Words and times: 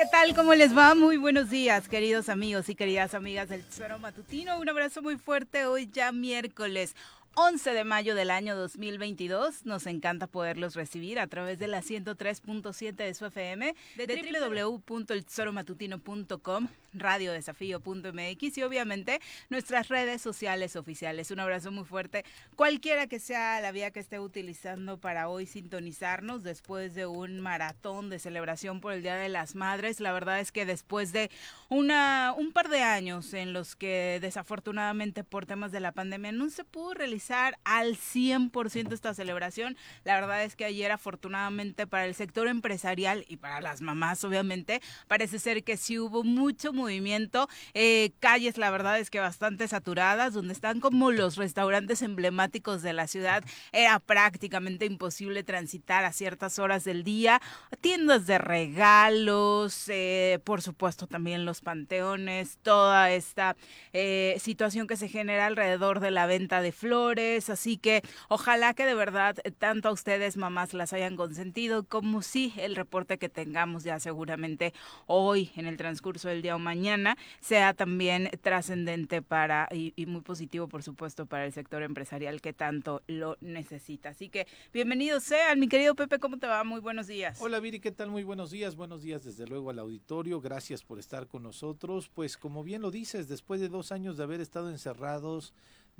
¿Qué 0.00 0.06
tal? 0.06 0.34
¿Cómo 0.34 0.54
les 0.54 0.74
va? 0.74 0.94
Muy 0.94 1.18
buenos 1.18 1.50
días, 1.50 1.86
queridos 1.86 2.30
amigos 2.30 2.70
y 2.70 2.74
queridas 2.74 3.12
amigas 3.12 3.50
del 3.50 3.62
Tesoro 3.62 3.98
Matutino. 3.98 4.58
Un 4.58 4.66
abrazo 4.66 5.02
muy 5.02 5.18
fuerte 5.18 5.66
hoy 5.66 5.90
ya 5.92 6.10
miércoles 6.10 6.96
11 7.34 7.74
de 7.74 7.84
mayo 7.84 8.16
del 8.16 8.30
año 8.30 8.56
2022. 8.56 9.64
Nos 9.64 9.86
encanta 9.86 10.26
poderlos 10.26 10.74
recibir 10.74 11.20
a 11.20 11.28
través 11.28 11.60
de 11.60 11.68
la 11.68 11.80
103.7 11.80 12.92
de 12.92 13.14
su 13.14 13.24
FM, 13.26 13.76
de 13.96 14.50
www.eltesoromatutino.com, 14.50 16.68
radiodesafío.mx 16.92 18.58
y 18.58 18.62
obviamente 18.64 19.20
nuestras 19.48 19.86
redes 19.88 20.20
sociales 20.20 20.74
oficiales. 20.74 21.30
Un 21.30 21.38
abrazo 21.38 21.70
muy 21.70 21.84
fuerte, 21.84 22.24
cualquiera 22.56 23.06
que 23.06 23.20
sea 23.20 23.60
la 23.60 23.70
vía 23.70 23.92
que 23.92 24.00
esté 24.00 24.18
utilizando 24.18 24.98
para 24.98 25.28
hoy 25.28 25.46
sintonizarnos 25.46 26.42
después 26.42 26.96
de 26.96 27.06
un 27.06 27.38
maratón 27.38 28.10
de 28.10 28.18
celebración 28.18 28.80
por 28.80 28.92
el 28.92 29.02
Día 29.02 29.14
de 29.14 29.28
las 29.28 29.54
Madres. 29.54 30.00
La 30.00 30.12
verdad 30.12 30.40
es 30.40 30.50
que 30.50 30.66
después 30.66 31.12
de 31.12 31.30
una, 31.68 32.34
un 32.36 32.50
par 32.52 32.70
de 32.70 32.82
años 32.82 33.34
en 33.34 33.52
los 33.52 33.76
que 33.76 34.18
desafortunadamente 34.20 35.22
por 35.22 35.46
temas 35.46 35.70
de 35.70 35.78
la 35.78 35.92
pandemia 35.92 36.32
no 36.32 36.50
se 36.50 36.64
pudo 36.64 36.94
realizar 36.94 37.19
al 37.64 37.96
100% 37.96 38.92
esta 38.92 39.12
celebración. 39.14 39.76
La 40.04 40.14
verdad 40.14 40.44
es 40.44 40.56
que 40.56 40.64
ayer 40.64 40.90
afortunadamente 40.90 41.86
para 41.86 42.06
el 42.06 42.14
sector 42.14 42.48
empresarial 42.48 43.24
y 43.28 43.36
para 43.36 43.60
las 43.60 43.82
mamás 43.82 44.24
obviamente 44.24 44.80
parece 45.06 45.38
ser 45.38 45.62
que 45.62 45.76
sí 45.76 45.98
hubo 45.98 46.24
mucho 46.24 46.72
movimiento. 46.72 47.48
Eh, 47.74 48.12
calles 48.20 48.56
la 48.56 48.70
verdad 48.70 48.98
es 48.98 49.10
que 49.10 49.20
bastante 49.20 49.68
saturadas, 49.68 50.32
donde 50.32 50.54
están 50.54 50.80
como 50.80 51.10
los 51.10 51.36
restaurantes 51.36 52.02
emblemáticos 52.02 52.82
de 52.82 52.92
la 52.94 53.06
ciudad. 53.06 53.44
Era 53.72 53.98
prácticamente 53.98 54.86
imposible 54.86 55.42
transitar 55.42 56.04
a 56.04 56.12
ciertas 56.12 56.58
horas 56.58 56.84
del 56.84 57.04
día. 57.04 57.40
Tiendas 57.80 58.26
de 58.26 58.38
regalos, 58.38 59.88
eh, 59.88 60.40
por 60.44 60.62
supuesto 60.62 61.06
también 61.06 61.44
los 61.44 61.60
panteones, 61.60 62.58
toda 62.62 63.10
esta 63.10 63.56
eh, 63.92 64.36
situación 64.40 64.86
que 64.86 64.96
se 64.96 65.08
genera 65.08 65.46
alrededor 65.46 66.00
de 66.00 66.10
la 66.10 66.26
venta 66.26 66.62
de 66.62 66.72
flores 66.72 67.09
así 67.10 67.76
que 67.76 68.02
ojalá 68.28 68.72
que 68.72 68.86
de 68.86 68.94
verdad 68.94 69.36
eh, 69.42 69.50
tanto 69.50 69.88
a 69.88 69.92
ustedes 69.92 70.36
mamás 70.36 70.74
las 70.74 70.92
hayan 70.92 71.16
consentido 71.16 71.82
como 71.82 72.22
sí 72.22 72.52
el 72.56 72.76
reporte 72.76 73.18
que 73.18 73.28
tengamos 73.28 73.82
ya 73.82 73.98
seguramente 73.98 74.72
hoy 75.06 75.50
en 75.56 75.66
el 75.66 75.76
transcurso 75.76 76.28
del 76.28 76.40
día 76.40 76.54
o 76.54 76.60
mañana 76.60 77.16
sea 77.40 77.74
también 77.74 78.30
trascendente 78.42 79.22
para 79.22 79.68
y, 79.72 79.92
muy 80.06 80.20
positivo 80.20 80.68
por 80.68 80.84
supuesto 80.84 81.26
para 81.26 81.46
el 81.46 81.52
sector 81.52 81.82
empresarial 81.82 82.40
que 82.40 82.52
tanto 82.52 83.02
lo 83.08 83.36
necesita. 83.40 84.10
Así 84.10 84.28
que 84.28 84.46
bienvenidos 84.72 85.24
sean, 85.24 85.58
mi 85.58 85.68
querido 85.68 85.96
Pepe, 85.96 86.20
¿cómo 86.20 86.38
te 86.38 86.46
va? 86.46 86.62
Muy 86.62 86.80
buenos 86.80 87.08
días. 87.08 87.40
Hola 87.40 87.58
Viri, 87.58 87.80
¿qué 87.80 87.90
tal? 87.90 88.10
Muy 88.10 88.22
buenos 88.22 88.52
días, 88.52 88.76
buenos 88.76 89.02
días 89.02 89.24
desde 89.24 89.46
luego 89.46 89.70
al 89.70 89.80
auditorio, 89.80 90.40
gracias 90.40 90.84
por 90.84 91.00
estar 91.00 91.26
con 91.26 91.42
nosotros. 91.42 92.08
Pues 92.08 92.36
como 92.36 92.62
bien 92.62 92.82
lo 92.82 92.92
dices, 92.92 93.28
después 93.28 93.60
de 93.60 93.68
dos 93.68 93.90
años 93.90 94.16
de 94.16 94.22
haber 94.22 94.40
estado 94.40 94.70
encerrados, 94.70 95.52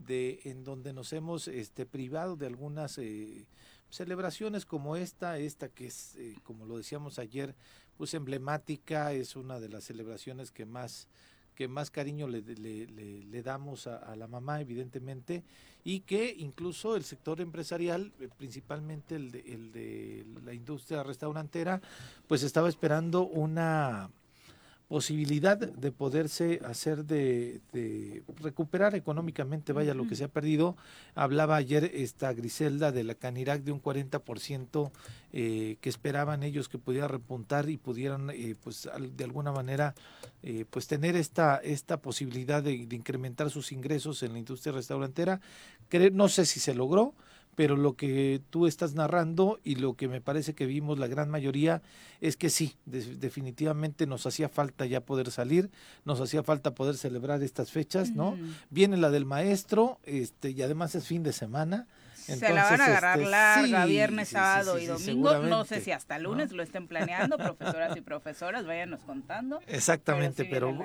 de 0.06 0.40
en 0.44 0.64
donde 0.64 0.92
nos 0.92 1.12
hemos 1.12 1.48
este, 1.48 1.86
privado 1.86 2.36
de 2.36 2.46
algunas 2.46 2.98
eh, 2.98 3.46
celebraciones 3.90 4.64
como 4.64 4.96
esta, 4.96 5.38
esta 5.38 5.68
que 5.68 5.86
es, 5.86 6.16
eh, 6.16 6.36
como 6.42 6.66
lo 6.66 6.76
decíamos 6.76 7.18
ayer, 7.18 7.54
pues 7.96 8.14
emblemática, 8.14 9.12
es 9.12 9.36
una 9.36 9.60
de 9.60 9.68
las 9.68 9.84
celebraciones 9.84 10.50
que 10.50 10.64
más 10.64 11.08
que 11.60 11.68
más 11.68 11.90
cariño 11.90 12.26
le, 12.26 12.40
le, 12.40 12.86
le, 12.86 13.42
damos 13.42 13.86
a, 13.86 14.16
la 14.16 14.26
mamá, 14.26 14.62
evidentemente, 14.62 15.44
y 15.84 16.00
que 16.00 16.34
incluso 16.38 16.96
el 16.96 17.04
sector 17.04 17.38
empresarial, 17.42 18.14
eh, 18.18 18.30
principalmente 18.34 19.16
el 19.16 19.30
de, 19.30 19.40
el 19.40 19.70
de 19.70 20.24
la 20.42 20.54
industria 20.54 21.02
restaurantera, 21.02 21.82
pues 22.26 22.44
estaba 22.44 22.70
esperando 22.70 23.26
una 23.26 24.10
posibilidad 24.90 25.56
de 25.56 25.92
poderse 25.92 26.60
hacer 26.64 27.04
de, 27.04 27.60
recuperar 28.42 28.96
económicamente, 28.96 29.72
vaya, 29.72 29.94
lo 29.94 30.08
que 30.08 30.16
se 30.16 30.24
ha 30.24 30.28
perdido. 30.28 30.76
Hablaba 31.14 31.54
ayer 31.54 31.92
esta 31.94 32.32
Griselda 32.32 32.90
de 32.90 33.04
la 33.04 33.14
Canirac 33.14 33.62
de 33.62 33.70
un 33.70 33.80
40% 33.80 34.90
eh, 35.32 35.76
que 35.80 35.88
esperaban 35.88 36.42
ellos 36.42 36.68
que 36.68 36.78
pudiera 36.78 37.06
repuntar 37.06 37.70
y 37.70 37.76
pudieran, 37.76 38.30
eh, 38.30 38.56
pues, 38.60 38.90
de 38.98 39.22
alguna 39.22 39.52
manera, 39.52 39.94
eh, 40.42 40.64
pues, 40.68 40.88
tener 40.88 41.14
esta, 41.14 41.58
esta 41.58 42.02
posibilidad 42.02 42.60
de, 42.60 42.84
de, 42.84 42.96
incrementar 42.96 43.48
sus 43.48 43.70
ingresos 43.70 44.24
en 44.24 44.32
la 44.32 44.40
industria 44.40 44.72
restaurantera. 44.72 45.40
no 46.10 46.28
sé 46.28 46.44
si 46.46 46.58
se 46.58 46.74
logró, 46.74 47.14
pero 47.54 47.76
lo 47.76 47.94
que 47.94 48.40
tú 48.50 48.66
estás 48.66 48.94
narrando 48.94 49.60
y 49.64 49.74
lo 49.76 49.94
que 49.94 50.08
me 50.08 50.20
parece 50.20 50.54
que 50.54 50.66
vimos 50.66 50.98
la 50.98 51.08
gran 51.08 51.28
mayoría 51.28 51.82
es 52.20 52.36
que 52.36 52.50
sí, 52.50 52.76
definitivamente 52.86 54.06
nos 54.06 54.26
hacía 54.26 54.48
falta 54.48 54.86
ya 54.86 55.04
poder 55.04 55.30
salir, 55.30 55.70
nos 56.04 56.20
hacía 56.20 56.42
falta 56.42 56.74
poder 56.74 56.96
celebrar 56.96 57.42
estas 57.42 57.70
fechas, 57.70 58.12
¿no? 58.12 58.36
Viene 58.70 58.96
la 58.96 59.10
del 59.10 59.24
maestro, 59.24 59.98
este, 60.04 60.50
y 60.50 60.62
además 60.62 60.94
es 60.94 61.06
fin 61.06 61.22
de 61.22 61.32
semana, 61.32 61.86
se 62.20 62.52
la 62.52 62.64
van 62.64 62.80
a 62.80 62.86
agarrar 62.86 63.18
este, 63.18 63.30
larga, 63.30 63.84
viernes, 63.86 64.28
sábado 64.28 64.78
y 64.78 64.86
domingo. 64.86 65.38
No 65.38 65.64
sé 65.64 65.80
si 65.80 65.92
hasta 65.92 66.18
lunes 66.18 66.52
lo 66.52 66.62
estén 66.62 66.86
planeando, 66.86 67.36
profesoras 67.36 67.96
y 67.96 68.00
profesoras, 68.00 68.66
váyanos 68.66 69.00
contando. 69.02 69.60
Exactamente, 69.66 70.44
pero, 70.44 70.76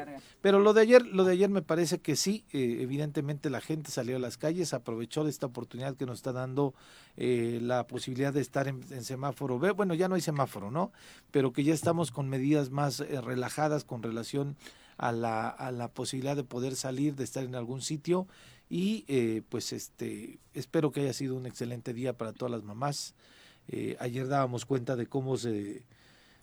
pero, 0.41 0.59
lo 0.59 0.73
de 0.73 0.81
ayer, 0.81 1.05
lo 1.05 1.23
de 1.23 1.33
ayer 1.33 1.49
me 1.49 1.61
parece 1.61 1.99
que 1.99 2.15
sí, 2.15 2.45
eh, 2.51 2.77
evidentemente 2.81 3.49
la 3.49 3.61
gente 3.61 3.91
salió 3.91 4.15
a 4.15 4.19
las 4.19 4.37
calles, 4.37 4.73
aprovechó 4.73 5.27
esta 5.27 5.45
oportunidad 5.45 5.95
que 5.95 6.05
nos 6.05 6.19
está 6.19 6.31
dando 6.31 6.73
eh, 7.17 7.59
la 7.61 7.87
posibilidad 7.87 8.33
de 8.33 8.41
estar 8.41 8.67
en, 8.67 8.83
semáforo 9.03 9.59
B. 9.59 9.71
Bueno, 9.71 9.93
ya 9.93 10.07
no 10.07 10.15
hay 10.15 10.21
semáforo, 10.21 10.71
¿no? 10.71 10.91
Pero 11.31 11.53
que 11.53 11.63
ya 11.63 11.73
estamos 11.73 12.11
con 12.11 12.29
medidas 12.29 12.69
más 12.69 12.99
eh, 12.99 13.21
relajadas 13.21 13.83
con 13.83 14.03
relación 14.03 14.57
a 14.97 15.11
la, 15.11 15.49
a 15.49 15.71
la 15.71 15.89
posibilidad 15.89 16.35
de 16.35 16.43
poder 16.43 16.75
salir, 16.75 17.15
de 17.15 17.23
estar 17.23 17.43
en 17.43 17.55
algún 17.55 17.81
sitio 17.81 18.27
y 18.69 19.05
eh, 19.07 19.41
pues 19.49 19.73
este 19.73 20.39
espero 20.53 20.91
que 20.91 21.01
haya 21.01 21.13
sido 21.13 21.35
un 21.35 21.45
excelente 21.45 21.93
día 21.93 22.13
para 22.13 22.33
todas 22.33 22.51
las 22.51 22.63
mamás. 22.63 23.13
Eh, 23.67 23.95
ayer 23.99 24.27
dábamos 24.27 24.65
cuenta 24.65 24.95
de 24.95 25.07
cómo 25.07 25.37
se, 25.37 25.83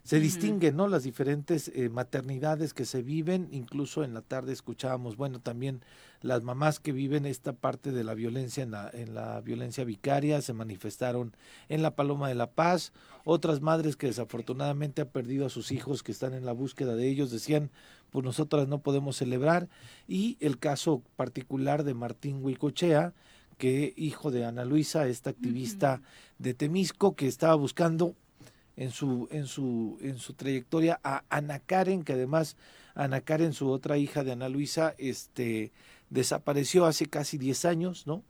se 0.05 0.19
distinguen 0.19 0.77
¿no? 0.77 0.89
las 0.89 1.05
diferentes 1.05 1.69
eh, 1.69 1.89
maternidades 1.89 2.75
que 2.75 2.85
se 2.85 3.03
viven, 3.03 3.49
incluso 3.53 4.03
en 4.03 4.15
la 4.15 4.23
tarde 4.23 4.53
escuchábamos, 4.53 5.17
bueno, 5.17 5.41
también 5.41 5.81
las 6.23 6.43
mamás 6.43 6.81
que 6.81 6.91
viven 6.91 7.25
esta 7.25 7.53
parte 7.53 7.93
de 7.93 8.03
la 8.03 8.15
violencia 8.15 8.65
en 8.65 8.73
la, 8.73 8.91
en 8.93 9.15
la 9.15 9.41
violencia 9.41 9.85
vicaria 9.85 10.43
se 10.43 10.53
manifestaron 10.55 11.37
en 11.69 11.83
la 11.83 11.95
Paloma 11.95 12.29
de 12.29 12.35
la 12.35 12.51
Paz, 12.51 12.93
otras 13.25 13.61
madres 13.61 13.97
que 13.97 14.09
desafortunadamente 14.09 15.03
han 15.03 15.09
perdido 15.09 15.47
a 15.47 15.51
sus 15.51 15.71
hijos 15.71 16.03
que 16.03 16.11
están 16.11 16.35
en 16.35 16.47
la 16.47 16.53
búsqueda 16.53 16.97
de 16.97 17.09
ellos 17.09 17.31
decían, 17.31 17.71
pues 18.11 18.25
nosotras 18.25 18.67
no 18.67 18.81
podemos 18.81 19.17
celebrar, 19.17 19.69
y 20.09 20.37
el 20.41 20.59
caso 20.59 21.03
particular 21.15 21.85
de 21.85 21.95
Martín 21.95 22.41
Huicochea, 22.43 23.15
que 23.57 23.95
hijo 23.97 24.33
de 24.33 24.45
Ana 24.45 24.65
Luisa, 24.65 25.07
esta 25.07 25.31
activista 25.31 26.03
de 26.39 26.55
Temisco, 26.55 27.15
que 27.15 27.29
estaba 27.29 27.55
buscando 27.55 28.17
en 28.77 28.91
su, 28.91 29.29
en 29.31 29.47
su, 29.47 29.99
en 30.01 30.19
su 30.19 30.35
trayectoria 30.35 31.01
a 31.03 31.25
Ana 31.29 31.59
Karen, 31.59 32.05
que 32.05 32.15
además 32.15 32.57
Ana 32.95 33.21
Karen, 33.21 33.53
su 33.53 33.71
otra 33.71 33.99
hija 33.99 34.25
de 34.25 34.33
Ana 34.33 34.49
Luisa, 34.49 34.95
este, 34.99 35.73
desapareció 36.11 36.87
hace 36.87 37.07
casi 37.07 37.39
10 37.39 37.65
años, 37.65 38.07
¿no? 38.07 38.23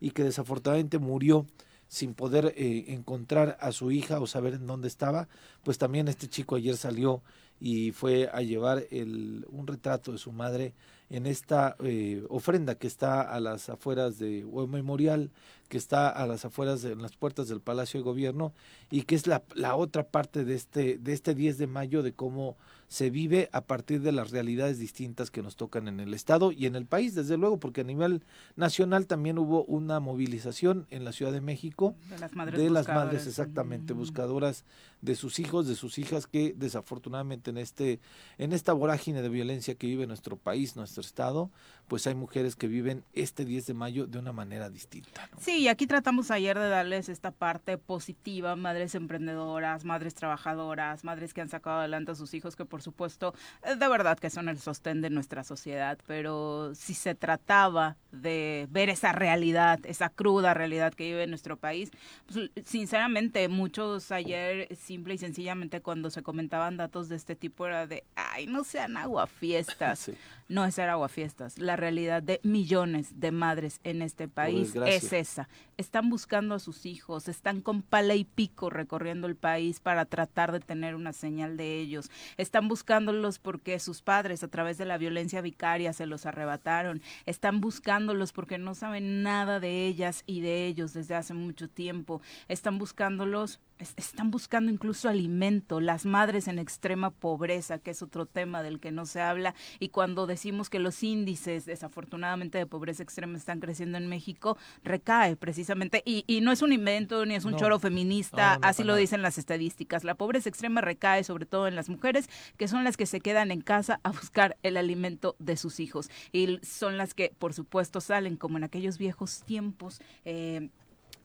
Y 0.00 0.10
que 0.10 0.24
desafortunadamente 0.24 0.98
murió 0.98 1.46
sin 1.88 2.14
poder 2.14 2.54
eh, 2.56 2.84
encontrar 2.88 3.58
a 3.60 3.72
su 3.72 3.90
hija 3.90 4.20
o 4.20 4.26
saber 4.26 4.54
en 4.54 4.66
dónde 4.66 4.88
estaba, 4.88 5.28
pues 5.64 5.76
también 5.76 6.08
este 6.08 6.28
chico 6.28 6.54
ayer 6.54 6.76
salió 6.76 7.22
y 7.60 7.92
fue 7.92 8.28
a 8.32 8.40
llevar 8.42 8.84
el, 8.90 9.46
un 9.50 9.66
retrato 9.66 10.12
de 10.12 10.18
su 10.18 10.32
madre 10.32 10.74
en 11.10 11.26
esta 11.26 11.76
eh, 11.84 12.24
ofrenda 12.28 12.76
que 12.76 12.86
está 12.86 13.20
a 13.20 13.40
las 13.40 13.68
afueras 13.68 14.18
de, 14.18 14.46
o 14.50 14.66
memorial 14.66 15.30
que 15.68 15.76
está 15.76 16.08
a 16.08 16.26
las 16.26 16.44
afueras 16.44 16.82
de 16.82 16.92
en 16.92 17.02
las 17.02 17.16
puertas 17.16 17.48
del 17.48 17.60
Palacio 17.60 18.00
de 18.00 18.04
Gobierno 18.04 18.52
y 18.90 19.02
que 19.02 19.14
es 19.14 19.26
la, 19.26 19.42
la 19.54 19.76
otra 19.76 20.08
parte 20.08 20.44
de 20.44 20.54
este, 20.54 20.98
de 20.98 21.12
este 21.12 21.34
10 21.34 21.58
de 21.58 21.66
mayo 21.66 22.02
de 22.02 22.12
cómo 22.12 22.56
se 22.88 23.08
vive 23.08 23.48
a 23.52 23.60
partir 23.60 24.02
de 24.02 24.10
las 24.10 24.32
realidades 24.32 24.80
distintas 24.80 25.30
que 25.30 25.42
nos 25.42 25.54
tocan 25.54 25.86
en 25.86 26.00
el 26.00 26.12
Estado 26.12 26.50
y 26.50 26.66
en 26.66 26.74
el 26.74 26.86
país, 26.86 27.14
desde 27.14 27.36
luego, 27.36 27.60
porque 27.60 27.82
a 27.82 27.84
nivel 27.84 28.24
nacional 28.56 29.06
también 29.06 29.38
hubo 29.38 29.62
una 29.64 30.00
movilización 30.00 30.88
en 30.90 31.04
la 31.04 31.12
Ciudad 31.12 31.30
de 31.30 31.40
México 31.40 31.94
de 32.08 32.18
las 32.18 32.34
madres, 32.34 32.60
de 32.60 32.68
las 32.68 32.88
madres 32.88 33.28
exactamente, 33.28 33.92
buscadoras 33.92 34.64
de 35.02 35.14
sus 35.14 35.38
hijos, 35.38 35.66
de 35.66 35.74
sus 35.74 35.98
hijas 35.98 36.26
que 36.26 36.54
desafortunadamente 36.56 37.50
en 37.50 37.58
este 37.58 38.00
en 38.38 38.52
esta 38.52 38.72
vorágine 38.72 39.22
de 39.22 39.28
violencia 39.28 39.74
que 39.74 39.86
vive 39.86 40.06
nuestro 40.06 40.36
país, 40.36 40.76
nuestro 40.76 41.00
estado, 41.00 41.50
pues 41.88 42.06
hay 42.06 42.14
mujeres 42.14 42.54
que 42.54 42.68
viven 42.68 43.04
este 43.12 43.44
10 43.44 43.66
de 43.66 43.74
mayo 43.74 44.06
de 44.06 44.18
una 44.18 44.32
manera 44.32 44.70
distinta. 44.70 45.28
Sí, 45.40 45.58
y 45.58 45.68
aquí 45.68 45.86
tratamos 45.86 46.30
ayer 46.30 46.58
de 46.58 46.68
darles 46.68 47.08
esta 47.08 47.30
parte 47.30 47.78
positiva, 47.78 48.54
madres 48.56 48.94
emprendedoras, 48.94 49.84
madres 49.84 50.14
trabajadoras, 50.14 51.02
madres 51.02 51.34
que 51.34 51.40
han 51.40 51.48
sacado 51.48 51.80
adelante 51.80 52.12
a 52.12 52.14
sus 52.14 52.32
hijos, 52.34 52.54
que 52.54 52.64
por 52.64 52.82
supuesto, 52.82 53.34
eh, 53.64 53.74
de 53.74 53.88
verdad 53.88 54.18
que 54.18 54.30
son 54.30 54.48
el 54.48 54.58
sostén 54.58 55.00
de 55.00 55.10
nuestra 55.10 55.42
sociedad, 55.42 55.98
pero 56.06 56.72
si 56.74 56.94
se 56.94 57.14
trataba 57.14 57.96
de 58.12 58.68
ver 58.70 58.88
esa 58.88 59.12
realidad, 59.12 59.80
esa 59.84 60.10
cruda 60.10 60.54
realidad 60.54 60.94
que 60.94 61.04
vive 61.04 61.26
nuestro 61.26 61.56
país, 61.56 61.90
pues, 62.26 62.50
sinceramente 62.64 63.48
muchos 63.48 64.12
ayer 64.12 64.68
simple 64.90 65.14
y 65.14 65.18
sencillamente 65.18 65.82
cuando 65.82 66.10
se 66.10 66.24
comentaban 66.24 66.76
datos 66.76 67.08
de 67.08 67.14
este 67.14 67.36
tipo 67.36 67.64
era 67.64 67.86
de, 67.86 68.02
ay, 68.16 68.48
no 68.48 68.64
sean 68.64 68.96
aguafiestas. 68.96 70.10
No 70.50 70.64
es 70.64 70.74
ser 70.74 70.88
aguafiestas. 70.88 71.58
La 71.58 71.76
realidad 71.76 72.24
de 72.24 72.40
millones 72.42 73.20
de 73.20 73.30
madres 73.30 73.78
en 73.84 74.02
este 74.02 74.26
país 74.26 74.74
es 74.74 75.12
esa. 75.12 75.48
Están 75.80 76.10
buscando 76.10 76.54
a 76.54 76.58
sus 76.58 76.84
hijos, 76.84 77.26
están 77.26 77.62
con 77.62 77.80
pala 77.80 78.14
y 78.14 78.24
pico 78.24 78.68
recorriendo 78.68 79.26
el 79.26 79.34
país 79.34 79.80
para 79.80 80.04
tratar 80.04 80.52
de 80.52 80.60
tener 80.60 80.94
una 80.94 81.14
señal 81.14 81.56
de 81.56 81.78
ellos. 81.78 82.10
Están 82.36 82.68
buscándolos 82.68 83.38
porque 83.38 83.78
sus 83.78 84.02
padres 84.02 84.44
a 84.44 84.48
través 84.48 84.76
de 84.76 84.84
la 84.84 84.98
violencia 84.98 85.40
vicaria 85.40 85.94
se 85.94 86.04
los 86.04 86.26
arrebataron. 86.26 87.00
Están 87.24 87.62
buscándolos 87.62 88.32
porque 88.32 88.58
no 88.58 88.74
saben 88.74 89.22
nada 89.22 89.58
de 89.58 89.86
ellas 89.86 90.22
y 90.26 90.42
de 90.42 90.66
ellos 90.66 90.92
desde 90.92 91.14
hace 91.14 91.32
mucho 91.32 91.66
tiempo. 91.66 92.20
Están 92.48 92.76
buscándolos 92.76 93.58
están 93.96 94.30
buscando 94.30 94.70
incluso 94.70 95.08
alimento, 95.08 95.80
las 95.80 96.04
madres 96.04 96.48
en 96.48 96.58
extrema 96.58 97.10
pobreza, 97.10 97.78
que 97.78 97.92
es 97.92 98.02
otro 98.02 98.26
tema 98.26 98.62
del 98.62 98.80
que 98.80 98.92
no 98.92 99.06
se 99.06 99.20
habla, 99.20 99.54
y 99.78 99.88
cuando 99.88 100.26
decimos 100.26 100.68
que 100.68 100.78
los 100.78 101.02
índices 101.02 101.64
desafortunadamente 101.64 102.58
de 102.58 102.66
pobreza 102.66 103.02
extrema 103.02 103.38
están 103.38 103.60
creciendo 103.60 103.98
en 103.98 104.08
México, 104.08 104.58
recae 104.84 105.36
precisamente, 105.36 105.69
y, 106.04 106.24
y 106.26 106.40
no 106.40 106.52
es 106.52 106.62
un 106.62 106.72
invento 106.72 107.24
ni 107.26 107.34
es 107.34 107.44
un 107.44 107.56
choro 107.56 107.78
feminista, 107.78 108.58
así 108.62 108.84
lo 108.84 108.94
dicen 108.94 109.22
las 109.22 109.38
estadísticas, 109.38 110.04
la 110.04 110.14
pobreza 110.14 110.48
extrema 110.48 110.80
recae 110.80 111.24
sobre 111.24 111.46
todo 111.46 111.66
en 111.68 111.76
las 111.76 111.88
mujeres, 111.88 112.28
que 112.56 112.68
son 112.68 112.84
las 112.84 112.96
que 112.96 113.06
se 113.06 113.20
quedan 113.20 113.50
en 113.50 113.60
casa 113.60 114.00
a 114.02 114.10
buscar 114.10 114.56
el 114.62 114.76
alimento 114.76 115.36
de 115.38 115.56
sus 115.56 115.80
hijos, 115.80 116.10
y 116.32 116.58
son 116.62 116.96
las 116.96 117.14
que 117.14 117.32
por 117.38 117.54
supuesto 117.54 118.00
salen 118.00 118.36
como 118.36 118.58
en 118.58 118.64
aquellos 118.64 118.98
viejos 118.98 119.42
tiempos. 119.44 120.00
Eh, 120.24 120.68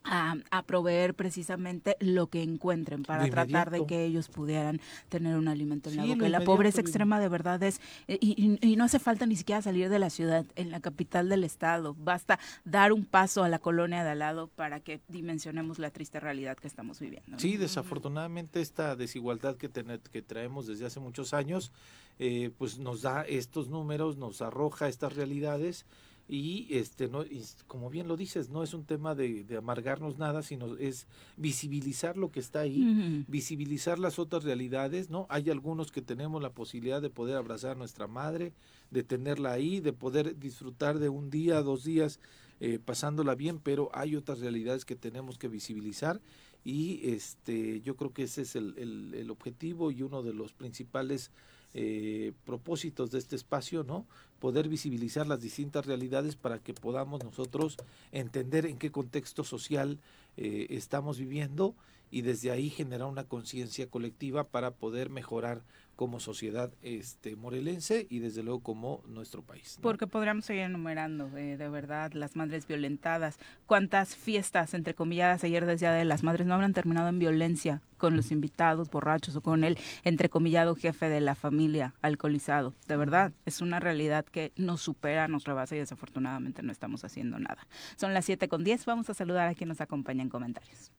a, 0.06 0.63
proveer 0.66 1.13
precisamente 1.13 1.96
lo 2.00 2.28
que 2.28 2.42
encuentren 2.42 3.04
para 3.04 3.30
tratar 3.30 3.69
de 3.69 3.86
que 3.86 4.06
ellos 4.06 4.30
pudieran 4.30 4.81
tener 5.10 5.36
un 5.38 5.48
alimento 5.48 5.90
en 5.90 5.98
la 5.98 6.06
boca. 6.06 6.30
La 6.30 6.42
pobreza 6.42 6.81
extrema 6.81 7.19
de 7.19 7.30
verdad 7.30 7.62
es, 7.63 7.81
eh, 8.07 8.18
y, 8.22 8.75
no 8.75 8.84
hace 8.84 9.00
falta 9.00 9.25
ni 9.25 9.36
siquiera 9.36 9.62
salir 9.62 9.90
de 9.90 10.00
la 10.00 10.10
ciudad, 10.10 10.46
en 10.56 10.72
la 10.72 10.80
capital 10.80 11.30
del 11.30 11.44
estado, 11.44 11.96
basta 11.98 12.40
dar 12.63 12.94
un 12.94 13.06
paso 13.06 13.44
a 13.44 13.50
la 13.50 13.60
colonia 13.60 14.04
de 14.04 14.12
al 14.12 14.19
lado 14.19 14.48
para 14.48 14.80
que 14.80 15.02
dimensionemos 15.07 15.80
la 15.80 15.92
triste 15.92 16.19
realidad 16.19 16.58
que 16.58 16.68
estamos 16.68 17.00
viviendo. 17.00 17.40
Sí, 17.40 17.58
desafortunadamente 17.58 18.62
esta 18.62 18.96
desigualdad 18.96 19.58
que, 19.58 19.69
que 19.69 20.22
traemos 20.22 20.68
desde 20.68 20.86
hace 20.86 21.00
muchos 21.00 21.34
años, 21.34 21.72
eh, 22.19 22.51
pues 22.58 22.80
nos 22.80 23.01
da 23.01 23.24
estos 23.24 23.69
números, 23.69 24.18
nos 24.18 24.42
arroja 24.42 24.88
estas 24.88 25.16
realidades 25.16 25.86
y 26.27 26.68
este 26.72 27.07
no 27.07 27.24
como 27.68 27.89
bien 27.89 28.07
lo 28.07 28.18
dices 28.18 28.50
no 28.50 28.63
es 28.63 28.74
un 28.74 28.83
tema 28.83 29.13
de, 29.13 29.45
amargarnos 29.57 30.18
nada 30.18 30.42
sino 30.42 30.75
es 30.77 31.07
visibilizar 31.38 32.18
lo 32.18 32.31
que 32.31 32.39
está 32.39 32.62
ahí 32.62 33.24
visibilizar 33.27 34.00
las 34.00 34.18
otras 34.18 34.44
realidades 34.44 35.10
no 35.10 35.27
hay 35.30 35.50
algunos 35.51 35.92
que 35.92 36.01
tenemos 36.01 36.42
la 36.42 36.50
posibilidad 36.50 37.01
de 37.01 37.12
poder 37.12 37.38
abrazar 37.38 37.72
a 37.72 37.75
nuestra 37.75 38.07
madre 38.07 38.54
de 38.89 39.04
tenerla 39.04 39.51
ahí 39.51 39.81
de 39.81 39.94
poder 39.94 40.39
disfrutar 40.39 40.98
de 40.98 41.10
un 41.10 41.30
día 41.30 41.62
dos 41.62 41.83
días 41.83 42.19
eh, 42.60 42.80
pasándola 42.83 43.36
bien 43.36 43.60
pero 43.60 43.92
hay 43.94 44.16
otras 44.16 44.39
realidades 44.39 44.83
que 44.83 44.95
tenemos 44.95 45.38
que 45.38 45.48
visibilizar 45.48 46.22
y 46.63 47.07
este 47.07 47.81
yo 47.81 47.95
creo 47.95 48.13
que 48.13 48.24
ese 48.24 48.42
es 48.42 48.56
el, 48.56 48.74
el, 48.77 49.13
el 49.13 49.30
objetivo 49.30 49.92
y 49.92 50.01
uno 50.01 50.24
de 50.24 50.33
los 50.33 50.54
principales 50.54 51.31
eh, 51.77 52.31
propósitos 52.45 53.12
de 53.12 53.19
este 53.19 53.36
espacio, 53.36 53.83
¿no? 53.83 54.06
Poder 54.39 54.69
visibilizar 54.69 55.27
las 55.27 55.42
distintas 55.42 55.86
realidades 55.86 56.38
para 56.38 56.60
que 56.60 56.74
podamos 56.74 57.22
nosotros 57.22 57.75
entender 58.13 58.66
en 58.66 58.77
qué 58.77 58.92
contexto 58.92 59.44
social 59.44 60.00
eh, 60.38 60.68
estamos 60.69 61.19
viviendo 61.19 61.75
y 62.12 62.22
desde 62.22 62.51
ahí 62.51 62.69
generar 62.69 63.10
una 63.10 63.25
conciencia 63.25 63.89
colectiva 63.89 64.45
para 64.45 64.72
poder 64.72 65.10
mejorar 65.10 65.66
como 65.96 66.20
sociedad 66.20 66.72
este 66.82 67.36
morelense 67.36 68.06
y 68.10 68.20
desde 68.20 68.44
luego 68.44 68.62
como 68.62 69.04
nuestro 69.08 69.44
país. 69.44 69.78
Porque 69.82 70.08
podríamos 70.08 70.46
seguir 70.46 70.64
enumerando, 70.64 71.36
eh, 71.38 71.58
de 71.58 71.70
verdad, 71.70 72.12
las 72.14 72.36
madres 72.36 72.68
violentadas. 72.68 73.38
¿Cuántas 73.66 74.16
fiestas, 74.16 74.74
entre 74.74 74.94
comilladas, 74.94 75.44
ayer 75.44 75.66
decía 75.66 75.92
de 75.92 76.06
las 76.06 76.24
madres 76.24 76.48
no 76.48 76.54
habrán 76.54 76.74
terminado 76.74 77.08
en 77.08 77.20
violencia 77.20 77.82
con 77.98 78.16
los 78.16 78.32
invitados 78.32 78.90
borrachos 78.90 79.36
o 79.36 79.42
con 79.42 79.64
el 79.64 79.78
entrecomillado 80.04 80.76
jefe 80.76 81.10
de 81.10 81.22
la 81.22 81.36
familia 81.36 81.94
alcoholizado? 82.02 82.74
De 82.88 82.98
verdad, 82.98 83.34
es 83.46 83.62
una 83.62 83.80
realidad 83.80 84.26
que 84.26 84.52
nos 84.56 84.82
supera, 84.82 85.28
nos 85.28 85.46
rebasa 85.46 85.76
y 85.76 85.80
desafortunadamente 85.80 86.62
no 86.64 86.72
estamos 86.72 87.04
haciendo 87.04 87.40
nada. 87.40 87.68
Son 87.96 88.14
las 88.14 88.26
7 88.26 88.48
con 88.48 88.64
10, 88.64 88.86
vamos 88.86 89.10
a 89.10 89.14
saludar 89.14 89.48
a 89.48 89.56
quien 89.56 89.70
nos 89.70 89.82
acompaña 89.82 90.24
en 90.24 90.30
comentarios. 90.30 90.92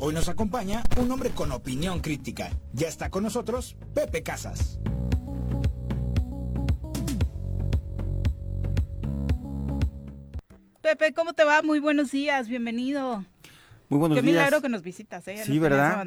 Hoy 0.00 0.14
nos 0.14 0.28
acompaña 0.28 0.84
un 0.96 1.10
hombre 1.10 1.30
con 1.30 1.50
opinión 1.50 1.98
crítica. 1.98 2.50
Ya 2.72 2.86
está 2.86 3.10
con 3.10 3.24
nosotros 3.24 3.76
Pepe 3.94 4.22
Casas. 4.22 4.78
Pepe, 10.80 11.12
¿cómo 11.12 11.32
te 11.32 11.42
va? 11.42 11.62
Muy 11.62 11.80
buenos 11.80 12.12
días, 12.12 12.46
bienvenido. 12.46 13.24
Muy 13.88 13.98
buenos 13.98 14.14
días. 14.14 14.24
Qué 14.24 14.30
milagro 14.30 14.62
que 14.62 14.68
nos 14.68 14.82
visitas, 14.82 15.26
¿eh? 15.26 15.42
Sí, 15.44 15.58
¿verdad? 15.58 16.06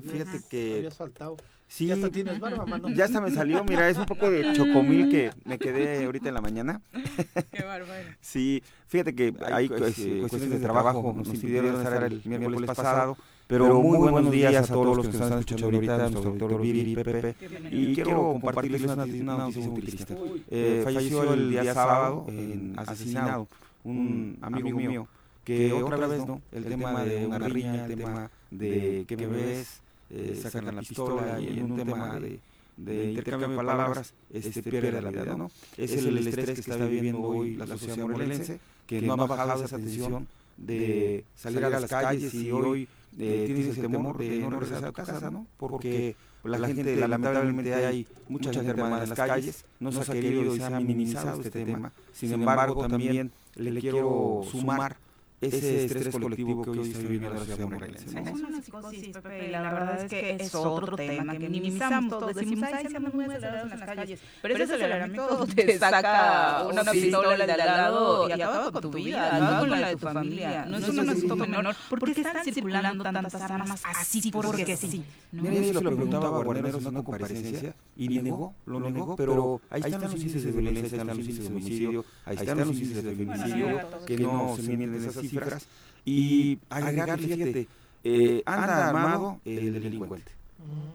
Fíjate 0.00 0.40
que... 0.48 0.76
Habías 0.78 0.96
faltado. 0.96 1.36
Sí, 1.68 1.86
ya 1.86 1.94
hasta 1.94 2.10
tienes 2.10 2.38
barba, 2.38 2.64
mano. 2.64 2.88
Ya 2.90 3.04
hasta 3.04 3.20
me 3.20 3.30
salió, 3.30 3.64
mira, 3.64 3.88
es 3.88 3.98
un 3.98 4.06
poco 4.06 4.30
de 4.30 4.52
chocomil 4.54 5.10
que 5.10 5.30
me 5.44 5.58
quedé 5.58 6.04
ahorita 6.04 6.28
en 6.28 6.34
la 6.34 6.40
mañana. 6.40 6.80
Qué 7.52 7.64
bárbaro. 7.64 8.08
Sí, 8.20 8.62
fíjate 8.86 9.14
que 9.14 9.34
hay 9.44 9.68
pues, 9.68 9.98
eh, 9.98 10.18
cuestiones 10.20 10.50
de 10.50 10.58
trabajo, 10.58 11.12
nos 11.16 11.28
impidieron 11.28 11.76
estar 11.76 12.04
el 12.04 12.22
miércoles 12.24 12.66
pasado, 12.66 13.16
pero 13.46 13.80
muy 13.80 13.98
buenos 13.98 14.30
días 14.30 14.70
a 14.70 14.72
todos 14.72 14.96
los 14.96 15.06
que 15.06 15.12
nos 15.12 15.22
están 15.22 15.38
escuchando 15.40 15.66
ahorita, 15.66 15.98
nuestro 16.10 16.34
doctor 16.34 16.60
Viri, 16.60 16.94
Pepe, 16.94 17.34
y 17.70 17.94
quiero 17.94 18.38
compartirles 18.40 18.82
una, 18.82 19.04
una 19.04 19.36
noticia 19.36 19.68
muy 19.68 19.82
triste. 19.82 20.16
Eh, 20.50 20.80
falleció 20.84 21.34
el 21.34 21.50
día 21.50 21.74
sábado, 21.74 22.26
en, 22.28 22.74
asesinado, 22.76 23.48
un 23.84 24.38
amigo 24.40 24.70
mío, 24.70 25.08
que 25.44 25.72
otra 25.72 26.06
vez, 26.06 26.26
¿no? 26.26 26.40
El 26.52 26.64
tema 26.64 27.04
de 27.04 27.26
una 27.26 27.38
riña, 27.38 27.86
el 27.86 27.96
tema 27.96 28.30
de 28.50 29.04
qué 29.06 29.16
me 29.16 29.26
ves, 29.26 29.82
eh, 30.10 30.38
sacan 30.40 30.74
la 30.74 30.82
pistola 30.82 31.40
y 31.40 31.58
en 31.58 31.72
un 31.72 31.76
tema 31.76 32.18
de, 32.20 32.40
de 32.76 33.10
intercambio 33.10 33.48
de 33.48 33.56
palabras 33.56 34.14
este, 34.32 34.48
este 34.48 34.70
pierde 34.70 35.00
la 35.00 35.10
vida, 35.10 35.36
¿no? 35.36 35.50
Es 35.76 35.92
el 35.92 36.18
estrés 36.18 36.46
que 36.52 36.60
está 36.60 36.76
viviendo 36.76 37.20
hoy 37.22 37.56
la 37.56 37.66
sociedad 37.66 37.98
morelense, 37.98 38.60
que 38.86 39.00
no 39.00 39.14
ha 39.14 39.26
bajado 39.26 39.64
esa 39.64 39.76
tensión 39.76 40.26
de 40.56 41.24
salir 41.34 41.64
a 41.64 41.70
las 41.70 41.90
calles 41.90 42.32
y 42.34 42.50
hoy 42.50 42.88
eh, 43.18 43.44
tienes 43.46 43.76
el 43.78 43.82
temor 43.82 44.18
de 44.18 44.38
no 44.38 44.50
regresar 44.50 44.84
a 44.84 44.88
tu 44.88 44.92
casa, 44.92 45.30
¿no? 45.30 45.46
Porque 45.56 46.16
la 46.44 46.66
gente, 46.66 46.96
lamentablemente 46.96 47.74
hay 47.74 48.06
mucha 48.28 48.52
gente 48.52 48.70
hermana 48.70 49.02
en 49.02 49.08
las 49.08 49.16
calles, 49.16 49.64
no 49.80 49.90
se 49.90 50.00
ha 50.00 50.14
querido 50.14 50.54
y 50.54 50.58
se 50.58 50.64
ha 50.64 50.80
minimizado 50.80 51.40
este 51.40 51.64
tema. 51.64 51.92
Sin 52.12 52.32
embargo, 52.32 52.86
también 52.86 53.32
le 53.56 53.80
quiero 53.80 54.42
sumar 54.50 54.96
ese 55.40 55.84
estrés 55.84 56.08
colectivo 56.08 56.62
que 56.62 56.70
hoy 56.70 56.90
está 56.90 56.98
viviendo 57.00 57.30
la 57.30 57.40
sociedad 57.40 57.68
morelense. 57.68 58.06
Es 58.06 58.40
una 58.40 58.62
psicosis, 58.62 59.08
Pepe, 59.08 59.48
la 59.50 59.72
verdad 59.72 60.04
es 60.04 60.10
que 60.10 60.36
es 60.40 60.54
otro 60.54 60.96
tema 60.96 61.32
que 61.32 61.38
minimizamos 61.38 62.18
todos. 62.18 62.34
Decimos, 62.34 62.68
ay, 62.72 62.88
se 62.88 63.00
muy 63.00 63.24
acelerados 63.24 63.72
en 63.72 63.80
las 63.80 63.94
calles. 63.94 64.20
Pero 64.42 64.54
ese 64.54 64.74
aceleramiento 64.74 65.46
te 65.54 65.78
saca 65.78 66.66
una 66.70 66.84
pistola 66.90 67.46
de 67.46 67.52
al 67.52 67.58
lado 67.58 68.28
y 68.28 68.32
acaba 68.32 68.72
con 68.72 68.82
tu 68.82 68.90
vida, 68.90 69.36
acaba 69.36 69.60
con 69.60 69.70
la 69.70 69.88
de 69.88 69.96
tu 69.96 69.98
familia. 69.98 70.66
No 70.66 70.78
es 70.78 70.88
un 70.88 71.08
asunto 71.08 71.36
menor. 71.36 71.76
¿Por 71.88 72.12
qué 72.12 72.20
están 72.20 72.44
circulando 72.44 73.04
tantas 73.04 73.34
armas 73.34 73.82
así 73.84 74.30
porque 74.30 74.76
sí? 74.76 75.04
Mira, 75.32 75.54
yo 75.54 75.64
se 75.64 75.72
lo 75.74 75.80
preguntaba 75.80 76.28
a 76.28 76.42
Guarneros 76.42 76.82
en 76.82 76.88
una 76.88 77.02
comparecencia 77.02 77.74
y 77.96 78.08
negó, 78.08 78.54
lo 78.64 78.80
negó, 78.80 79.16
pero 79.16 79.60
ahí 79.70 79.82
están 79.84 80.00
los 80.00 80.14
índices 80.14 80.44
de 80.44 80.52
violencia, 80.52 80.82
ahí 80.82 81.00
están 81.00 81.06
los 81.06 81.18
índices 81.18 81.42
de 81.42 81.48
homicidio, 81.48 82.04
ahí 82.24 82.36
están 82.36 82.58
los 82.58 82.68
índices 82.68 83.04
de 83.04 83.14
feminicidio, 83.14 83.80
que 84.06 84.16
no 84.18 84.56
se 84.56 84.62
miden 84.62 84.94
esas 84.94 85.25
cifras 85.28 85.66
y 86.04 86.58
agregar, 86.70 87.18
fíjate, 87.18 87.68
eh, 88.04 88.42
anda 88.46 88.88
armado 88.88 89.40
el 89.44 89.72
delincuente. 89.80 90.32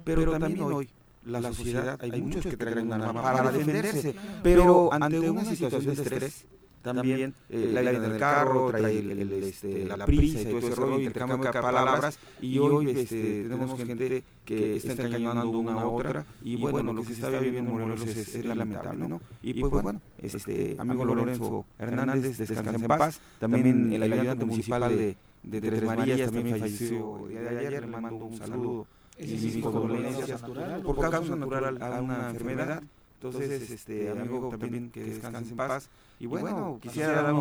Pero 0.03 0.37
también 0.39 0.61
hoy 0.61 0.89
la 1.25 1.41
sociedad, 1.53 1.99
hay 2.01 2.21
muchos 2.21 2.45
que 2.45 2.57
traen 2.57 2.91
una 2.91 2.95
arma 2.95 3.21
para 3.21 3.51
defenderse, 3.51 4.15
pero 4.41 4.91
ante 4.91 5.29
una 5.29 5.45
situación 5.45 5.85
de 5.85 5.93
estrés, 5.93 6.45
también 6.81 7.33
eh, 7.49 7.69
la 7.73 7.83
ida 7.83 7.91
en 7.91 8.03
el 8.03 8.17
carro, 8.17 8.71
trae 8.71 8.99
el, 8.99 9.33
este, 9.43 9.85
la 9.85 10.05
prisa 10.05 10.41
y 10.41 10.45
todo 10.45 10.59
ese 10.59 10.75
rollo, 10.75 10.99
intercambio 10.99 11.51
de 11.51 11.61
palabras, 11.61 12.19
y 12.41 12.57
hoy 12.59 12.89
este, 12.91 13.43
tenemos 13.43 13.79
gente 13.83 14.23
que 14.45 14.77
está 14.77 14.93
engañando 15.03 15.49
una 15.49 15.73
a 15.73 15.87
otra, 15.87 16.25
y 16.43 16.57
bueno, 16.57 16.93
lo 16.93 17.01
que 17.01 17.07
se 17.07 17.13
está 17.13 17.29
viviendo 17.39 17.71
en 17.71 17.79
Morelos 17.79 18.07
es, 18.07 18.35
es 18.35 18.45
lamentable, 18.45 19.07
¿no? 19.07 19.21
Y 19.41 19.59
pues 19.61 19.71
bueno, 19.71 20.01
este 20.21 20.75
amigo 20.77 21.05
Lorenzo 21.05 21.65
Hernández, 21.79 22.37
descansa 22.37 22.75
en 22.75 22.81
paz, 22.83 23.19
también 23.39 23.93
el 23.93 24.03
ayudante 24.03 24.45
municipal 24.45 24.95
de, 24.97 25.15
de 25.43 25.61
Tres 25.61 25.83
Marías 25.83 26.31
también 26.31 26.59
falleció 26.59 27.25
el 27.25 27.29
día 27.29 27.41
de 27.41 27.67
ayer, 27.67 27.81
le 27.81 27.87
mando 27.87 28.25
un 28.25 28.37
saludo. 28.37 28.87
y 29.19 29.33
mis 29.33 29.57
condolencias 29.63 30.41
por 30.83 31.09
causa 31.09 31.35
natural. 31.35 31.81
a 31.81 32.01
una 32.01 32.29
enfermedad, 32.29 32.83
entonces, 33.21 33.61
este, 33.61 33.75
este 33.75 34.09
amigo, 34.09 34.49
también 34.49 34.89
que 34.89 35.03
descanse 35.03 35.51
en 35.51 35.55
paz. 35.55 35.89
Y 36.19 36.25
bueno, 36.25 36.79
quisiera 36.81 37.21
dar 37.21 37.35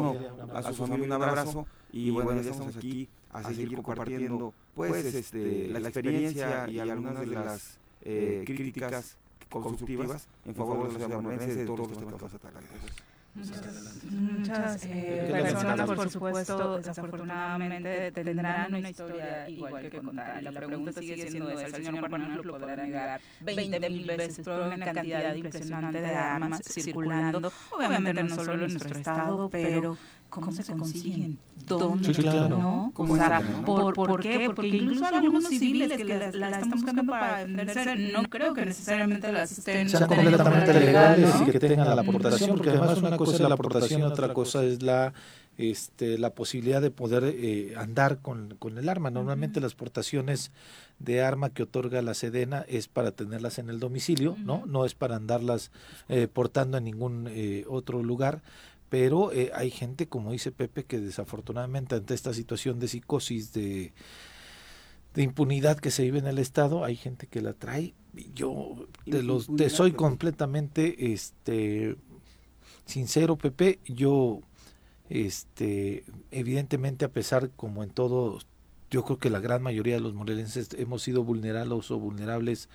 a 0.55 0.63
su 0.63 0.75
familia 0.75 1.07
un 1.07 1.13
abrazo. 1.13 1.67
Y 1.91 2.11
bueno, 2.11 2.35
ya 2.43 2.51
estamos 2.51 2.77
aquí 2.77 3.09
a 3.33 3.43
seguir 3.43 3.75
compartiendo 3.81 4.53
pues, 4.75 4.91
pues 4.91 5.15
este, 5.15 5.69
la 5.69 5.79
experiencia 5.79 6.69
y 6.69 6.79
algunas 6.81 7.21
de 7.21 7.27
las 7.27 7.79
eh, 8.03 8.43
críticas 8.45 9.17
constructivas 9.49 10.29
en 10.45 10.55
favor 10.55 10.77
de 10.79 10.85
los 10.85 11.03
ciudadanos 11.03 11.47
de 11.47 11.65
todos 11.65 11.89
los 11.89 11.99
que 11.99 12.05
vamos 12.05 12.23
a 12.23 12.39
Muchas, 14.11 14.85
eh, 14.87 15.29
personas, 15.31 15.91
por 15.91 16.11
supuesto, 16.11 16.79
desafortunadamente 16.79 18.13
tendrán 18.13 18.75
una 18.75 18.91
historia 18.91 19.49
igual 19.49 19.89
que 19.89 19.99
contar. 19.99 20.43
La 20.43 20.53
pregunta 20.53 20.93
sigue 21.01 21.29
siendo 21.29 21.51
esa. 21.51 21.77
El 21.77 21.85
señor 21.85 22.09
Guarnero 22.09 22.43
lo 22.43 22.59
podrá 22.59 22.77
negar. 22.77 23.21
20 23.41 23.91
mil 23.91 24.07
veces, 24.07 24.47
una 24.47 24.79
cantidad 24.79 25.35
impresionante 25.35 26.01
de 26.01 26.15
armas 26.15 26.61
circulando, 26.65 27.53
obviamente 27.71 28.23
no 28.23 28.35
solo 28.35 28.65
en 28.65 28.73
nuestro 28.73 28.99
estado, 28.99 29.49
pero 29.51 29.97
cómo 30.31 30.53
se 30.53 30.65
consiguen, 30.73 31.39
dónde, 31.67 32.15
sí, 32.15 32.23
claro. 32.23 32.49
¿no? 32.49 32.93
O 32.97 33.17
sea, 33.17 33.43
¿por, 33.67 33.95
¿por 33.95 34.21
qué? 34.21 34.51
Porque 34.55 34.69
incluso 34.69 35.05
algunos 35.05 35.49
civiles 35.49 35.93
que 35.97 36.05
las, 36.05 36.35
la 36.35 36.51
están 36.51 36.71
buscando 36.71 37.05
para 37.05 37.45
venderse, 37.45 37.97
no 37.97 38.23
creo 38.31 38.55
que 38.55 38.65
necesariamente 38.65 39.31
las 39.33 39.59
estén... 39.59 39.89
Sean 39.89 40.07
completamente 40.07 40.73
legales 40.73 41.35
y 41.43 41.51
que 41.51 41.61
tengan 41.61 41.95
la 41.95 42.03
aportación, 42.03 42.51
porque 42.51 42.71
además 42.71 42.99
una 42.99 43.17
cosa 43.17 43.35
es 43.35 43.41
la 43.41 43.55
aportación 43.55 44.01
y 44.01 44.05
otra 44.05 44.33
cosa 44.33 44.65
es 44.65 44.83
la 44.83 45.13
este, 45.61 46.17
la 46.17 46.31
posibilidad 46.31 46.81
de 46.81 46.91
poder 46.91 47.23
eh, 47.25 47.75
andar 47.77 48.21
con, 48.21 48.57
con, 48.59 48.79
el 48.79 48.89
arma. 48.89 49.11
Normalmente 49.11 49.61
las 49.61 49.75
portaciones 49.75 50.53
de 50.99 51.23
arma 51.23 51.51
que 51.51 51.65
otorga 51.65 52.01
la 52.01 52.15
Sedena 52.15 52.65
es 52.67 52.89
para 52.89 53.11
tenerlas 53.11 53.59
en 53.59 53.69
el 53.69 53.79
domicilio, 53.79 54.37
¿no? 54.39 54.65
No 54.67 54.87
es 54.87 54.95
para 54.95 55.17
andarlas 55.17 55.71
eh, 56.09 56.29
portando 56.33 56.79
en 56.79 56.85
ningún 56.85 57.29
eh, 57.31 57.65
otro 57.69 58.03
lugar 58.03 58.41
pero 58.91 59.33
eh, 59.33 59.53
hay 59.55 59.71
gente, 59.71 60.09
como 60.09 60.33
dice 60.33 60.53
Pepe, 60.53 60.85
que 60.85 61.01
desafortunadamente 61.01 61.95
ante 61.95 62.13
esta 62.13 62.35
situación 62.35 62.81
de 62.81 62.89
psicosis, 62.89 63.53
de, 63.53 63.93
de 65.15 65.23
impunidad 65.23 65.79
que 65.79 65.93
se 65.93 66.03
vive 66.03 66.19
en 66.19 66.27
el 66.27 66.39
Estado, 66.39 66.85
hay 66.85 66.97
gente 66.97 67.29
que 67.29 67.41
la 67.41 67.55
trae. 67.55 67.95
Yo 68.35 68.89
te, 69.05 69.23
los, 69.23 69.47
te 69.57 69.71
soy 69.71 69.93
completamente 69.93 71.13
este, 71.13 71.97
sincero, 72.85 73.37
Pepe, 73.37 73.79
yo 73.87 74.41
este, 75.09 76.05
evidentemente 76.33 77.05
a 77.05 77.13
pesar 77.13 77.51
como 77.51 77.85
en 77.85 77.91
todo 77.91 78.41
yo 78.91 79.05
creo 79.05 79.19
que 79.19 79.31
la 79.31 79.39
gran 79.39 79.63
mayoría 79.63 79.95
de 79.95 80.01
los 80.01 80.15
morelenses 80.15 80.69
hemos 80.77 81.03
sido 81.03 81.23
vulnerados 81.23 81.91
o 81.91 81.99
vulnerables 81.99 82.69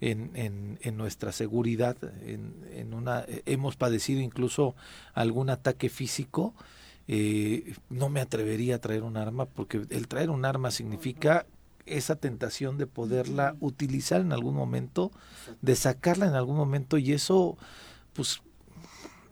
en, 0.00 0.30
en, 0.34 0.78
en 0.82 0.96
nuestra 0.96 1.32
seguridad, 1.32 1.96
en, 2.24 2.52
en, 2.74 2.92
una, 2.92 3.24
hemos 3.46 3.76
padecido 3.76 4.20
incluso 4.20 4.74
algún 5.14 5.48
ataque 5.50 5.88
físico. 5.88 6.54
Eh, 7.08 7.74
no 7.90 8.10
me 8.10 8.20
atrevería 8.20 8.76
a 8.76 8.78
traer 8.78 9.02
un 9.02 9.16
arma 9.16 9.46
porque 9.46 9.82
el 9.90 10.08
traer 10.08 10.30
un 10.30 10.44
arma 10.44 10.70
significa 10.70 11.46
esa 11.84 12.16
tentación 12.16 12.78
de 12.78 12.86
poderla 12.86 13.56
utilizar 13.58 14.20
en 14.20 14.32
algún 14.32 14.54
momento, 14.54 15.10
de 15.62 15.74
sacarla 15.74 16.26
en 16.26 16.34
algún 16.34 16.56
momento 16.56 16.98
y 16.98 17.12
eso 17.12 17.56
pues 18.12 18.42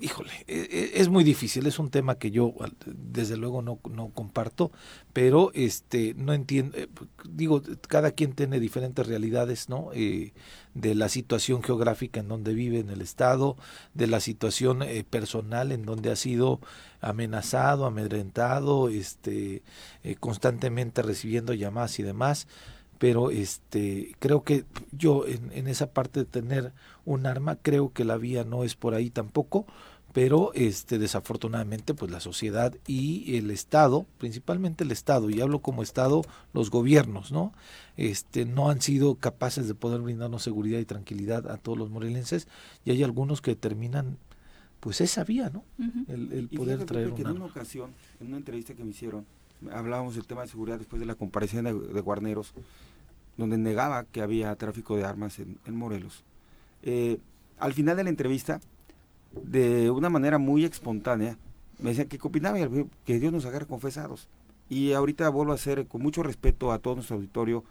híjole, 0.00 0.30
e, 0.46 0.68
e, 0.70 1.00
es 1.00 1.08
muy 1.08 1.24
difícil, 1.24 1.66
es 1.66 1.78
un 1.78 1.90
tema 1.90 2.18
que 2.18 2.30
yo 2.30 2.54
desde 2.86 3.36
luego 3.36 3.62
no, 3.62 3.78
no 3.90 4.08
comparto, 4.08 4.72
pero 5.12 5.50
este 5.54 6.14
no 6.14 6.32
entiendo, 6.32 6.76
eh, 6.78 6.88
digo, 7.28 7.62
cada 7.88 8.12
quien 8.12 8.32
tiene 8.32 8.60
diferentes 8.60 9.06
realidades, 9.06 9.68
¿no? 9.68 9.90
Eh, 9.94 10.32
de 10.74 10.94
la 10.94 11.08
situación 11.08 11.62
geográfica 11.62 12.20
en 12.20 12.28
donde 12.28 12.54
vive 12.54 12.78
en 12.78 12.90
el 12.90 13.00
estado, 13.00 13.56
de 13.94 14.06
la 14.06 14.20
situación 14.20 14.82
eh, 14.82 15.04
personal 15.08 15.72
en 15.72 15.84
donde 15.84 16.10
ha 16.10 16.16
sido 16.16 16.60
amenazado, 17.00 17.86
amedrentado, 17.86 18.88
este, 18.88 19.62
constantemente 20.20 21.02
recibiendo 21.02 21.54
llamadas 21.54 21.98
y 21.98 22.02
demás 22.02 22.46
pero 23.00 23.30
este 23.30 24.14
creo 24.18 24.44
que 24.44 24.66
yo 24.92 25.26
en, 25.26 25.50
en, 25.52 25.68
esa 25.68 25.90
parte 25.94 26.20
de 26.20 26.26
tener 26.26 26.74
un 27.06 27.24
arma 27.24 27.56
creo 27.56 27.94
que 27.94 28.04
la 28.04 28.18
vía 28.18 28.44
no 28.44 28.62
es 28.62 28.76
por 28.76 28.92
ahí 28.92 29.08
tampoco 29.08 29.66
pero 30.12 30.52
este 30.54 30.98
desafortunadamente 30.98 31.94
pues 31.94 32.10
la 32.10 32.20
sociedad 32.20 32.74
y 32.86 33.36
el 33.36 33.50
estado 33.50 34.06
principalmente 34.18 34.84
el 34.84 34.90
estado 34.90 35.30
y 35.30 35.40
hablo 35.40 35.60
como 35.60 35.82
estado 35.82 36.22
los 36.52 36.70
gobiernos 36.70 37.32
no 37.32 37.52
este 37.96 38.44
no 38.44 38.70
han 38.70 38.80
sido 38.80 39.14
capaces 39.14 39.68
de 39.68 39.74
poder 39.74 40.00
brindarnos 40.00 40.42
seguridad 40.42 40.78
y 40.78 40.84
tranquilidad 40.84 41.50
a 41.50 41.56
todos 41.56 41.78
los 41.78 41.90
morelenses 41.90 42.48
y 42.84 42.90
hay 42.90 43.02
algunos 43.02 43.40
que 43.40 43.52
determinan 43.52 44.18
pues 44.80 45.00
esa 45.00 45.24
vía 45.24 45.50
no 45.50 45.64
el, 46.08 46.48
poder 46.48 46.84
traer 46.84 47.12
una... 47.12 47.30
en 47.30 47.36
una 47.36 47.44
ocasión 47.44 47.92
en 48.20 48.28
una 48.28 48.38
entrevista 48.38 48.74
que 48.74 48.84
me 48.84 48.90
hicieron 48.90 49.24
hablábamos 49.72 50.14
del 50.14 50.26
tema 50.26 50.42
de 50.42 50.48
seguridad 50.48 50.78
después 50.78 51.00
de 51.00 51.06
la 51.06 51.14
comparación 51.14 51.64
de, 51.64 52.00
Guarneros 52.00 52.54
donde 53.36 53.58
negaba 53.58 54.04
que 54.04 54.22
había 54.22 54.54
tráfico 54.56 54.96
de 54.96 55.04
armas 55.04 55.38
en, 55.38 55.74
Morelos. 55.74 56.24
Eh, 56.82 57.18
al 57.58 57.72
final 57.72 57.96
de 57.96 58.04
la 58.04 58.10
entrevista 58.10 58.60
de 59.32 59.90
una 59.90 60.10
manera 60.10 60.38
muy 60.38 60.64
espontánea, 60.64 61.36
me 61.78 61.90
decían 61.90 62.08
que 62.08 62.18
opinaba 62.22 62.58
que 63.04 63.18
Dios 63.18 63.32
nos 63.32 63.46
agarre 63.46 63.66
confesados. 63.66 64.28
Y 64.68 64.92
ahorita 64.92 65.28
vuelvo 65.30 65.52
a 65.52 65.56
hacer 65.56 65.86
con 65.86 66.02
mucho 66.02 66.22
respeto 66.22 66.72
a 66.72 66.78
todo 66.78 66.96
nuestro 66.96 67.16
auditorio, 67.16 67.64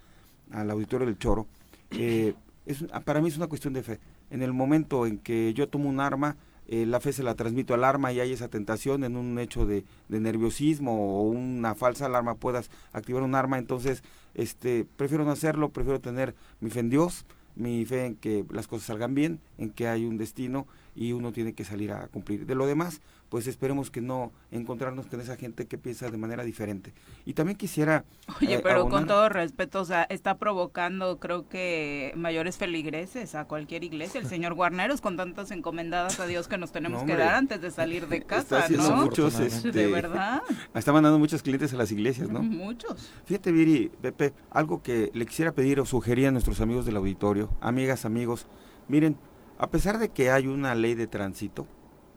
al 0.52 0.70
auditorio 0.72 1.08
del 1.08 1.18
Choro. 1.18 1.48
Eh, 1.92 2.34
es, 2.66 2.84
para 3.06 3.22
mí 3.22 3.30
es 3.30 3.38
una 3.38 3.48
cuestión 3.48 3.74
de 3.74 3.84
fe. 3.84 4.00
En 4.30 4.42
el 4.42 4.54
momento 4.54 5.06
en 5.06 5.18
que 5.18 5.54
yo 5.54 5.70
tomo 5.70 5.90
un 5.90 6.00
arma, 6.00 6.36
eh, 6.72 6.86
la 6.86 7.00
fe 7.00 7.14
se 7.14 7.24
la 7.24 7.34
transmito 7.34 7.74
al 7.74 7.84
arma 7.84 8.14
y 8.14 8.20
hay 8.20 8.32
esa 8.32 8.48
tentación 8.48 9.04
en 9.04 9.18
un 9.18 9.40
hecho 9.40 9.66
de, 9.66 9.86
nerviosismo 10.08 11.20
o 11.20 11.24
una 11.24 11.74
falsa 11.74 12.06
alarma 12.06 12.36
puedas 12.36 12.70
activar 12.94 13.24
un 13.24 13.34
arma, 13.34 13.58
entonces 13.58 14.04
este 14.36 14.86
prefiero 14.96 15.26
no 15.26 15.32
hacerlo, 15.32 15.70
prefiero 15.70 16.00
tener 16.00 16.36
mi 16.60 16.70
fe 16.70 16.82
en 16.82 16.92
Dios, 16.92 17.26
mi 17.60 17.86
fe 17.86 18.06
en 18.06 18.16
que 18.16 18.46
las 18.52 18.68
cosas 18.68 18.88
salgan 18.88 19.14
bien, 19.14 19.40
en 19.58 19.70
que 19.70 19.88
hay 19.88 20.06
un 20.06 20.18
destino 20.18 20.66
y 20.96 21.12
uno 21.12 21.32
tiene 21.32 21.54
que 21.54 21.66
salir 21.66 21.92
a 21.92 22.08
cumplir. 22.08 22.46
De 22.46 22.56
lo 22.56 22.66
demás, 22.66 23.02
pues 23.30 23.48
esperemos 23.48 23.92
que 23.92 24.02
no 24.02 24.32
encontrarnos 24.52 25.06
con 25.06 25.22
esa 25.22 25.38
gente 25.38 25.68
que 25.68 25.78
piensa 25.78 26.10
de 26.10 26.18
manera 26.18 26.44
diferente. 26.44 26.94
Y 27.26 27.34
también 27.34 27.58
quisiera... 27.58 28.04
Oye, 28.42 28.56
eh, 28.56 28.60
pero 28.62 28.90
con 28.90 29.06
todo 29.06 29.30
respeto, 29.30 29.82
o 29.82 29.86
sea, 29.86 30.04
está 30.04 30.38
provocando 30.38 31.20
creo 31.20 31.48
que 31.48 32.12
mayores 32.16 32.58
feligreses 32.58 33.36
a 33.36 33.46
cualquier 33.46 33.84
iglesia. 33.84 34.20
El 34.20 34.28
señor 34.28 34.56
Guarneros 34.56 35.00
con 35.02 35.16
tantas 35.16 35.52
encomendadas 35.52 36.20
a 36.20 36.26
Dios 36.26 36.48
que 36.48 36.58
nos 36.58 36.72
tenemos 36.72 37.04
que 37.04 37.16
dar 37.16 37.36
antes 37.36 37.62
de 37.62 37.72
salir 37.72 38.08
de 38.08 38.22
casa, 38.26 38.68
¿no? 38.70 38.96
Muchos, 38.96 39.40
este, 39.40 39.72
de 39.72 39.88
verdad. 39.88 40.42
Está 40.74 40.92
mandando 40.92 41.20
muchos 41.20 41.44
clientes 41.44 41.72
a 41.74 41.78
las 41.78 41.92
iglesias, 41.92 42.30
¿no? 42.30 42.42
Muchos. 42.42 43.12
Fíjate, 43.26 43.52
Viri, 43.52 43.92
Pepe, 44.02 44.34
algo 44.50 44.82
que 44.82 45.12
le 45.14 45.26
quisiera 45.26 45.52
pedir 45.52 45.80
o 45.80 45.86
sugerir 45.86 46.28
a 46.28 46.32
nuestros 46.32 46.62
amigos 46.62 46.86
del 46.86 46.98
auditorio, 46.98 47.50
amigas, 47.62 48.06
amigos, 48.06 48.48
miren, 48.88 49.18
a 49.60 49.70
pesar 49.70 50.00
de 50.00 50.10
que 50.10 50.32
hay 50.32 50.48
una 50.48 50.74
ley 50.74 50.96
de 50.96 51.06
tránsito 51.06 51.68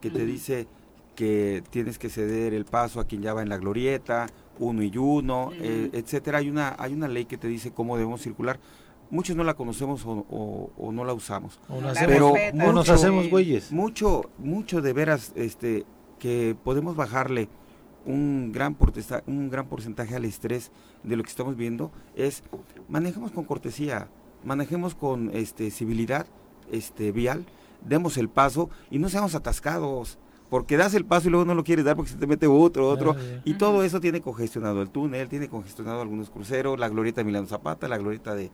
que 0.00 0.11
te 0.11 0.25
dice 0.26 0.66
que 1.14 1.62
tienes 1.71 1.99
que 1.99 2.09
ceder 2.09 2.54
el 2.54 2.64
paso 2.64 3.00
a 3.00 3.07
quien 3.07 3.23
ya 3.23 3.35
va 3.35 3.42
en 3.42 3.49
la 3.49 3.59
glorieta, 3.59 4.26
uno 4.59 4.83
y 4.83 4.97
uno, 4.97 5.50
eh, 5.54 5.90
etcétera, 5.92 6.38
hay 6.38 6.49
una, 6.49 6.75
hay 6.78 6.92
una 6.92 7.09
ley 7.09 7.25
que 7.25 7.38
te 7.38 7.49
dice 7.49 7.73
cómo 7.73 7.97
debemos 7.97 8.23
circular. 8.23 8.59
Muchos 9.11 9.37
no 9.37 9.45
la 9.45 9.54
conocemos 9.54 10.04
o, 10.07 10.92
no 10.92 11.04
la 11.04 11.12
usamos. 11.12 11.61
O, 11.69 11.81
pero 12.07 12.33
nos 12.73 12.88
hacemos 12.88 13.28
güeyes. 13.28 13.71
Mucho, 13.71 14.31
mucho 14.38 14.81
de 14.81 14.92
veras 14.95 15.33
este, 15.37 15.85
que 16.19 16.57
podemos 16.64 16.97
bajarle 16.97 17.49
un 18.04 18.52
gran, 18.52 18.76
un 19.26 19.50
gran 19.50 19.69
porcentaje 19.69 20.16
al 20.16 20.25
estrés 20.25 20.73
de 21.02 21.16
lo 21.16 21.23
que 21.23 21.31
estamos 21.31 21.57
viendo 21.57 21.92
es 22.14 22.42
manejemos 22.88 23.33
con 23.33 23.45
cortesía, 23.45 24.09
manejemos 24.45 24.95
con 24.95 25.31
este, 25.35 25.71
civilidad 25.71 26.26
este, 26.71 27.12
vial, 27.12 27.45
demos 27.85 28.16
el 28.16 28.28
paso 28.28 28.71
y 28.90 28.99
no 28.99 29.09
seamos 29.09 29.35
atascados. 29.35 30.19
Porque 30.52 30.76
das 30.76 30.92
el 30.92 31.06
paso 31.06 31.28
y 31.28 31.30
luego 31.30 31.47
no 31.47 31.54
lo 31.54 31.64
quieres 31.64 31.87
dar 31.87 31.97
porque 31.97 32.11
se 32.11 32.18
te 32.18 32.26
mete 32.26 32.47
otro, 32.47 32.87
otro. 32.87 33.16
Y 33.42 33.54
todo 33.54 33.82
eso 33.85 34.02
tiene 34.02 34.21
congestionado 34.21 34.82
el 34.82 34.90
túnel, 34.90 35.26
tiene 35.30 35.49
congestionado 35.49 36.02
algunos 36.02 36.28
cruceros, 36.28 36.78
la 36.78 36.90
glorieta 36.90 37.23
de 37.23 37.25
Milano 37.25 37.47
Zapata, 37.47 37.88
la 37.88 37.97
glorieta 37.97 38.35
de, 38.35 38.50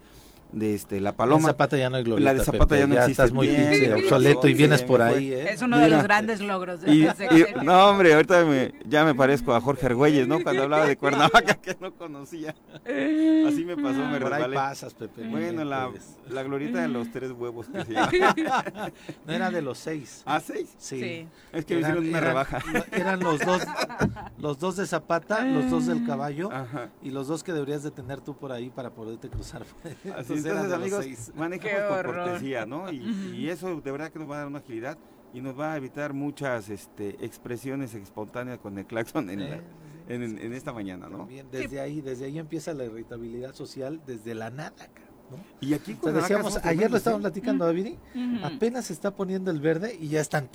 de 0.52 0.74
este 0.74 1.00
la 1.00 1.12
paloma. 1.12 1.42
La 1.42 1.48
Zapata 1.48 1.76
ya 1.76 1.90
no 1.90 1.96
hay 1.96 2.04
glorieta. 2.04 2.32
La 2.32 2.38
de 2.38 2.44
Zapata 2.44 2.76
ya 2.76 2.86
no 2.86 2.94
existe. 2.94 3.12
Estás 3.12 3.32
muy 3.32 3.48
obsoleto 3.92 4.48
y 4.48 4.54
vienes 4.54 4.82
por 4.82 5.02
ahí. 5.02 5.32
¿eh? 5.32 5.52
Es 5.52 5.62
uno 5.62 5.78
de 5.78 5.88
los 5.88 6.02
grandes 6.02 6.40
logros. 6.40 6.80
De 6.80 6.92
y, 6.92 7.06
no, 7.64 7.90
hombre, 7.90 8.14
ahorita 8.14 8.44
me, 8.44 8.74
ya 8.86 9.04
me 9.04 9.14
parezco 9.14 9.54
a 9.54 9.60
Jorge 9.60 9.86
Argüelles, 9.86 10.26
¿no? 10.26 10.42
Cuando 10.42 10.62
hablaba 10.64 10.86
de 10.86 10.96
Cuernavaca 10.96 11.54
que 11.54 11.76
no 11.80 11.92
conocía. 11.94 12.54
Así 12.84 13.64
me 13.64 13.76
pasó, 13.76 14.04
me 14.06 14.20
Por 14.20 14.32
ahí 14.32 14.52
pasas, 14.52 14.94
Pepe. 14.94 15.28
Bueno, 15.28 15.64
la, 15.64 15.90
la 16.30 16.42
glorieta 16.42 16.80
de 16.80 16.88
los 16.88 17.10
tres 17.10 17.32
huevos 17.32 17.68
que 17.68 17.84
se 17.84 17.92
llama. 17.92 18.10
No 19.26 19.32
era 19.32 19.50
de 19.50 19.62
los 19.62 19.78
seis. 19.78 20.22
¿Ah, 20.24 20.40
seis? 20.40 20.74
Sí. 20.78 21.26
Es 21.52 21.64
que 21.64 21.74
me 21.74 21.80
hicieron 21.80 22.06
una 22.08 22.20
rebaja. 22.20 22.62
Eran 22.92 23.20
los 23.20 23.40
dos, 23.40 23.62
los 24.38 24.58
dos 24.58 24.76
de 24.76 24.86
Zapata, 24.86 25.44
los 25.44 25.70
dos 25.70 25.86
del 25.86 26.06
caballo 26.06 26.50
y 27.02 27.10
los 27.10 27.28
dos 27.28 27.42
que 27.42 27.52
deberías 27.52 27.82
de 27.82 27.90
tener 27.90 28.20
tú 28.20 28.34
por 28.36 28.52
ahí 28.52 28.70
para 28.70 28.90
poderte 28.90 29.28
cruzar. 29.28 29.62
Así 30.16 30.37
entonces, 30.38 30.72
amigos, 30.72 31.32
manejemos 31.36 31.82
con 31.88 32.14
cortesía, 32.14 32.66
¿no? 32.66 32.90
Y, 32.92 33.48
eso 33.48 33.80
de 33.80 33.90
verdad 33.92 34.10
que 34.10 34.18
nos 34.18 34.30
va 34.30 34.36
a 34.36 34.38
dar 34.38 34.46
una 34.46 34.58
agilidad 34.58 34.98
y 35.32 35.40
nos 35.40 35.58
va 35.58 35.72
a 35.72 35.76
evitar 35.76 36.12
muchas 36.12 36.68
este, 36.68 37.24
expresiones 37.24 37.94
espontáneas 37.94 38.58
con 38.58 38.78
el 38.78 38.86
claxon 38.86 39.30
en, 39.30 39.62
en, 40.08 40.52
esta 40.52 40.72
mañana, 40.72 41.08
¿no? 41.08 41.28
desde 41.50 41.80
ahí, 41.80 42.00
desde 42.00 42.26
ahí 42.26 42.38
empieza 42.38 42.72
la 42.72 42.84
irritabilidad 42.84 43.54
social, 43.54 44.00
desde 44.06 44.34
la 44.34 44.50
nada, 44.50 44.88
y 45.60 45.74
aquí 45.74 45.96
decíamos, 46.00 46.58
ayer 46.64 46.90
lo 46.90 46.96
estábamos 46.96 47.22
platicando, 47.22 47.66
David, 47.66 47.96
apenas 48.42 48.86
se 48.86 48.92
está 48.92 49.14
poniendo 49.14 49.50
el 49.50 49.60
verde 49.60 49.96
y 50.00 50.08
ya 50.08 50.20
están, 50.20 50.48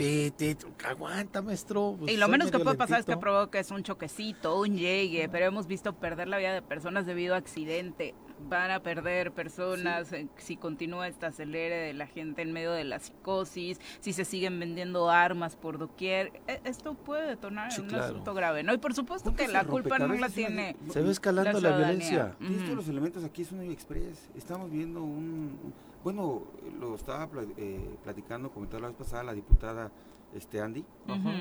aguanta, 0.86 1.42
maestro. 1.42 1.96
Pues, 2.00 2.14
y 2.14 2.18
lo 2.18 2.28
menos 2.28 2.52
que 2.52 2.60
puede 2.60 2.78
pasar 2.78 3.00
es 3.02 3.06
que 3.06 3.18
provoques 3.18 3.72
un 3.72 3.84
choquecito, 3.84 4.60
un 4.60 4.78
llegue, 4.78 5.28
pero 5.30 5.46
hemos 5.46 5.68
visto 5.68 5.94
perder 5.94 6.28
la 6.28 6.38
vida 6.38 6.54
de 6.54 6.62
personas 6.62 7.06
debido 7.06 7.36
a 7.36 7.38
accidente 7.38 8.16
van 8.50 8.72
a 8.72 8.82
perder 8.82 9.32
personas 9.32 10.12
eh, 10.14 10.28
si 10.38 10.58
continúa 10.58 11.08
esta 11.08 11.28
acelere 11.28 11.76
de 11.76 11.94
la 11.94 12.08
gente 12.08 12.42
en 12.42 12.52
medio 12.52 12.72
de 12.72 12.84
la 12.84 13.00
psicosis, 13.00 13.80
si 14.00 14.14
se 14.14 14.26
siguen 14.26 14.60
vendiendo 14.60 15.10
armas 15.10 15.56
por 15.56 15.78
doquier. 15.78 16.32
E, 16.48 16.62
esto 16.64 16.94
puede 16.94 17.28
detonar 17.28 17.70
un 17.80 17.96
asunto 17.96 18.34
grave, 18.34 18.64
¿no? 18.64 18.74
Y 18.74 18.78
por 18.78 18.94
supuesto 18.94 19.36
que 19.36 19.48
la 19.48 19.66
culpa 19.66 20.00
no 20.00 20.14
la 20.14 20.30
tiene. 20.30 20.76
Se 20.90 21.02
ve 21.02 21.12
escalando 21.12 21.60
la, 21.60 21.78
violencia. 21.78 22.36
Estos 22.40 22.76
los 22.76 22.88
elementos 22.88 23.24
aquí 23.24 23.42
es 23.42 23.52
un 23.52 23.62
express. 23.62 24.30
Estamos 24.36 24.72
viendo 24.72 25.04
un. 25.04 25.74
Bueno, 26.04 26.44
lo 26.80 26.96
estaba 26.96 27.30
eh, 27.58 27.98
platicando, 28.04 28.50
comentando 28.52 28.82
la 28.82 28.88
vez 28.90 28.98
pasada 28.98 29.24
la 29.24 29.34
diputada 29.34 29.90
este 30.36 30.62
Andy 30.62 30.84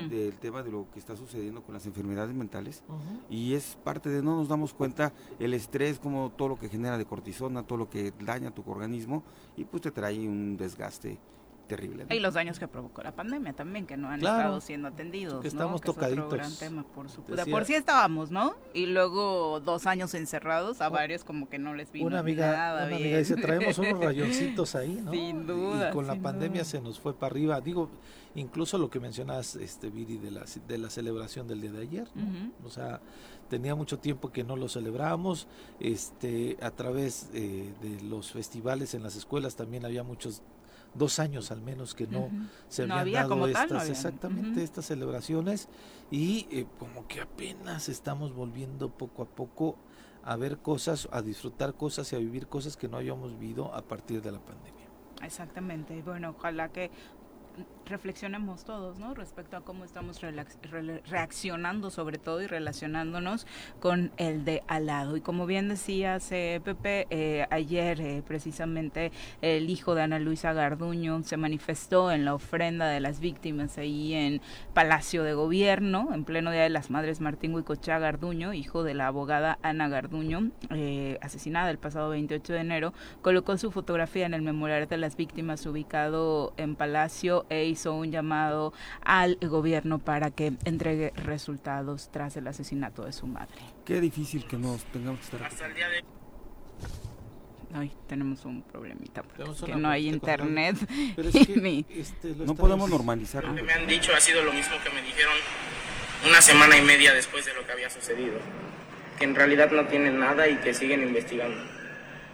del 0.09 0.35
tema 0.35 0.63
de 0.63 0.71
lo 0.71 0.87
que 0.91 0.99
está 0.99 1.15
sucediendo 1.15 1.61
con 1.61 1.73
las 1.73 1.85
enfermedades 1.85 2.35
mentales. 2.35 2.83
Y 3.29 3.53
es 3.53 3.77
parte 3.83 4.09
de 4.09 4.21
no 4.21 4.37
nos 4.37 4.47
damos 4.47 4.73
cuenta 4.73 5.13
el 5.39 5.53
estrés 5.53 5.99
como 5.99 6.31
todo 6.31 6.49
lo 6.49 6.57
que 6.57 6.69
genera 6.69 6.97
de 6.97 7.05
cortisona 7.05 7.63
todo 7.63 7.77
lo 7.77 7.89
que 7.89 8.13
daña 8.19 8.51
tu 8.51 8.63
organismo 8.69 9.23
y 9.57 9.65
pues 9.65 9.81
te 9.83 9.91
trae 9.91 10.27
un 10.27 10.57
desgaste 10.57 11.19
terrible. 11.67 12.05
Y 12.09 12.19
los 12.19 12.33
daños 12.33 12.59
que 12.59 12.67
provocó 12.67 13.03
la 13.03 13.13
pandemia 13.13 13.53
también, 13.53 13.85
que 13.85 13.97
no 13.97 14.09
han 14.09 14.19
estado 14.19 14.61
siendo 14.61 14.87
atendidos. 14.87 15.41
Que 15.41 15.47
estamos 15.47 15.81
tocaditos. 15.81 16.31
gran 16.31 16.55
tema, 16.55 16.83
por 16.83 17.09
supuesto. 17.09 17.49
por 17.49 17.65
sí 17.65 17.75
estábamos, 17.75 18.31
¿no? 18.31 18.55
Y 18.73 18.85
luego 18.85 19.59
dos 19.59 19.85
años 19.87 20.13
encerrados, 20.13 20.81
a 20.81 20.89
varios 20.89 21.23
como 21.23 21.49
que 21.49 21.59
no 21.59 21.73
les 21.73 21.91
vino 21.91 22.07
una 22.07 22.19
amiga, 22.19 22.51
nada 22.51 22.87
una 22.87 22.95
amiga 22.95 23.17
dice, 23.17 23.35
traemos 23.35 23.77
unos 23.77 23.99
rayoncitos 24.03 24.75
ahí, 24.75 25.01
¿no? 25.03 25.11
Sin 25.11 25.47
duda. 25.47 25.89
Y 25.89 25.93
con 25.93 26.07
la 26.07 26.15
pandemia 26.15 26.63
se 26.63 26.81
nos 26.81 26.99
fue 26.99 27.13
para 27.13 27.31
arriba. 27.31 27.61
Digo, 27.61 27.89
incluso 28.35 28.77
lo 28.77 28.89
que 28.89 28.99
mencionas, 28.99 29.55
este, 29.55 29.89
Viri, 29.89 30.17
de 30.17 30.31
la, 30.31 30.45
de 30.67 30.77
la 30.77 30.89
celebración 30.89 31.47
del 31.47 31.61
día 31.61 31.71
de 31.71 31.81
ayer, 31.81 32.07
O 32.65 32.69
sea, 32.69 33.01
tenía 33.49 33.75
mucho 33.75 33.99
tiempo 33.99 34.31
que 34.31 34.43
no 34.43 34.55
lo 34.55 34.67
celebrábamos, 34.67 35.47
este, 35.79 36.57
a 36.61 36.71
través 36.71 37.29
eh, 37.33 37.71
de 37.81 38.01
los 38.01 38.31
festivales 38.31 38.93
en 38.93 39.03
las 39.03 39.15
escuelas 39.15 39.55
también 39.55 39.85
había 39.85 40.03
muchos 40.03 40.41
dos 40.93 41.19
años 41.19 41.51
al 41.51 41.61
menos 41.61 41.95
que 41.95 42.07
no 42.07 42.29
se 42.67 42.83
habían 42.83 43.29
dado 43.29 43.47
estas, 43.47 43.89
exactamente 43.89 44.63
estas 44.63 44.85
celebraciones 44.85 45.67
y 46.11 46.47
eh, 46.51 46.65
como 46.79 47.07
que 47.07 47.21
apenas 47.21 47.89
estamos 47.89 48.33
volviendo 48.33 48.89
poco 48.89 49.23
a 49.23 49.25
poco 49.25 49.75
a 50.23 50.35
ver 50.35 50.57
cosas, 50.57 51.09
a 51.11 51.21
disfrutar 51.21 51.73
cosas 51.73 52.11
y 52.13 52.15
a 52.15 52.19
vivir 52.19 52.47
cosas 52.47 52.77
que 52.77 52.87
no 52.87 52.97
habíamos 52.97 53.37
vivido 53.37 53.73
a 53.73 53.81
partir 53.81 54.21
de 54.21 54.31
la 54.31 54.39
pandemia. 54.39 54.87
Exactamente, 55.21 56.01
bueno, 56.01 56.35
ojalá 56.37 56.69
que 56.69 56.91
reflexionemos 57.85 58.63
todos, 58.63 58.99
¿no? 58.99 59.13
Respecto 59.13 59.57
a 59.57 59.61
cómo 59.61 59.83
estamos 59.83 60.19
reaccionando 61.09 61.89
sobre 61.89 62.17
todo 62.17 62.41
y 62.41 62.47
relacionándonos 62.47 63.45
con 63.79 64.11
el 64.17 64.45
de 64.45 64.63
al 64.67 64.87
lado. 64.87 65.17
Y 65.17 65.21
como 65.21 65.45
bien 65.45 65.69
decías, 65.69 66.31
eh, 66.31 66.61
Pepe, 66.63 67.07
eh, 67.09 67.45
ayer 67.49 67.99
eh, 68.01 68.23
precisamente 68.25 69.11
el 69.41 69.69
hijo 69.69 69.95
de 69.95 70.03
Ana 70.03 70.19
Luisa 70.19 70.53
Garduño 70.53 71.23
se 71.23 71.37
manifestó 71.37 72.11
en 72.11 72.25
la 72.25 72.33
ofrenda 72.33 72.87
de 72.87 72.99
las 72.99 73.19
víctimas 73.19 73.77
ahí 73.77 74.13
en 74.13 74.41
Palacio 74.73 75.23
de 75.23 75.33
Gobierno, 75.33 76.09
en 76.13 76.23
pleno 76.23 76.51
Día 76.51 76.63
de 76.63 76.69
las 76.69 76.89
Madres 76.89 77.21
Martín 77.21 77.53
Huicochá 77.53 77.99
Garduño, 77.99 78.53
hijo 78.53 78.83
de 78.83 78.93
la 78.93 79.07
abogada 79.07 79.59
Ana 79.61 79.87
Garduño, 79.89 80.51
asesinada 81.21 81.69
el 81.69 81.77
pasado 81.77 82.09
28 82.09 82.53
de 82.53 82.59
enero, 82.59 82.93
colocó 83.21 83.57
su 83.57 83.71
fotografía 83.71 84.25
en 84.25 84.33
el 84.33 84.41
memorial 84.41 84.87
de 84.87 84.97
las 84.97 85.15
víctimas 85.15 85.65
ubicado 85.65 86.53
en 86.57 86.75
Palacio 86.75 87.45
e 87.49 87.65
hizo 87.73 87.93
un 87.93 88.11
llamado 88.11 88.73
al 89.03 89.37
gobierno 89.41 89.99
para 89.99 90.31
que 90.31 90.53
entregue 90.65 91.11
resultados 91.15 92.09
tras 92.11 92.37
el 92.37 92.47
asesinato 92.47 93.03
de 93.03 93.13
su 93.13 93.27
madre. 93.27 93.61
Qué 93.85 93.99
difícil 93.99 94.45
que 94.45 94.57
nos 94.57 94.83
tengamos 94.85 95.19
que 95.19 95.25
estar. 95.25 95.43
Hasta 95.43 95.65
el 95.67 95.73
día 95.75 95.89
de 95.89 96.03
Ay, 97.75 97.91
tenemos 98.07 98.45
un 98.45 98.61
problemita 98.61 99.23
porque 99.23 99.75
no 99.75 99.89
hay 99.89 100.07
internet. 100.07 100.77
Este, 101.17 102.35
no 102.45 102.55
podemos 102.55 102.89
normalizar. 102.89 103.43
Lo 103.43 103.55
que 103.55 103.63
me 103.63 103.73
han 103.73 103.87
dicho 103.87 104.13
ha 104.15 104.19
sido 104.19 104.43
lo 104.43 104.53
mismo 104.53 104.75
que 104.83 104.89
me 104.91 105.01
dijeron 105.01 105.33
una 106.27 106.41
semana 106.41 106.77
y 106.77 106.81
media 106.81 107.13
después 107.13 107.45
de 107.45 107.53
lo 107.53 107.65
que 107.65 107.71
había 107.71 107.89
sucedido. 107.89 108.35
Que 109.17 109.25
en 109.25 109.35
realidad 109.35 109.71
no 109.71 109.85
tienen 109.87 110.19
nada 110.19 110.47
y 110.47 110.57
que 110.57 110.73
siguen 110.73 111.01
investigando. 111.01 111.57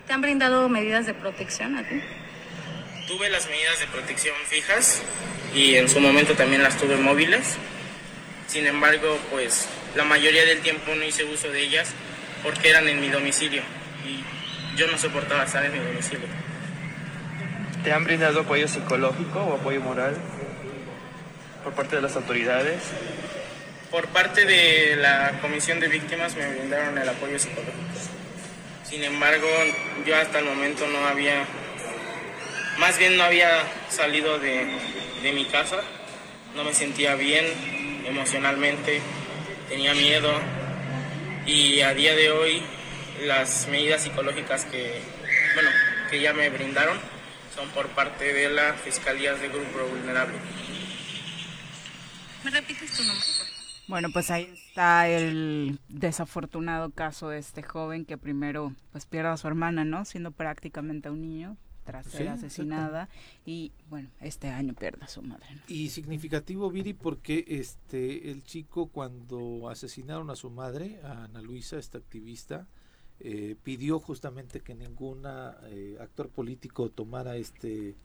¿Te 0.08 0.14
han 0.14 0.22
brindado 0.22 0.68
medidas 0.68 1.06
de 1.06 1.14
protección 1.14 1.78
a 1.78 1.88
ti? 1.88 2.02
Tuve 3.10 3.28
las 3.32 3.48
medidas 3.48 3.80
de 3.80 3.88
protección 3.88 4.36
fijas 4.48 5.02
y 5.56 5.76
en 5.76 5.90
su 5.90 6.00
momento 6.00 6.36
también 6.36 6.62
las 6.62 6.78
tuve 6.78 6.96
móviles. 6.96 7.56
Sin 8.48 8.68
embargo, 8.68 9.18
pues 9.32 9.68
la 9.96 10.04
mayoría 10.04 10.46
del 10.46 10.60
tiempo 10.60 10.94
no 10.94 11.04
hice 11.04 11.24
uso 11.24 11.50
de 11.50 11.60
ellas 11.60 11.90
porque 12.44 12.70
eran 12.70 12.88
en 12.88 13.02
mi 13.02 13.10
domicilio 13.10 13.64
y 14.06 14.78
yo 14.78 14.86
no 14.92 14.98
soportaba 15.00 15.44
estar 15.44 15.66
en 15.66 15.74
mi 15.74 15.80
domicilio. 15.80 16.28
¿Te 17.84 17.92
han 17.92 18.04
brindado 18.04 18.42
apoyo 18.42 18.68
psicológico 18.68 19.40
o 19.40 19.56
apoyo 19.56 19.82
moral 19.82 20.16
por 21.64 21.74
parte 21.74 21.96
de 21.96 22.04
las 22.04 22.16
autoridades? 22.16 22.80
Por 23.90 24.08
parte 24.10 24.46
de 24.46 24.98
la 24.98 25.40
Comisión 25.42 25.80
de 25.80 25.88
Víctimas 25.88 26.36
me 26.36 26.48
brindaron 26.48 26.96
el 26.96 27.10
apoyo 27.10 27.40
psicológico. 27.40 27.74
Sin 28.88 29.04
embargo, 29.04 29.48
yo 30.06 30.16
hasta 30.16 30.40
el 30.40 30.46
momento 30.46 30.86
no 30.88 31.08
había 31.08 31.46
más 32.80 32.98
bien 32.98 33.18
no 33.18 33.24
había 33.24 33.50
salido 33.90 34.40
de, 34.40 34.66
mi 35.34 35.46
casa, 35.46 35.82
no 36.56 36.64
me 36.64 36.74
sentía 36.74 37.16
bien 37.16 37.46
emocionalmente, 38.06 39.02
tenía 39.68 39.94
miedo 39.94 40.32
y 41.46 41.82
a 41.82 41.94
día 41.94 42.16
de 42.16 42.32
hoy 42.32 42.64
las 43.26 43.68
medidas 43.68 44.02
psicológicas 44.02 44.66
que, 44.66 45.02
bueno, 45.54 45.70
que 46.10 46.22
ya 46.22 46.34
me 46.34 46.50
brindaron 46.50 46.98
son 47.54 47.68
por 47.70 47.88
parte 47.90 48.34
de 48.34 48.50
la 48.50 48.74
Fiscalía 48.74 49.34
de 49.34 49.50
Grupo 49.50 49.86
Vulnerable. 49.90 50.38
¿Me 52.44 52.52
repites 52.52 52.94
tu 52.94 53.04
nombre? 53.04 53.26
Bueno, 53.88 54.10
pues 54.14 54.32
ahí 54.32 54.50
está 54.54 55.10
el 55.10 55.80
desafortunado 55.90 56.92
caso 56.92 57.30
de 57.30 57.40
este 57.40 57.62
joven 57.62 58.06
que 58.06 58.18
primero 58.18 58.74
pues 58.92 59.06
pierde 59.06 59.30
a 59.30 59.38
su 59.38 59.48
hermana, 59.48 59.84
¿no? 59.84 60.06
Siendo 60.06 60.32
prácticamente 60.32 61.10
un 61.10 61.22
niño, 61.22 61.58
tras 61.92 62.06
ser 62.08 62.30
asesinada 62.30 63.10
y 63.46 63.72
bueno, 63.90 64.10
este 64.22 64.50
año 64.50 64.74
pierde 64.74 65.04
a 65.04 65.08
su 65.08 65.22
madre. 65.22 65.46
Y 65.68 65.90
significativo, 65.90 66.70
Viri, 66.70 66.94
porque 66.94 67.46
este 67.48 68.32
el 68.32 68.44
chico 68.44 68.88
cuando 68.88 69.70
asesinaron 69.70 70.30
a 70.30 70.36
su 70.36 70.50
madre, 70.50 71.00
a 71.04 71.26
Ana 71.26 71.42
Luisa, 71.42 71.78
esta 71.78 71.98
activista, 71.98 72.68
eh, 73.22 73.56
pidió 73.64 74.00
justamente 74.00 74.62
que 74.62 74.76
ninguna 74.76 75.58
eh, 75.66 75.98
actor 76.00 76.30
político 76.30 76.90
tomara 76.90 77.36
este, 77.36 77.96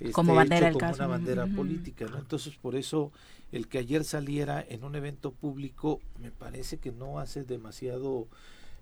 este 0.00 0.10
como 0.10 0.34
bandera 0.34 0.72
como 0.72 0.92
una 0.92 1.06
bandera 1.06 1.46
política, 1.46 2.06
¿no? 2.06 2.18
Entonces 2.18 2.56
por 2.56 2.74
eso 2.74 3.12
el 3.52 3.68
que 3.68 3.78
ayer 3.78 4.02
saliera 4.02 4.64
en 4.68 4.82
un 4.82 4.96
evento 4.96 5.30
público 5.30 6.00
me 6.20 6.32
parece 6.32 6.78
que 6.78 6.90
no 6.90 7.20
hace 7.20 7.44
demasiado 7.44 8.26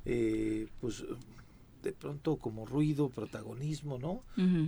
eh, 0.07 0.69
pues 0.81 1.05
de 1.85 1.93
pronto 1.93 2.37
como 2.39 2.67
ruido, 2.67 3.11
protagonismo, 3.11 3.99
¿no? 3.99 4.23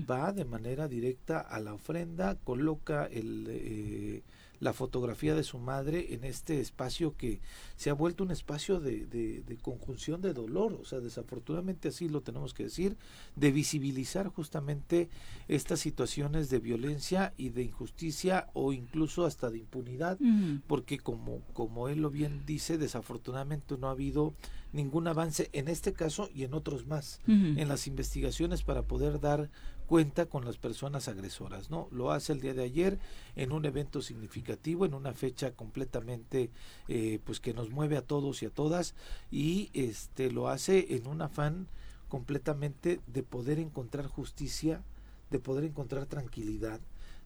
Va 0.08 0.32
de 0.32 0.44
manera 0.44 0.86
directa 0.86 1.40
a 1.40 1.58
la 1.58 1.74
ofrenda, 1.74 2.36
coloca 2.44 3.06
el, 3.06 3.46
eh, 3.48 4.22
la 4.60 4.72
fotografía 4.72 5.34
de 5.34 5.42
su 5.42 5.58
madre 5.58 6.14
en 6.14 6.24
este 6.24 6.60
espacio 6.60 7.16
que 7.16 7.40
se 7.76 7.90
ha 7.90 7.94
vuelto 7.94 8.24
un 8.24 8.30
espacio 8.30 8.80
de, 8.80 9.06
de, 9.06 9.56
conjunción 9.62 10.20
de 10.20 10.32
dolor, 10.32 10.74
o 10.74 10.84
sea, 10.84 11.00
desafortunadamente 11.00 11.88
así 11.88 12.08
lo 12.08 12.20
tenemos 12.20 12.54
que 12.54 12.64
decir, 12.64 12.96
de 13.34 13.50
visibilizar 13.50 14.28
justamente 14.28 15.08
estas 15.48 15.80
situaciones 15.80 16.50
de 16.50 16.58
violencia 16.58 17.32
y 17.36 17.50
de 17.50 17.64
injusticia 17.64 18.48
o 18.52 18.72
incluso 18.72 19.24
hasta 19.24 19.50
de 19.50 19.58
impunidad, 19.58 20.18
porque 20.66 20.98
como, 20.98 21.40
como 21.52 21.88
él 21.88 22.00
lo 22.00 22.10
bien 22.10 22.44
dice, 22.46 22.78
desafortunadamente 22.78 23.76
no 23.78 23.88
ha 23.88 23.92
habido 23.92 24.34
ningún 24.72 25.08
avance 25.08 25.48
en 25.52 25.68
este 25.68 25.92
caso 25.92 26.28
y 26.34 26.44
en 26.44 26.54
otros 26.54 26.86
más. 26.86 27.20
En 27.26 27.68
las 27.68 27.86
investigaciones 27.86 28.62
para 28.62 28.82
poder 28.82 29.20
dar 29.20 29.50
cuenta 29.86 30.26
con 30.26 30.44
las 30.44 30.56
personas 30.56 31.08
agresoras, 31.08 31.70
¿no? 31.70 31.88
Lo 31.90 32.10
hace 32.10 32.32
el 32.32 32.40
día 32.40 32.54
de 32.54 32.64
ayer 32.64 32.98
en 33.36 33.52
un 33.52 33.64
evento 33.64 34.02
significativo, 34.02 34.84
en 34.84 34.94
una 34.94 35.12
fecha 35.12 35.52
completamente, 35.52 36.50
eh, 36.88 37.20
pues 37.24 37.40
que 37.40 37.54
nos 37.54 37.70
mueve 37.70 37.96
a 37.96 38.02
todos 38.02 38.42
y 38.42 38.46
a 38.46 38.50
todas 38.50 38.94
y 39.30 39.70
este 39.72 40.30
lo 40.30 40.48
hace 40.48 40.96
en 40.96 41.06
un 41.06 41.22
afán 41.22 41.68
completamente 42.08 43.00
de 43.06 43.22
poder 43.22 43.58
encontrar 43.58 44.06
justicia, 44.06 44.82
de 45.30 45.38
poder 45.38 45.64
encontrar 45.64 46.06
tranquilidad, 46.06 46.80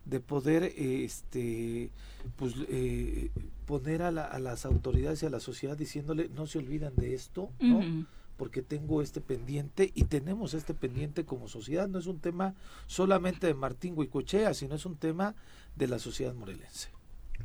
de 0.05 0.21
poder 0.21 0.65
este 0.77 1.91
pues 2.37 2.55
eh, 2.69 3.31
poner 3.67 4.03
a, 4.03 4.11
las 4.11 4.65
autoridades 4.65 5.23
y 5.23 5.27
a 5.27 5.31
la 5.31 5.41
sociedad 5.41 5.77
diciéndole 5.77 6.29
no 6.31 6.47
se 6.47 6.59
olvidan 6.59 6.95
de 6.97 7.15
esto 7.15 7.51
¿no? 7.61 8.07
Porque 8.41 8.63
tengo 8.63 9.03
este 9.03 9.21
pendiente 9.21 9.93
y 9.95 10.05
tenemos 10.05 10.55
este 10.55 10.73
pendiente 10.73 11.27
como 11.27 11.47
sociedad. 11.47 11.89
No 11.89 11.99
es 11.99 12.07
un 12.07 12.21
tema 12.21 12.55
solamente 12.87 13.47
de 13.47 13.53
Martín 13.53 13.93
Huicochea 13.99 14.55
sino 14.55 14.77
es 14.77 14.87
un 14.87 14.97
tema 14.97 15.35
de 15.77 15.89
la 15.89 15.99
sociedad 15.99 16.33
morelense. 16.33 16.89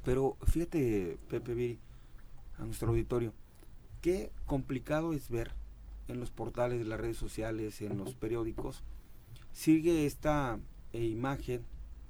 Pero 0.05 0.37
fíjate 0.47 1.19
Pepe 1.27 1.53
Viri 1.53 1.79
a 2.57 2.63
nuestro 2.63 2.91
auditorio 2.91 3.33
qué 3.99 4.31
complicado 4.45 5.11
es 5.11 5.27
ver 5.27 5.51
en 6.07 6.21
los 6.21 6.31
portales 6.31 6.79
de 6.79 6.85
las 6.85 6.97
redes 6.97 7.17
sociales 7.17 7.81
en 7.81 7.97
los 7.97 8.15
periódicos 8.15 8.81
sigue 9.51 10.05
esta 10.05 10.59
eh, 10.93 11.03
imagen 11.03 11.65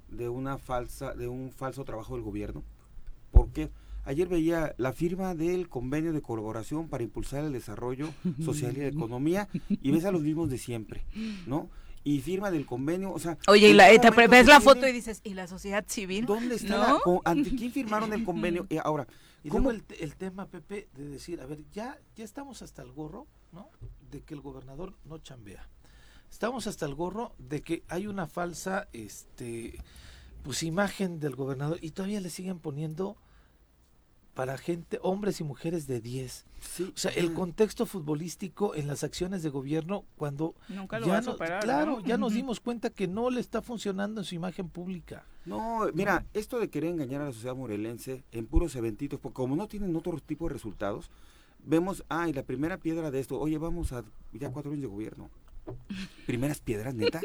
de 0.06 0.28
una 0.28 0.58
falsa, 0.58 1.12
de 1.12 1.26
un 1.26 1.50
falso 1.50 1.84
trabajo 1.84 2.14
del 2.14 2.22
gobierno. 2.22 2.62
Porque 3.32 3.68
ayer 4.06 4.28
veía 4.28 4.74
la 4.78 4.92
firma 4.92 5.34
del 5.34 5.68
convenio 5.68 6.12
de 6.12 6.22
colaboración 6.22 6.88
para 6.88 7.04
impulsar 7.04 7.44
el 7.44 7.52
desarrollo 7.52 8.08
social 8.44 8.76
y 8.76 8.80
la 8.80 8.86
economía 8.96 9.48
y 9.68 9.90
ves 9.90 10.04
a 10.04 10.12
los 10.12 10.22
mismos 10.22 10.48
de 10.48 10.58
siempre, 10.58 11.04
¿no? 11.46 11.68
y 12.06 12.20
firma 12.20 12.52
del 12.52 12.66
convenio, 12.66 13.12
o 13.12 13.18
sea... 13.18 13.36
Oye, 13.48 13.70
y 13.70 13.72
la, 13.72 13.88
te 13.98 14.10
ves 14.28 14.46
la 14.46 14.60
foto 14.60 14.86
y 14.86 14.92
dices, 14.92 15.20
¿y 15.24 15.34
la 15.34 15.48
sociedad 15.48 15.84
civil? 15.88 16.24
¿Dónde 16.24 16.54
está? 16.54 16.98
¿Ante 17.24 17.50
quién 17.56 17.72
firmaron 17.72 18.12
el 18.12 18.24
convenio? 18.24 18.64
Eh, 18.70 18.78
ahora, 18.82 19.08
y 19.42 19.48
¿cómo 19.48 19.72
el, 19.72 19.82
el, 19.98 20.14
tema, 20.14 20.46
Pepe, 20.46 20.88
de 20.94 21.08
decir, 21.08 21.40
a 21.40 21.46
ver, 21.46 21.64
ya, 21.72 21.98
ya 22.14 22.24
estamos 22.24 22.62
hasta 22.62 22.82
el 22.82 22.92
gorro, 22.92 23.26
¿no? 23.52 23.70
De 24.08 24.22
que 24.22 24.34
el 24.34 24.40
gobernador 24.40 24.94
no 25.04 25.18
chambea. 25.18 25.68
Estamos 26.30 26.68
hasta 26.68 26.86
el 26.86 26.94
gorro 26.94 27.32
de 27.38 27.62
que 27.62 27.82
hay 27.88 28.06
una 28.06 28.28
falsa, 28.28 28.88
este, 28.92 29.80
pues 30.44 30.62
imagen 30.62 31.18
del 31.18 31.34
gobernador 31.34 31.78
y 31.80 31.90
todavía 31.90 32.20
le 32.20 32.30
siguen 32.30 32.60
poniendo 32.60 33.16
para 34.36 34.58
gente, 34.58 35.00
hombres 35.02 35.40
y 35.40 35.44
mujeres 35.44 35.86
de 35.86 36.02
10. 36.02 36.44
Sí. 36.60 36.92
O 36.94 36.98
sea, 36.98 37.10
el 37.12 37.32
contexto 37.32 37.86
futbolístico 37.86 38.74
en 38.74 38.86
las 38.86 39.02
acciones 39.02 39.42
de 39.42 39.48
gobierno 39.48 40.04
cuando 40.16 40.54
Nunca 40.68 41.00
lo 41.00 41.06
ya 41.06 41.22
no, 41.22 41.36
claro, 41.36 42.00
ya 42.00 42.18
nos 42.18 42.34
dimos 42.34 42.60
cuenta 42.60 42.90
que 42.90 43.08
no 43.08 43.30
le 43.30 43.40
está 43.40 43.62
funcionando 43.62 44.20
en 44.20 44.26
su 44.26 44.34
imagen 44.34 44.68
pública. 44.68 45.24
No, 45.46 45.86
mira, 45.94 46.26
esto 46.34 46.60
de 46.60 46.68
querer 46.68 46.90
engañar 46.90 47.22
a 47.22 47.24
la 47.24 47.32
sociedad 47.32 47.56
morelense 47.56 48.24
en 48.30 48.46
puros 48.46 48.76
eventitos, 48.76 49.18
porque 49.18 49.36
como 49.36 49.56
no 49.56 49.68
tienen 49.68 49.96
otro 49.96 50.20
tipo 50.20 50.48
de 50.48 50.52
resultados, 50.52 51.10
vemos, 51.64 52.04
ay, 52.10 52.34
la 52.34 52.42
primera 52.42 52.76
piedra 52.76 53.10
de 53.10 53.20
esto, 53.20 53.40
oye, 53.40 53.56
vamos 53.56 53.94
a 53.94 54.04
ya 54.34 54.52
cuatro 54.52 54.70
años 54.70 54.82
de 54.82 54.88
gobierno 54.88 55.30
primeras 56.26 56.60
piedras, 56.60 56.94
neta. 56.94 57.20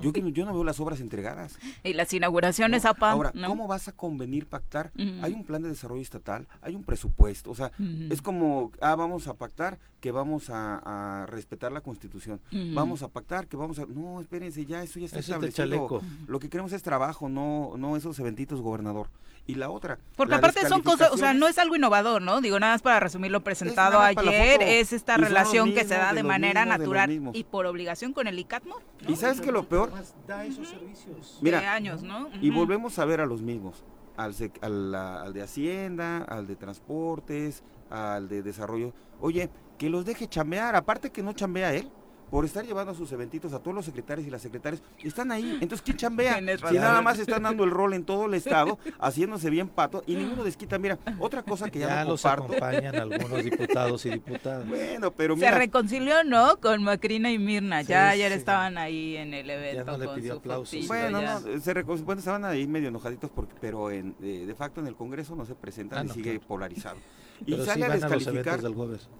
Yo, 0.00 0.12
yo 0.12 0.44
no 0.44 0.52
veo 0.52 0.64
las 0.64 0.80
obras 0.80 1.00
entregadas. 1.00 1.58
Y 1.84 1.92
las 1.92 2.12
inauguraciones, 2.12 2.84
APA. 2.84 3.10
Ahora, 3.10 3.32
¿cómo 3.46 3.66
vas 3.66 3.88
a 3.88 3.92
convenir, 3.92 4.46
pactar? 4.46 4.92
Hay 5.22 5.32
un 5.32 5.44
plan 5.44 5.62
de 5.62 5.68
desarrollo 5.68 6.02
estatal, 6.02 6.46
hay 6.60 6.74
un 6.74 6.84
presupuesto. 6.84 7.50
O 7.50 7.54
sea, 7.54 7.72
es 8.10 8.22
como, 8.22 8.72
ah, 8.80 8.94
vamos 8.94 9.28
a 9.28 9.34
pactar 9.34 9.78
que 10.00 10.10
vamos 10.12 10.50
a, 10.50 11.26
respetar 11.28 11.72
la 11.72 11.80
constitución. 11.80 12.40
Vamos 12.74 13.02
a 13.02 13.08
pactar 13.08 13.46
que 13.46 13.56
vamos 13.56 13.78
a. 13.78 13.86
No, 13.86 14.20
espérense, 14.20 14.64
ya 14.64 14.82
eso 14.82 14.98
ya 14.98 15.06
está 15.06 15.18
establecido. 15.18 16.02
Lo 16.26 16.38
que 16.38 16.48
queremos 16.48 16.72
es 16.72 16.82
trabajo, 16.82 17.28
no, 17.28 17.74
no 17.76 17.96
esos 17.96 18.18
eventitos, 18.18 18.60
gobernador. 18.60 19.08
Y 19.48 19.54
la 19.54 19.70
otra. 19.70 19.98
Porque 20.14 20.34
aparte 20.34 20.68
son 20.68 20.82
cosas, 20.82 21.10
o 21.10 21.16
sea, 21.16 21.32
no 21.32 21.48
es 21.48 21.56
algo 21.56 21.74
innovador, 21.74 22.20
¿no? 22.20 22.42
Digo, 22.42 22.60
nada 22.60 22.74
más 22.74 22.82
para 22.82 23.00
resumir 23.00 23.30
lo 23.30 23.42
presentado 23.42 23.98
ayer, 23.98 24.60
es 24.60 24.92
esta 24.92 25.16
relación 25.16 25.72
que 25.72 25.84
se 25.84 25.94
da 25.94 26.12
de, 26.12 26.22
manera 26.22 26.66
natural 26.66 27.30
y 27.32 27.44
por 27.44 27.64
obligación 27.64 28.12
con 28.12 28.26
el 28.26 28.38
ICATMO. 28.38 28.76
Y 29.08 29.16
sabes 29.16 29.40
que 29.40 29.50
lo 29.50 29.66
peor. 29.66 29.90
Da 30.26 30.44
esos 30.44 30.68
servicios. 30.68 31.38
Mira, 31.40 31.72
años, 31.72 32.02
¿no? 32.02 32.28
Y 32.42 32.50
volvemos 32.50 32.98
a 32.98 33.06
ver 33.06 33.22
a 33.22 33.26
los 33.26 33.40
mismos. 33.40 33.84
Al, 34.18 34.34
al, 34.60 35.32
de 35.32 35.42
Hacienda, 35.42 36.24
al 36.24 36.46
de 36.46 36.56
Transportes, 36.56 37.62
al 37.88 38.28
de 38.28 38.42
Desarrollo. 38.42 38.92
Oye, 39.18 39.48
que 39.78 39.88
los 39.88 40.04
deje 40.04 40.28
chambear, 40.28 40.76
aparte 40.76 41.10
que 41.10 41.22
no 41.22 41.32
chambea 41.32 41.72
él 41.72 41.90
por 42.30 42.44
estar 42.44 42.64
llevando 42.64 42.92
a 42.92 42.94
sus 42.94 43.10
eventitos 43.12 43.52
a 43.52 43.60
todos 43.60 43.74
los 43.74 43.84
secretarios 43.84 44.26
y 44.26 44.30
las 44.30 44.42
secretarias, 44.42 44.82
están 45.02 45.32
ahí. 45.32 45.58
Entonces, 45.60 45.82
¿quién 45.82 45.96
chambea? 45.96 46.38
Si 46.68 46.74
nada 46.74 47.00
más 47.02 47.18
están 47.18 47.42
dando 47.42 47.64
el 47.64 47.70
rol 47.70 47.94
en 47.94 48.04
todo 48.04 48.26
el 48.26 48.34
estado, 48.34 48.78
haciéndose 48.98 49.50
bien 49.50 49.68
pato, 49.68 50.02
y 50.06 50.14
ninguno 50.14 50.44
desquita. 50.44 50.78
Mira, 50.78 50.98
otra 51.18 51.42
cosa 51.42 51.70
que 51.70 51.78
ya, 51.78 51.88
ya 51.88 52.04
no 52.04 52.10
los 52.10 52.24
acompañan 52.24 52.94
algunos 52.96 53.44
diputados 53.44 54.04
y 54.06 54.10
diputadas. 54.10 54.68
Bueno, 54.68 55.10
pero 55.12 55.36
mira. 55.36 55.52
Se 55.52 55.58
reconcilió, 55.58 56.24
¿no? 56.24 56.58
Con 56.60 56.82
Macrina 56.82 57.30
y 57.30 57.38
Mirna. 57.38 57.82
ya 57.82 58.10
ayer 58.10 58.32
estaban 58.32 58.78
ahí 58.78 59.16
en 59.16 59.34
el 59.34 59.48
evento. 59.48 59.84
Ya 59.84 59.92
no 59.92 59.98
le 59.98 60.08
pidió 60.20 60.34
aplausos. 60.34 60.86
Bueno, 60.86 61.20
no, 61.22 61.60
se 61.60 61.82
bueno, 61.82 62.18
estaban 62.18 62.44
ahí 62.44 62.66
medio 62.66 62.88
enojaditos, 62.88 63.30
porque, 63.30 63.54
pero 63.60 63.90
en, 63.90 64.14
eh, 64.22 64.44
de 64.46 64.54
facto 64.54 64.80
en 64.80 64.86
el 64.86 64.96
Congreso 64.96 65.34
no 65.34 65.44
se 65.44 65.54
presentan 65.54 66.06
ah, 66.06 66.10
y 66.10 66.14
sigue 66.14 66.40
polarizado. 66.40 66.98
Y 67.46 67.56
sale 67.64 67.84
a 67.84 67.90
descalificar. 67.90 68.60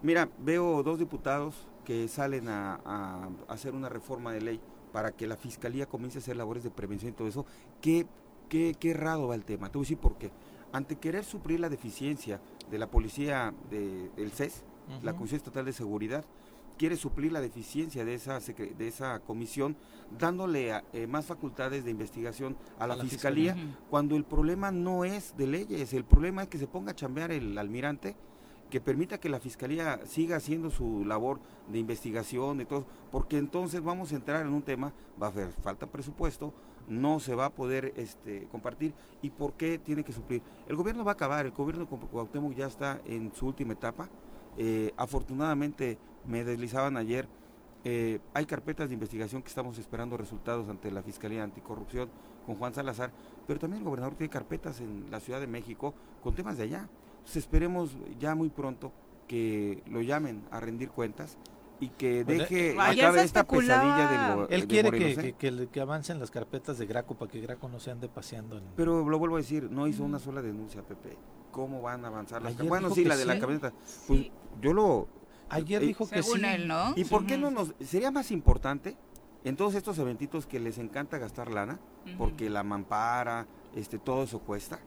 Mira, 0.02 0.28
veo 0.40 0.82
dos 0.82 0.98
diputados 0.98 1.68
que 1.88 2.06
salen 2.06 2.50
a, 2.50 3.30
hacer 3.48 3.74
una 3.74 3.88
reforma 3.88 4.30
de 4.30 4.42
ley 4.42 4.60
para 4.92 5.10
que 5.12 5.26
la 5.26 5.38
fiscalía 5.38 5.86
comience 5.86 6.18
a 6.18 6.20
hacer 6.20 6.36
labores 6.36 6.62
de 6.62 6.68
prevención 6.68 7.12
y 7.12 7.14
todo 7.14 7.26
eso, 7.26 7.46
qué, 7.80 8.06
qué, 8.50 8.76
qué 8.78 8.90
errado 8.90 9.26
va 9.26 9.34
el 9.34 9.46
tema. 9.46 9.70
Te 9.70 9.78
voy 9.78 9.84
a 9.84 9.86
decir 9.86 9.96
por 9.96 10.18
qué. 10.18 10.30
Ante 10.70 10.96
querer 10.96 11.24
suplir 11.24 11.60
la 11.60 11.70
deficiencia 11.70 12.42
de 12.70 12.78
la 12.78 12.90
policía 12.90 13.54
del 13.70 14.30
CES, 14.32 14.64
la 15.02 15.14
Comisión 15.14 15.38
Estatal 15.38 15.64
de 15.64 15.72
Seguridad, 15.72 16.26
quiere 16.76 16.94
suplir 16.94 17.32
la 17.32 17.40
deficiencia 17.40 18.04
de 18.04 18.12
esa, 18.12 18.38
de 18.38 18.86
esa 18.86 19.20
comisión 19.20 19.74
dándole 20.18 20.82
eh, 20.92 21.06
más 21.06 21.24
facultades 21.24 21.86
de 21.86 21.90
investigación 21.90 22.54
a 22.78 22.86
la, 22.86 22.96
fiscalía, 22.98 23.56
cuando 23.88 24.14
el 24.14 24.24
problema 24.24 24.70
no 24.70 25.06
es 25.06 25.34
de 25.38 25.46
leyes, 25.46 25.94
el 25.94 26.04
problema 26.04 26.42
es 26.42 26.48
que 26.48 26.58
se 26.58 26.66
ponga 26.66 26.92
a 26.92 26.94
chambear 26.94 27.32
el 27.32 27.56
almirante 27.56 28.14
que 28.70 28.80
permita 28.80 29.18
que 29.18 29.28
la 29.28 29.40
fiscalía 29.40 30.00
siga 30.04 30.36
haciendo 30.36 30.70
su 30.70 31.04
labor 31.04 31.40
de 31.68 31.78
investigación 31.78 32.60
y 32.60 32.64
todo, 32.64 32.86
porque 33.10 33.38
entonces 33.38 33.82
vamos 33.82 34.12
a 34.12 34.16
entrar 34.16 34.44
en 34.44 34.52
un 34.52 34.62
tema, 34.62 34.92
va 35.20 35.28
a 35.28 35.30
haber 35.30 35.52
falta 35.62 35.86
presupuesto, 35.86 36.52
no 36.88 37.20
se 37.20 37.34
va 37.34 37.46
a 37.46 37.50
poder 37.50 37.92
este, 37.96 38.46
compartir 38.50 38.94
y 39.22 39.30
por 39.30 39.54
qué 39.54 39.78
tiene 39.78 40.04
que 40.04 40.12
suplir. 40.12 40.42
El 40.66 40.76
gobierno 40.76 41.04
va 41.04 41.12
a 41.12 41.14
acabar, 41.14 41.46
el 41.46 41.52
gobierno 41.52 41.84
de 41.84 42.06
Cuauhtémoc 42.06 42.54
ya 42.54 42.66
está 42.66 43.00
en 43.06 43.32
su 43.34 43.46
última 43.46 43.74
etapa. 43.74 44.08
Eh, 44.56 44.92
afortunadamente 44.96 45.98
me 46.26 46.44
deslizaban 46.44 46.96
ayer, 46.96 47.28
eh, 47.84 48.18
hay 48.34 48.44
carpetas 48.46 48.88
de 48.88 48.94
investigación 48.94 49.42
que 49.42 49.48
estamos 49.48 49.78
esperando 49.78 50.16
resultados 50.16 50.68
ante 50.68 50.90
la 50.90 51.02
Fiscalía 51.02 51.44
Anticorrupción 51.44 52.10
con 52.44 52.56
Juan 52.56 52.74
Salazar, 52.74 53.12
pero 53.46 53.60
también 53.60 53.82
el 53.82 53.84
gobernador 53.84 54.16
tiene 54.16 54.30
carpetas 54.30 54.80
en 54.80 55.10
la 55.10 55.20
Ciudad 55.20 55.40
de 55.40 55.46
México 55.46 55.94
con 56.22 56.34
temas 56.34 56.56
de 56.56 56.64
allá 56.64 56.88
esperemos 57.36 57.96
ya 58.18 58.34
muy 58.34 58.48
pronto 58.48 58.92
que 59.26 59.82
lo 59.86 60.00
llamen 60.00 60.42
a 60.50 60.60
rendir 60.60 60.90
cuentas 60.90 61.36
y 61.80 61.90
que 61.90 62.24
pues, 62.24 62.38
deje 62.38 62.70
eh, 62.72 62.76
acabe 62.78 63.22
esta 63.22 63.44
pesadilla 63.44 64.10
de 64.10 64.36
lo 64.36 64.48
Él 64.48 64.66
quiere 64.66 64.90
que, 64.90 65.34
que, 65.34 65.68
que, 65.68 65.80
avancen 65.80 66.18
las 66.18 66.30
carpetas 66.30 66.78
de 66.78 66.86
Graco 66.86 67.14
para 67.14 67.30
que 67.30 67.40
Graco 67.40 67.68
no 67.68 67.78
se 67.78 67.90
ande 67.90 68.08
paseando. 68.08 68.60
Pero 68.76 69.08
lo 69.08 69.18
vuelvo 69.18 69.36
a 69.36 69.38
decir, 69.38 69.70
no 69.70 69.86
hizo 69.86 70.02
una 70.02 70.18
sola 70.18 70.42
denuncia, 70.42 70.82
Pepe. 70.82 71.16
¿Cómo 71.52 71.80
van 71.82 72.04
a 72.04 72.08
avanzar 72.08 72.42
las 72.42 72.52
carpetas? 72.52 72.68
Bueno, 72.68 72.94
sí, 72.94 73.04
la 73.04 73.16
de 73.16 73.24
la 73.24 73.38
camioneta. 73.38 73.72
Pues 74.06 74.30
yo 74.60 74.72
lo... 74.72 75.08
Ayer 75.50 75.82
eh, 75.82 75.86
dijo 75.86 76.08
que 76.08 76.22
sí. 76.22 76.40
¿no? 76.66 76.92
¿Y 76.96 77.04
por 77.04 77.26
qué 77.26 77.38
no 77.38 77.50
nos... 77.50 77.74
Sería 77.80 78.10
más 78.10 78.30
importante 78.32 78.96
en 79.44 79.56
todos 79.56 79.74
estos 79.74 79.98
eventitos 79.98 80.46
que 80.46 80.58
les 80.58 80.78
encanta 80.78 81.18
gastar 81.18 81.50
lana, 81.50 81.78
porque 82.16 82.50
la 82.50 82.64
mampara, 82.64 83.46
este, 83.74 83.98
todo 83.98 84.24
eso 84.24 84.40
cuesta, 84.40 84.80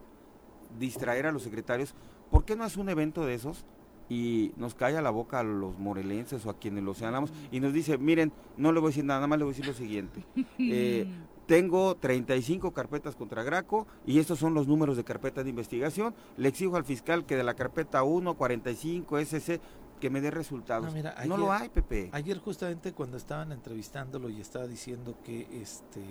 distraer 0.77 1.25
a 1.25 1.31
los 1.31 1.43
secretarios, 1.43 1.95
¿Por 2.31 2.45
qué 2.45 2.55
no 2.55 2.65
es 2.65 2.77
un 2.77 2.89
evento 2.89 3.25
de 3.25 3.35
esos 3.35 3.65
y 4.09 4.53
nos 4.57 4.73
calla 4.73 5.01
la 5.01 5.09
boca 5.09 5.39
a 5.39 5.43
los 5.43 5.77
morelenses 5.77 6.45
o 6.45 6.49
a 6.49 6.57
quienes 6.57 6.83
lo 6.83 6.93
seamos 6.93 7.31
y 7.51 7.59
nos 7.59 7.73
dice, 7.73 7.97
miren, 7.97 8.31
no 8.57 8.71
le 8.71 8.79
voy 8.79 8.87
a 8.87 8.91
decir 8.91 9.05
nada, 9.05 9.19
nada 9.19 9.27
más 9.27 9.37
le 9.37 9.45
voy 9.45 9.53
a 9.53 9.55
decir 9.55 9.67
lo 9.67 9.73
siguiente. 9.73 10.25
Eh, 10.59 11.07
tengo 11.47 11.95
35 11.95 12.71
carpetas 12.71 13.15
contra 13.15 13.43
Graco 13.43 13.85
y 14.05 14.19
estos 14.19 14.39
son 14.39 14.53
los 14.53 14.67
números 14.67 14.95
de 14.95 15.03
carpetas 15.03 15.43
de 15.43 15.49
investigación. 15.49 16.13
Le 16.37 16.47
exijo 16.47 16.77
al 16.77 16.85
fiscal 16.85 17.25
que 17.25 17.35
de 17.35 17.43
la 17.43 17.55
carpeta 17.55 18.03
1, 18.03 18.35
45, 18.35 19.17
SC, 19.19 19.59
que 19.99 20.09
me 20.09 20.21
dé 20.21 20.31
resultados. 20.31 20.93
No, 21.25 21.37
lo 21.37 21.51
hay, 21.51 21.67
Pepe. 21.69 22.09
Ayer 22.13 22.37
justamente 22.37 22.93
cuando 22.93 23.17
estaban 23.17 23.51
entrevistándolo 23.51 24.29
y 24.29 24.39
estaba 24.39 24.67
diciendo 24.67 25.15
que 25.25 25.47
este 25.61 26.01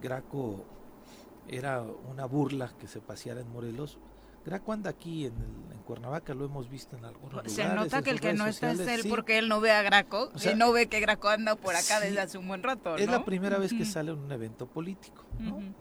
Graco 0.00 0.64
era 1.48 1.82
una 2.10 2.24
burla 2.24 2.72
que 2.78 2.86
se 2.86 3.00
paseara 3.00 3.40
en 3.40 3.50
Morelos, 3.52 3.98
Graco 4.44 4.72
anda 4.72 4.90
aquí 4.90 5.26
en, 5.26 5.62
Cuernavaca, 5.82 6.32
lo 6.32 6.44
hemos 6.44 6.70
visto 6.70 6.96
en 6.96 7.04
algunos 7.04 7.32
lugares. 7.32 7.52
Se 7.52 7.64
nota 7.64 8.02
que 8.02 8.10
el 8.10 8.20
que 8.20 8.34
no 8.34 8.46
está 8.46 8.70
es 8.70 8.80
él 8.80 9.02
porque 9.08 9.38
él 9.38 9.48
no 9.48 9.60
ve 9.60 9.72
a 9.72 9.82
Graco 9.82 10.30
y 10.40 10.54
no 10.54 10.70
ve 10.70 10.86
que 10.86 11.00
Graco 11.00 11.28
anda 11.28 11.56
por 11.56 11.74
acá 11.74 11.98
desde 11.98 12.20
hace 12.20 12.38
un 12.38 12.46
buen 12.46 12.62
rato. 12.62 12.96
Es 12.96 13.08
la 13.08 13.24
primera 13.24 13.58
vez 13.58 13.72
que 13.72 13.84
sale 13.84 14.12
en 14.12 14.18
un 14.18 14.30
evento 14.30 14.66
político, 14.66 15.24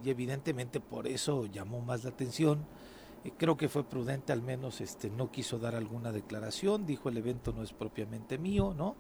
Y 0.04 0.10
evidentemente 0.10 0.80
por 0.80 1.08
eso 1.08 1.46
llamó 1.46 1.82
más 1.82 2.04
la 2.04 2.10
atención. 2.10 2.66
Eh, 3.24 3.32
creo 3.38 3.56
que 3.58 3.70
fue 3.70 3.84
prudente, 3.84 4.34
al 4.34 4.42
menos 4.42 4.82
este 4.82 5.12
no 5.12 5.32
quiso 5.32 5.60
dar 5.60 5.76
alguna 5.76 6.12
declaración, 6.12 6.88
dijo 6.88 7.10
el 7.10 7.18
evento 7.18 7.54
no 7.54 7.62
es 7.62 7.72
propiamente 7.72 8.40
mío, 8.40 8.74
¿no? 8.76 8.96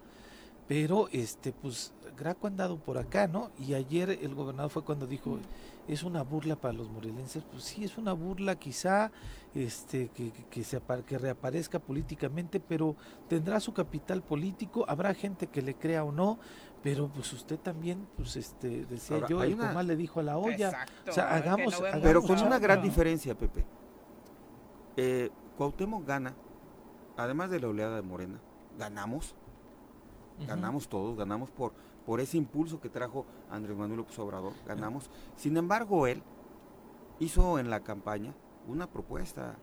pero 0.71 1.09
este 1.11 1.51
pues 1.51 1.91
Graco 2.17 2.47
ha 2.47 2.49
andado 2.49 2.77
por 2.77 2.97
acá, 2.97 3.27
¿no? 3.27 3.51
Y 3.59 3.73
ayer 3.73 4.09
el 4.21 4.33
gobernador 4.33 4.71
fue 4.71 4.85
cuando 4.85 5.05
dijo, 5.05 5.37
es 5.85 6.03
una 6.03 6.23
burla 6.23 6.55
para 6.55 6.73
los 6.73 6.89
morelenses, 6.89 7.43
pues 7.51 7.63
sí, 7.63 7.83
es 7.83 7.97
una 7.97 8.13
burla 8.13 8.55
quizá 8.55 9.11
este, 9.53 10.09
que, 10.09 10.31
que, 10.31 10.63
se, 10.63 10.81
que 11.05 11.17
reaparezca 11.17 11.79
políticamente, 11.79 12.59
pero 12.59 12.95
tendrá 13.27 13.59
su 13.59 13.73
capital 13.73 14.21
político, 14.23 14.85
habrá 14.87 15.13
gente 15.13 15.47
que 15.47 15.61
le 15.61 15.75
crea 15.75 16.03
o 16.03 16.11
no, 16.11 16.39
pero 16.81 17.09
pues 17.09 17.31
usted 17.33 17.59
también, 17.59 18.07
pues 18.15 18.35
este, 18.35 18.85
decía 18.85 19.25
yo, 19.27 19.43
el 19.43 19.53
una... 19.53 19.83
le 19.83 19.95
dijo 19.95 20.19
a 20.19 20.23
la 20.23 20.37
olla, 20.37 20.85
o 21.07 21.11
sea, 21.11 21.35
hagamos, 21.35 21.81
Pero 22.01 22.21
con 22.21 22.41
una 22.41 22.59
gran 22.59 22.81
diferencia, 22.81 23.35
Pepe. 23.35 23.65
Eh, 24.97 25.29
Cuauhtémoc 25.57 26.05
gana, 26.05 26.35
además 27.17 27.49
de 27.51 27.59
la 27.59 27.67
oleada 27.67 27.95
de 27.97 28.01
Morena, 28.01 28.39
ganamos, 28.77 29.35
ganamos 30.47 30.87
todos, 30.87 31.17
ganamos 31.17 31.51
por 31.51 31.73
por 32.05 32.19
ese 32.19 32.37
impulso 32.37 32.79
que 32.79 32.89
trajo 32.89 33.25
Andrés 33.49 33.77
Manuel 33.77 33.99
López 33.99 34.17
Obrador, 34.19 34.53
ganamos. 34.65 35.09
Sin 35.35 35.55
embargo, 35.57 36.07
él 36.07 36.23
hizo 37.19 37.59
en 37.59 37.69
la 37.69 37.81
campaña 37.81 38.33
una 38.67 38.87
propuesta, 38.87 39.55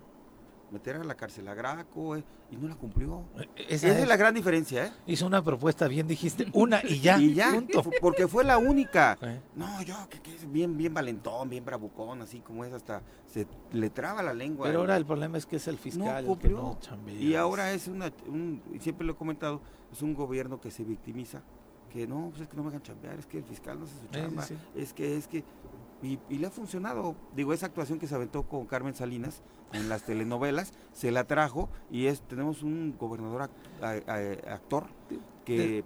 meter 0.70 0.96
a 0.96 1.04
la 1.04 1.14
cárcel 1.14 1.48
a 1.48 1.54
Graco, 1.54 2.16
eh, 2.16 2.24
y 2.50 2.56
no 2.56 2.68
la 2.68 2.76
cumplió. 2.76 3.24
Esa, 3.68 3.88
es, 3.88 4.08
la 4.08 4.16
gran 4.16 4.34
diferencia, 4.34 4.86
¿eh? 4.86 4.92
Hizo 5.06 5.26
una 5.26 5.42
propuesta, 5.42 5.86
bien 5.86 6.06
dijiste, 6.06 6.46
una 6.52 6.80
y 6.82 7.00
ya. 7.00 7.18
y 7.20 7.34
ya, 7.34 7.52
porque 8.00 8.26
fue 8.26 8.44
la 8.44 8.58
única. 8.58 9.18
No, 9.54 9.82
yo, 9.82 9.96
que, 10.08 10.34
es 10.34 10.50
bien, 10.50 10.76
bien 10.76 10.94
valentón, 10.94 11.48
bien 11.50 11.64
bravucón, 11.64 12.22
así 12.22 12.40
como 12.40 12.64
es, 12.64 12.72
hasta 12.72 13.02
se 13.26 13.46
le 13.72 13.90
traba 13.90 14.22
la 14.22 14.32
lengua. 14.32 14.66
Pero 14.66 14.80
ahora 14.80 14.96
el 14.96 15.04
problema 15.04 15.36
es 15.36 15.46
que 15.46 15.56
es 15.56 15.66
el 15.68 15.78
fiscal 15.78 16.24
el 16.26 16.38
que 16.38 16.48
no 16.48 16.78
Y 17.18 17.34
ahora 17.34 17.72
es 17.72 17.88
una, 17.88 18.12
un, 18.26 18.62
siempre 18.80 19.06
lo 19.06 19.14
he 19.14 19.16
comentado, 19.16 19.60
es 19.92 20.00
un 20.02 20.14
gobierno 20.14 20.60
que 20.60 20.70
se 20.70 20.84
victimiza 20.84 21.42
que 21.88 22.06
no, 22.06 22.28
pues 22.30 22.42
es 22.42 22.48
que 22.48 22.56
no 22.56 22.62
me 22.62 22.68
hagan 22.68 22.82
chambear, 22.82 23.18
es 23.18 23.26
que 23.26 23.38
el 23.38 23.44
fiscal 23.44 23.78
no 23.78 23.84
hace 23.84 23.98
su 23.98 24.06
chamba, 24.08 24.46
es 24.76 24.92
que, 24.92 25.16
es 25.16 25.26
que, 25.26 25.42
y, 26.02 26.18
le 26.38 26.46
ha 26.46 26.50
funcionado, 26.50 27.16
digo, 27.34 27.52
esa 27.52 27.66
actuación 27.66 27.98
que 27.98 28.06
se 28.06 28.14
aventó 28.14 28.44
con 28.44 28.66
Carmen 28.66 28.94
Salinas 28.94 29.42
en 29.72 29.88
las 29.88 30.04
telenovelas, 30.04 30.72
se 30.92 31.10
la 31.10 31.24
trajo 31.24 31.68
y 31.90 32.06
es, 32.06 32.22
tenemos 32.22 32.62
un 32.62 32.96
gobernador 32.98 33.50
actor 33.82 34.86
que, 35.44 35.84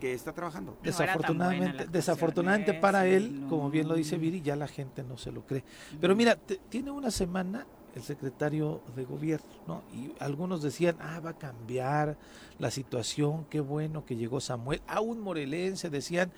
que, 0.00 0.12
está 0.12 0.32
trabajando. 0.32 0.76
Desafortunadamente, 0.82 1.86
desafortunadamente 1.86 2.74
para 2.74 3.06
él, 3.06 3.46
como 3.48 3.70
bien 3.70 3.88
lo 3.88 3.94
dice 3.94 4.18
Viri, 4.18 4.42
ya 4.42 4.56
la 4.56 4.68
gente 4.68 5.02
no 5.02 5.16
se 5.16 5.32
lo 5.32 5.46
cree. 5.46 5.64
Pero 6.00 6.14
mira, 6.14 6.36
tiene 6.68 6.90
una 6.90 7.10
semana 7.10 7.66
el 7.94 8.02
secretario 8.02 8.80
de 8.96 9.04
gobierno, 9.04 9.46
¿no? 9.66 9.82
Y 9.92 10.12
algunos 10.18 10.62
decían, 10.62 10.96
ah, 11.00 11.20
va 11.20 11.30
a 11.30 11.38
cambiar 11.38 12.16
la 12.58 12.70
situación, 12.70 13.44
qué 13.50 13.60
bueno 13.60 14.04
que 14.04 14.16
llegó 14.16 14.40
Samuel, 14.40 14.80
a 14.86 15.00
un 15.00 15.20
morelense 15.20 15.90
decían, 15.90 16.32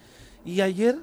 y 0.44 0.60
ayer 0.60 1.02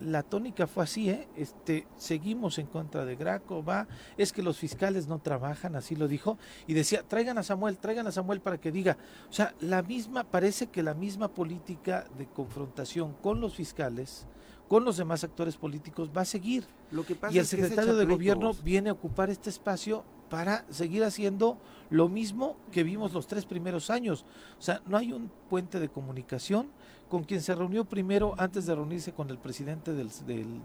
la 0.00 0.22
tónica 0.22 0.66
fue 0.66 0.84
así, 0.84 1.10
¿eh? 1.10 1.28
Este, 1.36 1.86
seguimos 1.96 2.58
en 2.58 2.66
contra 2.66 3.04
de 3.04 3.16
Graco, 3.16 3.64
va, 3.64 3.88
es 4.16 4.32
que 4.32 4.42
los 4.42 4.58
fiscales 4.58 5.08
no 5.08 5.18
trabajan, 5.18 5.76
así 5.76 5.96
lo 5.96 6.08
dijo, 6.08 6.38
y 6.66 6.74
decía, 6.74 7.02
traigan 7.02 7.38
a 7.38 7.42
Samuel, 7.42 7.78
traigan 7.78 8.06
a 8.06 8.12
Samuel 8.12 8.40
para 8.40 8.58
que 8.58 8.72
diga, 8.72 8.96
o 9.28 9.32
sea, 9.32 9.54
la 9.60 9.82
misma, 9.82 10.24
parece 10.24 10.68
que 10.68 10.82
la 10.82 10.94
misma 10.94 11.28
política 11.28 12.06
de 12.18 12.26
confrontación 12.26 13.14
con 13.22 13.40
los 13.40 13.54
fiscales, 13.54 14.26
con 14.68 14.84
los 14.84 14.96
demás 14.96 15.24
actores 15.24 15.56
políticos 15.56 16.10
va 16.16 16.22
a 16.22 16.26
seguir. 16.26 16.66
Lo 16.90 17.04
que 17.04 17.16
y 17.30 17.38
el 17.38 17.46
secretario 17.46 17.94
de 17.94 18.04
gobierno 18.04 18.52
viene 18.64 18.90
a 18.90 18.92
ocupar 18.92 19.30
este 19.30 19.50
espacio 19.50 20.04
para 20.28 20.64
seguir 20.70 21.04
haciendo 21.04 21.58
lo 21.90 22.08
mismo 22.08 22.56
que 22.72 22.82
vimos 22.82 23.12
los 23.12 23.26
tres 23.26 23.46
primeros 23.46 23.90
años. 23.90 24.24
O 24.58 24.62
sea, 24.62 24.82
no 24.86 24.96
hay 24.96 25.12
un 25.12 25.30
puente 25.48 25.78
de 25.78 25.88
comunicación 25.88 26.68
con 27.08 27.24
quien 27.24 27.40
se 27.40 27.54
reunió 27.54 27.84
primero 27.84 28.34
antes 28.38 28.66
de 28.66 28.74
reunirse 28.74 29.12
con 29.12 29.30
el 29.30 29.38
presidente 29.38 29.92
del, 29.92 30.10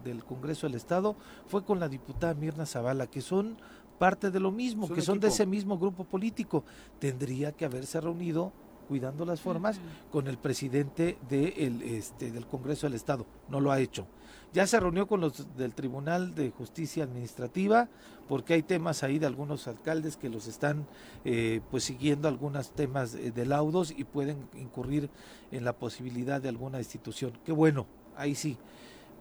del, 0.03 0.23
Congreso 0.23 0.67
del 0.67 0.75
Estado, 0.75 1.15
fue 1.47 1.63
con 1.63 1.79
la 1.79 1.87
diputada 1.87 2.33
Mirna 2.33 2.65
Zavala, 2.65 3.07
que 3.07 3.21
son 3.21 3.57
parte 3.99 4.31
de 4.31 4.39
lo 4.39 4.51
mismo, 4.51 4.89
que 4.89 5.01
son 5.01 5.19
de 5.19 5.27
ese 5.27 5.45
mismo 5.45 5.77
grupo 5.77 6.03
político. 6.03 6.63
Tendría 6.99 7.51
que 7.51 7.65
haberse 7.65 8.01
reunido 8.01 8.51
cuidando 8.87 9.23
las 9.25 9.39
formas 9.39 9.79
con 10.11 10.27
el 10.27 10.37
presidente 10.37 11.17
de 11.29 11.97
este, 11.97 12.31
del 12.31 12.47
Congreso 12.47 12.87
del 12.87 12.95
Estado. 12.95 13.25
No 13.47 13.59
lo 13.59 13.71
ha 13.71 13.79
hecho. 13.79 14.07
Ya 14.53 14.67
se 14.67 14.79
reunió 14.79 15.07
con 15.07 15.21
los 15.21 15.55
del 15.55 15.73
Tribunal 15.73 16.35
de 16.35 16.51
Justicia 16.51 17.03
Administrativa 17.03 17.87
porque 18.27 18.53
hay 18.53 18.63
temas 18.63 19.03
ahí 19.03 19.19
de 19.19 19.25
algunos 19.25 19.67
alcaldes 19.67 20.17
que 20.17 20.29
los 20.29 20.47
están 20.47 20.87
eh, 21.25 21.61
pues 21.71 21.83
siguiendo 21.83 22.27
algunos 22.27 22.71
temas 22.71 23.13
de 23.13 23.45
laudos 23.45 23.93
y 23.95 24.03
pueden 24.03 24.49
incurrir 24.55 25.09
en 25.51 25.63
la 25.63 25.73
posibilidad 25.73 26.41
de 26.41 26.49
alguna 26.49 26.79
institución. 26.79 27.37
Qué 27.45 27.51
bueno, 27.51 27.87
ahí 28.15 28.35
sí 28.35 28.57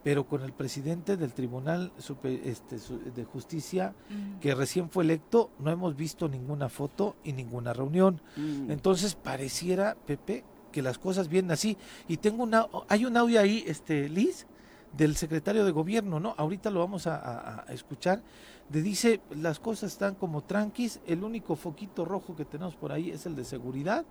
pero 0.03 0.27
con 0.27 0.43
el 0.43 0.53
presidente 0.53 1.16
del 1.16 1.33
Tribunal 1.33 1.93
este, 2.25 2.77
de 3.14 3.25
Justicia, 3.25 3.95
que 4.40 4.55
recién 4.55 4.88
fue 4.88 5.05
electo, 5.05 5.51
no 5.59 5.71
hemos 5.71 5.97
visto 5.97 6.29
ninguna 6.29 6.69
foto 6.69 7.16
y 7.23 7.33
ninguna 7.33 7.73
reunión. 7.73 8.21
Mm. 8.37 8.71
Entonces 8.71 9.14
pareciera, 9.14 9.97
Pepe, 10.07 10.45
que 10.73 10.83
las 10.83 10.99
cosas 10.99 11.29
vienen 11.29 11.51
así. 11.51 11.77
Y 12.09 12.16
tengo 12.16 12.43
una, 12.43 12.66
hay 12.88 13.05
un 13.05 13.16
audio 13.16 13.40
ahí, 13.40 13.64
este, 13.66 14.09
Liz, 14.09 14.47
del 14.96 15.16
secretario 15.16 15.64
de 15.64 15.70
gobierno, 15.70 16.20
¿no? 16.20 16.35
Ahorita 16.37 16.70
lo 16.70 16.81
vamos 16.81 17.07
a, 17.07 17.64
escuchar. 17.68 18.22
De 18.68 18.83
dice, 18.83 19.20
las 19.31 19.59
cosas 19.59 19.92
están 19.92 20.14
como 20.14 20.42
tranquis, 20.42 21.00
el 21.07 21.24
único 21.24 21.57
foquito 21.57 22.05
rojo 22.05 22.37
que 22.37 22.44
tenemos 22.44 22.76
por 22.76 22.92
ahí 22.92 23.11
es 23.11 23.26
el 23.26 23.37
de 23.37 23.44
seguridad 23.44 24.05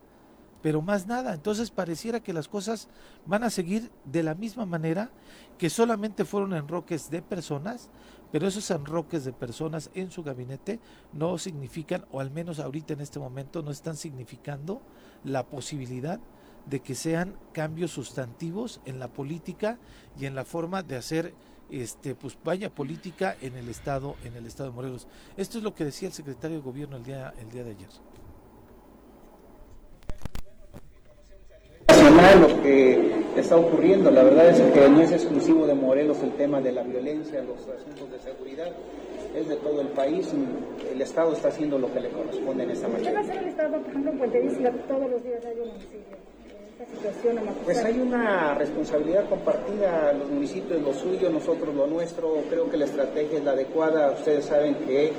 pero 0.61 0.81
más 0.81 1.07
nada. 1.07 1.33
Entonces 1.33 1.71
pareciera 1.71 2.19
que 2.19 2.33
las 2.33 2.47
cosas 2.47 2.89
van 3.25 3.43
a 3.43 3.49
seguir 3.49 3.91
de 4.05 4.23
la 4.23 4.35
misma 4.35 4.65
manera, 4.65 5.09
que 5.57 5.69
solamente 5.69 6.25
fueron 6.25 6.53
enroques 6.53 7.09
de 7.09 7.21
personas, 7.21 7.89
pero 8.31 8.47
esos 8.47 8.69
enroques 8.71 9.25
de 9.25 9.33
personas 9.33 9.89
en 9.93 10.11
su 10.11 10.23
gabinete 10.23 10.79
no 11.13 11.37
significan, 11.37 12.05
o 12.11 12.19
al 12.19 12.31
menos 12.31 12.59
ahorita 12.59 12.93
en 12.93 13.01
este 13.01 13.19
momento, 13.19 13.61
no 13.61 13.71
están 13.71 13.95
significando 13.95 14.81
la 15.23 15.45
posibilidad 15.45 16.19
de 16.69 16.82
que 16.82 16.95
sean 16.95 17.36
cambios 17.51 17.91
sustantivos 17.91 18.82
en 18.86 18.99
la 18.99 19.08
política 19.08 19.79
y 20.19 20.25
en 20.25 20.36
la 20.36 20.45
forma 20.45 20.84
de 20.84 20.97
hacer 20.97 21.34
este 21.69 22.15
pues 22.15 22.38
vaya 22.43 22.73
política 22.73 23.36
en 23.41 23.55
el 23.55 23.69
estado 23.69 24.15
en 24.23 24.36
el 24.36 24.45
estado 24.45 24.69
de 24.69 24.75
Morelos. 24.75 25.08
Esto 25.38 25.58
es 25.58 25.63
lo 25.63 25.75
que 25.75 25.86
decía 25.86 26.08
el 26.08 26.13
secretario 26.13 26.58
de 26.58 26.63
gobierno 26.63 26.97
el 26.97 27.03
día 27.03 27.34
el 27.39 27.49
día 27.49 27.63
de 27.63 27.71
ayer. 27.71 27.89
lo 32.39 32.62
que 32.62 32.99
está 33.38 33.55
ocurriendo. 33.55 34.12
La 34.12 34.23
verdad 34.23 34.49
es 34.49 34.62
que 34.62 34.89
no 34.89 35.01
es 35.01 35.12
exclusivo 35.12 35.65
de 35.65 35.73
Morelos 35.73 36.21
el 36.23 36.32
tema 36.34 36.62
de 36.62 36.71
la 36.71 36.84
violencia, 36.84 37.41
los 37.41 37.60
asuntos 37.67 38.12
de 38.12 38.19
seguridad, 38.19 38.71
es 39.36 39.47
de 39.47 39.55
todo 39.58 39.82
el 39.82 39.88
país. 39.89 40.29
El 40.91 41.01
Estado 41.01 41.34
está 41.34 41.47
haciendo 41.47 41.77
lo 41.77 41.91
que 41.91 41.99
le 41.99 42.10
corresponde 42.10 42.63
en 42.63 42.71
esta 42.71 42.88
materia. 42.88 43.10
¿Qué 43.10 43.15
va 43.15 43.21
a 43.21 43.23
hacer 43.23 43.38
el 43.38 43.49
Estado, 43.49 43.82
por 43.82 43.89
ejemplo, 43.89 44.12
en 44.12 44.17
Puente 44.17 44.39
todos 44.88 45.10
los 45.10 45.23
días 45.23 45.45
hay 45.45 45.60
un 45.60 45.69
homicidio? 45.69 46.38
Pues 47.65 47.83
hay 47.83 47.99
una 47.99 48.55
responsabilidad 48.55 49.27
compartida, 49.27 50.13
los 50.13 50.29
municipios 50.29 50.81
lo 50.81 50.93
suyo, 50.93 51.29
nosotros 51.29 51.75
lo 51.75 51.87
nuestro, 51.87 52.35
creo 52.49 52.69
que 52.69 52.77
la 52.77 52.85
estrategia 52.85 53.39
es 53.39 53.43
la 53.43 53.51
adecuada, 53.51 54.11
ustedes 54.11 54.45
saben 54.45 54.75
que 54.75 55.11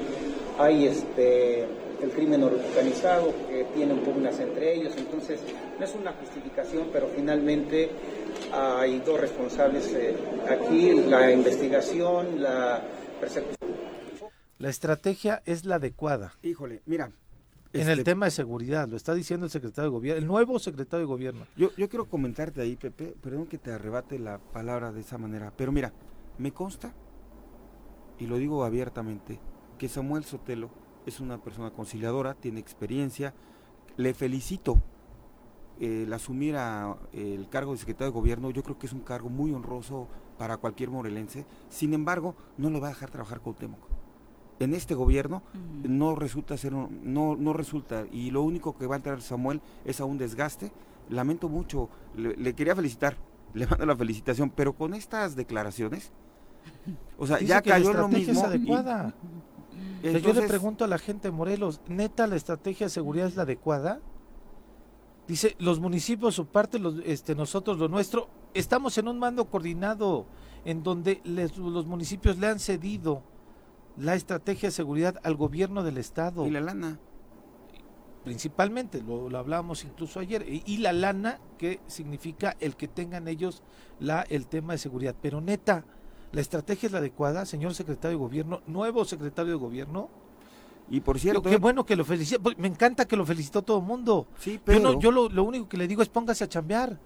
hay 0.59 0.87
este 0.87 1.67
el 2.03 2.11
crimen 2.13 2.43
organizado, 2.43 3.35
que 3.47 3.65
tienen 3.75 3.99
pugnas 3.99 4.41
entre 4.41 4.75
ellos. 4.75 4.95
Entonces, 4.97 5.39
no 5.79 5.85
es 5.85 5.95
una 5.95 6.13
justificación, 6.13 6.89
pero 6.91 7.09
finalmente 7.09 7.91
hay 8.55 9.01
dos 9.01 9.21
responsables 9.21 9.93
eh, 9.93 10.17
aquí, 10.49 10.93
la 10.95 11.31
investigación, 11.31 12.41
la 12.43 12.83
persecución. 13.21 13.57
La 14.59 14.71
estrategia 14.71 15.43
es 15.45 15.67
la 15.67 15.75
adecuada. 15.75 16.33
Híjole, 16.43 16.81
mira. 16.87 17.11
En 17.73 17.83
el 17.83 18.01
este 18.01 18.05
tema 18.05 18.27
de 18.27 18.33
seguridad, 18.33 18.89
lo 18.89 18.97
está 18.97 19.15
diciendo 19.15 19.47
el 19.47 19.51
secretario 19.51 19.91
de 19.91 19.97
gobierno, 19.97 20.21
el 20.21 20.27
nuevo 20.27 20.59
secretario 20.59 21.07
de 21.07 21.13
gobierno. 21.13 21.47
Yo, 21.57 21.71
yo 21.77 21.89
quiero 21.89 22.07
comentarte 22.07 22.61
ahí, 22.61 22.75
Pepe, 22.75 23.15
perdón 23.21 23.47
que 23.47 23.59
te 23.59 23.73
arrebate 23.73 24.19
la 24.19 24.39
palabra 24.39 24.91
de 24.91 25.01
esa 25.01 25.19
manera, 25.19 25.53
pero 25.57 25.71
mira, 25.71 25.93
me 26.39 26.53
consta, 26.53 26.93
y 28.19 28.27
lo 28.27 28.39
digo 28.39 28.65
abiertamente, 28.65 29.39
que 29.79 29.89
Samuel 29.89 30.25
Sotelo 30.25 30.69
es 31.07 31.21
una 31.21 31.43
persona 31.43 31.71
conciliadora, 31.71 32.35
tiene 32.35 32.59
experiencia. 32.61 33.35
Le 33.97 34.15
felicito 34.15 34.83
el 35.79 36.13
asumir 36.13 36.57
el 37.13 37.49
cargo 37.49 37.73
de 37.73 37.79
secretario 37.79 38.13
de 38.13 38.19
gobierno, 38.19 38.51
yo 38.51 38.63
creo 38.65 38.79
que 38.79 38.87
es 38.87 38.93
un 38.93 39.01
cargo 39.01 39.29
muy 39.29 39.53
honroso 39.53 40.09
para 40.39 40.57
cualquier 40.57 40.91
morelense. 40.91 41.47
Sin 41.69 41.95
embargo, 41.95 42.35
no 42.59 42.69
lo 42.69 42.81
va 42.81 42.89
a 42.89 42.91
dejar 42.91 43.11
trabajar 43.11 43.41
con 43.41 43.55
Temoc. 43.55 43.90
En 44.61 44.75
este 44.75 44.95
gobierno 44.95 45.43
no 45.83 46.15
resulta 46.15 46.57
ser 46.57 46.73
no, 46.73 46.89
no 47.37 47.53
resulta 47.53 48.05
y 48.13 48.31
lo 48.31 48.43
único 48.43 48.77
que 48.77 48.87
va 48.87 48.95
a 48.95 48.99
entrar 48.99 49.21
Samuel 49.23 49.61
es 49.85 50.01
a 50.01 50.05
un 50.05 50.19
desgaste. 50.19 50.71
Lamento 51.09 51.49
mucho, 51.49 51.89
le, 52.15 52.55
quería 52.55 52.77
felicitar, 52.77 53.17
le 53.55 53.67
mando 53.67 53.87
la 53.87 53.97
felicitación, 53.97 54.51
pero 54.51 54.75
con 54.75 54.95
estas 54.95 55.35
declaraciones, 55.35 56.13
o 57.19 57.27
sea, 57.27 57.41
ya 57.41 57.61
cayó 57.63 57.93
lo 57.93 58.07
mismo. 58.07 58.45
adecuada 58.45 59.15
yo 60.03 60.33
le 60.33 60.43
pregunto 60.43 60.85
a 60.85 60.89
la 60.89 60.99
gente 60.99 61.31
Morelos, 61.31 61.81
¿neta 61.89 62.27
la 62.27 62.37
estrategia 62.37 62.87
de 62.87 62.91
seguridad 62.91 63.27
es 63.27 63.37
la 63.37 63.43
adecuada? 63.43 64.01
Dice, 65.29 65.57
los 65.59 65.79
municipios 65.79 66.35
su 66.35 66.47
parte, 66.47 66.79
los, 66.79 66.97
este, 67.05 67.35
nosotros 67.35 67.79
lo 67.79 67.89
nuestro. 67.89 68.29
Estamos 68.53 68.99
en 68.99 69.07
un 69.09 69.19
mando 69.19 69.45
coordinado 69.45 70.27
en 70.65 70.83
donde 70.83 71.21
los 71.25 71.87
municipios 71.87 72.39
le 72.39 72.49
han 72.49 72.59
cedido 72.59 73.23
la 74.01 74.15
estrategia 74.15 74.69
de 74.69 74.73
seguridad 74.73 75.21
al 75.23 75.35
gobierno 75.37 75.83
del 75.83 75.99
estado. 75.99 76.47
Y 76.47 76.51
la 76.51 76.61
lana. 76.61 76.99
Principalmente, 78.25 79.03
lo, 79.03 79.37
hablábamos 79.39 79.85
incluso 79.85 80.21
ayer. 80.21 80.45
Y, 80.47 80.79
la 80.79 80.93
lana, 80.93 81.41
que 81.59 81.81
significa 81.87 82.57
el 82.61 82.77
que 82.77 82.89
tengan 82.89 83.29
ellos 83.29 83.63
la, 83.99 84.23
el 84.23 84.47
tema 84.47 84.75
de 84.75 84.79
seguridad. 84.79 85.15
Pero 85.21 85.41
neta, 85.41 85.85
la 86.33 86.41
estrategia 86.41 86.87
es 86.87 86.93
la 86.93 86.99
adecuada, 86.99 87.47
señor 87.47 87.75
secretario 87.75 88.19
de 88.19 88.25
gobierno, 88.25 88.63
nuevo 88.67 89.05
secretario 89.05 89.53
de 89.53 89.59
gobierno 89.59 90.11
y 90.91 91.01
por 91.01 91.19
cierto. 91.19 91.43
Qué 91.43 91.57
bueno 91.57 91.87
que 91.87 91.97
lo 91.97 92.05
felicitó. 92.05 92.43
Pues, 92.43 92.59
me 92.59 92.69
encanta 92.69 93.07
que 93.07 93.17
lo 93.17 93.25
felicitó 93.25 93.63
todo 93.63 93.79
el 93.79 93.85
mundo. 93.85 94.27
Sí, 94.39 94.61
pero. 94.63 94.99
Yo, 94.99 95.11
lo, 95.13 95.45
único 95.45 95.69
que 95.69 95.77
le 95.77 95.87
digo 95.87 96.03
es 96.03 96.09
póngase 96.09 96.45
a 96.45 96.49
chambear. 96.49 96.99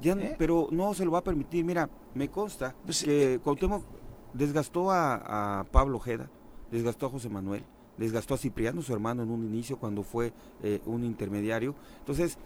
Ya, 0.00 0.12
¿Eh? 0.12 0.36
Pero 0.38 0.68
no 0.70 0.94
se 0.94 1.04
lo 1.04 1.10
va 1.10 1.18
a 1.18 1.24
permitir. 1.24 1.64
Mira, 1.64 1.90
me 2.14 2.28
consta 2.28 2.74
pues, 2.84 3.02
que 3.02 3.34
eh, 3.34 3.38
Cuauhtémoc 3.40 3.84
desgastó 4.32 4.90
a, 4.90 5.66
Pablo 5.70 5.96
Ojeda, 5.96 6.30
desgastó 6.70 7.06
a 7.06 7.10
José 7.10 7.28
Manuel, 7.28 7.64
desgastó 7.96 8.34
a 8.34 8.38
Cipriano, 8.38 8.82
su 8.82 8.92
hermano, 8.92 9.22
en 9.22 9.30
un 9.30 9.44
inicio 9.44 9.78
cuando 9.78 10.02
fue 10.02 10.32
eh, 10.62 10.80
un 10.86 11.04
intermediario. 11.04 11.74
Entonces, 12.00 12.38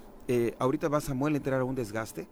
ahorita 0.59 0.89
va 0.89 1.01
Samuel 1.01 1.35
a 1.35 1.37
entrar 1.39 1.61
a 1.61 1.65
un 1.65 1.75
desgaste 1.75 2.27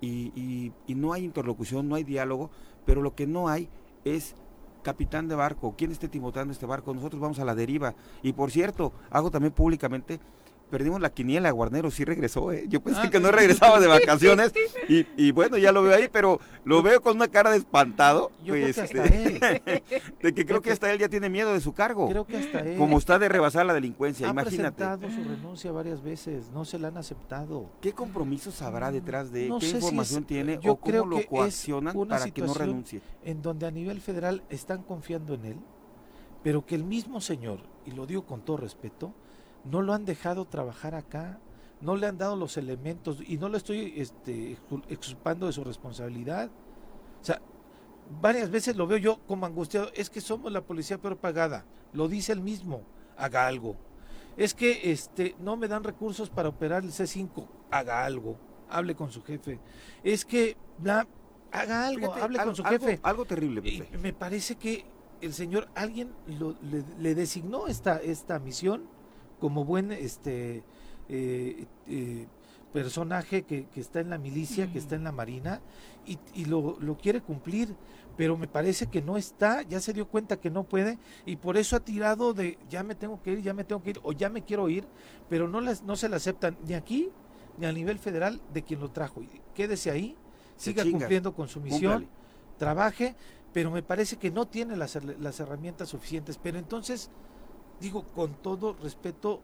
y, 0.00 0.72
y 0.86 0.94
no 0.94 1.12
hay 1.12 1.24
interlocución, 1.24 1.88
no 1.88 1.96
hay 1.96 2.04
diálogo, 2.04 2.50
pero 2.84 3.02
lo 3.02 3.14
que 3.14 3.26
no 3.26 3.48
hay 3.48 3.68
es 4.04 4.36
capitán 4.82 5.28
de 5.28 5.34
barco, 5.34 5.74
quién 5.76 5.90
esté 5.90 6.08
timotando 6.08 6.52
este 6.52 6.66
barco, 6.66 6.94
nosotros 6.94 7.20
vamos 7.20 7.38
a 7.38 7.44
la 7.44 7.54
deriva. 7.54 7.94
Y 8.22 8.32
por 8.32 8.50
cierto, 8.50 8.92
hago 9.10 9.30
también 9.30 9.52
públicamente 9.52 10.20
perdimos 10.68 11.00
la 11.00 11.10
quiniela, 11.10 11.50
Guarnero 11.50 11.90
sí 11.90 12.04
regresó, 12.04 12.52
¿eh? 12.52 12.64
yo 12.68 12.80
pensé 12.80 13.02
ah, 13.04 13.10
que 13.10 13.20
no 13.20 13.30
regresaba 13.30 13.80
de 13.80 13.86
vacaciones 13.88 14.52
y, 14.88 15.32
bueno, 15.32 15.58
ya 15.58 15.72
lo 15.72 15.82
veo 15.82 15.96
ahí, 15.96 16.08
pero 16.10 16.40
lo 16.64 16.82
veo 16.82 17.00
con 17.02 17.16
una 17.16 17.28
cara 17.28 17.50
de 17.50 17.58
espantado. 17.58 18.30
Yo 18.44 18.54
creo 18.54 18.72
que 18.72 18.80
hasta 18.80 19.04
él. 19.04 19.40
de 20.22 20.34
que 20.34 20.46
creo 20.46 20.62
que 20.62 20.70
hasta 20.70 20.92
él 20.92 20.98
ya 20.98 21.08
tiene 21.08 21.28
miedo 21.28 21.52
de 21.52 21.60
su 21.60 21.72
cargo. 21.72 22.08
Creo 22.08 22.26
que 22.26 22.38
hasta 22.38 22.60
él. 22.60 22.78
Como 22.78 22.98
está 22.98 23.18
de 23.18 23.28
rebasar 23.28 23.66
la 23.66 23.74
delincuencia, 23.74 24.28
imagínate. 24.28 24.84
Ha 24.84 24.96
presentado 24.96 25.10
su 25.10 25.28
renuncia 25.28 25.72
varias 25.72 26.02
veces, 26.02 26.50
no 26.52 26.64
se 26.64 26.78
la 26.78 26.88
han 26.88 26.96
aceptado. 26.96 27.70
¿Qué 27.80 27.92
compromisos 27.92 28.62
habrá 28.62 28.90
detrás 28.90 29.32
de 29.32 29.52
qué 29.60 29.68
información 29.68 30.24
tiene 30.24 30.60
o 30.64 30.76
cómo 30.76 31.06
lo 31.06 31.26
coaccionan 31.26 31.96
para 32.08 32.30
que 32.30 32.42
no 32.42 32.54
renuncie? 32.54 33.00
En 33.24 33.42
donde 33.42 33.66
a 33.66 33.70
nivel 33.70 34.00
federal 34.00 34.42
están 34.48 34.82
confiando 34.82 35.34
en 35.34 35.44
él, 35.44 35.56
pero 36.42 36.64
que 36.64 36.74
el 36.74 36.84
mismo 36.84 37.20
señor, 37.20 37.60
y 37.84 37.92
lo 37.92 38.06
digo 38.06 38.26
con 38.26 38.42
todo 38.42 38.58
respeto, 38.58 39.12
no 39.64 39.82
lo 39.82 39.92
han 39.92 40.04
dejado 40.04 40.44
trabajar 40.44 40.94
acá, 40.94 41.38
no 41.80 41.96
le 41.96 42.06
han 42.06 42.18
dado 42.18 42.36
los 42.36 42.56
elementos 42.56 43.18
y 43.26 43.38
no 43.38 43.48
lo 43.48 43.56
estoy 43.56 43.94
este, 43.96 44.56
exculpando 44.88 45.46
de 45.46 45.52
su 45.52 45.64
responsabilidad. 45.64 46.50
O 47.20 47.24
sea, 47.24 47.40
varias 48.20 48.50
veces 48.50 48.76
lo 48.76 48.86
veo 48.86 48.98
yo 48.98 49.18
como 49.26 49.46
angustiado, 49.46 49.90
es 49.94 50.10
que 50.10 50.20
somos 50.20 50.52
la 50.52 50.62
policía 50.62 50.98
peor 50.98 51.16
pagada, 51.16 51.64
lo 51.92 52.08
dice 52.08 52.32
él 52.32 52.40
mismo, 52.40 52.82
haga 53.16 53.46
algo. 53.46 53.76
Es 54.36 54.54
que 54.54 54.92
este 54.92 55.34
no 55.40 55.56
me 55.56 55.68
dan 55.68 55.82
recursos 55.82 56.30
para 56.30 56.48
operar 56.48 56.84
el 56.84 56.90
C5, 56.90 57.46
haga 57.70 58.04
algo, 58.04 58.36
hable 58.68 58.94
con 58.94 59.10
su 59.10 59.22
jefe. 59.22 59.58
Es 60.04 60.24
que 60.24 60.56
haga 61.50 61.86
algo, 61.86 62.14
hable 62.14 62.38
con 62.38 62.54
su 62.54 62.64
jefe. 62.64 63.00
Algo 63.02 63.24
terrible. 63.24 63.88
me 64.00 64.12
parece 64.12 64.56
que 64.56 64.84
el 65.20 65.34
señor, 65.34 65.68
alguien 65.74 66.12
le, 66.98 67.14
designó 67.14 67.66
esta, 67.66 67.96
esta 67.96 68.38
misión 68.38 68.84
como 69.38 69.64
buen 69.64 69.92
este 69.92 70.62
eh, 71.08 71.66
eh, 71.86 72.26
personaje 72.72 73.42
que, 73.42 73.66
está 73.76 74.00
en 74.00 74.10
la 74.10 74.18
milicia, 74.18 74.70
que 74.70 74.78
está 74.78 74.94
en 74.94 75.04
la 75.04 75.12
marina 75.12 75.60
y, 76.06 76.44
lo, 76.44 76.76
quiere 77.00 77.20
cumplir, 77.20 77.74
pero 78.16 78.36
me 78.36 78.46
parece 78.46 78.86
que 78.86 79.02
no 79.02 79.16
está, 79.16 79.62
ya 79.62 79.80
se 79.80 79.92
dio 79.92 80.08
cuenta 80.08 80.38
que 80.38 80.50
no 80.50 80.64
puede 80.64 80.98
y 81.24 81.36
por 81.36 81.56
eso 81.56 81.76
ha 81.76 81.80
tirado 81.80 82.34
de 82.34 82.58
ya 82.68 82.82
me 82.82 82.94
tengo 82.94 83.22
que 83.22 83.32
ir, 83.32 83.42
ya 83.42 83.54
me 83.54 83.64
tengo 83.64 83.82
que 83.82 83.90
ir 83.90 84.00
o 84.02 84.12
ya 84.12 84.28
me 84.28 84.42
quiero 84.42 84.68
ir, 84.68 84.86
pero 85.28 85.48
no, 85.48 85.60
las, 85.60 85.82
no 85.82 85.96
se 85.96 86.08
le 86.08 86.16
aceptan 86.16 86.58
ni 86.66 86.74
aquí 86.74 87.10
ni 87.58 87.66
a 87.66 87.72
nivel 87.72 87.98
federal 87.98 88.40
de 88.52 88.62
quien 88.62 88.80
lo 88.80 88.90
trajo. 88.90 89.22
Quédese 89.54 89.90
ahí, 89.90 90.16
siga 90.56 90.84
cumpliendo 90.84 91.34
con 91.34 91.48
su 91.48 91.60
misión, 91.60 92.08
trabaje, 92.56 93.16
pero 93.52 93.70
me 93.70 93.82
parece 93.82 94.16
que 94.16 94.30
no 94.30 94.46
tiene 94.46 94.76
las, 94.76 94.98
las 95.18 95.40
herramientas 95.40 95.88
suficientes. 95.88 96.38
Pero 96.40 96.58
entonces, 96.58 97.10
digo 97.80 98.04
con 98.14 98.34
todo 98.34 98.76
respeto, 98.82 99.40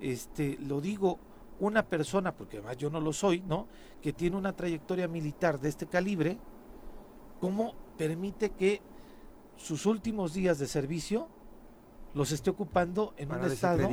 este, 0.00 0.58
lo 0.60 0.80
digo, 0.80 1.18
una 1.60 1.84
persona, 1.84 2.32
porque 2.32 2.58
además 2.58 2.76
yo 2.76 2.90
no 2.90 3.00
lo 3.00 3.12
soy, 3.12 3.40
¿no? 3.40 3.66
Que 4.02 4.12
tiene 4.12 4.36
una 4.36 4.52
trayectoria 4.52 5.08
militar 5.08 5.60
de 5.60 5.68
este 5.68 5.86
calibre, 5.86 6.38
¿cómo 7.40 7.74
permite 7.96 8.50
que 8.50 8.80
sus 9.56 9.86
últimos 9.86 10.34
días 10.34 10.58
de 10.58 10.66
servicio 10.66 11.28
los 12.12 12.32
esté 12.32 12.50
ocupando 12.50 13.14
en 13.16 13.32
un 13.32 13.44
estado 13.44 13.88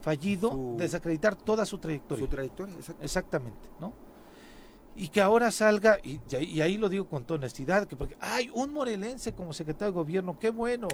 fallido, 0.00 0.74
desacreditar 0.76 1.36
toda 1.36 1.64
su 1.64 1.78
trayectoria? 1.78 2.24
Su 2.24 2.30
trayectoria, 2.30 2.74
exactamente, 3.00 3.68
¿no? 3.80 3.92
y 4.96 5.08
que 5.08 5.20
ahora 5.20 5.50
salga, 5.50 5.98
y, 6.02 6.20
y, 6.40 6.60
ahí 6.62 6.78
lo 6.78 6.88
digo 6.88 7.06
con 7.06 7.24
toda 7.24 7.38
honestidad, 7.38 7.86
que 7.86 7.96
porque 7.96 8.16
hay 8.18 8.50
un 8.54 8.72
morelense 8.72 9.34
como 9.34 9.52
secretario 9.52 9.92
de 9.92 9.96
gobierno, 9.96 10.38
qué 10.38 10.48
bueno, 10.48 10.88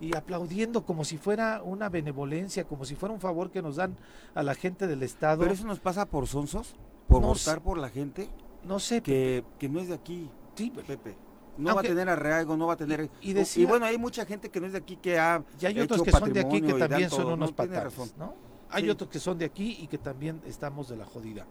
y 0.00 0.16
aplaudiendo 0.16 0.84
como 0.84 1.04
si 1.04 1.18
fuera 1.18 1.62
una 1.62 1.88
benevolencia, 1.88 2.64
como 2.64 2.84
si 2.84 2.94
fuera 2.94 3.14
un 3.14 3.20
favor 3.20 3.50
que 3.50 3.60
nos 3.60 3.76
dan 3.76 3.96
a 4.34 4.42
la 4.42 4.54
gente 4.54 4.86
del 4.86 5.02
Estado. 5.02 5.40
Pero 5.40 5.52
eso 5.52 5.66
nos 5.66 5.78
pasa 5.78 6.06
por 6.06 6.26
sonsos, 6.26 6.74
por 7.06 7.22
votar 7.22 7.60
por 7.60 7.78
la 7.78 7.90
gente. 7.90 8.30
No 8.64 8.78
sé. 8.78 9.02
Que, 9.02 9.44
que 9.58 9.68
no 9.68 9.80
es 9.80 9.88
de 9.88 9.94
aquí. 9.94 10.30
Sí, 10.54 10.70
Pepe. 10.70 11.16
No 11.58 11.74
va 11.74 11.82
a 11.82 11.84
tener 11.84 12.08
arraigo, 12.08 12.56
no 12.56 12.66
va 12.66 12.72
a 12.72 12.76
tener... 12.76 13.10
Y, 13.20 13.34
y, 13.38 13.64
bueno, 13.66 13.84
hay 13.84 13.98
mucha 13.98 14.24
gente 14.24 14.48
que 14.48 14.60
no 14.60 14.66
es 14.66 14.72
de 14.72 14.78
aquí 14.78 14.96
que 14.96 15.18
ha... 15.18 15.44
Y 15.60 15.66
hay 15.66 15.80
otros 15.80 16.02
que 16.02 16.10
son 16.10 16.32
de 16.32 16.40
aquí 16.40 16.62
que 16.62 16.72
también 16.74 17.10
son 17.10 17.26
unos 17.32 17.52
patanes, 17.52 18.16
¿no? 18.16 18.34
Hay 18.70 18.88
otros 18.88 19.10
que 19.10 19.18
son 19.18 19.36
de 19.36 19.44
aquí 19.44 19.78
y 19.80 19.86
que 19.88 19.98
también 19.98 20.40
estamos 20.46 20.88
de 20.88 20.96
la 20.96 21.04
jodida. 21.04 21.46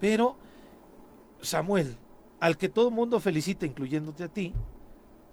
Pero 0.00 0.36
Samuel, 1.40 1.96
al 2.40 2.56
que 2.56 2.68
todo 2.68 2.88
el 2.88 2.94
mundo 2.94 3.20
felicita, 3.20 3.66
incluyéndote 3.66 4.24
a 4.24 4.28
ti, 4.28 4.52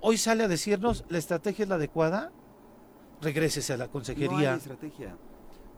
hoy 0.02 0.18
sale 0.18 0.44
a 0.44 0.48
decirnos 0.48 1.06
la 1.10 1.18
estrategia 1.18 1.64
es 1.64 1.70
la 1.70 1.76
adecuada, 1.76 2.32
regrésese 3.22 3.74
a 3.74 3.78
la 3.78 3.88
consejería. 3.88 4.52
No 4.52 4.58
estrategia. 4.58 5.16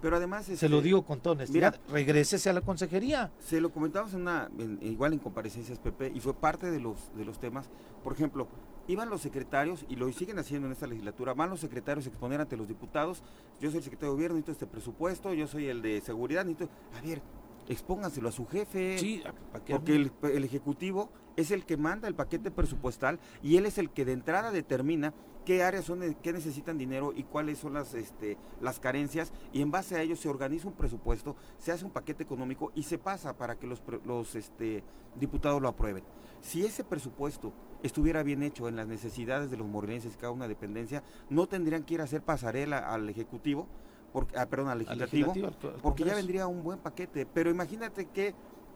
Pero 0.02 0.18
además... 0.18 0.46
Se 0.46 0.68
lo 0.68 0.78
este, 0.78 0.88
digo 0.88 1.04
con 1.04 1.20
toda 1.20 1.36
honestidad, 1.36 1.80
regrésese 1.90 2.50
a 2.50 2.54
la 2.54 2.62
consejería. 2.62 3.32
Se 3.40 3.62
lo 3.62 3.72
comentamos 3.72 4.14
en 4.14 4.22
una, 4.22 4.50
igual 4.82 5.14
en 5.14 5.20
comparecencias, 5.20 5.78
Pepe, 5.78 6.12
y 6.14 6.20
fue 6.20 6.34
parte 6.34 6.72
de 6.72 6.80
los, 6.80 7.16
de 7.16 7.24
los 7.24 7.40
temas. 7.40 7.70
Por 8.04 8.14
ejemplo, 8.14 8.48
iban 8.88 9.10
los 9.10 9.22
secretarios, 9.22 9.86
y 9.90 9.96
lo 9.96 10.12
siguen 10.12 10.40
haciendo 10.40 10.66
en 10.68 10.74
esta 10.74 10.88
legislatura, 10.88 11.36
van 11.36 11.52
los 11.52 11.60
secretarios 11.60 12.08
a 12.08 12.10
exponer 12.10 12.42
ante 12.42 12.58
los 12.58 12.68
diputados, 12.68 13.22
yo 13.60 13.70
soy 13.70 13.78
el 13.78 13.84
secretario 13.84 14.10
de 14.10 14.16
gobierno, 14.16 14.38
necesito 14.38 14.52
este 14.54 14.66
presupuesto, 14.66 15.34
yo 15.36 15.46
soy 15.46 15.68
el 15.68 15.84
de 15.84 16.02
seguridad, 16.02 16.46
necesito... 16.46 16.72
A 16.98 17.02
ver, 17.02 17.22
expónganselo 17.70 18.30
a 18.30 18.32
su 18.32 18.48
jefe. 18.48 18.98
Sí, 18.98 19.22
porque 19.70 19.96
el, 19.96 20.12
el, 20.24 20.44
Ejecutivo 20.44 21.12
es 21.36 21.52
el 21.52 21.64
que 21.64 21.78
manda 21.78 22.08
el 22.08 22.16
paquete 22.16 22.50
presupuestal 22.52 23.20
y 23.42 23.58
él 23.58 23.66
es 23.66 23.78
el 23.78 23.92
que 23.92 24.04
de 24.04 24.14
entrada 24.14 24.52
determina 24.52 25.14
qué 25.46 25.64
áreas 25.64 25.86
son, 25.86 26.16
qué 26.22 26.34
necesitan 26.34 26.78
dinero 26.78 27.14
y 27.16 27.24
cuáles 27.24 27.60
son 27.60 27.74
las, 27.74 27.94
este, 27.94 28.38
las 28.62 28.80
carencias 28.80 29.32
y 29.54 29.62
en 29.62 29.72
base 29.72 29.96
a 29.96 30.02
ello 30.02 30.16
se 30.16 30.30
organiza 30.30 30.68
un 30.68 30.74
presupuesto, 30.74 31.36
se 31.58 31.72
hace 31.72 31.86
un 31.86 31.92
paquete 31.92 32.24
económico 32.24 32.72
y 32.76 32.84
se 32.84 32.98
pasa 32.98 33.36
para 33.38 33.56
que 33.58 33.68
los, 33.68 33.82
los 34.06 34.36
este, 34.36 34.84
diputados 35.16 35.62
lo 35.62 35.68
aprueben. 35.68 36.04
Si 36.42 36.66
ese 36.66 36.84
presupuesto 36.84 37.54
estuviera 37.84 38.24
bien 38.24 38.44
hecho 38.44 38.68
en 38.68 38.76
las 38.76 38.88
necesidades 38.88 39.52
de 39.52 39.58
los 39.58 39.68
morelenses, 39.68 40.18
cada 40.18 40.32
una 40.32 40.48
dependencia, 40.48 41.04
no 41.30 41.48
tendrían 41.48 41.84
que 41.84 41.96
ir 41.96 42.02
a 42.02 42.06
hacer 42.06 42.22
pasarela 42.22 42.78
al 42.78 43.10
Ejecutivo 43.10 43.68
porque, 44.12 44.38
ah, 44.38 44.46
perdón, 44.46 44.70
al 44.70 44.80
legislativo, 44.80 45.34
porque 45.82 46.04
ya 46.04 46.16
vendría 46.16 46.48
un 46.48 46.64
buen 46.64 46.80
paquete. 46.80 47.26
Pero 47.26 47.50
imagínate 47.50 48.08
qué, 48.14 48.36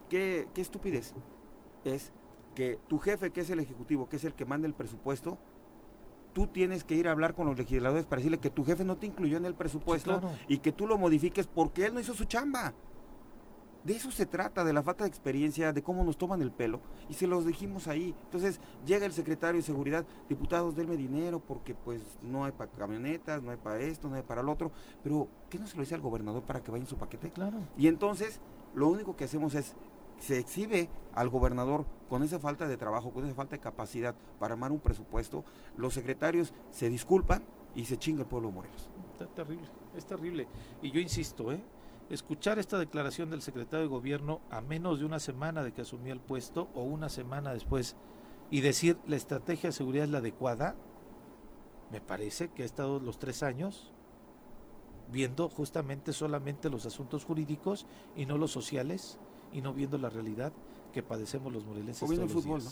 qué, 0.10 0.48
qué 0.54 0.62
estupidez 0.62 1.14
es 1.84 2.14
que 2.56 2.80
tu 2.88 3.00
jefe, 3.00 3.32
que 3.32 3.42
es 3.42 3.50
el 3.50 3.60
ejecutivo, 3.60 4.08
que 4.08 4.16
es 4.16 4.24
el 4.24 4.34
que 4.34 4.46
manda 4.46 4.68
el 4.68 4.74
presupuesto, 4.74 5.38
tú 6.36 6.48
tienes 6.48 6.84
que 6.84 6.96
ir 6.96 7.08
a 7.08 7.12
hablar 7.12 7.34
con 7.34 7.48
los 7.48 7.58
legisladores 7.58 8.06
para 8.06 8.18
decirle 8.20 8.40
que 8.40 8.50
tu 8.50 8.66
jefe 8.66 8.84
no 8.84 8.98
te 8.98 9.08
incluyó 9.08 9.38
en 9.38 9.46
el 9.46 9.56
presupuesto 9.56 10.22
y 10.50 10.58
que 10.58 10.74
tú 10.74 10.86
lo 10.86 10.98
modifiques 10.98 11.48
porque 11.48 11.86
él 11.86 11.94
no 11.94 12.02
hizo 12.02 12.14
su 12.14 12.26
chamba. 12.26 12.74
De 13.86 13.94
eso 13.94 14.12
se 14.12 14.26
trata, 14.26 14.66
de 14.66 14.74
la 14.74 14.84
falta 14.84 15.06
de 15.06 15.08
experiencia, 15.08 15.72
de 15.72 15.82
cómo 15.82 16.04
nos 16.04 16.18
toman 16.18 16.42
el 16.42 16.52
pelo. 16.52 16.82
Y 17.08 17.14
se 17.14 17.26
los 17.26 17.46
dijimos 17.46 17.88
ahí. 17.88 18.14
Entonces 18.26 18.60
llega 18.86 19.06
el 19.06 19.14
secretario 19.14 19.62
de 19.62 19.66
Seguridad, 19.66 20.06
diputados, 20.28 20.76
denme 20.76 20.98
dinero 20.98 21.40
porque 21.40 21.74
pues 21.74 22.02
no 22.22 22.44
hay 22.44 22.52
para 22.52 22.70
camionetas, 22.70 23.42
no 23.42 23.52
hay 23.52 23.58
para 23.58 23.80
esto, 23.80 24.10
no 24.10 24.16
hay 24.16 24.24
para 24.24 24.44
lo 24.44 24.52
otro. 24.52 24.72
Pero, 25.04 25.30
¿qué 25.50 25.58
no 25.58 25.68
se 25.68 25.78
lo 25.78 25.84
dice 25.84 25.96
al 25.96 26.02
gobernador 26.02 26.44
para 26.44 26.62
que 26.62 26.70
vaya 26.70 26.84
en 26.84 26.90
su 26.90 26.98
paquete? 26.98 27.32
Claro. 27.32 27.60
Y 27.78 27.88
entonces, 27.88 28.42
lo 28.74 28.90
único 28.90 29.16
que 29.16 29.24
hacemos 29.24 29.56
es, 29.56 29.74
se 30.26 30.40
exhibe 30.40 30.90
al 31.14 31.30
gobernador 31.30 31.86
con 32.10 32.24
esa 32.24 32.40
falta 32.40 32.68
de 32.68 32.78
trabajo, 32.78 33.12
con 33.12 33.26
esa 33.26 33.36
falta 33.36 33.56
de 33.56 33.62
capacidad 33.62 34.16
para 34.40 34.54
armar 34.56 34.72
un 34.72 34.80
presupuesto. 34.80 35.46
Los 35.78 35.94
secretarios 35.94 36.52
se 36.72 36.90
disculpan 36.90 37.44
y 37.76 37.86
se 37.86 37.98
chinga 37.98 38.22
el 38.22 38.28
pueblo 38.28 38.50
de 38.50 38.56
Morelos. 38.56 38.90
Está 39.12 39.28
terrible, 39.28 39.68
es 39.96 40.06
terrible. 40.06 40.48
Y 40.82 40.90
yo 40.90 41.00
insisto, 41.00 41.52
¿eh? 41.52 41.64
escuchar 42.10 42.58
esta 42.58 42.80
declaración 42.80 43.30
del 43.30 43.44
secretario 43.44 43.86
de 43.86 43.90
gobierno 43.90 44.42
a 44.50 44.62
menos 44.62 45.00
de 45.00 45.06
una 45.06 45.20
semana 45.20 45.64
de 45.64 45.74
que 45.74 45.82
asumió 45.82 46.12
el 46.12 46.20
puesto 46.20 46.70
o 46.74 46.84
una 46.84 47.10
semana 47.10 47.54
después 47.54 47.96
y 48.50 48.62
decir 48.62 48.98
la 49.06 49.18
estrategia 49.18 49.70
de 49.70 49.74
seguridad 49.74 50.06
es 50.06 50.12
la 50.12 50.20
adecuada, 50.20 50.76
me 51.92 52.02
parece 52.02 52.50
que 52.50 52.64
ha 52.64 52.66
estado 52.66 53.00
los 53.00 53.20
tres 53.20 53.44
años 53.44 53.92
viendo 55.12 55.50
justamente 55.50 56.14
solamente 56.14 56.72
los 56.72 56.88
asuntos 56.88 57.26
jurídicos 57.26 57.86
y 58.16 58.26
no 58.26 58.40
los 58.40 58.52
sociales 58.52 59.20
y 59.56 59.62
no 59.62 59.74
viendo 59.74 59.98
la 59.98 60.10
realidad 60.10 60.52
que 60.94 61.02
padecemos 61.02 61.52
los 61.52 61.66
morelenses. 61.66 62.04
O 62.04 62.08
viendo 62.08 62.26
el 62.26 62.30
fútbol, 62.30 62.64
¿no? 62.64 62.70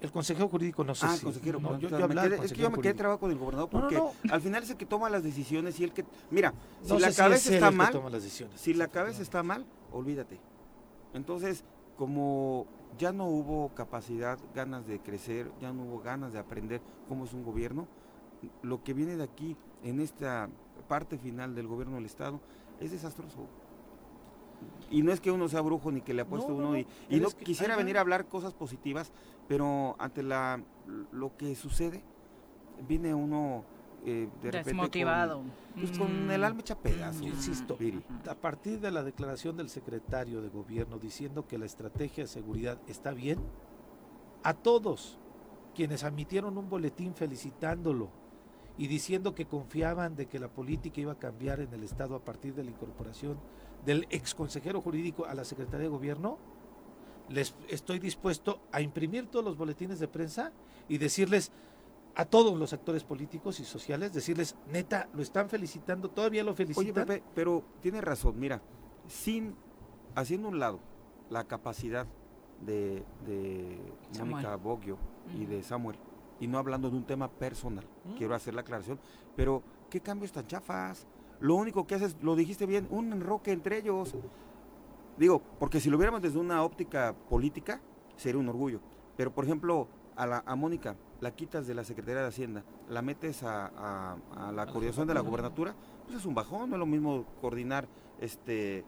El 0.00 0.12
consejero 0.12 0.48
jurídico 0.48 0.84
no 0.84 0.94
sé 0.94 1.06
ah, 1.06 1.16
si. 1.16 1.24
consejero, 1.24 1.58
no, 1.58 1.78
yo, 1.78 1.88
yo 1.88 2.08
me 2.08 2.14
quedé, 2.14 2.44
es 2.44 2.52
que 2.52 2.60
yo 2.60 2.70
me 2.70 2.78
quedé 2.78 2.92
trabajo 2.92 3.20
con 3.20 3.30
el 3.30 3.38
gobernador 3.38 3.70
porque 3.70 3.98
al 4.30 4.42
final 4.42 4.62
es 4.62 4.70
el 4.70 4.76
que 4.76 4.84
toma 4.84 5.08
las 5.08 5.22
decisiones 5.22 5.80
y 5.80 5.84
el 5.84 5.92
que 5.92 6.04
mira, 6.30 6.52
si 6.82 6.98
la 6.98 7.10
cabeza 7.12 7.54
está 7.54 7.70
mal, 7.70 8.20
si 8.56 8.74
la 8.74 8.88
cabeza 8.88 9.22
está 9.22 9.42
mal, 9.42 9.64
olvídate. 9.92 10.38
Entonces, 11.14 11.64
como 11.96 12.66
ya 12.98 13.12
no 13.12 13.26
hubo 13.26 13.74
capacidad, 13.74 14.38
ganas 14.54 14.86
de 14.86 14.98
crecer, 14.98 15.50
ya 15.62 15.72
no 15.72 15.84
hubo 15.84 16.00
ganas 16.00 16.34
de 16.34 16.40
aprender 16.40 16.82
cómo 17.08 17.24
es 17.24 17.32
un 17.32 17.42
gobierno, 17.42 17.88
lo 18.62 18.84
que 18.84 18.92
viene 18.92 19.16
de 19.16 19.24
aquí 19.24 19.56
en 19.82 20.00
esta 20.00 20.50
parte 20.88 21.16
final 21.16 21.54
del 21.54 21.68
gobierno 21.68 21.94
del 21.96 22.04
estado 22.04 22.40
es 22.80 22.90
desastroso 22.90 23.48
y 24.90 25.02
no 25.02 25.12
es 25.12 25.20
que 25.20 25.30
uno 25.30 25.48
sea 25.48 25.60
brujo 25.60 25.90
ni 25.90 26.00
que 26.00 26.14
le 26.14 26.22
apueste 26.22 26.52
uno 26.52 26.76
y, 26.76 26.86
no 27.10 27.28
quisiera 27.30 27.76
venir 27.76 27.98
a 27.98 28.00
hablar 28.00 28.26
cosas 28.26 28.54
positivas, 28.54 29.12
pero 29.48 29.96
ante 29.98 30.22
la 30.22 30.62
lo 31.12 31.36
que 31.36 31.54
sucede 31.56 32.02
viene 32.86 33.14
uno 33.14 33.64
eh, 34.04 34.28
de 34.42 34.50
desmotivado, 34.50 35.42
repente 35.42 35.58
con, 35.74 35.82
pues, 35.82 35.98
con 35.98 36.30
el 36.30 36.44
alma 36.44 36.60
hecha 36.60 36.78
pedazos. 36.78 37.22
Insisto, 37.22 37.76
a 38.28 38.34
partir 38.34 38.80
de 38.80 38.90
la 38.92 39.02
declaración 39.02 39.56
del 39.56 39.68
secretario 39.68 40.40
de 40.40 40.48
gobierno 40.48 40.98
diciendo 40.98 41.46
que 41.48 41.58
la 41.58 41.66
estrategia 41.66 42.24
de 42.24 42.28
seguridad 42.28 42.78
está 42.86 43.12
bien, 43.12 43.40
a 44.44 44.54
todos 44.54 45.18
quienes 45.74 46.04
admitieron 46.04 46.56
un 46.56 46.68
boletín 46.68 47.14
felicitándolo 47.14 48.08
y 48.78 48.86
diciendo 48.86 49.34
que 49.34 49.46
confiaban 49.46 50.16
de 50.16 50.26
que 50.26 50.38
la 50.38 50.48
política 50.48 51.00
iba 51.00 51.12
a 51.12 51.18
cambiar 51.18 51.60
en 51.60 51.72
el 51.72 51.82
Estado 51.82 52.14
a 52.14 52.24
partir 52.24 52.54
de 52.54 52.62
la 52.62 52.70
incorporación 52.70 53.38
del 53.86 54.06
ex 54.10 54.34
consejero 54.34 54.82
jurídico 54.82 55.24
a 55.24 55.34
la 55.34 55.44
Secretaría 55.44 55.84
de 55.84 55.88
Gobierno, 55.88 56.38
les 57.28 57.54
estoy 57.68 57.98
dispuesto 57.98 58.60
a 58.72 58.80
imprimir 58.80 59.28
todos 59.28 59.44
los 59.44 59.56
boletines 59.56 59.98
de 59.98 60.08
prensa 60.08 60.52
y 60.88 60.98
decirles 60.98 61.52
a 62.14 62.24
todos 62.24 62.58
los 62.58 62.72
actores 62.72 63.04
políticos 63.04 63.60
y 63.60 63.64
sociales, 63.64 64.12
decirles, 64.12 64.56
neta, 64.70 65.08
lo 65.12 65.22
están 65.22 65.48
felicitando, 65.48 66.10
todavía 66.10 66.42
lo 66.42 66.54
felicitan. 66.54 66.84
Oye, 66.84 66.92
Pepe, 66.92 67.22
pero 67.34 67.62
tiene 67.80 68.00
razón, 68.00 68.38
mira, 68.38 68.62
sin, 69.06 69.54
haciendo 70.14 70.48
un 70.48 70.58
lado 70.58 70.80
la 71.30 71.44
capacidad 71.44 72.06
de, 72.64 73.04
de 73.26 73.78
Mónica 74.18 74.56
Boggio 74.56 74.98
y 75.38 75.44
de 75.44 75.62
Samuel, 75.62 75.98
y 76.40 76.46
no 76.46 76.58
hablando 76.58 76.90
de 76.90 76.96
un 76.96 77.04
tema 77.04 77.30
personal, 77.30 77.84
quiero 78.16 78.34
hacer 78.34 78.54
la 78.54 78.62
aclaración, 78.62 78.98
pero 79.36 79.62
¿qué 79.90 80.00
cambios 80.00 80.32
tan 80.32 80.46
chafas? 80.46 81.06
Lo 81.40 81.54
único 81.54 81.86
que 81.86 81.94
haces, 81.94 82.16
lo 82.22 82.36
dijiste 82.36 82.66
bien, 82.66 82.86
un 82.90 83.12
enroque 83.12 83.52
entre 83.52 83.78
ellos. 83.78 84.14
Digo, 85.16 85.40
porque 85.58 85.80
si 85.80 85.90
lo 85.90 85.98
viéramos 85.98 86.22
desde 86.22 86.38
una 86.38 86.62
óptica 86.62 87.14
política, 87.28 87.80
sería 88.16 88.38
un 88.38 88.48
orgullo. 88.48 88.80
Pero, 89.16 89.32
por 89.32 89.44
ejemplo, 89.44 89.88
a, 90.16 90.26
la, 90.26 90.42
a 90.46 90.56
Mónica 90.56 90.96
la 91.20 91.34
quitas 91.34 91.66
de 91.66 91.74
la 91.74 91.84
Secretaría 91.84 92.22
de 92.22 92.28
Hacienda, 92.28 92.64
la 92.88 93.02
metes 93.02 93.42
a, 93.42 94.16
la 94.54 94.66
coordinación 94.66 95.06
de 95.06 95.14
la 95.14 95.20
gubernatura, 95.20 95.74
pues 96.04 96.18
es 96.18 96.26
un 96.26 96.34
bajón, 96.34 96.70
no 96.70 96.76
es 96.76 96.80
lo 96.80 96.86
mismo 96.86 97.24
coordinar 97.40 97.88
este 98.20 98.84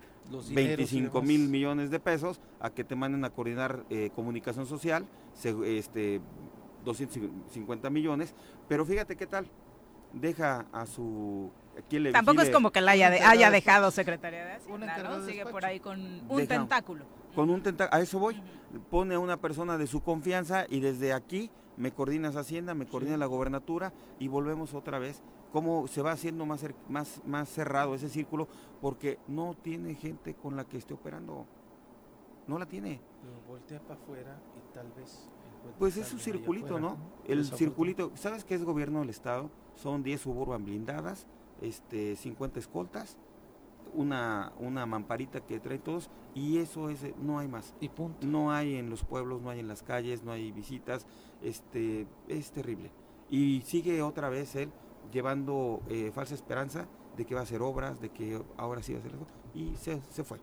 25 0.55 1.22
mil 1.22 1.49
millones 1.49 1.90
de 1.90 2.01
pesos 2.01 2.40
a 2.61 2.70
que 2.70 2.84
te 2.84 2.96
manden 2.96 3.24
a 3.24 3.30
coordinar 3.30 3.84
eh, 3.88 4.11
comunicación 4.14 4.66
social, 4.66 5.07
este 5.64 6.20
250 6.84 7.90
millones, 7.90 8.34
pero 8.68 8.84
fíjate 8.84 9.16
qué 9.16 9.26
tal, 9.26 9.46
deja 10.12 10.66
a 10.72 10.86
su 10.86 11.51
Tampoco 12.12 12.43
es 12.43 12.51
como 12.51 12.70
que 12.70 12.81
la 12.81 12.93
haya, 12.93 13.09
haya 13.29 13.51
dejado 13.51 13.91
secretaria 13.91 14.45
de 14.45 14.53
Hacienda, 14.53 14.99
¿no? 14.99 15.24
Sigue 15.26 15.47
por 15.47 15.64
ahí 15.64 15.81
con 15.81 16.22
un 16.29 16.47
tentáculo. 16.47 17.05
Con 17.35 17.51
un 17.51 17.62
tentáculo, 17.62 17.99
a 17.99 18.03
eso 18.03 18.18
voy. 18.18 18.41
Pone 18.91 19.14
a 19.14 19.18
una 19.18 19.39
persona 19.39 19.79
de 19.79 19.87
su 19.87 20.03
confianza 20.03 20.66
y 20.68 20.81
desde 20.81 21.12
aquí 21.12 21.51
me 21.76 21.93
coordinas 21.93 22.37
Hacienda, 22.37 22.74
me 22.74 22.87
coordina 22.87 23.16
la 23.16 23.26
gobernatura 23.26 23.93
y 24.18 24.29
volvemos 24.29 24.74
otra 24.74 24.99
vez. 24.99 25.22
Cómo 25.53 25.89
se 25.89 26.03
va 26.03 26.12
haciendo 26.12 26.45
más, 26.45 26.64
más, 26.89 27.22
más 27.24 27.49
cerrado 27.49 27.95
ese 27.95 28.09
círculo 28.09 28.49
porque 28.83 29.18
no 29.26 29.55
tiene 29.55 29.95
gente 29.95 30.35
con 30.35 30.57
la 30.57 30.64
que 30.64 30.76
esté 30.76 30.95
operando. 30.95 31.47
No 32.47 32.59
la 32.59 32.66
tiene. 32.66 33.01
Pero 33.22 33.41
voltea 33.49 33.81
para 33.81 34.01
afuera 34.01 34.39
y 34.57 34.74
tal 34.74 34.93
vez 34.93 35.29
pues 35.79 35.97
es 35.97 36.12
un 36.12 36.18
circulito, 36.18 36.79
¿no? 36.79 36.97
El 37.26 37.45
circulito, 37.45 38.12
¿sabes 38.14 38.45
qué 38.45 38.55
es 38.55 38.64
gobierno 38.64 39.01
del 39.01 39.11
Estado? 39.11 39.51
Son 39.76 40.03
10 40.03 40.20
suburban 40.20 40.64
blindadas, 40.64 41.26
este, 41.62 42.16
50 42.16 42.59
escoltas, 42.59 43.16
una, 43.94 44.52
una 44.59 44.86
mamparita 44.86 45.40
que 45.40 45.61
trae 45.61 45.78
todos 45.78 46.11
y 46.34 46.59
eso 46.59 46.90
es, 46.90 47.04
no 47.18 47.38
hay 47.38 47.48
más. 47.48 47.74
Y 47.80 47.88
punto. 47.88 48.26
No 48.26 48.52
hay 48.52 48.76
en 48.76 48.90
los 48.90 49.04
pueblos, 49.04 49.40
no 49.40 49.50
hay 49.50 49.61
en 49.61 49.68
las 49.68 49.82
calles, 49.82 50.22
no 50.22 50.32
hay 50.32 50.52
visitas, 50.52 51.06
este, 51.42 52.06
es 52.28 52.50
terrible. 52.52 52.90
Y 53.30 53.62
sigue 53.62 54.02
otra 54.02 54.28
vez 54.28 54.54
él 54.56 54.70
llevando 55.12 55.82
eh, 55.88 56.11
falsa 56.12 56.34
esperanza 56.34 56.86
de 57.16 57.24
que 57.24 57.34
va 57.34 57.40
a 57.40 57.44
hacer 57.44 57.62
obras, 57.62 58.00
de 58.00 58.11
que 58.11 58.40
ahora 58.56 58.82
sí 58.82 58.92
va 58.92 58.98
a 58.98 59.00
hacer 59.00 59.14
eso, 59.14 59.26
y 59.54 59.74
se, 59.76 60.00
se 60.11 60.24
fue. 60.24 60.38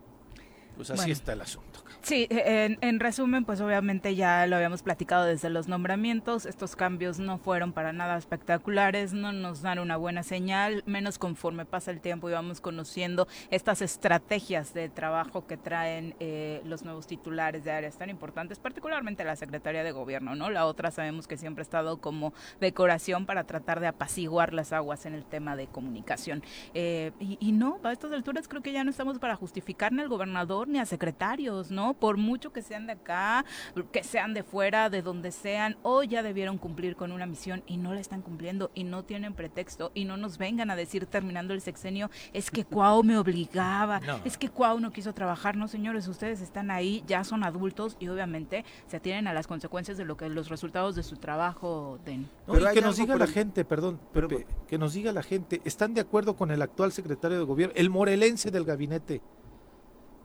Pues 0.76 0.90
así 0.92 1.12
está 1.12 1.34
el 1.34 1.42
asunto. 1.42 1.86
Sí, 2.02 2.28
en, 2.30 2.78
en, 2.82 3.00
resumen, 3.00 3.46
pues 3.46 3.62
obviamente 3.62 4.16
ya 4.16 4.46
lo 4.46 4.58
habíamos 4.58 4.84
platicado 4.84 5.26
desde 5.26 5.50
los 5.50 5.68
nombramientos, 5.68 6.46
estos 6.46 6.76
cambios 6.76 7.18
no 7.18 7.40
fueron 7.40 7.74
para 7.74 7.94
nada 7.94 8.16
espectaculares, 8.16 9.14
no 9.14 9.32
nos 9.32 9.64
dan 9.64 9.80
una 9.80 9.98
buena 9.98 10.22
señal, 10.22 10.84
menos 10.86 11.18
conforme 11.18 11.66
pasa 11.66 11.90
el 11.90 12.02
tiempo 12.02 12.30
y 12.30 12.34
vamos 12.34 12.62
conociendo 12.62 13.28
estas 13.50 13.82
estrategias 13.82 14.76
de 14.76 14.88
trabajo 14.90 15.48
que 15.48 15.58
traen 15.58 16.14
eh, 16.20 16.62
los 16.66 16.84
nuevos 16.84 17.08
titulares 17.08 17.64
de 17.64 17.72
áreas 17.72 17.98
tan 17.98 18.12
importantes, 18.12 18.60
particularmente 18.60 19.24
la 19.24 19.36
Secretaría 19.36 19.84
de 19.84 19.92
Gobierno, 19.92 20.36
¿no? 20.36 20.52
La 20.52 20.68
otra 20.68 20.92
sabemos 20.92 21.28
que 21.28 21.38
siempre 21.38 21.62
ha 21.62 21.64
estado 21.64 21.98
como 21.98 22.34
decoración 22.60 23.26
para 23.26 23.46
tratar 23.46 23.80
de 23.80 23.88
apaciguar 23.88 24.54
las 24.54 24.74
aguas 24.74 25.08
en 25.08 25.16
el 25.16 25.26
tema 25.26 25.56
de 25.56 25.66
comunicación. 25.66 26.44
Eh, 26.76 27.14
y, 27.20 27.40
y 27.40 27.52
no, 27.52 27.80
a 27.84 27.92
estas 27.92 28.12
alturas 28.12 28.48
creo 28.48 28.62
que 28.62 28.74
ya 28.74 28.84
no 28.84 28.92
estamos 28.92 29.18
para 29.18 29.36
justificar 29.36 29.92
ni 29.92 30.04
al 30.04 30.08
gobernador 30.08 30.65
ni 30.68 30.80
a 30.80 30.86
secretarios, 30.86 31.72
¿no? 31.72 31.94
Por 31.94 32.18
mucho 32.18 32.52
que 32.52 32.62
sean 32.62 32.88
de 32.88 32.94
acá, 32.94 33.46
que 33.92 34.04
sean 34.04 34.34
de 34.34 34.44
fuera, 34.44 34.90
de 34.90 35.02
donde 35.02 35.32
sean, 35.32 35.78
hoy 35.84 36.08
ya 36.08 36.24
debieron 36.24 36.58
cumplir 36.58 36.96
con 36.96 37.12
una 37.12 37.26
misión 37.26 37.64
y 37.68 37.78
no 37.78 37.94
la 37.94 38.00
están 38.00 38.22
cumpliendo 38.22 38.72
y 38.74 38.84
no 38.84 39.04
tienen 39.04 39.34
pretexto 39.34 39.92
y 39.94 40.06
no 40.06 40.18
nos 40.18 40.38
vengan 40.38 40.70
a 40.70 40.76
decir 40.76 41.06
terminando 41.06 41.54
el 41.54 41.62
sexenio, 41.62 42.10
es 42.34 42.52
que 42.52 42.66
Cuau 42.66 43.04
me 43.04 43.18
obligaba, 43.18 44.02
es 44.24 44.38
que 44.38 44.50
Cuau 44.50 44.80
no 44.80 44.92
quiso 44.92 45.14
trabajar, 45.14 45.56
no 45.56 45.68
señores, 45.68 46.08
ustedes 46.08 46.42
están 46.42 46.72
ahí, 46.72 47.04
ya 47.08 47.24
son 47.24 47.44
adultos 47.44 47.98
y 48.00 48.08
obviamente 48.08 48.66
se 48.88 48.98
atienen 48.98 49.28
a 49.28 49.34
las 49.34 49.48
consecuencias 49.48 49.98
de 49.98 50.06
lo 50.06 50.18
que 50.18 50.30
los 50.30 50.50
resultados 50.50 50.96
de 50.96 51.04
su 51.04 51.18
trabajo 51.18 52.00
den. 52.06 52.30
Pero 52.46 52.72
que 52.72 52.82
nos 52.82 52.98
diga 52.98 53.16
la 53.16 53.28
gente, 53.28 53.66
perdón, 53.66 54.00
Pepe, 54.14 54.46
que 54.68 54.78
nos 54.78 54.94
diga 54.94 55.12
la 55.12 55.24
gente, 55.24 55.62
¿están 55.66 55.94
de 55.94 56.02
acuerdo 56.02 56.36
con 56.36 56.52
el 56.52 56.62
actual 56.62 56.92
secretario 56.92 57.38
de 57.38 57.44
gobierno, 57.44 57.74
el 57.76 57.90
morelense 57.90 58.52
del 58.52 58.66
gabinete? 58.66 59.22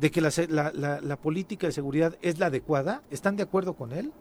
De 0.01 0.11
que 0.11 0.22
la, 0.22 0.30
la, 1.03 1.16
política 1.16 1.66
de 1.66 1.72
seguridad 1.72 2.16
es 2.22 2.38
la 2.38 2.46
adecuada? 2.46 3.03
¿Están 3.11 3.36
de 3.36 3.42
acuerdo 3.42 3.74
con 3.74 3.92
él? 3.92 4.12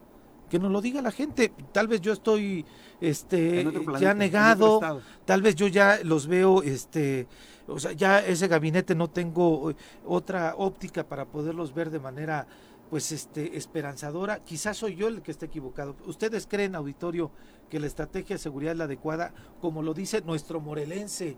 Que 0.49 0.59
nos 0.59 0.71
lo 0.71 0.82
diga 0.82 1.01
la 1.01 1.11
gente. 1.11 1.53
Tal 1.71 1.88
vez 1.88 2.01
yo 2.01 2.11
estoy 2.11 2.65
este 2.99 3.65
ya 3.99 4.13
negado, 4.13 5.01
tal 5.25 5.41
vez 5.41 5.55
yo 5.55 5.67
ya 5.67 5.99
los 6.03 6.27
veo 6.27 6.63
este 6.63 7.27
o 7.67 7.80
sea, 7.80 7.93
ya 7.93 8.19
ese 8.19 8.47
gabinete 8.47 8.95
no 8.95 9.09
tengo 9.09 9.73
otra 10.05 10.55
óptica 10.57 11.07
para 11.07 11.25
poderlos 11.25 11.73
ver 11.73 11.91
de 11.91 11.99
manera 11.99 12.45
pues 12.89 13.11
este 13.11 13.55
esperanzadora. 13.55 14.39
Quizás 14.43 14.75
soy 14.77 14.95
yo 14.95 15.07
el 15.07 15.21
que 15.21 15.32
esté 15.32 15.45
equivocado. 15.45 15.95
¿Ustedes 16.07 16.47
creen, 16.47 16.75
auditorio, 16.75 17.32
que 17.69 17.80
la 17.80 17.88
estrategia 17.88 18.36
de 18.36 18.41
seguridad 18.41 18.73
es 18.73 18.80
la 18.80 18.86
adecuada, 18.86 19.34
como 19.61 19.84
lo 19.84 19.93
dice 19.93 20.21
nuestro 20.21 20.59
morelense 20.59 21.38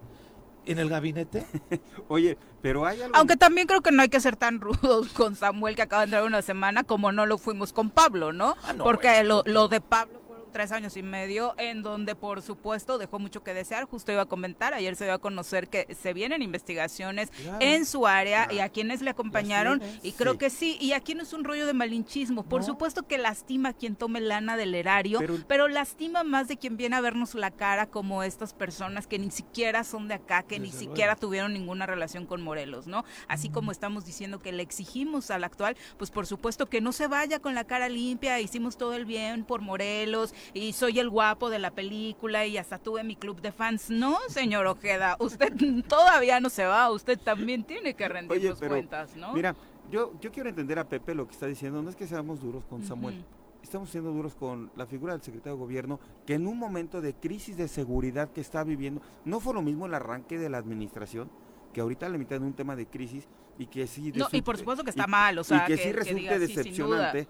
en 0.65 0.79
el 0.79 0.89
gabinete. 0.89 1.45
Oye, 2.07 2.37
pero 2.61 2.85
hay 2.85 3.01
algo... 3.01 3.15
Aunque 3.15 3.37
también 3.37 3.67
creo 3.67 3.81
que 3.81 3.91
no 3.91 4.01
hay 4.01 4.09
que 4.09 4.19
ser 4.19 4.35
tan 4.35 4.61
rudos 4.61 5.09
con 5.13 5.35
Samuel 5.35 5.75
que 5.75 5.81
acaba 5.81 6.01
de 6.01 6.05
entrar 6.05 6.23
una 6.23 6.41
semana 6.41 6.83
como 6.83 7.11
no 7.11 7.25
lo 7.25 7.37
fuimos 7.37 7.73
con 7.73 7.89
Pablo, 7.89 8.33
¿no? 8.33 8.55
Ah, 8.63 8.73
Porque 8.77 9.23
lo, 9.23 9.43
lo, 9.45 9.67
de 9.67 9.81
Pablo 9.81 10.20
tres 10.51 10.71
años 10.71 10.97
y 10.97 11.03
medio, 11.03 11.53
en 11.57 11.81
donde 11.81 12.15
por 12.15 12.41
supuesto 12.41 12.97
dejó 12.97 13.19
mucho 13.19 13.43
que 13.43 13.53
desear. 13.53 13.85
Justo 13.85 14.11
iba 14.11 14.23
a 14.23 14.25
comentar, 14.25 14.73
ayer 14.73 14.95
se 14.95 15.05
dio 15.05 15.13
a 15.13 15.19
conocer 15.19 15.67
que 15.67 15.87
se 15.95 16.13
vienen 16.13 16.41
investigaciones 16.41 17.31
en 17.59 17.85
su 17.85 18.07
área 18.07 18.47
y 18.51 18.59
a 18.59 18.69
quienes 18.69 19.01
le 19.01 19.09
acompañaron. 19.09 19.81
Y 20.03 20.13
creo 20.13 20.37
que 20.37 20.49
sí, 20.49 20.77
y 20.79 20.93
aquí 20.93 21.15
no 21.15 21.23
es 21.23 21.33
un 21.33 21.43
rollo 21.43 21.65
de 21.65 21.73
malinchismo. 21.73 22.43
Por 22.43 22.63
supuesto 22.63 23.03
que 23.03 23.17
lastima 23.17 23.69
a 23.69 23.73
quien 23.73 23.95
tome 23.95 24.21
lana 24.21 24.57
del 24.57 24.75
erario, 24.75 25.19
pero, 25.47 25.67
lastima 25.67 26.23
más 26.23 26.47
de 26.47 26.57
quien 26.57 26.77
viene 26.77 26.95
a 26.95 27.01
vernos 27.01 27.35
la 27.35 27.51
cara 27.51 27.85
como 27.85 28.23
estas 28.23 28.53
personas 28.53 29.07
que 29.07 29.19
ni 29.19 29.31
siquiera 29.31 29.83
son 29.83 30.07
de 30.07 30.15
acá, 30.15 30.43
que 30.43 30.59
ni 30.59 30.71
siquiera 30.71 31.15
tuvieron 31.15 31.53
ninguna 31.53 31.85
relación 31.85 32.25
con 32.25 32.41
Morelos, 32.41 32.87
¿no? 32.87 33.05
Así 33.27 33.49
como 33.49 33.71
estamos 33.71 34.05
diciendo 34.05 34.41
que 34.41 34.51
le 34.51 34.63
exigimos 34.63 35.31
al 35.31 35.43
actual, 35.43 35.77
pues 35.97 36.11
por 36.11 36.27
supuesto 36.27 36.67
que 36.67 36.81
no 36.81 36.91
se 36.91 37.07
vaya 37.07 37.39
con 37.39 37.55
la 37.55 37.63
cara 37.63 37.89
limpia, 37.89 38.39
hicimos 38.39 38.77
todo 38.77 38.93
el 38.95 39.05
bien 39.05 39.43
por 39.43 39.61
Morelos 39.61 40.33
y 40.53 40.73
soy 40.73 40.99
el 40.99 41.09
guapo 41.09 41.49
de 41.49 41.59
la 41.59 41.71
película 41.71 42.45
y 42.45 42.57
hasta 42.57 42.77
tuve 42.77 43.03
mi 43.03 43.15
club 43.15 43.41
de 43.41 43.51
fans. 43.51 43.89
No, 43.89 44.17
señor 44.29 44.65
Ojeda, 44.67 45.17
usted 45.19 45.53
todavía 45.87 46.39
no 46.39 46.49
se 46.49 46.65
va, 46.65 46.91
usted 46.91 47.19
también 47.19 47.63
tiene 47.63 47.93
que 47.93 48.07
rendir 48.07 48.49
sus 48.49 48.59
cuentas, 48.59 49.15
¿no? 49.15 49.33
Mira, 49.33 49.55
yo, 49.91 50.13
yo 50.21 50.31
quiero 50.31 50.49
entender 50.49 50.79
a 50.79 50.87
Pepe 50.87 51.13
lo 51.13 51.25
que 51.25 51.33
está 51.33 51.47
diciendo, 51.47 51.81
no 51.81 51.89
es 51.89 51.95
que 51.95 52.07
seamos 52.07 52.41
duros 52.41 52.63
con 52.65 52.83
Samuel. 52.83 53.23
Estamos 53.61 53.89
siendo 53.89 54.11
duros 54.11 54.35
con 54.35 54.71
la 54.75 54.85
figura 54.85 55.13
del 55.13 55.21
secretario 55.21 55.53
de 55.53 55.59
gobierno, 55.59 55.99
que 56.25 56.33
en 56.33 56.47
un 56.47 56.57
momento 56.57 56.99
de 56.99 57.13
crisis 57.13 57.57
de 57.57 57.67
seguridad 57.67 58.31
que 58.31 58.41
está 58.41 58.63
viviendo, 58.63 59.01
no 59.23 59.39
fue 59.39 59.53
lo 59.53 59.61
mismo 59.61 59.85
el 59.85 59.93
arranque 59.93 60.39
de 60.39 60.49
la 60.49 60.57
administración, 60.57 61.29
que 61.73 61.81
ahorita 61.81 62.09
mitad 62.09 62.39
de 62.39 62.45
un 62.45 62.53
tema 62.53 62.75
de 62.75 62.87
crisis 62.87 63.27
y 63.57 63.67
que 63.67 63.85
sí... 63.87 64.11
No, 64.15 64.27
y 64.31 64.41
por 64.41 64.57
supuesto 64.57 64.83
que 64.83 64.89
está 64.89 65.07
mal, 65.07 65.37
o 65.37 65.43
sea, 65.43 65.65
y 65.65 65.67
que, 65.67 65.77
sí 65.77 65.91
resulte 65.91 66.39
decepcionante, 66.39 67.27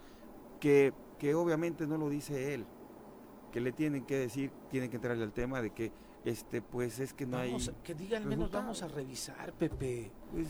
que, 0.59 0.93
que 1.19 1.35
obviamente 1.35 1.85
no 1.85 1.97
lo 1.97 2.09
dice 2.09 2.53
él, 2.53 2.65
que 3.51 3.61
le 3.61 3.71
tienen 3.71 4.05
que 4.05 4.17
decir, 4.17 4.51
tienen 4.69 4.89
que 4.89 4.95
entrarle 4.95 5.23
al 5.23 5.33
tema 5.33 5.61
de 5.61 5.71
que 5.71 5.91
este 6.25 6.61
pues 6.61 6.99
es 6.99 7.13
que 7.13 7.25
no 7.25 7.37
hay 7.37 7.55
que 7.83 7.95
diga 7.95 8.17
al 8.17 8.25
menos 8.25 8.51
vamos 8.51 8.83
a 8.83 8.87
revisar 8.87 9.53
Pepe 9.53 10.11
pues, 10.31 10.47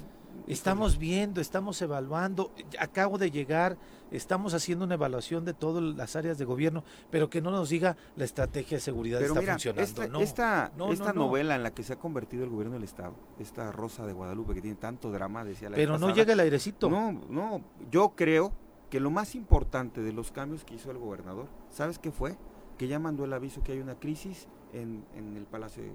estamos 0.47 0.97
viendo 0.97 1.39
estamos 1.39 1.81
evaluando 1.81 2.51
acabo 2.77 3.17
de 3.17 3.31
llegar 3.31 3.77
estamos 4.11 4.53
haciendo 4.53 4.83
una 4.83 4.95
evaluación 4.95 5.45
de 5.45 5.53
todas 5.53 5.81
las 5.81 6.15
áreas 6.17 6.37
de 6.37 6.43
gobierno 6.43 6.83
pero 7.09 7.29
que 7.29 7.41
no 7.41 7.51
nos 7.51 7.69
diga 7.69 7.95
la 8.17 8.25
estrategia 8.25 8.77
de 8.77 8.81
seguridad 8.81 9.21
está 9.21 9.41
funcionando 9.41 9.81
esta, 9.81 10.07
no, 10.07 10.19
esta, 10.19 10.71
esta 10.91 11.13
novela 11.13 11.55
en 11.55 11.63
la 11.63 11.71
que 11.71 11.83
se 11.83 11.93
ha 11.93 11.99
convertido 11.99 12.43
el 12.43 12.49
gobierno 12.49 12.73
del 12.73 12.83
estado 12.83 13.15
esta 13.39 13.71
Rosa 13.71 14.05
de 14.05 14.11
Guadalupe 14.11 14.53
que 14.53 14.61
tiene 14.61 14.77
tanto 14.77 15.09
drama 15.09 15.45
decía 15.45 15.69
la 15.69 15.77
pero 15.77 15.97
no 15.97 16.13
llega 16.13 16.33
el 16.33 16.39
airecito. 16.41 16.89
no 16.89 17.13
no 17.29 17.61
yo 17.89 18.09
creo 18.15 18.51
que 18.89 18.99
lo 18.99 19.09
más 19.09 19.35
importante 19.35 20.01
de 20.01 20.11
los 20.11 20.33
cambios 20.33 20.65
que 20.65 20.75
hizo 20.75 20.91
el 20.91 20.97
gobernador 20.97 21.47
sabes 21.69 21.97
qué 21.97 22.11
fue 22.11 22.35
que 22.77 22.87
ya 22.87 22.99
mandó 22.99 23.25
el 23.25 23.33
aviso 23.33 23.63
que 23.63 23.73
hay 23.73 23.79
una 23.79 23.95
crisis 23.95 24.47
en, 24.73 25.03
el 25.15 25.45
Palacio 25.45 25.83
de, 25.83 25.91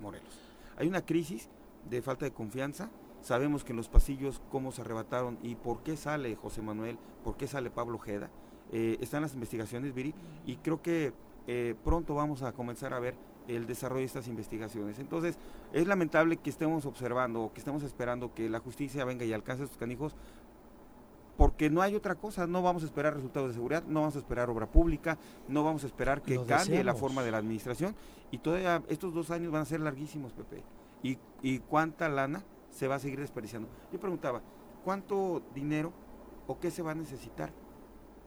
Morelos. 0.00 0.38
Hay 0.76 0.88
una 0.88 1.04
crisis 1.04 1.48
de 1.88 2.02
falta 2.02 2.24
de 2.24 2.32
confianza. 2.32 2.90
Sabemos 3.22 3.64
que 3.64 3.72
en 3.72 3.78
los 3.78 3.88
pasillos 3.88 4.42
cómo 4.50 4.72
se 4.72 4.82
arrebataron 4.82 5.38
y 5.42 5.54
por 5.54 5.82
qué 5.82 5.96
sale 5.96 6.36
José 6.36 6.62
Manuel, 6.62 6.98
por 7.24 7.36
qué 7.36 7.46
sale 7.46 7.70
Pablo 7.70 7.98
Jeda. 7.98 8.30
Eh, 8.72 8.98
están 9.00 9.22
las 9.22 9.34
investigaciones, 9.34 9.94
Viri, 9.94 10.14
y 10.44 10.56
creo 10.56 10.82
que 10.82 11.12
eh, 11.46 11.74
pronto 11.84 12.14
vamos 12.14 12.42
a 12.42 12.52
comenzar 12.52 12.92
a 12.92 13.00
ver 13.00 13.14
el 13.48 13.66
desarrollo 13.66 14.00
de 14.00 14.06
estas 14.06 14.28
investigaciones. 14.28 14.98
Entonces, 14.98 15.38
es 15.72 15.86
lamentable 15.86 16.36
que 16.36 16.50
estemos 16.50 16.84
observando, 16.86 17.52
que 17.54 17.60
estemos 17.60 17.82
esperando 17.82 18.34
que 18.34 18.48
la 18.48 18.58
justicia 18.58 19.04
venga 19.04 19.24
y 19.24 19.32
alcance 19.32 19.62
a 19.62 19.64
estos 19.64 19.78
canijos, 19.78 20.14
porque 21.36 21.68
no 21.68 21.82
hay 21.82 21.94
otra 21.94 22.14
cosa, 22.14 22.46
no 22.46 22.62
vamos 22.62 22.82
a 22.82 22.86
esperar 22.86 23.14
resultados 23.14 23.48
de 23.48 23.54
seguridad, 23.54 23.84
no 23.84 24.00
vamos 24.00 24.16
a 24.16 24.18
esperar 24.18 24.48
obra 24.48 24.66
pública, 24.66 25.18
no 25.48 25.64
vamos 25.64 25.84
a 25.84 25.86
esperar 25.86 26.22
que 26.22 26.42
cambie 26.44 26.82
la 26.82 26.94
forma 26.94 27.22
de 27.22 27.30
la 27.30 27.38
administración 27.38 27.94
y 28.30 28.38
todavía 28.38 28.82
estos 28.88 29.12
dos 29.12 29.30
años 29.30 29.52
van 29.52 29.62
a 29.62 29.66
ser 29.66 29.80
larguísimos, 29.80 30.32
Pepe. 30.32 30.62
¿Y, 31.02 31.18
y 31.42 31.58
cuánta 31.58 32.08
lana 32.08 32.42
se 32.70 32.88
va 32.88 32.96
a 32.96 32.98
seguir 32.98 33.20
desperdiciando? 33.20 33.68
Yo 33.92 34.00
preguntaba, 34.00 34.40
¿cuánto 34.84 35.42
dinero 35.54 35.92
o 36.46 36.58
qué 36.58 36.70
se 36.70 36.82
va 36.82 36.92
a 36.92 36.94
necesitar 36.94 37.52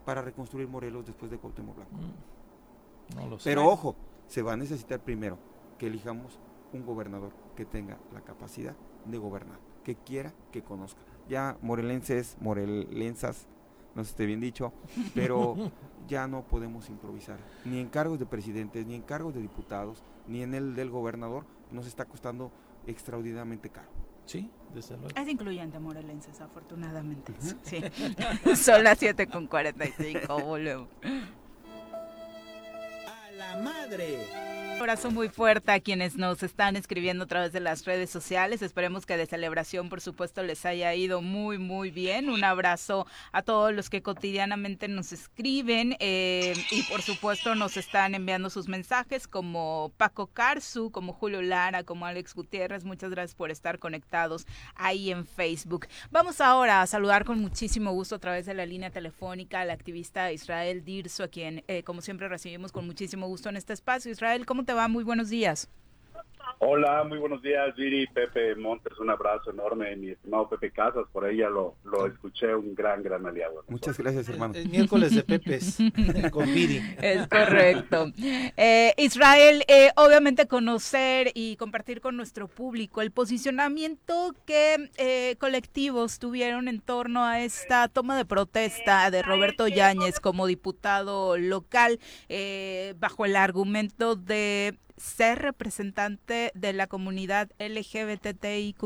para 0.05 0.21
reconstruir 0.21 0.67
Morelos 0.67 1.05
después 1.05 1.31
de 1.31 1.37
Cuauhtémoc 1.37 1.75
Blanco? 1.75 1.95
Mm, 1.95 3.15
no 3.15 3.27
lo 3.27 3.39
sé. 3.39 3.49
Pero 3.49 3.67
ojo, 3.67 3.95
se 4.27 4.43
va 4.43 4.53
a 4.53 4.57
necesitar 4.57 4.99
primero 4.99 5.37
que 5.77 5.87
elijamos 5.87 6.39
un 6.73 6.85
gobernador 6.85 7.31
que 7.55 7.65
tenga 7.65 7.97
la 8.13 8.21
capacidad 8.21 8.75
de 9.05 9.17
gobernar, 9.17 9.59
que 9.83 9.95
quiera, 9.95 10.33
que 10.51 10.61
conozca 10.61 11.01
ya 11.29 11.57
morelenses, 11.61 12.35
morelensas, 12.41 13.47
no 13.95 14.03
sé 14.03 14.09
si 14.09 14.11
esté 14.11 14.25
bien 14.25 14.39
dicho, 14.39 14.73
pero 15.13 15.55
ya 16.07 16.27
no 16.27 16.43
podemos 16.43 16.89
improvisar. 16.89 17.37
Ni 17.65 17.79
en 17.79 17.87
cargos 17.87 18.19
de 18.19 18.25
presidentes, 18.25 18.85
ni 18.85 18.95
en 18.95 19.01
cargos 19.03 19.33
de 19.33 19.41
diputados, 19.41 20.03
ni 20.27 20.41
en 20.41 20.53
el 20.53 20.75
del 20.75 20.89
gobernador, 20.89 21.45
nos 21.71 21.87
está 21.87 22.05
costando 22.05 22.51
extraordinariamente 22.87 23.69
caro. 23.69 23.87
Sí, 24.25 24.49
desde 24.73 24.95
luego. 24.97 25.19
Es 25.19 25.27
incluyente 25.27 25.79
morelenses, 25.79 26.39
afortunadamente. 26.41 27.33
sí. 27.63 27.81
Son 28.55 28.83
las 28.83 28.99
7 28.99 29.27
con 29.27 29.47
45, 29.47 30.39
volvemos. 30.41 30.87
A 33.07 33.31
la 33.31 33.57
madre 33.61 34.48
abrazo 34.79 35.11
muy 35.11 35.27
fuerte 35.27 35.73
a 35.73 35.81
quienes 35.81 36.15
nos 36.15 36.41
están 36.41 36.77
escribiendo 36.77 37.25
a 37.25 37.27
través 37.27 37.51
de 37.51 37.59
las 37.59 37.83
redes 37.83 38.09
sociales. 38.09 38.61
Esperemos 38.61 39.05
que 39.05 39.17
de 39.17 39.25
celebración, 39.25 39.89
por 39.89 39.99
supuesto, 39.99 40.41
les 40.41 40.65
haya 40.65 40.95
ido 40.95 41.21
muy, 41.21 41.57
muy 41.57 41.91
bien. 41.91 42.29
Un 42.29 42.45
abrazo 42.45 43.05
a 43.33 43.41
todos 43.41 43.73
los 43.73 43.89
que 43.89 44.01
cotidianamente 44.01 44.87
nos 44.87 45.11
escriben 45.11 45.97
eh, 45.99 46.53
y, 46.71 46.83
por 46.83 47.01
supuesto, 47.01 47.55
nos 47.55 47.75
están 47.75 48.15
enviando 48.15 48.49
sus 48.49 48.69
mensajes, 48.69 49.27
como 49.27 49.91
Paco 49.97 50.27
Carzu, 50.27 50.91
como 50.91 51.11
Julio 51.11 51.41
Lara, 51.41 51.83
como 51.83 52.05
Alex 52.05 52.33
Gutiérrez. 52.33 52.85
Muchas 52.85 53.11
gracias 53.11 53.35
por 53.35 53.51
estar 53.51 53.79
conectados 53.79 54.47
ahí 54.75 55.11
en 55.11 55.25
Facebook. 55.25 55.87
Vamos 56.09 56.39
ahora 56.39 56.81
a 56.81 56.87
saludar 56.87 57.25
con 57.25 57.41
muchísimo 57.41 57.91
gusto 57.91 58.15
a 58.15 58.19
través 58.19 58.45
de 58.45 58.53
la 58.53 58.65
línea 58.65 58.91
telefónica 58.91 59.59
al 59.59 59.71
activista 59.71 60.31
Israel 60.31 60.85
Dirso, 60.85 61.23
a 61.23 61.27
quien, 61.27 61.65
eh, 61.67 61.83
como 61.83 62.01
siempre, 62.01 62.29
recibimos 62.29 62.71
con 62.71 62.85
muchísimo 62.85 63.27
gusto 63.27 63.49
en 63.49 63.57
este 63.57 63.73
espacio. 63.73 64.09
Israel, 64.09 64.45
¿cómo 64.45 64.63
te 64.63 64.68
va? 64.73 64.87
Muy 64.87 65.03
buenos 65.03 65.29
días. 65.29 65.69
Hola, 66.61 67.05
muy 67.05 67.17
buenos 67.19 67.41
días, 67.41 67.73
Viri, 67.77 68.05
Pepe 68.07 68.53
Montes, 68.53 68.99
un 68.99 69.09
abrazo 69.09 69.51
enorme, 69.51 69.95
mi 69.95 70.09
estimado 70.09 70.49
Pepe 70.49 70.71
Casas, 70.71 71.05
por 71.13 71.33
ya 71.33 71.49
lo, 71.49 71.75
lo 71.85 72.05
escuché, 72.05 72.53
un 72.53 72.75
gran, 72.75 73.01
gran 73.01 73.25
aliado. 73.25 73.63
Muchas 73.69 73.97
gracias, 73.97 74.27
hermano. 74.27 74.55
El, 74.55 74.67
miércoles 74.67 75.15
de 75.15 75.23
Pepes, 75.23 75.77
con 76.31 76.53
Viri. 76.53 76.81
Es 77.01 77.25
correcto. 77.29 78.11
Eh, 78.57 78.93
Israel, 78.97 79.63
eh, 79.69 79.91
obviamente 79.95 80.47
conocer 80.47 81.31
y 81.33 81.55
compartir 81.55 82.01
con 82.01 82.17
nuestro 82.17 82.49
público 82.49 83.01
el 83.01 83.11
posicionamiento 83.11 84.35
que 84.45 84.89
eh, 84.97 85.37
colectivos 85.39 86.19
tuvieron 86.19 86.67
en 86.67 86.81
torno 86.81 87.23
a 87.23 87.39
esta 87.39 87.87
toma 87.87 88.17
de 88.17 88.25
protesta 88.25 89.09
de 89.11 89.21
Roberto 89.21 89.69
Yáñez 89.69 90.19
como 90.19 90.45
diputado 90.45 91.37
local, 91.37 91.99
bajo 92.99 93.23
el 93.23 93.37
argumento 93.37 94.17
de 94.17 94.77
ser 94.99 95.39
representante 95.39 96.51
de 96.53 96.73
la 96.73 96.87
comunidad 96.87 97.49
LGBTIQ+. 97.57 98.77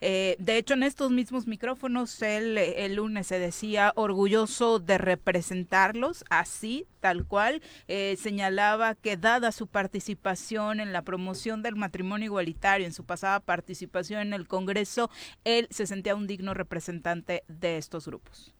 Eh, 0.00 0.36
de 0.38 0.56
hecho, 0.58 0.74
en 0.74 0.82
estos 0.82 1.10
mismos 1.10 1.46
micrófonos, 1.46 2.20
él 2.22 2.58
el 2.58 2.96
lunes 2.96 3.28
se 3.28 3.38
decía 3.38 3.92
orgulloso 3.94 4.78
de 4.80 4.98
representarlos, 4.98 6.24
así, 6.28 6.86
tal 7.00 7.24
cual. 7.26 7.62
Eh, 7.86 8.16
señalaba 8.18 8.94
que 8.94 9.16
dada 9.16 9.52
su 9.52 9.66
participación 9.66 10.80
en 10.80 10.92
la 10.92 11.02
promoción 11.02 11.62
del 11.62 11.76
matrimonio 11.76 12.26
igualitario, 12.26 12.86
en 12.86 12.92
su 12.92 13.04
pasada 13.04 13.40
participación 13.40 14.20
en 14.20 14.32
el 14.32 14.46
Congreso, 14.46 15.10
él 15.44 15.68
se 15.70 15.86
sentía 15.86 16.14
un 16.14 16.26
digno 16.26 16.54
representante 16.54 17.44
de 17.48 17.78
estos 17.78 18.06
grupos. 18.06 18.54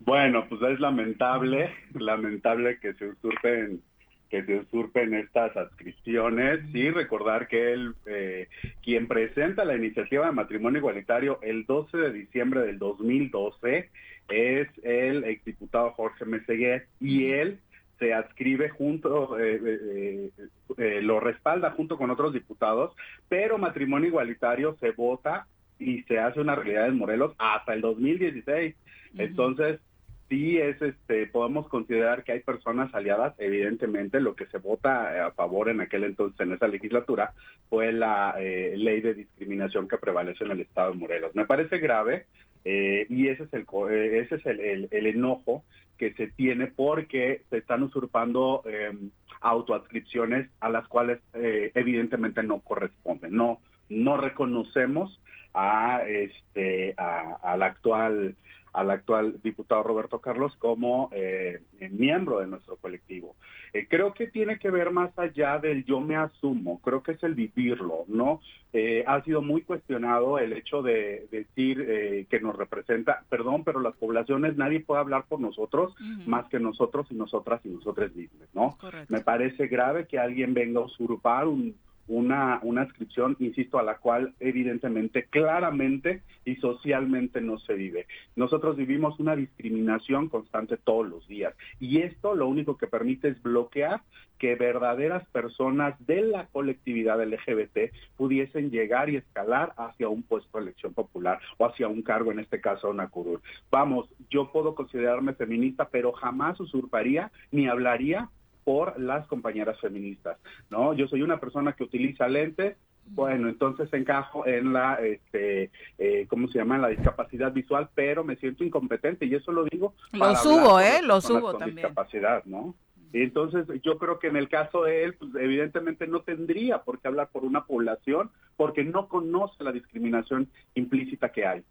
Bueno, 0.00 0.46
pues 0.48 0.60
es 0.62 0.80
lamentable, 0.80 1.74
lamentable 1.94 2.78
que 2.78 2.94
se 2.94 3.08
usurpen 3.08 3.82
que 4.30 4.44
se 4.44 4.56
usurpen 4.56 5.14
estas 5.14 5.56
adscripciones 5.56 6.60
y 6.74 6.90
recordar 6.90 7.48
que 7.48 7.72
él, 7.72 7.94
eh, 8.06 8.48
quien 8.82 9.08
presenta 9.08 9.64
la 9.64 9.76
iniciativa 9.76 10.26
de 10.26 10.32
matrimonio 10.32 10.78
igualitario 10.78 11.38
el 11.42 11.64
12 11.64 11.96
de 11.96 12.12
diciembre 12.12 12.60
del 12.60 12.78
2012 12.78 13.88
es 14.28 14.68
el 14.82 15.24
exdiputado 15.24 15.92
Jorge 15.92 16.24
Meseguer 16.26 16.86
y 17.00 17.30
él 17.30 17.58
se 17.98 18.14
adscribe 18.14 18.68
junto, 18.68 19.38
eh, 19.40 20.30
eh, 20.76 21.00
lo 21.02 21.18
respalda 21.18 21.72
junto 21.72 21.96
con 21.96 22.10
otros 22.10 22.32
diputados, 22.32 22.94
pero 23.28 23.58
matrimonio 23.58 24.08
igualitario 24.08 24.76
se 24.78 24.92
vota 24.92 25.46
y 25.78 26.02
se 26.02 26.18
hace 26.18 26.40
una 26.40 26.54
realidad 26.54 26.86
en 26.86 26.98
Morelos 26.98 27.34
hasta 27.38 27.74
el 27.74 27.80
2016. 27.80 28.76
Entonces, 29.16 29.80
sí 30.28 30.58
es 30.58 30.80
este 30.82 31.26
podemos 31.26 31.68
considerar 31.68 32.24
que 32.24 32.32
hay 32.32 32.40
personas 32.40 32.94
aliadas 32.94 33.34
evidentemente 33.38 34.20
lo 34.20 34.34
que 34.34 34.46
se 34.46 34.58
vota 34.58 35.26
a 35.26 35.32
favor 35.32 35.68
en 35.68 35.80
aquel 35.80 36.04
entonces 36.04 36.38
en 36.40 36.52
esa 36.52 36.68
legislatura 36.68 37.32
fue 37.68 37.92
la 37.92 38.34
eh, 38.38 38.74
ley 38.76 39.00
de 39.00 39.14
discriminación 39.14 39.88
que 39.88 39.98
prevalece 39.98 40.44
en 40.44 40.50
el 40.52 40.60
estado 40.60 40.92
de 40.92 40.98
Morelos 40.98 41.34
me 41.34 41.46
parece 41.46 41.78
grave 41.78 42.26
eh, 42.64 43.06
y 43.08 43.28
ese 43.28 43.44
es 43.44 43.52
el 43.54 43.66
eh, 43.90 44.20
ese 44.20 44.34
es 44.34 44.46
el, 44.46 44.88
enojo 45.06 45.64
que 45.96 46.12
se 46.14 46.28
tiene 46.28 46.66
porque 46.66 47.42
se 47.50 47.58
están 47.58 47.82
usurpando 47.82 48.62
eh, 48.66 48.92
autoadscripciones 49.40 50.50
a 50.60 50.68
las 50.68 50.86
cuales 50.88 51.20
eh, 51.34 51.72
evidentemente 51.74 52.42
no 52.42 52.60
corresponden. 52.60 53.34
No, 53.34 53.60
no 53.88 54.16
reconocemos 54.16 55.20
a 55.54 56.02
este 56.06 56.94
a, 56.96 57.38
al 57.42 57.62
actual 57.62 58.36
al 58.72 58.90
actual 58.90 59.40
diputado 59.42 59.82
Roberto 59.82 60.20
Carlos 60.20 60.54
como 60.56 61.10
eh, 61.12 61.60
miembro 61.90 62.40
de 62.40 62.46
nuestro 62.46 62.76
colectivo. 62.76 63.36
Eh, 63.72 63.86
creo 63.88 64.14
que 64.14 64.26
tiene 64.26 64.58
que 64.58 64.70
ver 64.70 64.90
más 64.90 65.16
allá 65.18 65.58
del 65.58 65.84
yo 65.84 66.00
me 66.00 66.16
asumo, 66.16 66.80
creo 66.80 67.02
que 67.02 67.12
es 67.12 67.22
el 67.22 67.34
vivirlo, 67.34 68.04
¿no? 68.08 68.40
Eh, 68.72 69.04
ha 69.06 69.22
sido 69.22 69.40
muy 69.40 69.62
cuestionado 69.62 70.38
el 70.38 70.52
hecho 70.52 70.82
de, 70.82 71.26
decir 71.30 72.26
que 72.28 72.40
nos 72.40 72.56
representa, 72.56 73.24
perdón, 73.28 73.64
pero 73.64 73.80
las 73.80 73.96
poblaciones 73.96 74.56
nadie 74.56 74.80
puede 74.80 75.00
hablar 75.00 75.24
por 75.28 75.40
nosotros 75.40 75.94
más 76.26 76.46
que 76.48 76.58
nosotros 76.58 77.06
y 77.10 77.14
nosotras 77.14 77.60
y 77.64 77.68
nosotros 77.68 78.14
mismos, 78.14 78.48
¿no? 78.52 78.78
Me 79.08 79.20
parece 79.20 79.68
grave 79.68 80.06
que 80.06 80.18
alguien 80.18 80.54
venga 80.54 80.80
a 80.80 80.84
usurpar 80.84 81.46
un 81.48 81.74
una, 82.08 82.58
una 82.62 82.84
inscripción, 82.84 83.36
insisto, 83.38 83.78
a 83.78 83.82
la 83.82 83.98
cual 83.98 84.34
evidentemente, 84.40 85.24
claramente 85.24 86.22
y 86.44 86.56
socialmente 86.56 87.40
no 87.40 87.58
se 87.58 87.74
vive. 87.74 88.06
Nosotros 88.34 88.76
vivimos 88.76 89.20
una 89.20 89.36
discriminación 89.36 90.28
constante 90.28 90.76
todos 90.76 91.08
los 91.08 91.26
días 91.28 91.54
y 91.78 91.98
esto 91.98 92.34
lo 92.34 92.48
único 92.48 92.76
que 92.76 92.86
permite 92.86 93.28
es 93.28 93.42
bloquear 93.42 94.02
que 94.38 94.54
verdaderas 94.54 95.26
personas 95.28 95.94
de 96.06 96.22
la 96.22 96.46
colectividad 96.46 97.22
LGBT 97.22 97.92
pudiesen 98.16 98.70
llegar 98.70 99.10
y 99.10 99.16
escalar 99.16 99.74
hacia 99.76 100.08
un 100.08 100.22
puesto 100.22 100.58
de 100.58 100.64
elección 100.64 100.94
popular 100.94 101.40
o 101.58 101.66
hacia 101.66 101.88
un 101.88 102.02
cargo, 102.02 102.32
en 102.32 102.38
este 102.38 102.60
caso 102.60 102.88
una 102.88 103.08
curul. 103.08 103.40
Vamos, 103.70 104.08
yo 104.30 104.50
puedo 104.52 104.74
considerarme 104.74 105.34
feminista, 105.34 105.88
pero 105.90 106.12
jamás 106.12 106.58
usurparía 106.60 107.30
ni 107.50 107.66
hablaría 107.66 108.30
por 108.68 109.00
las 109.00 109.26
compañeras 109.28 109.80
feministas, 109.80 110.36
¿no? 110.68 110.92
Yo 110.92 111.08
soy 111.08 111.22
una 111.22 111.40
persona 111.40 111.72
que 111.72 111.84
utiliza 111.84 112.28
lentes, 112.28 112.76
bueno, 113.06 113.48
entonces 113.48 113.90
encajo 113.94 114.46
en 114.46 114.74
la, 114.74 114.96
este, 114.96 115.70
eh, 115.96 116.26
¿cómo 116.28 116.48
se 116.48 116.58
llama? 116.58 116.74
En 116.76 116.82
la 116.82 116.88
discapacidad 116.88 117.50
visual, 117.50 117.88
pero 117.94 118.24
me 118.24 118.36
siento 118.36 118.64
incompetente 118.64 119.24
y 119.24 119.34
eso 119.34 119.52
lo 119.52 119.64
digo. 119.64 119.94
Lo 120.12 120.36
subo, 120.36 120.80
¿eh? 120.80 121.00
Lo 121.02 121.22
subo 121.22 121.54
también. 121.54 121.76
Discapacidad, 121.76 122.44
¿no? 122.44 122.74
Entonces, 123.14 123.64
yo 123.82 123.96
creo 123.96 124.18
que 124.18 124.26
en 124.26 124.36
el 124.36 124.50
caso 124.50 124.82
de 124.82 125.04
él, 125.04 125.14
pues 125.14 125.30
evidentemente 125.36 126.06
no 126.06 126.20
tendría 126.20 126.82
por 126.82 127.00
qué 127.00 127.08
hablar 127.08 127.30
por 127.32 127.46
una 127.46 127.64
población 127.64 128.30
porque 128.58 128.84
no 128.84 129.08
conoce 129.08 129.64
la 129.64 129.72
discriminación 129.72 130.46
implícita 130.74 131.32
que 131.32 131.46
hay. 131.46 131.62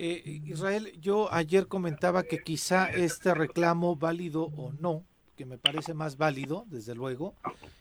Eh, 0.00 0.40
Israel, 0.46 0.90
yo 0.98 1.32
ayer 1.32 1.68
comentaba 1.68 2.24
que 2.24 2.38
quizá 2.38 2.90
este 2.90 3.34
reclamo, 3.34 3.94
válido 3.94 4.46
o 4.56 4.72
no, 4.80 5.04
que 5.42 5.46
me 5.46 5.58
parece 5.58 5.92
más 5.92 6.18
válido, 6.18 6.66
desde 6.68 6.94
luego, 6.94 7.34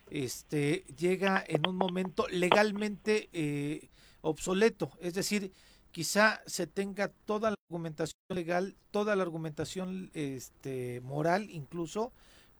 este, 0.09 0.83
llega 0.97 1.43
en 1.47 1.67
un 1.69 1.77
momento 1.77 2.27
legalmente 2.27 3.29
eh, 3.33 3.87
obsoleto. 4.21 4.89
Es 4.99 5.13
decir, 5.13 5.51
quizá 5.91 6.41
se 6.47 6.65
tenga 6.65 7.09
toda 7.09 7.51
la 7.51 7.55
argumentación 7.69 8.17
legal, 8.29 8.75
toda 8.89 9.15
la 9.15 9.21
argumentación 9.21 10.09
este, 10.15 11.01
moral 11.01 11.51
incluso, 11.51 12.13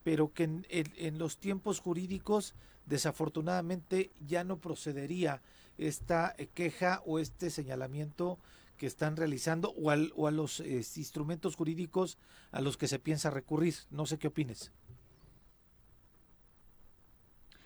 pero 0.04 0.34
que 0.34 0.43
en, 0.43 0.68
en, 0.70 1.18
los 1.18 1.39
tiempos 1.39 1.80
jurídicos 1.80 2.54
desafortunadamente 2.86 4.12
ya 4.20 4.43
no 4.43 4.60
procedería 4.60 5.41
esta 5.80 6.36
queja 6.54 7.02
o 7.08 7.18
este 7.18 7.49
señalamiento 7.49 8.38
que 8.78 8.86
están 8.86 9.16
realizando 9.16 9.72
o, 9.72 9.91
o 10.16 10.28
a 10.28 10.32
los 10.32 10.60
instrumentos 10.60 11.56
jurídicos 11.56 12.20
a 12.52 12.62
los 12.62 12.78
que 12.78 12.88
se 12.88 12.99
piensa 12.99 13.32
recurrir. 13.32 13.76
No 13.89 14.06
sé 14.06 14.20
qué 14.20 14.28
opines. 14.28 14.72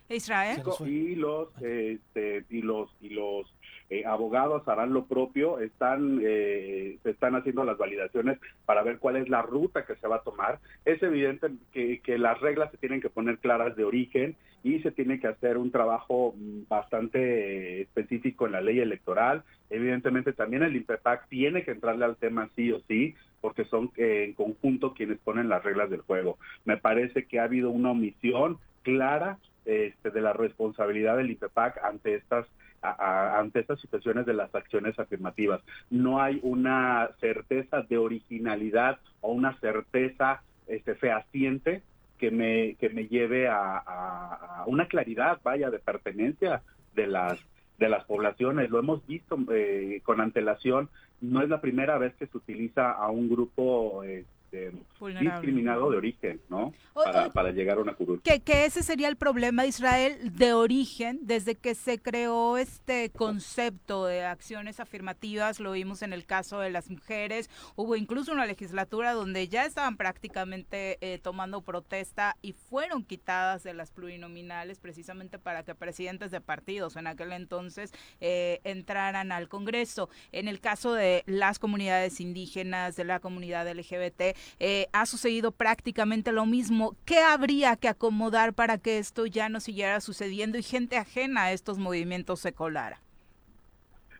Israel. 0.09 0.61
Y 0.85 1.15
los, 1.15 1.49
este, 1.61 2.45
y 2.49 2.61
los, 2.61 2.89
y 3.01 3.09
los 3.09 3.51
eh, 3.89 4.03
abogados 4.05 4.67
harán 4.67 4.93
lo 4.93 5.05
propio, 5.05 5.59
están, 5.59 6.19
eh, 6.23 6.97
están 7.03 7.35
haciendo 7.35 7.63
las 7.63 7.77
validaciones 7.77 8.39
para 8.65 8.83
ver 8.83 8.99
cuál 8.99 9.15
es 9.17 9.29
la 9.29 9.41
ruta 9.41 9.85
que 9.85 9.95
se 9.95 10.07
va 10.07 10.17
a 10.17 10.23
tomar. 10.23 10.59
Es 10.85 11.01
evidente 11.03 11.47
que, 11.71 11.99
que 12.01 12.17
las 12.17 12.39
reglas 12.41 12.71
se 12.71 12.77
tienen 12.77 13.01
que 13.01 13.09
poner 13.09 13.39
claras 13.39 13.75
de 13.75 13.83
origen 13.83 14.35
y 14.65 14.79
se 14.79 14.91
tiene 14.91 15.19
que 15.19 15.27
hacer 15.27 15.57
un 15.57 15.69
trabajo 15.69 16.33
mm, 16.35 16.61
bastante 16.67 17.81
específico 17.81 18.47
en 18.47 18.53
la 18.53 18.61
ley 18.61 18.79
electoral. 18.79 19.43
Evidentemente 19.69 20.33
también 20.33 20.63
el 20.63 20.75
INPEPAC 20.75 21.27
tiene 21.29 21.63
que 21.63 21.69
entrarle 21.69 22.05
al 22.05 22.17
tema 22.17 22.49
sí 22.55 22.71
o 22.71 22.79
sí, 22.87 23.13
porque 23.41 23.65
son 23.65 23.91
eh, 23.95 24.23
en 24.25 24.33
conjunto 24.33 24.95
quienes 24.95 25.19
ponen 25.19 25.49
las 25.49 25.63
reglas 25.63 25.91
del 25.91 26.01
juego. 26.01 26.39
Me 26.65 26.77
parece 26.77 27.25
que 27.25 27.39
ha 27.39 27.43
habido 27.43 27.69
una 27.69 27.91
omisión 27.91 28.57
clara 28.81 29.37
este, 29.65 30.11
de 30.11 30.21
la 30.21 30.33
responsabilidad 30.33 31.17
del 31.17 31.31
IPEPAC 31.31 31.83
ante 31.83 32.15
estas 32.15 32.45
ante 32.81 33.61
estas 33.61 33.81
situaciones 33.81 34.27
de 34.27 34.33
las 34.35 34.53
acciones 34.53 34.99
afirmativas. 34.99 35.59
No 35.89 36.21
hay 36.21 36.39
una 36.43 37.09
certeza 37.19 37.81
de 37.81 37.97
originalidad 37.97 38.99
o 39.21 39.31
una 39.31 39.57
certeza 39.59 40.43
este, 40.67 40.93
fehaciente 40.93 41.81
que 42.19 42.31
me, 42.31 42.75
que 42.75 42.89
me 42.89 43.07
lleve 43.07 43.47
a, 43.47 44.63
una 44.67 44.87
claridad, 44.87 45.39
vaya, 45.43 45.69
de 45.69 45.79
pertenencia 45.79 46.61
de 46.95 47.07
las 47.07 47.39
de 47.77 47.89
las 47.89 48.05
poblaciones. 48.05 48.69
Lo 48.69 48.79
hemos 48.79 49.05
visto 49.05 49.37
eh, 49.51 49.99
con 50.03 50.21
antelación. 50.21 50.89
No 51.19 51.41
es 51.41 51.49
la 51.49 51.59
primera 51.59 51.97
vez 51.97 52.15
que 52.15 52.27
se 52.27 52.37
utiliza 52.37 52.91
a 52.91 53.11
un 53.11 53.27
grupo 53.27 54.01
eh, 54.05 54.23
este, 54.55 55.19
discriminado 55.19 55.91
de 55.91 55.97
origen, 55.97 56.41
¿no? 56.49 56.73
para, 56.93 57.51
llegar 57.51 57.77
a 57.77 57.81
una 57.81 57.93
curul. 57.93 58.21
Que, 58.21 58.39
que 58.39 58.65
ese 58.65 58.81
sería 58.81 59.09
el 59.09 59.17
problema 59.17 59.63
de 59.63 59.67
Israel 59.67 60.35
de 60.35 60.53
origen, 60.53 61.19
desde 61.23 61.55
que 61.55 61.75
se 61.75 61.99
creó 61.99 62.57
este 62.57 63.09
concepto 63.09 64.05
de 64.05 64.23
acciones 64.23 64.79
afirmativas, 64.79 65.59
lo 65.59 65.73
vimos 65.73 66.01
en 66.01 66.13
el 66.13 66.25
caso 66.25 66.59
de 66.59 66.69
las 66.69 66.89
mujeres, 66.89 67.49
hubo 67.75 67.95
incluso 67.95 68.31
una 68.31 68.45
legislatura 68.45 69.13
donde 69.13 69.47
ya 69.47 69.65
estaban 69.65 69.97
prácticamente 69.97 70.97
eh, 71.01 71.19
tomando 71.19 71.61
protesta 71.61 72.37
y 72.41 72.53
fueron 72.53 73.03
quitadas 73.03 73.63
de 73.63 73.73
las 73.73 73.91
plurinominales 73.91 74.79
precisamente 74.79 75.37
para 75.37 75.63
que 75.63 75.75
presidentes 75.75 76.31
de 76.31 76.41
partidos 76.41 76.95
en 76.95 77.07
aquel 77.07 77.33
entonces 77.33 77.91
eh, 78.21 78.61
entraran 78.63 79.31
al 79.31 79.49
Congreso. 79.49 80.09
En 80.31 80.47
el 80.47 80.59
caso 80.59 80.93
de 80.93 81.23
las 81.25 81.59
comunidades 81.59 82.21
indígenas, 82.21 82.95
de 82.95 83.03
la 83.03 83.19
comunidad 83.19 83.67
LGBT, 83.67 84.35
eh, 84.59 84.87
ha 84.93 85.05
sucedido 85.05 85.51
prácticamente 85.51 86.31
lo 86.31 86.45
mismo. 86.45 86.95
¿Qué 87.05 87.19
habría 87.19 87.75
que 87.75 87.87
acomodar 87.87 88.53
para 88.53 88.77
que 88.77 88.97
esto 88.97 89.25
ya 89.25 89.49
no 89.49 89.59
siguiera 89.59 90.01
sucediendo 90.01 90.57
y 90.57 90.63
gente 90.63 90.97
ajena 90.97 91.43
a 91.43 91.51
estos 91.51 91.77
movimientos 91.77 92.39
se 92.39 92.53
colara? 92.53 92.99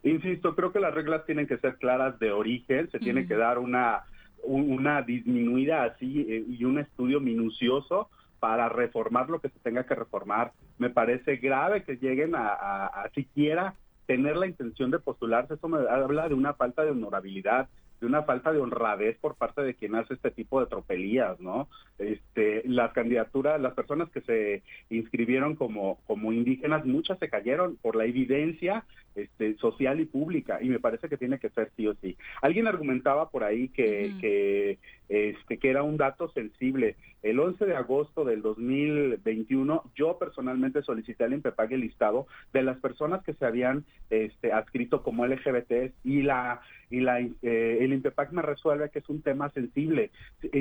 Insisto, 0.03 0.55
creo 0.55 0.71
que 0.71 0.79
las 0.79 0.93
reglas 0.93 1.25
tienen 1.25 1.47
que 1.47 1.57
ser 1.57 1.77
claras 1.77 2.19
de 2.19 2.31
origen, 2.31 2.91
se 2.91 2.99
tiene 2.99 3.27
que 3.27 3.35
dar 3.35 3.57
una, 3.57 4.03
una 4.43 5.01
disminuida 5.01 5.83
así 5.83 6.21
eh, 6.29 6.45
y 6.47 6.63
un 6.63 6.77
estudio 6.77 7.19
minucioso 7.19 8.09
para 8.39 8.69
reformar 8.69 9.29
lo 9.29 9.39
que 9.39 9.49
se 9.49 9.59
tenga 9.59 9.85
que 9.85 9.95
reformar. 9.95 10.51
Me 10.77 10.91
parece 10.91 11.37
grave 11.37 11.83
que 11.83 11.95
lleguen 11.95 12.35
a, 12.35 12.49
a 12.85 13.09
siquiera 13.15 13.73
tener 14.05 14.37
la 14.37 14.45
intención 14.45 14.91
de 14.91 14.99
postularse. 14.99 15.55
Eso 15.55 15.67
me 15.67 15.79
habla 15.89 16.29
de 16.29 16.35
una 16.35 16.53
falta 16.53 16.83
de 16.83 16.91
honorabilidad, 16.91 17.67
de 17.99 18.07
una 18.07 18.23
falta 18.23 18.51
de 18.51 18.59
honradez 18.59 19.17
por 19.19 19.35
parte 19.35 19.61
de 19.61 19.75
quien 19.75 19.95
hace 19.95 20.15
este 20.15 20.31
tipo 20.31 20.59
de 20.59 20.67
tropelías, 20.67 21.39
¿no? 21.39 21.69
Este, 21.97 22.61
las 22.65 22.91
candidaturas, 22.93 23.59
las 23.59 23.73
personas 23.73 24.09
que 24.09 24.21
se 24.21 24.63
inscribieron 24.89 25.55
como, 25.55 25.99
como 26.05 26.33
indígenas, 26.33 26.85
muchas 26.85 27.19
se 27.19 27.29
cayeron 27.29 27.77
por 27.77 27.95
la 27.95 28.05
evidencia 28.05 28.85
este, 29.15 29.55
social 29.57 29.99
y 29.99 30.05
pública, 30.05 30.59
y 30.61 30.69
me 30.69 30.79
parece 30.79 31.09
que 31.09 31.17
tiene 31.17 31.39
que 31.39 31.49
ser 31.49 31.71
sí 31.75 31.87
o 31.87 31.95
sí. 31.95 32.17
Alguien 32.41 32.67
argumentaba 32.67 33.29
por 33.29 33.43
ahí 33.43 33.69
que, 33.69 34.13
que, 34.19 34.77
este, 35.09 35.57
que 35.57 35.69
era 35.69 35.83
un 35.83 35.97
dato 35.97 36.29
sensible. 36.29 36.95
El 37.23 37.39
11 37.39 37.65
de 37.65 37.75
agosto 37.75 38.23
del 38.23 38.41
2021, 38.41 39.91
yo 39.95 40.17
personalmente 40.19 40.83
solicité 40.83 41.23
al 41.23 41.33
INPEPAG 41.33 41.73
el 41.73 41.81
listado 41.81 42.27
de 42.53 42.63
las 42.63 42.77
personas 42.77 43.23
que 43.23 43.33
se 43.33 43.45
habían 43.45 43.85
este, 44.09 44.51
adscrito 44.51 45.01
como 45.01 45.25
LGBT 45.25 45.93
y 46.03 46.21
la 46.21 46.61
y 46.89 46.99
la, 46.99 47.19
eh, 47.19 47.77
el 47.81 47.93
INPEPAC 47.93 48.31
me 48.31 48.41
resuelve 48.41 48.89
que 48.89 48.99
es 48.99 49.09
un 49.09 49.21
tema 49.21 49.49
sensible. 49.49 50.11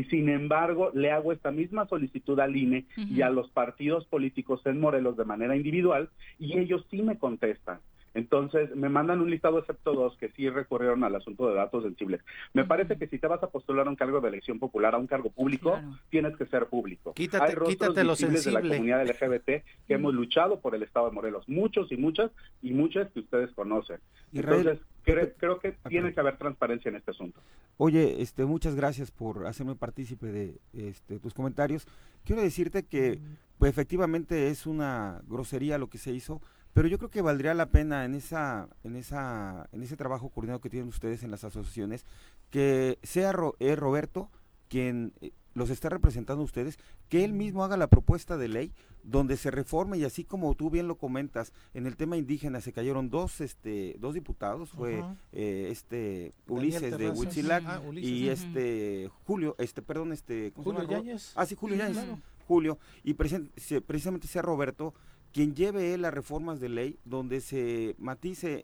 Sin 0.08 0.28
embargo, 0.28 0.90
le 0.94 1.10
hago 1.10 1.32
esta 1.32 1.50
misma 1.50 1.86
solicitud 1.86 2.38
al 2.40 2.56
INE 2.56 2.86
y 2.96 3.22
a 3.22 3.30
los 3.30 3.50
partidos 3.50 4.06
políticos 4.06 4.62
en 4.64 4.80
Morelos 4.80 5.16
de 5.16 5.24
manera 5.24 5.54
individual 5.56 6.08
y 6.38 6.58
ellos 6.58 6.86
sí 6.90 7.02
me 7.02 7.18
contestan. 7.18 7.78
Entonces, 8.14 8.74
me 8.76 8.88
mandan 8.88 9.20
un 9.20 9.30
listado 9.30 9.58
excepto 9.58 9.92
dos 9.92 10.16
que 10.18 10.28
sí 10.30 10.48
recurrieron 10.48 11.02
al 11.04 11.14
asunto 11.16 11.48
de 11.48 11.54
datos 11.54 11.82
sensibles. 11.82 12.20
Me 12.52 12.64
parece 12.64 12.96
que 12.96 13.08
si 13.08 13.18
te 13.18 13.26
vas 13.26 13.42
a 13.42 13.48
postular 13.50 13.86
a 13.86 13.90
un 13.90 13.96
cargo 13.96 14.20
de 14.20 14.28
elección 14.28 14.58
popular, 14.60 14.94
a 14.94 14.98
un 14.98 15.06
cargo 15.08 15.30
público, 15.30 15.80
tienes 16.10 16.36
que 16.36 16.46
ser 16.46 16.66
público. 16.66 17.12
Quítate, 17.14 17.44
Hay 17.44 17.54
rostros 17.54 17.68
quítate 17.70 18.04
lo 18.04 18.12
visibles 18.12 18.44
de 18.44 18.52
la 18.52 18.60
comunidad 18.62 19.04
LGBT 19.06 19.44
que 19.86 19.94
hemos 19.94 20.14
luchado 20.14 20.60
por 20.60 20.74
el 20.74 20.82
Estado 20.84 21.06
de 21.08 21.12
Morelos. 21.12 21.48
Muchos 21.48 21.90
y 21.90 21.96
muchas, 21.96 22.30
y 22.62 22.72
muchas 22.72 23.10
que 23.10 23.20
ustedes 23.20 23.50
conocen. 23.52 23.98
Israel, 24.32 24.60
Entonces, 24.60 24.86
cre- 25.04 25.32
creo 25.36 25.58
que 25.58 25.72
tiene 25.88 26.14
que 26.14 26.20
haber 26.20 26.36
transparencia 26.38 26.88
en 26.88 26.96
este 26.96 27.10
asunto. 27.10 27.40
Oye, 27.76 28.22
este, 28.22 28.44
muchas 28.44 28.76
gracias 28.76 29.10
por 29.10 29.46
hacerme 29.46 29.74
partícipe 29.74 30.26
de 30.26 30.54
este, 30.72 31.18
tus 31.18 31.34
comentarios. 31.34 31.86
Quiero 32.24 32.42
decirte 32.42 32.84
que 32.84 33.18
pues, 33.58 33.70
efectivamente 33.70 34.48
es 34.48 34.66
una 34.66 35.20
grosería 35.26 35.78
lo 35.78 35.88
que 35.88 35.98
se 35.98 36.12
hizo, 36.12 36.40
pero 36.74 36.86
yo 36.88 36.98
creo 36.98 37.10
que 37.10 37.22
valdría 37.22 37.54
la 37.54 37.70
pena 37.70 38.04
en 38.04 38.14
esa, 38.14 38.68
en 38.84 38.96
esa, 38.96 39.68
en 39.72 39.82
ese 39.82 39.96
trabajo 39.96 40.28
coordinado 40.28 40.60
que 40.60 40.68
tienen 40.70 40.88
ustedes 40.88 41.22
en 41.22 41.30
las 41.30 41.44
asociaciones, 41.44 42.04
que 42.50 42.98
sea 43.02 43.32
Ro- 43.32 43.56
eh, 43.60 43.76
Roberto 43.76 44.30
quien 44.68 45.12
eh, 45.20 45.30
los 45.54 45.70
está 45.70 45.88
representando 45.88 46.42
a 46.42 46.44
ustedes, 46.44 46.78
que 47.08 47.22
él 47.24 47.32
mismo 47.32 47.62
haga 47.62 47.76
la 47.76 47.86
propuesta 47.86 48.36
de 48.36 48.48
ley 48.48 48.72
donde 49.04 49.36
se 49.36 49.52
reforme 49.52 49.98
y 49.98 50.04
así 50.04 50.24
como 50.24 50.52
tú 50.56 50.68
bien 50.68 50.88
lo 50.88 50.96
comentas, 50.96 51.52
en 51.74 51.86
el 51.86 51.96
tema 51.96 52.16
indígena 52.16 52.60
se 52.60 52.72
cayeron 52.72 53.08
dos, 53.08 53.40
este, 53.40 53.94
dos 54.00 54.14
diputados, 54.14 54.70
fue 54.70 55.04
eh, 55.32 55.68
este 55.70 56.32
Ulises 56.48 56.98
de. 56.98 57.10
Huitzilac 57.10 57.62
Ah, 57.66 57.80
y 57.94 58.28
este 58.28 59.10
Julio, 59.26 59.54
este, 59.58 59.80
perdón, 59.82 60.12
este, 60.12 60.50
¿cómo 60.52 60.64
se 60.64 60.70
Julio 60.72 60.80
llama? 60.88 60.96
Ro- 60.98 61.04
Yáñez. 61.04 61.32
Ah, 61.36 61.46
sí, 61.46 61.54
Julio 61.54 61.76
Sí, 61.76 61.82
Yáñez. 61.82 61.98
claro. 62.04 62.18
Julio, 62.48 62.78
y 63.04 63.14
presen- 63.14 63.50
se- 63.56 63.80
precisamente 63.80 64.26
sea 64.26 64.42
Roberto 64.42 64.92
quien 65.34 65.56
lleve 65.56 65.92
él 65.92 66.02
las 66.02 66.14
reformas 66.14 66.60
de 66.60 66.68
ley 66.68 66.96
donde 67.04 67.40
se 67.40 67.96
matice 67.98 68.60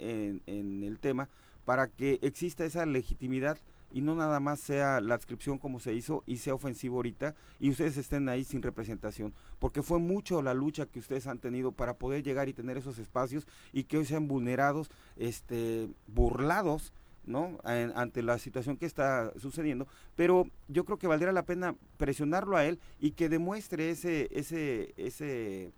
en, 0.46 0.84
el 0.84 1.00
tema 1.00 1.28
para 1.64 1.88
que 1.88 2.20
exista 2.22 2.64
esa 2.64 2.86
legitimidad 2.86 3.58
y 3.92 4.02
no 4.02 4.14
nada 4.14 4.38
más 4.38 4.60
sea 4.60 5.00
la 5.00 5.16
adscripción 5.16 5.58
como 5.58 5.80
se 5.80 5.94
hizo 5.94 6.22
y 6.26 6.36
sea 6.36 6.54
ofensivo 6.54 6.96
ahorita 6.96 7.34
y 7.58 7.70
ustedes 7.70 7.96
estén 7.96 8.28
ahí 8.28 8.44
sin 8.44 8.62
representación, 8.62 9.34
porque 9.58 9.82
fue 9.82 9.98
mucho 9.98 10.42
la 10.42 10.54
lucha 10.54 10.86
que 10.86 11.00
ustedes 11.00 11.26
han 11.26 11.40
tenido 11.40 11.72
para 11.72 11.94
poder 11.94 12.22
llegar 12.22 12.48
y 12.48 12.52
tener 12.52 12.76
esos 12.76 12.98
espacios 12.98 13.48
y 13.72 13.84
que 13.84 13.98
hoy 13.98 14.04
sean 14.04 14.28
vulnerados, 14.28 14.90
este, 15.16 15.88
burlados, 16.06 16.92
¿no? 17.26 17.58
Ante 17.64 18.22
la 18.22 18.38
situación 18.38 18.76
que 18.76 18.86
está 18.86 19.32
sucediendo, 19.38 19.88
pero 20.14 20.46
yo 20.68 20.84
creo 20.84 20.98
que 20.98 21.08
valdría 21.08 21.32
la 21.32 21.44
pena 21.44 21.74
presionarlo 21.96 22.56
a 22.56 22.64
él 22.64 22.78
y 23.00 23.10
que 23.10 23.28
demuestre 23.28 23.90
ese, 23.90 24.28
ese, 24.30 24.94
ese, 24.96 25.72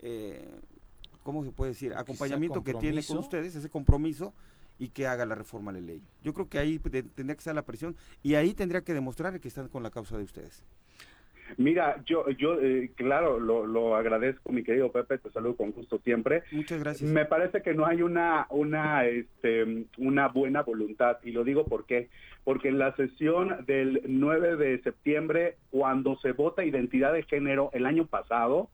eh, 0.00 0.48
¿cómo 1.22 1.44
se 1.44 1.50
puede 1.50 1.72
decir? 1.72 1.92
Acompañamiento 1.94 2.62
que 2.62 2.74
tiene 2.74 3.02
con 3.04 3.18
ustedes, 3.18 3.54
ese 3.56 3.68
compromiso 3.68 4.32
y 4.78 4.88
que 4.90 5.06
haga 5.06 5.24
la 5.26 5.34
reforma 5.34 5.70
a 5.70 5.74
la 5.74 5.80
ley. 5.80 6.02
Yo 6.22 6.34
creo 6.34 6.48
que 6.48 6.58
ahí 6.58 6.78
te- 6.78 7.02
tendría 7.02 7.34
que 7.34 7.40
estar 7.40 7.54
la 7.54 7.64
presión 7.64 7.96
y 8.22 8.34
ahí 8.34 8.52
tendría 8.54 8.82
que 8.82 8.92
demostrar 8.94 9.38
que 9.40 9.48
están 9.48 9.68
con 9.68 9.82
la 9.82 9.90
causa 9.90 10.16
de 10.18 10.24
ustedes. 10.24 10.62
Mira, 11.58 12.02
yo, 12.04 12.28
yo 12.30 12.60
eh, 12.60 12.90
claro, 12.96 13.38
lo, 13.38 13.66
lo 13.66 13.94
agradezco, 13.94 14.50
mi 14.50 14.64
querido 14.64 14.90
Pepe, 14.90 15.18
te 15.18 15.30
saludo 15.30 15.56
con 15.56 15.70
gusto 15.70 15.98
siempre. 16.00 16.42
Muchas 16.50 16.80
gracias. 16.80 17.08
Me 17.08 17.24
parece 17.24 17.62
que 17.62 17.72
no 17.72 17.86
hay 17.86 18.02
una, 18.02 18.48
una, 18.50 19.04
este, 19.06 19.86
una 19.96 20.26
buena 20.28 20.62
voluntad, 20.62 21.18
y 21.22 21.30
lo 21.30 21.44
digo 21.44 21.64
por 21.64 21.86
qué. 21.86 22.08
Porque 22.42 22.68
en 22.68 22.78
la 22.78 22.94
sesión 22.96 23.64
del 23.66 24.02
9 24.06 24.56
de 24.56 24.82
septiembre, 24.82 25.56
cuando 25.70 26.16
se 26.18 26.32
vota 26.32 26.64
identidad 26.64 27.12
de 27.12 27.22
género 27.22 27.70
el 27.72 27.86
año 27.86 28.06
pasado, 28.06 28.68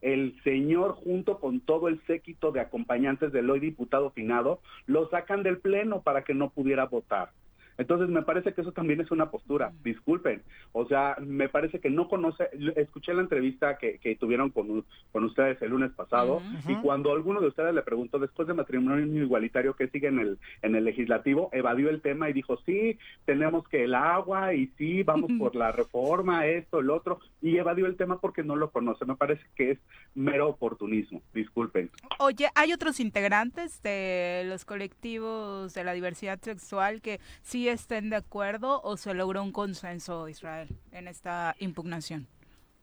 el 0.00 0.34
señor 0.44 0.92
junto 0.92 1.38
con 1.38 1.60
todo 1.60 1.88
el 1.88 2.00
séquito 2.06 2.52
de 2.52 2.60
acompañantes 2.60 3.32
del 3.32 3.50
hoy 3.50 3.60
diputado 3.60 4.10
finado, 4.10 4.60
lo 4.86 5.08
sacan 5.08 5.42
del 5.42 5.58
pleno 5.58 6.02
para 6.02 6.22
que 6.22 6.34
no 6.34 6.50
pudiera 6.50 6.86
votar. 6.86 7.30
Entonces 7.78 8.08
me 8.08 8.22
parece 8.22 8.52
que 8.52 8.60
eso 8.62 8.72
también 8.72 9.00
es 9.00 9.10
una 9.10 9.30
postura, 9.30 9.72
disculpen. 9.82 10.42
O 10.72 10.86
sea, 10.86 11.16
me 11.20 11.48
parece 11.48 11.80
que 11.80 11.90
no 11.90 12.08
conoce, 12.08 12.48
escuché 12.76 13.14
la 13.14 13.22
entrevista 13.22 13.78
que, 13.78 13.98
que 13.98 14.16
tuvieron 14.16 14.50
con, 14.50 14.84
con 15.12 15.24
ustedes 15.24 15.60
el 15.62 15.70
lunes 15.70 15.92
pasado 15.92 16.42
y 16.68 16.74
cuando 16.76 17.12
alguno 17.12 17.40
de 17.40 17.48
ustedes 17.48 17.74
le 17.74 17.82
preguntó 17.82 18.18
después 18.18 18.48
de 18.48 18.54
matrimonio 18.54 19.22
igualitario 19.22 19.74
que 19.74 19.88
sigue 19.88 20.08
en 20.08 20.18
el, 20.18 20.38
en 20.62 20.74
el 20.74 20.84
legislativo, 20.84 21.50
evadió 21.52 21.90
el 21.90 22.00
tema 22.00 22.30
y 22.30 22.32
dijo, 22.32 22.58
sí, 22.64 22.98
tenemos 23.24 23.68
que 23.68 23.84
el 23.84 23.94
agua 23.94 24.54
y 24.54 24.68
sí, 24.78 25.02
vamos 25.02 25.30
por 25.38 25.54
la 25.54 25.72
reforma, 25.72 26.46
esto, 26.46 26.80
el 26.80 26.90
otro, 26.90 27.20
y 27.42 27.56
evadió 27.56 27.86
el 27.86 27.96
tema 27.96 28.20
porque 28.20 28.42
no 28.42 28.56
lo 28.56 28.70
conoce. 28.70 29.04
Me 29.04 29.16
parece 29.16 29.44
que 29.54 29.72
es 29.72 29.78
mero 30.14 30.48
oportunismo, 30.48 31.22
disculpen. 31.34 31.90
Oye, 32.18 32.48
¿hay 32.54 32.72
otros 32.72 33.00
integrantes 33.00 33.82
de 33.82 34.44
los 34.46 34.64
colectivos 34.64 35.74
de 35.74 35.84
la 35.84 35.92
diversidad 35.92 36.40
sexual 36.40 37.00
que 37.00 37.20
sí 37.42 37.65
estén 37.72 38.10
de 38.10 38.16
acuerdo 38.16 38.80
o 38.82 38.96
se 38.96 39.14
logró 39.14 39.42
un 39.42 39.52
consenso, 39.52 40.28
Israel, 40.28 40.68
en 40.92 41.08
esta 41.08 41.54
impugnación? 41.58 42.26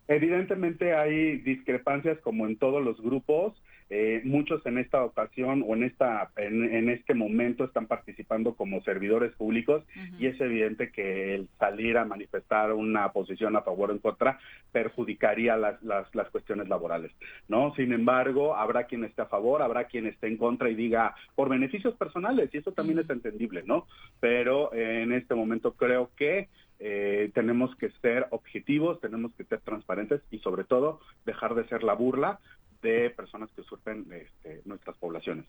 Evidentemente 0.08 0.96
hay 0.96 1.38
discrepancias 1.38 2.20
como 2.20 2.46
en 2.46 2.58
todos 2.58 2.84
los 2.84 3.02
grupos. 3.02 3.63
Eh, 3.96 4.22
muchos 4.24 4.66
en 4.66 4.80
esta 4.80 5.04
ocasión 5.04 5.64
o 5.68 5.76
en 5.76 5.84
esta 5.84 6.32
en, 6.38 6.64
en 6.74 6.90
este 6.90 7.14
momento 7.14 7.64
están 7.64 7.86
participando 7.86 8.56
como 8.56 8.82
servidores 8.82 9.34
públicos 9.34 9.84
y 10.18 10.26
es 10.26 10.42
evidente 10.42 10.92
que 10.92 11.36
el 11.36 11.48
salir 11.60 12.00
a 12.00 12.04
manifestar 12.04 12.74
una 12.74 13.12
posición 13.12 13.56
a 13.56 13.62
favor 13.62 13.92
o 13.92 13.94
en 13.94 14.00
contra 14.00 14.40
perjudicaría 14.72 15.58
las, 15.58 15.80
las, 15.84 16.08
las 16.16 16.28
cuestiones 16.32 16.70
laborales, 16.70 17.12
¿no? 17.48 17.76
Sin 17.76 17.94
embargo, 17.94 18.56
habrá 18.56 18.86
quien 18.86 19.04
esté 19.04 19.22
a 19.22 19.28
favor, 19.28 19.62
habrá 19.62 19.84
quien 19.84 20.08
esté 20.08 20.26
en 20.26 20.38
contra 20.38 20.72
y 20.72 20.76
diga 20.76 21.14
por 21.36 21.50
beneficios 21.50 21.94
personales 21.94 22.50
y 22.52 22.58
eso 22.58 22.72
también 22.72 22.98
es 22.98 23.10
entendible, 23.12 23.62
¿no? 23.64 23.86
Pero 24.20 24.74
eh, 24.74 25.04
en 25.04 25.12
este 25.12 25.36
momento 25.36 25.74
creo 25.74 26.10
que 26.16 26.50
eh, 26.80 27.30
tenemos 27.36 27.76
que 27.76 27.92
ser 28.02 28.26
objetivos, 28.32 29.00
tenemos 29.02 29.36
que 29.36 29.44
ser 29.44 29.62
transparentes 29.62 30.22
y 30.32 30.40
sobre 30.40 30.64
todo 30.64 31.00
dejar 31.26 31.54
de 31.54 31.68
ser 31.68 31.84
la 31.84 31.94
burla 31.94 32.40
de 32.84 33.10
personas 33.10 33.50
que 33.56 33.64
sufren 33.64 34.06
este, 34.12 34.62
nuestras 34.66 34.96
poblaciones. 34.98 35.46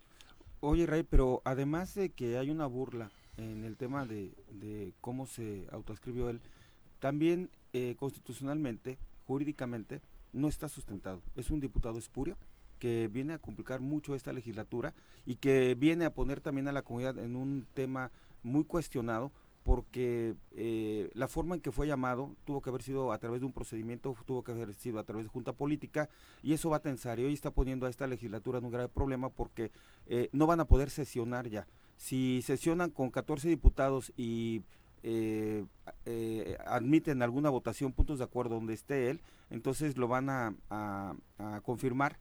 Oye, 0.60 0.86
Ray, 0.86 1.02
pero 1.02 1.42
además 1.44 1.94
de 1.94 2.08
que 2.08 2.38
hay 2.38 2.48
una 2.48 2.66
burla 2.66 3.10
en 3.36 3.64
el 3.64 3.76
tema 3.76 4.06
de, 4.06 4.32
de 4.48 4.94
cómo 5.02 5.26
se 5.26 5.66
autoescribió 5.70 6.30
él, 6.30 6.40
también 7.00 7.50
eh, 7.74 7.96
constitucionalmente, 7.98 8.96
jurídicamente, 9.26 10.00
no 10.32 10.48
está 10.48 10.68
sustentado. 10.68 11.20
Es 11.36 11.50
un 11.50 11.60
diputado 11.60 11.98
espurio 11.98 12.38
que 12.78 13.08
viene 13.12 13.34
a 13.34 13.38
complicar 13.38 13.80
mucho 13.80 14.14
esta 14.14 14.32
legislatura 14.32 14.94
y 15.26 15.36
que 15.36 15.74
viene 15.74 16.04
a 16.04 16.14
poner 16.14 16.40
también 16.40 16.68
a 16.68 16.72
la 16.72 16.82
comunidad 16.82 17.18
en 17.18 17.36
un 17.36 17.66
tema 17.74 18.10
muy 18.42 18.64
cuestionado 18.64 19.32
porque 19.64 20.34
eh, 20.52 21.10
la 21.14 21.26
forma 21.26 21.54
en 21.54 21.60
que 21.60 21.72
fue 21.72 21.86
llamado 21.86 22.36
tuvo 22.44 22.60
que 22.62 22.70
haber 22.70 22.82
sido 22.82 23.10
a 23.12 23.18
través 23.18 23.40
de 23.40 23.46
un 23.46 23.52
procedimiento, 23.52 24.14
tuvo 24.26 24.44
que 24.44 24.52
haber 24.52 24.74
sido 24.74 24.98
a 24.98 25.04
través 25.04 25.24
de 25.24 25.30
junta 25.30 25.54
política 25.54 26.08
y 26.42 26.52
eso 26.52 26.70
va 26.70 26.76
a 26.76 26.82
tensar 26.82 27.18
y 27.18 27.24
hoy 27.24 27.32
está 27.32 27.50
poniendo 27.50 27.86
a 27.86 27.90
esta 27.90 28.06
legislatura 28.06 28.58
en 28.58 28.66
un 28.66 28.70
grave 28.70 28.88
problema 28.88 29.30
porque 29.30 29.72
eh, 30.06 30.28
no 30.32 30.46
van 30.46 30.60
a 30.60 30.66
poder 30.66 30.90
sesionar 30.90 31.48
ya. 31.48 31.66
Si 31.96 32.42
sesionan 32.42 32.90
con 32.90 33.10
14 33.10 33.48
diputados 33.48 34.12
y 34.16 34.62
eh, 35.06 35.66
eh, 36.06 36.56
admiten 36.64 37.20
alguna 37.20 37.50
votación, 37.50 37.92
puntos 37.92 38.18
de 38.18 38.24
acuerdo 38.24 38.54
donde 38.54 38.72
esté 38.72 39.10
él, 39.10 39.20
entonces 39.50 39.98
lo 39.98 40.08
van 40.08 40.30
a, 40.30 40.54
confirmar 41.62 42.18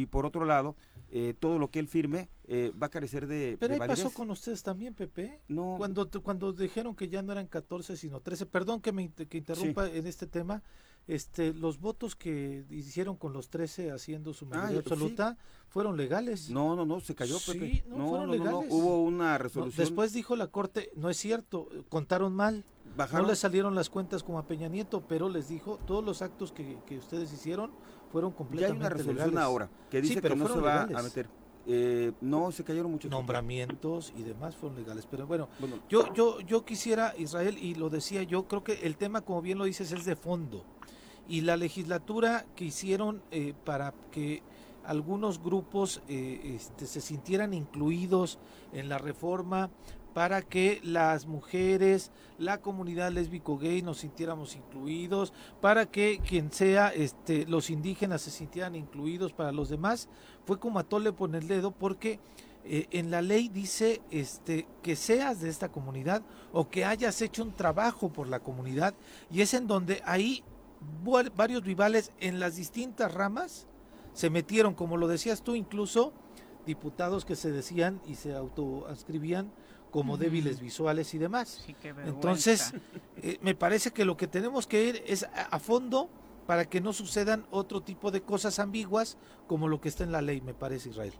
y 0.00 0.06
por 0.06 0.26
otro 0.26 0.44
lado, 0.44 0.74
eh, 1.10 1.34
todo 1.38 1.58
lo 1.58 1.70
que 1.70 1.78
él 1.78 1.86
firme 1.88 2.28
eh, 2.48 2.72
va 2.80 2.88
a 2.88 2.90
carecer 2.90 3.26
de, 3.26 3.56
Pero 3.60 3.74
de 3.76 3.82
ahí 3.82 3.88
pasó 3.88 4.02
validez. 4.04 4.14
con 4.16 4.30
ustedes 4.30 4.62
también, 4.62 4.94
Pepe. 4.94 5.40
No. 5.48 5.76
Cuando, 5.78 6.10
cuando 6.22 6.52
dijeron 6.52 6.96
que 6.96 7.08
ya 7.08 7.22
no 7.22 7.30
eran 7.32 7.46
14 7.46 7.96
sino 7.96 8.20
13, 8.20 8.46
perdón 8.46 8.80
que 8.80 8.92
me 8.92 9.08
que 9.12 9.38
interrumpa 9.38 9.88
en 9.88 10.06
este 10.06 10.26
tema, 10.26 10.62
este, 11.06 11.52
los 11.54 11.78
votos 11.78 12.16
que 12.16 12.64
hicieron 12.70 13.16
con 13.16 13.32
los 13.32 13.50
13 13.50 13.92
haciendo 13.92 14.32
su 14.32 14.46
mayoría 14.46 14.78
Ah, 14.80 14.82
sí. 14.84 14.92
absoluta 14.92 15.36
fueron 15.68 15.96
legales. 15.96 16.50
No, 16.50 16.74
no, 16.74 16.84
no, 16.86 16.98
se 17.00 17.14
cayó, 17.14 17.38
Sí, 17.38 17.52
Pepe. 17.52 17.84
no, 17.88 17.98
No, 17.98 18.08
fueron 18.08 18.26
no, 18.30 18.34
no, 18.36 18.44
no, 18.44 18.50
legales. 18.62 18.72
hubo 18.72 19.02
una 19.04 19.38
resolución. 19.38 19.84
después 19.84 20.12
dijo 20.12 20.34
la 20.34 20.48
corte, 20.48 20.90
no 20.96 21.08
es 21.10 21.16
cierto, 21.18 21.68
contaron 21.88 22.32
mal. 22.34 22.64
Bajaron. 22.96 23.22
No 23.26 23.30
les 23.30 23.38
salieron 23.40 23.74
las 23.74 23.90
cuentas 23.90 24.22
como 24.22 24.38
a 24.38 24.46
Peña 24.46 24.68
Nieto, 24.68 25.04
pero 25.08 25.28
les 25.28 25.48
dijo, 25.48 25.78
todos 25.86 26.04
los 26.04 26.22
actos 26.22 26.52
que, 26.52 26.78
que 26.86 26.98
ustedes 26.98 27.32
hicieron 27.32 27.72
fueron 28.14 28.30
Ya 28.30 28.34
hay 28.34 28.38
completamente 28.38 28.78
una 28.80 28.88
resolución 28.90 29.28
legales. 29.30 29.44
ahora 29.44 29.70
que 29.90 30.00
Sí, 30.00 30.08
dice 30.08 30.22
pero 30.22 30.34
que 30.36 30.40
no 30.40 30.48
se 30.48 30.60
va 30.60 30.82
a 30.82 31.02
meter. 31.02 31.28
Eh, 31.66 32.12
no, 32.20 32.52
se 32.52 32.62
cayeron 32.62 32.92
muchos. 32.92 33.10
Nombramientos 33.10 34.12
y 34.16 34.22
demás 34.22 34.54
fueron 34.54 34.78
legales. 34.78 35.04
Pero 35.10 35.26
bueno, 35.26 35.48
Bueno. 35.58 35.80
yo, 35.88 36.12
yo, 36.14 36.38
yo 36.40 36.64
quisiera, 36.64 37.12
Israel, 37.18 37.58
y 37.58 37.74
lo 37.74 37.90
decía 37.90 38.22
yo, 38.22 38.46
creo 38.46 38.62
que 38.62 38.74
el 38.86 38.96
tema, 38.96 39.22
como 39.22 39.42
bien 39.42 39.58
lo 39.58 39.64
dices, 39.64 39.90
es 39.90 40.04
de 40.04 40.14
fondo. 40.14 40.62
Y 41.26 41.40
la 41.40 41.56
legislatura 41.56 42.44
que 42.54 42.66
hicieron 42.66 43.20
eh, 43.32 43.52
para 43.64 43.94
que 44.12 44.42
algunos 44.84 45.42
grupos 45.42 46.02
eh, 46.06 46.54
este, 46.54 46.86
se 46.86 47.00
sintieran 47.00 47.52
incluidos 47.54 48.38
en 48.72 48.88
la 48.88 48.98
reforma 48.98 49.70
para 50.14 50.42
que 50.42 50.80
las 50.84 51.26
mujeres, 51.26 52.12
la 52.38 52.62
comunidad 52.62 53.10
lésbico 53.10 53.58
gay 53.58 53.82
nos 53.82 53.98
sintiéramos 53.98 54.54
incluidos, 54.54 55.32
para 55.60 55.86
que 55.86 56.20
quien 56.26 56.52
sea, 56.52 56.88
este, 56.88 57.46
los 57.46 57.68
indígenas 57.68 58.22
se 58.22 58.30
sintieran 58.30 58.76
incluidos 58.76 59.32
para 59.32 59.52
los 59.52 59.68
demás, 59.68 60.08
fue 60.46 60.58
como 60.60 60.78
a 60.78 60.84
tole 60.84 61.12
por 61.12 61.34
el 61.34 61.48
dedo 61.48 61.72
porque 61.72 62.20
eh, 62.64 62.86
en 62.92 63.10
la 63.10 63.20
ley 63.20 63.48
dice 63.48 64.00
este, 64.10 64.66
que 64.82 64.96
seas 64.96 65.40
de 65.40 65.50
esta 65.50 65.70
comunidad 65.70 66.22
o 66.52 66.70
que 66.70 66.84
hayas 66.84 67.20
hecho 67.20 67.42
un 67.42 67.52
trabajo 67.52 68.10
por 68.10 68.28
la 68.28 68.40
comunidad 68.40 68.94
y 69.30 69.42
es 69.42 69.52
en 69.52 69.66
donde 69.66 70.00
ahí 70.06 70.44
varios 71.36 71.64
rivales 71.64 72.12
en 72.20 72.40
las 72.40 72.56
distintas 72.56 73.12
ramas 73.12 73.66
se 74.12 74.30
metieron, 74.30 74.74
como 74.74 74.96
lo 74.96 75.08
decías 75.08 75.42
tú, 75.42 75.56
incluso 75.56 76.12
diputados 76.66 77.24
que 77.24 77.36
se 77.36 77.50
decían 77.50 78.00
y 78.06 78.14
se 78.14 78.34
autoascribían 78.34 79.50
como 79.94 80.16
débiles 80.16 80.60
visuales 80.60 81.14
y 81.14 81.18
demás. 81.18 81.64
Entonces, 82.04 82.74
eh, 83.22 83.38
me 83.42 83.54
parece 83.54 83.92
que 83.92 84.04
lo 84.04 84.16
que 84.16 84.26
tenemos 84.26 84.66
que 84.66 84.82
ir 84.82 85.04
es 85.06 85.22
a, 85.22 85.58
fondo 85.60 86.10
para 86.48 86.64
que 86.64 86.80
no 86.80 86.92
sucedan 86.92 87.44
otro 87.52 87.80
tipo 87.80 88.10
de 88.10 88.20
cosas 88.20 88.58
ambiguas 88.58 89.16
como 89.46 89.68
lo 89.68 89.80
que 89.80 89.88
está 89.88 90.02
en 90.02 90.10
la 90.10 90.20
ley, 90.20 90.40
me 90.40 90.52
parece, 90.52 90.88
Israel. 90.88 91.12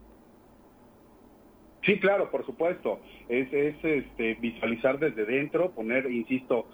Sí, 1.85 2.01
claro, 2.01 2.33
por 2.33 2.45
supuesto. 2.45 2.99
Es, 3.29 3.47
es 3.53 3.77
este, 3.85 4.35
visualizar 4.41 4.99
desde 4.99 5.25
dentro, 5.25 5.70
poner, 5.70 6.11
insisto, 6.11 6.66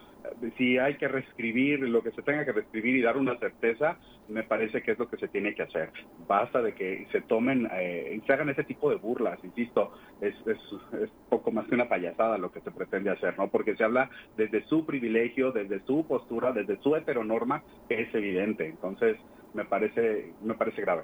si 0.57 0.79
hay 0.79 0.95
que 0.97 1.09
reescribir 1.09 1.81
lo 1.81 2.03
que 2.03 2.11
se 2.13 2.23
tenga 2.23 2.45
que 2.45 2.53
reescribir 2.53 2.97
y 2.97 3.03
dar 3.03 3.17
una 3.17 3.39
certeza, 3.39 3.99
me 4.29 4.43
parece 4.43 4.83
que 4.83 4.93
es 4.93 4.99
lo 4.99 5.09
que 5.09 5.17
se 5.17 5.29
tiene 5.29 5.55
que 5.55 5.63
hacer. 5.63 5.91
Basta 6.27 6.63
de 6.63 6.75
que 6.75 7.07
se 7.13 7.21
tomen 7.23 7.69
eh, 7.73 8.21
se 8.27 8.33
hagan 8.33 8.49
ese 8.49 8.65
tipo 8.65 8.91
de 8.91 8.97
burlas, 8.97 9.39
insisto, 9.43 9.93
es, 10.21 10.35
es, 10.47 10.59
es, 11.01 11.11
poco 11.29 11.51
más 11.51 11.67
que 11.67 11.75
una 11.75 11.89
payasada 11.89 12.39
lo 12.39 12.53
que 12.53 12.61
se 12.61 12.71
pretende 12.71 13.11
hacer, 13.11 13.37
¿no? 13.39 13.49
Porque 13.49 13.77
se 13.77 13.85
habla 13.85 14.11
desde 14.37 14.65
su 14.67 14.85
privilegio, 14.85 15.53
desde 15.53 15.81
su 15.81 16.07
postura, 16.07 16.53
desde 16.53 16.79
su 16.79 16.95
heteronorma, 16.95 17.63
que 17.89 18.03
es 18.03 18.15
evidente. 18.15 18.67
Entonces, 18.67 19.17
me 19.55 19.65
parece, 19.65 20.33
me 20.43 20.55
parece 20.55 20.83
grave 20.83 21.03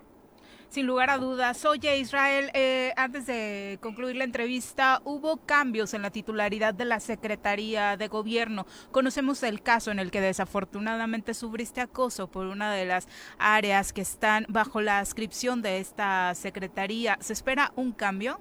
sin 0.68 0.86
lugar 0.86 1.10
a 1.10 1.18
dudas. 1.18 1.64
Oye, 1.64 1.98
Israel, 1.98 2.50
eh, 2.54 2.92
antes 2.96 3.26
de 3.26 3.78
concluir 3.80 4.16
la 4.16 4.24
entrevista, 4.24 5.00
hubo 5.04 5.38
cambios 5.38 5.94
en 5.94 6.02
la 6.02 6.10
titularidad 6.10 6.74
de 6.74 6.84
la 6.84 7.00
Secretaría 7.00 7.96
de 7.96 8.08
Gobierno. 8.08 8.66
Conocemos 8.92 9.42
el 9.42 9.62
caso 9.62 9.90
en 9.90 9.98
el 9.98 10.10
que 10.10 10.20
desafortunadamente 10.20 11.34
sufriste 11.34 11.80
acoso 11.80 12.28
por 12.28 12.46
una 12.46 12.72
de 12.72 12.86
las 12.86 13.08
áreas 13.38 13.92
que 13.92 14.02
están 14.02 14.46
bajo 14.48 14.80
la 14.80 14.98
ascripción 14.98 15.62
de 15.62 15.78
esta 15.78 16.34
Secretaría. 16.34 17.18
¿Se 17.20 17.32
espera 17.32 17.72
un 17.76 17.92
cambio? 17.92 18.40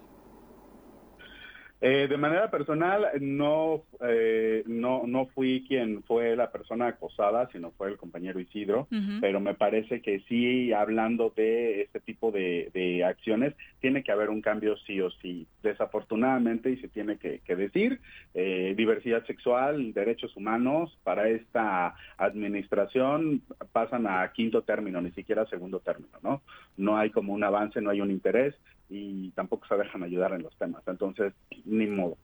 Eh, 1.88 2.08
de 2.08 2.18
manera 2.18 2.50
personal, 2.50 3.06
no, 3.22 3.84
eh, 4.02 4.64
no, 4.66 5.04
no 5.06 5.28
fui 5.28 5.64
quien 5.68 6.02
fue 6.02 6.36
la 6.36 6.50
persona 6.50 6.88
acosada, 6.88 7.48
sino 7.52 7.70
fue 7.74 7.90
el 7.90 7.98
compañero 7.98 8.40
Isidro, 8.40 8.88
pero 9.22 9.40
me 9.40 9.54
parece 9.54 10.02
que 10.02 10.22
sí, 10.22 10.74
hablando 10.74 11.32
de 11.36 11.84
este 11.84 12.00
tipo 12.00 12.32
de, 12.32 13.04
acciones, 13.08 13.54
tiene 13.82 14.02
que 14.02 14.12
haber 14.12 14.32
un 14.32 14.42
cambio 14.42 14.76
sí 14.78 15.00
o 15.00 15.12
sí. 15.12 15.46
Desafortunadamente, 15.62 16.72
y 16.72 16.78
se 16.78 16.88
tiene 16.88 17.18
que, 17.20 17.56
decir, 17.56 18.00
eh, 18.34 18.74
diversidad 18.76 19.24
sexual, 19.28 19.94
derechos 19.94 20.36
humanos, 20.36 20.98
para 21.04 21.30
esta 21.30 21.94
administración 22.18 23.44
pasan 23.74 24.08
a 24.08 24.28
quinto 24.34 24.64
término, 24.64 25.02
ni 25.02 25.12
siquiera 25.12 25.46
segundo 25.46 25.82
término, 25.82 26.18
¿no? 26.24 26.42
No 26.78 26.98
hay 26.98 27.12
como 27.12 27.32
un 27.32 27.44
avance, 27.44 27.80
no 27.80 27.92
hay 27.92 28.02
un 28.02 28.10
interés 28.10 28.56
y 28.90 29.32
tampoco 29.32 29.68
se 29.68 29.76
dejan 29.76 30.04
ayudar 30.04 30.34
en 30.34 30.44
los 30.44 30.56
temas. 30.58 30.84
Entonces, 30.88 31.34
ni 31.66 31.88
modo. 31.88 32.18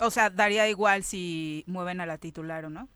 O 0.00 0.10
sea, 0.10 0.30
daría 0.30 0.68
igual 0.68 1.02
si 1.02 1.64
mueven 1.66 2.00
a 2.00 2.06
la 2.06 2.18
titular 2.18 2.64
o 2.64 2.70
no. 2.70 2.88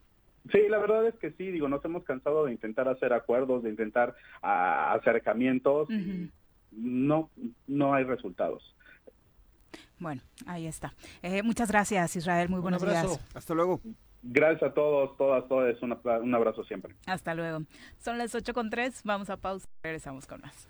Sí, 0.50 0.58
la 0.68 0.78
verdad 0.78 1.06
es 1.06 1.14
que 1.16 1.30
sí, 1.32 1.50
digo, 1.50 1.68
nos 1.68 1.84
hemos 1.84 2.04
cansado 2.04 2.46
de 2.46 2.52
intentar 2.52 2.88
hacer 2.88 3.12
acuerdos, 3.12 3.62
de 3.62 3.70
intentar 3.70 4.14
ah, 4.42 4.92
acercamientos 4.94 5.88
y 5.90 6.30
no, 6.72 7.30
no 7.66 7.94
hay 7.94 8.04
resultados. 8.04 8.74
Bueno, 9.98 10.20
ahí 10.46 10.66
está. 10.66 10.94
Eh, 11.22 11.44
muchas 11.44 11.70
gracias, 11.70 12.16
Israel. 12.16 12.48
Muy 12.48 12.60
buenos 12.60 12.82
días. 12.82 13.20
Hasta 13.34 13.54
luego. 13.54 13.80
Gracias 14.24 14.70
a 14.70 14.74
todos, 14.74 15.16
todas, 15.16 15.46
todas. 15.48 15.80
Un, 15.80 15.96
un 16.22 16.34
abrazo 16.34 16.64
siempre. 16.64 16.94
Hasta 17.06 17.34
luego. 17.34 17.62
Son 17.98 18.18
las 18.18 18.34
8 18.34 18.52
con 18.52 18.68
3. 18.68 19.02
Vamos 19.04 19.30
a 19.30 19.36
pausa. 19.36 19.68
Regresamos 19.82 20.26
con 20.26 20.40
más. 20.40 20.68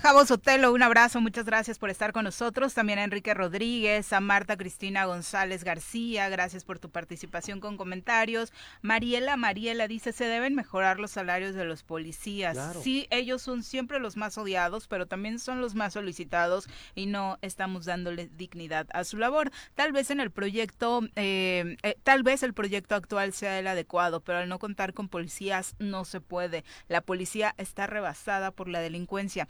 Javo 0.00 0.24
Sotelo, 0.24 0.72
un 0.72 0.82
abrazo, 0.82 1.20
muchas 1.20 1.44
gracias 1.44 1.78
por 1.78 1.90
estar 1.90 2.12
con 2.12 2.24
nosotros. 2.24 2.72
También 2.72 2.98
a 2.98 3.04
Enrique 3.04 3.34
Rodríguez, 3.34 4.12
a 4.12 4.20
Marta 4.20 4.56
Cristina 4.56 5.06
González 5.06 5.64
García, 5.64 6.28
gracias 6.28 6.64
por 6.64 6.78
tu 6.78 6.88
participación 6.88 7.60
con 7.60 7.76
comentarios. 7.76 8.52
Mariela 8.80 9.36
Mariela 9.36 9.88
dice, 9.88 10.12
se 10.12 10.24
deben 10.24 10.54
mejorar 10.54 11.00
los 11.00 11.10
salarios 11.10 11.54
de 11.54 11.64
los 11.64 11.82
policías. 11.82 12.56
Sí, 12.82 13.06
ellos 13.10 13.42
son 13.42 13.62
siempre 13.62 13.98
los 13.98 14.16
más 14.16 14.38
odiados, 14.38 14.86
pero 14.86 15.06
también 15.06 15.38
son 15.38 15.60
los 15.60 15.74
más 15.74 15.94
solicitados 15.94 16.68
y 16.94 17.06
no 17.06 17.38
estamos 17.42 17.84
dándole 17.84 18.28
dignidad 18.28 18.86
a 18.92 19.04
su 19.04 19.16
labor. 19.16 19.50
Tal 19.74 19.92
vez 19.92 20.10
en 20.10 20.20
el 20.20 20.30
proyecto, 20.30 21.02
eh, 21.16 21.76
eh, 21.82 21.96
tal 22.04 22.22
vez 22.22 22.42
el 22.42 22.54
proyecto 22.54 22.94
actual 22.94 23.32
sea 23.32 23.58
el 23.58 23.66
adecuado, 23.66 24.20
pero 24.20 24.38
al 24.38 24.48
no 24.48 24.58
contar 24.58 24.94
con 24.94 25.08
policías 25.08 25.74
no 25.78 26.04
se 26.04 26.20
puede. 26.20 26.64
La 26.88 27.00
policía 27.00 27.54
está 27.58 27.86
rebasada 27.86 28.52
por 28.52 28.68
la 28.68 28.80
delincuencia 28.80 29.48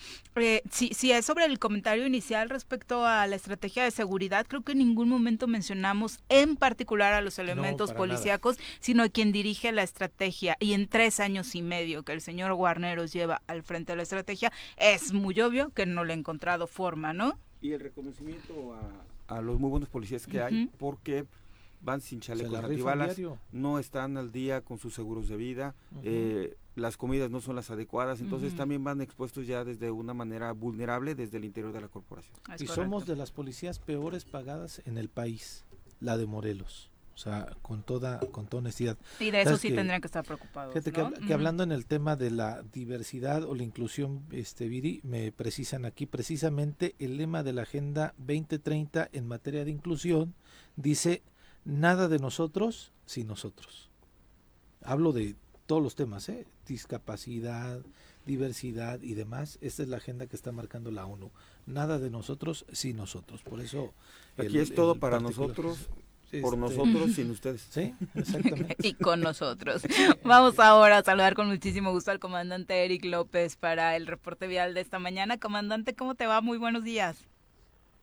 si, 0.70 1.12
es 1.12 1.24
sobre 1.24 1.44
el 1.44 1.58
comentario 1.58 2.06
inicial 2.06 2.48
respecto 2.50 3.04
a 3.04 3.26
la 3.26 3.36
estrategia 3.36 3.84
de 3.84 3.90
seguridad, 3.90 4.46
creo 4.46 4.62
que 4.62 4.72
en 4.72 4.78
ningún 4.78 5.08
momento 5.08 5.46
mencionamos 5.46 6.20
en 6.28 6.56
particular 6.56 7.12
a 7.12 7.20
los 7.20 7.38
elementos 7.38 7.92
policíacos, 7.92 8.58
sino 8.80 9.02
a 9.02 9.08
quien 9.08 9.32
dirige 9.32 9.72
la 9.72 9.82
estrategia. 9.82 10.56
Y 10.60 10.72
en 10.72 10.88
tres 10.88 11.20
años 11.20 11.54
y 11.54 11.62
medio 11.62 12.02
que 12.02 12.12
el 12.12 12.20
señor 12.20 12.54
Guarneros 12.54 13.12
lleva 13.12 13.42
al 13.46 13.62
frente 13.62 13.92
de 13.92 13.96
la 13.96 14.02
estrategia, 14.02 14.52
es 14.76 15.12
muy 15.12 15.40
obvio 15.40 15.70
que 15.70 15.86
no 15.86 16.04
le 16.04 16.12
ha 16.12 16.16
encontrado 16.16 16.66
forma, 16.66 17.12
¿no? 17.12 17.38
Y 17.60 17.72
el 17.72 17.80
reconocimiento 17.80 18.76
a, 19.28 19.40
los 19.40 19.58
muy 19.58 19.70
buenos 19.70 19.88
policías 19.88 20.26
que 20.26 20.40
hay, 20.40 20.70
porque 20.78 21.26
van 21.80 22.00
sin 22.00 22.20
chalecos 22.20 22.54
antibalas, 22.54 23.16
no 23.52 23.78
están 23.78 24.16
al 24.16 24.32
día 24.32 24.60
con 24.62 24.78
sus 24.78 24.94
seguros 24.94 25.28
de 25.28 25.36
vida, 25.36 25.74
eh, 26.02 26.56
las 26.78 26.96
comidas 26.96 27.30
no 27.30 27.40
son 27.40 27.56
las 27.56 27.70
adecuadas, 27.70 28.20
entonces 28.20 28.54
también 28.56 28.82
van 28.84 29.00
expuestos 29.00 29.46
ya 29.46 29.64
desde 29.64 29.90
una 29.90 30.14
manera 30.14 30.52
vulnerable 30.52 31.14
desde 31.14 31.38
el 31.38 31.44
interior 31.44 31.72
de 31.72 31.80
la 31.80 31.88
corporación. 31.88 32.36
y 32.58 32.66
somos 32.66 33.06
de 33.06 33.16
las 33.16 33.30
policías 33.30 33.78
peores 33.78 34.24
pagadas 34.24 34.82
en 34.84 34.98
el 34.98 35.08
país, 35.08 35.64
la 36.00 36.16
de 36.16 36.26
Morelos. 36.26 36.90
O 37.18 37.20
sea, 37.20 37.48
con 37.62 37.82
toda, 37.82 38.20
con 38.30 38.46
toda 38.46 38.60
honestidad. 38.60 38.96
Y 39.18 39.32
de 39.32 39.42
eso 39.42 39.56
sí 39.56 39.72
tendrían 39.72 40.00
que 40.00 40.06
estar 40.06 40.24
preocupados. 40.24 40.72
Fíjate 40.72 40.92
que, 40.92 41.34
hablando 41.34 41.64
en 41.64 41.72
el 41.72 41.84
tema 41.84 42.14
de 42.14 42.30
la 42.30 42.62
diversidad 42.62 43.42
o 43.42 43.56
la 43.56 43.64
inclusión, 43.64 44.22
este 44.30 44.68
Viri, 44.68 45.00
me 45.02 45.32
precisan 45.32 45.84
aquí 45.84 46.06
precisamente 46.06 46.94
el 47.00 47.16
lema 47.16 47.42
de 47.42 47.54
la 47.54 47.62
Agenda 47.62 48.14
2030 48.18 49.08
en 49.10 49.26
materia 49.26 49.64
de 49.64 49.72
inclusión 49.72 50.36
dice 50.76 51.24
nada 51.64 52.06
de 52.06 52.20
nosotros 52.20 52.92
sin 53.04 53.26
nosotros. 53.26 53.90
Hablo 54.84 55.10
de 55.10 55.34
todos 55.68 55.82
los 55.82 55.94
temas, 55.94 56.30
¿eh? 56.30 56.46
discapacidad, 56.66 57.82
diversidad 58.24 59.02
y 59.02 59.12
demás. 59.12 59.58
Esta 59.60 59.82
es 59.82 59.90
la 59.90 59.98
agenda 59.98 60.26
que 60.26 60.34
está 60.34 60.50
marcando 60.50 60.90
la 60.90 61.04
ONU. 61.04 61.30
Nada 61.66 61.98
de 61.98 62.08
nosotros 62.08 62.64
sin 62.72 62.96
nosotros. 62.96 63.42
Por 63.42 63.60
eso... 63.60 63.92
Aquí 64.38 64.58
es 64.58 64.74
todo 64.74 64.94
para 64.94 65.20
nosotros, 65.20 65.90
por 66.30 66.54
este, 66.54 66.56
nosotros, 66.56 67.12
sin 67.12 67.30
ustedes. 67.30 67.60
Sí, 67.70 67.94
exactamente. 68.14 68.76
y 68.82 68.94
con 68.94 69.20
nosotros. 69.20 69.82
Vamos 70.24 70.58
ahora 70.58 70.98
a 70.98 71.04
saludar 71.04 71.34
con 71.34 71.48
muchísimo 71.48 71.92
gusto 71.92 72.12
al 72.12 72.18
comandante 72.18 72.86
Eric 72.86 73.04
López 73.04 73.56
para 73.56 73.94
el 73.94 74.06
reporte 74.06 74.46
vial 74.46 74.72
de 74.72 74.80
esta 74.80 74.98
mañana. 74.98 75.38
Comandante, 75.38 75.94
¿cómo 75.94 76.14
te 76.14 76.26
va? 76.26 76.40
Muy 76.40 76.56
buenos 76.56 76.82
días. 76.82 77.28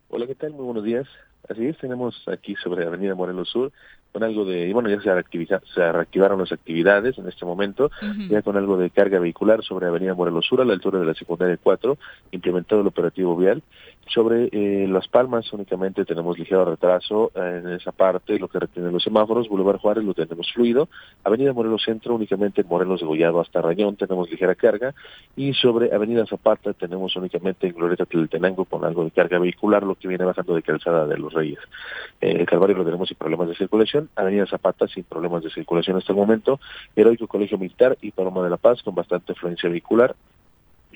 Hola, 0.10 0.28
¿qué 0.28 0.36
tal? 0.36 0.52
Muy 0.52 0.66
buenos 0.66 0.84
días. 0.84 1.08
Así 1.50 1.66
es, 1.66 1.78
tenemos 1.80 2.16
aquí 2.28 2.56
sobre 2.64 2.86
Avenida 2.86 3.16
Morelos 3.16 3.50
Sur 3.50 3.72
con 4.16 4.24
algo 4.24 4.46
de, 4.46 4.72
bueno, 4.72 4.88
ya 4.88 5.02
se, 5.02 5.46
se 5.74 5.92
reactivaron 5.92 6.40
las 6.40 6.54
actividades 6.54 7.18
en 7.18 7.28
este 7.28 7.44
momento, 7.44 7.92
ya 8.30 8.42
con 8.44 8.56
algo 8.56 8.78
de 8.78 8.90
carga 8.90 9.20
vehicular 9.20 9.62
sobre 9.62 9.88
Avenida 9.88 10.14
Morelos 10.14 10.46
Sur 10.46 10.62
a 10.62 10.64
la 10.64 10.72
altura 10.72 11.02
de 11.02 11.06
la 11.06 11.14
secundaria 11.14 11.60
4, 11.62 11.98
implementado 12.32 12.80
el 12.80 12.88
operativo 12.88 13.36
vial. 13.36 13.62
Sobre 14.08 14.50
eh, 14.54 14.88
Las 14.88 15.08
Palmas 15.08 15.52
únicamente 15.52 16.06
tenemos 16.06 16.38
ligero 16.38 16.64
retraso 16.64 17.32
en 17.36 17.68
esa 17.74 17.92
parte, 17.92 18.40
lo 18.40 18.48
que 18.48 18.60
retiene 18.60 18.92
los 18.92 19.04
semáforos, 19.04 19.50
Boulevard 19.50 19.80
Juárez 19.80 20.04
lo 20.04 20.14
tenemos 20.14 20.50
fluido, 20.54 20.88
Avenida 21.24 21.52
Morelos 21.52 21.84
Centro 21.84 22.16
únicamente 22.16 22.62
en 22.62 22.68
Morelos 22.68 23.02
de 23.02 23.08
Gollado 23.08 23.42
hasta 23.42 23.62
Rañón 23.62 23.98
tenemos 23.98 24.30
ligera 24.30 24.56
carga, 24.56 24.94
y 25.36 25.54
sobre 25.56 25.94
Avenida 25.94 26.26
Zapata 26.28 26.72
tenemos 26.74 27.16
únicamente 27.18 27.68
en 27.68 27.74
Glorieta 27.74 28.06
Tenango 28.06 28.64
con 28.64 28.86
algo 28.86 29.04
de 29.04 29.12
carga 29.12 29.40
vehicular, 29.40 29.84
lo 29.84 29.96
que 29.96 30.08
viene 30.08 30.24
bajando 30.24 30.56
de 30.56 30.62
Calzada 30.62 31.06
de 31.06 31.18
los 31.18 31.34
Reyes. 31.34 31.60
Eh, 32.22 32.38
el 32.40 32.46
Calvario 32.46 32.78
lo 32.78 32.86
tenemos 32.86 33.10
sin 33.10 33.18
problemas 33.18 33.50
de 33.50 33.56
circulación, 33.56 34.05
Avenida 34.16 34.46
Zapata 34.46 34.88
sin 34.88 35.04
problemas 35.04 35.44
de 35.44 35.50
circulación 35.50 35.98
hasta 35.98 36.14
el 36.14 36.18
momento, 36.18 36.60
Heroico 36.96 37.28
Colegio 37.28 37.58
Militar 37.58 37.98
y 38.02 38.12
Paloma 38.12 38.44
de 38.44 38.50
la 38.50 38.58
Paz 38.58 38.82
con 38.84 38.96
bastante 38.96 39.34
influencia 39.34 39.70
vehicular, 39.70 40.16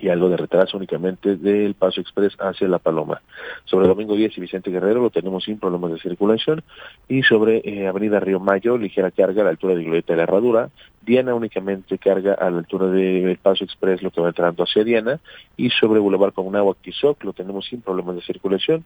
y 0.01 0.09
algo 0.09 0.29
de 0.29 0.37
retraso 0.37 0.77
únicamente 0.77 1.35
del 1.35 1.73
Paso 1.75 2.01
Express 2.01 2.35
hacia 2.39 2.67
La 2.67 2.79
Paloma. 2.79 3.21
Sobre 3.65 3.87
Domingo 3.87 4.15
10 4.15 4.37
y 4.37 4.41
Vicente 4.41 4.71
Guerrero 4.71 5.01
lo 5.01 5.09
tenemos 5.09 5.43
sin 5.43 5.59
problemas 5.59 5.91
de 5.91 5.99
circulación 5.99 6.63
y 7.07 7.23
sobre 7.23 7.61
eh, 7.65 7.87
Avenida 7.87 8.19
Río 8.19 8.39
Mayo, 8.39 8.77
ligera 8.77 9.11
carga 9.11 9.41
a 9.41 9.45
la 9.45 9.51
altura 9.51 9.75
de 9.75 9.83
Glorieta 9.83 10.13
de 10.13 10.17
la 10.17 10.23
Herradura, 10.23 10.69
Diana 11.01 11.33
únicamente 11.33 11.97
carga 11.97 12.33
a 12.33 12.49
la 12.49 12.59
altura 12.59 12.87
del 12.87 13.37
Paso 13.37 13.63
Express 13.63 14.01
lo 14.01 14.11
que 14.11 14.21
va 14.21 14.29
entrando 14.29 14.63
hacia 14.63 14.83
Diana 14.83 15.19
y 15.57 15.69
sobre 15.69 15.99
Boulevard 15.99 16.33
Comunagua 16.33 16.75
Quizoc 16.81 17.23
lo 17.23 17.33
tenemos 17.33 17.65
sin 17.65 17.81
problemas 17.81 18.15
de 18.15 18.21
circulación. 18.21 18.85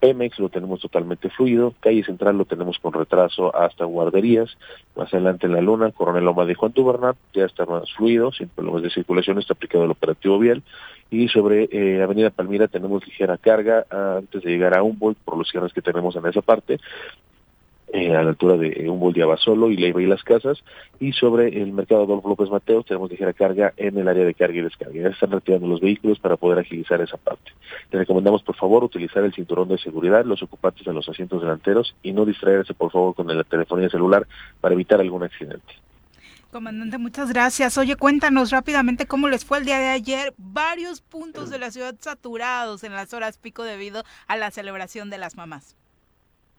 Pemex 0.00 0.38
lo 0.38 0.48
tenemos 0.48 0.80
totalmente 0.80 1.28
fluido, 1.30 1.74
calle 1.80 2.04
central 2.04 2.38
lo 2.38 2.44
tenemos 2.44 2.78
con 2.78 2.92
retraso 2.92 3.54
hasta 3.54 3.84
guarderías, 3.84 4.56
más 4.96 5.12
adelante 5.12 5.46
en 5.46 5.54
la 5.54 5.60
luna, 5.60 5.90
Coronel 5.90 6.24
Loma 6.24 6.44
de 6.44 6.54
Juan 6.54 6.72
Tubernat, 6.72 7.16
ya 7.34 7.44
está 7.44 7.66
más 7.66 7.92
fluido, 7.92 8.32
sin 8.32 8.48
problemas 8.48 8.82
de 8.82 8.90
circulación, 8.90 9.38
está 9.38 9.54
aplicado 9.54 9.84
el 9.84 9.90
operativo 9.90 10.38
vial, 10.38 10.62
y 11.10 11.28
sobre 11.28 11.68
eh, 11.72 12.02
Avenida 12.02 12.30
Palmira 12.30 12.68
tenemos 12.68 13.04
ligera 13.06 13.38
carga 13.38 13.86
antes 13.90 14.42
de 14.42 14.50
llegar 14.50 14.76
a 14.76 14.82
Humboldt 14.82 15.18
por 15.24 15.36
los 15.36 15.48
cierres 15.48 15.72
que 15.72 15.82
tenemos 15.82 16.14
en 16.16 16.26
esa 16.26 16.42
parte, 16.42 16.78
eh, 17.92 18.14
a 18.14 18.22
la 18.22 18.30
altura 18.30 18.56
de 18.56 18.88
Humboldt 18.88 19.16
de 19.16 19.36
solo 19.38 19.70
y 19.70 19.76
Leiva 19.76 20.02
y 20.02 20.06
las 20.06 20.22
Casas, 20.22 20.62
y 21.00 21.12
sobre 21.12 21.60
el 21.60 21.72
mercado 21.72 22.04
Adolfo 22.04 22.28
López 22.28 22.50
Mateos 22.50 22.84
tenemos 22.84 23.10
ligera 23.10 23.32
carga 23.32 23.72
en 23.76 23.96
el 23.98 24.08
área 24.08 24.24
de 24.24 24.34
carga 24.34 24.58
y 24.58 24.62
descarga. 24.62 24.94
Ya 24.94 25.08
están 25.08 25.30
retirando 25.30 25.66
los 25.66 25.80
vehículos 25.80 26.18
para 26.18 26.36
poder 26.36 26.58
agilizar 26.58 27.00
esa 27.00 27.16
parte. 27.16 27.52
Le 27.90 28.00
recomendamos, 28.00 28.42
por 28.42 28.56
favor, 28.56 28.84
utilizar 28.84 29.24
el 29.24 29.32
cinturón 29.32 29.68
de 29.68 29.78
seguridad, 29.78 30.24
los 30.24 30.42
ocupantes 30.42 30.86
en 30.86 30.94
los 30.94 31.08
asientos 31.08 31.40
delanteros 31.40 31.94
y 32.02 32.12
no 32.12 32.24
distraerse, 32.24 32.74
por 32.74 32.90
favor, 32.90 33.14
con 33.14 33.26
la 33.26 33.44
telefonía 33.44 33.88
celular 33.88 34.26
para 34.60 34.74
evitar 34.74 35.00
algún 35.00 35.22
accidente. 35.22 35.74
Comandante, 36.50 36.96
muchas 36.96 37.30
gracias. 37.30 37.76
Oye, 37.76 37.96
cuéntanos 37.96 38.50
rápidamente 38.50 39.06
cómo 39.06 39.28
les 39.28 39.44
fue 39.44 39.58
el 39.58 39.66
día 39.66 39.78
de 39.78 39.88
ayer. 39.88 40.32
Varios 40.38 41.02
puntos 41.02 41.50
de 41.50 41.58
la 41.58 41.70
ciudad 41.70 41.94
saturados 42.00 42.84
en 42.84 42.92
las 42.94 43.12
horas 43.12 43.36
pico 43.36 43.64
debido 43.64 44.02
a 44.26 44.36
la 44.36 44.50
celebración 44.50 45.10
de 45.10 45.18
las 45.18 45.36
mamás. 45.36 45.76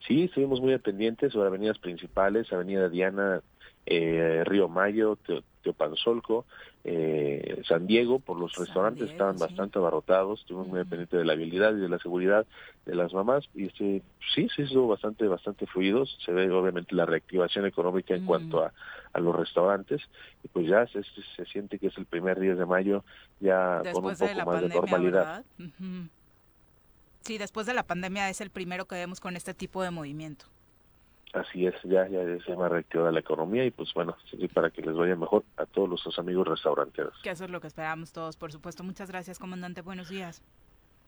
Sí, 0.08 0.24
estuvimos 0.24 0.62
muy 0.62 0.78
pendientes 0.80 1.34
sobre 1.34 1.48
avenidas 1.48 1.78
principales, 1.78 2.52
Avenida 2.52 2.90
Diana, 2.90 3.42
eh, 3.86 4.44
Río 4.46 4.70
Mayo, 4.70 5.18
Teopanzolco, 5.64 6.46
eh, 6.84 7.62
San 7.68 7.88
Diego, 7.88 8.20
por 8.20 8.40
los 8.40 8.56
restaurantes 8.56 9.10
estaban 9.10 9.38
bastante 9.40 9.80
abarrotados, 9.80 10.40
estuvimos 10.40 10.68
muy 10.68 10.84
pendientes 10.86 11.20
de 11.20 11.26
la 11.26 11.34
habilidad 11.34 11.76
y 11.76 11.80
de 11.80 11.90
la 11.90 12.00
seguridad 12.00 12.46
de 12.86 12.96
las 12.96 13.14
mamás 13.14 13.50
y 13.54 13.66
este, 13.66 14.02
sí, 14.34 14.48
sí 14.56 14.62
estuvo 14.62 14.88
bastante, 14.88 15.28
bastante 15.28 15.66
fluidos, 15.66 16.18
se 16.24 16.32
ve 16.32 16.50
obviamente 16.52 16.96
la 16.96 17.06
reactivación 17.06 17.66
económica 17.66 18.16
en 18.16 18.26
cuanto 18.26 18.64
a, 18.64 18.72
a, 19.12 19.20
los 19.20 19.36
restaurantes 19.36 20.02
y 20.44 20.48
pues 20.48 20.68
ya 20.68 20.88
se, 20.88 21.02
se, 21.36 21.46
siente 21.46 21.80
que 21.80 21.88
es 21.88 21.98
el 21.98 22.06
primer 22.06 22.40
día 22.40 22.56
de 22.56 22.66
mayo 22.66 23.04
ya 23.40 23.82
con 23.92 24.06
un 24.06 24.16
poco 24.16 24.46
más 24.46 24.62
de 24.62 24.70
normalidad. 24.70 25.44
Sí, 27.30 27.38
después 27.38 27.68
de 27.68 27.76
la 27.76 27.84
pandemia 27.84 28.28
es 28.32 28.42
el 28.42 28.50
primero 28.50 28.88
que 28.88 28.96
vemos 28.96 29.20
con 29.20 29.36
este 29.36 29.54
tipo 29.54 29.84
de 29.84 29.92
movimiento. 29.92 30.46
Así 31.32 31.68
es, 31.68 31.76
ya, 31.84 32.08
ya 32.08 32.24
se 32.24 32.52
llama 32.52 32.70
reactivada 32.70 33.12
la 33.12 33.20
economía 33.20 33.64
y 33.66 33.70
pues 33.70 33.94
bueno, 33.94 34.18
para 34.52 34.72
que 34.72 34.82
les 34.82 34.96
vaya 34.96 35.16
mejor 35.16 35.44
a 35.58 35.68
todos 35.68 35.90
nuestros 35.90 36.18
amigos 36.18 36.48
restauranteros. 36.48 37.14
Que 37.22 37.30
eso 37.30 37.46
es 37.46 37.52
lo 37.52 37.62
que 37.62 37.68
esperamos 37.68 38.12
todos, 38.14 38.36
por 38.36 38.52
supuesto. 38.52 38.84
Muchas 38.84 39.12
gracias, 39.12 39.38
comandante. 39.38 39.82
Buenos 39.82 40.10
días. 40.10 40.42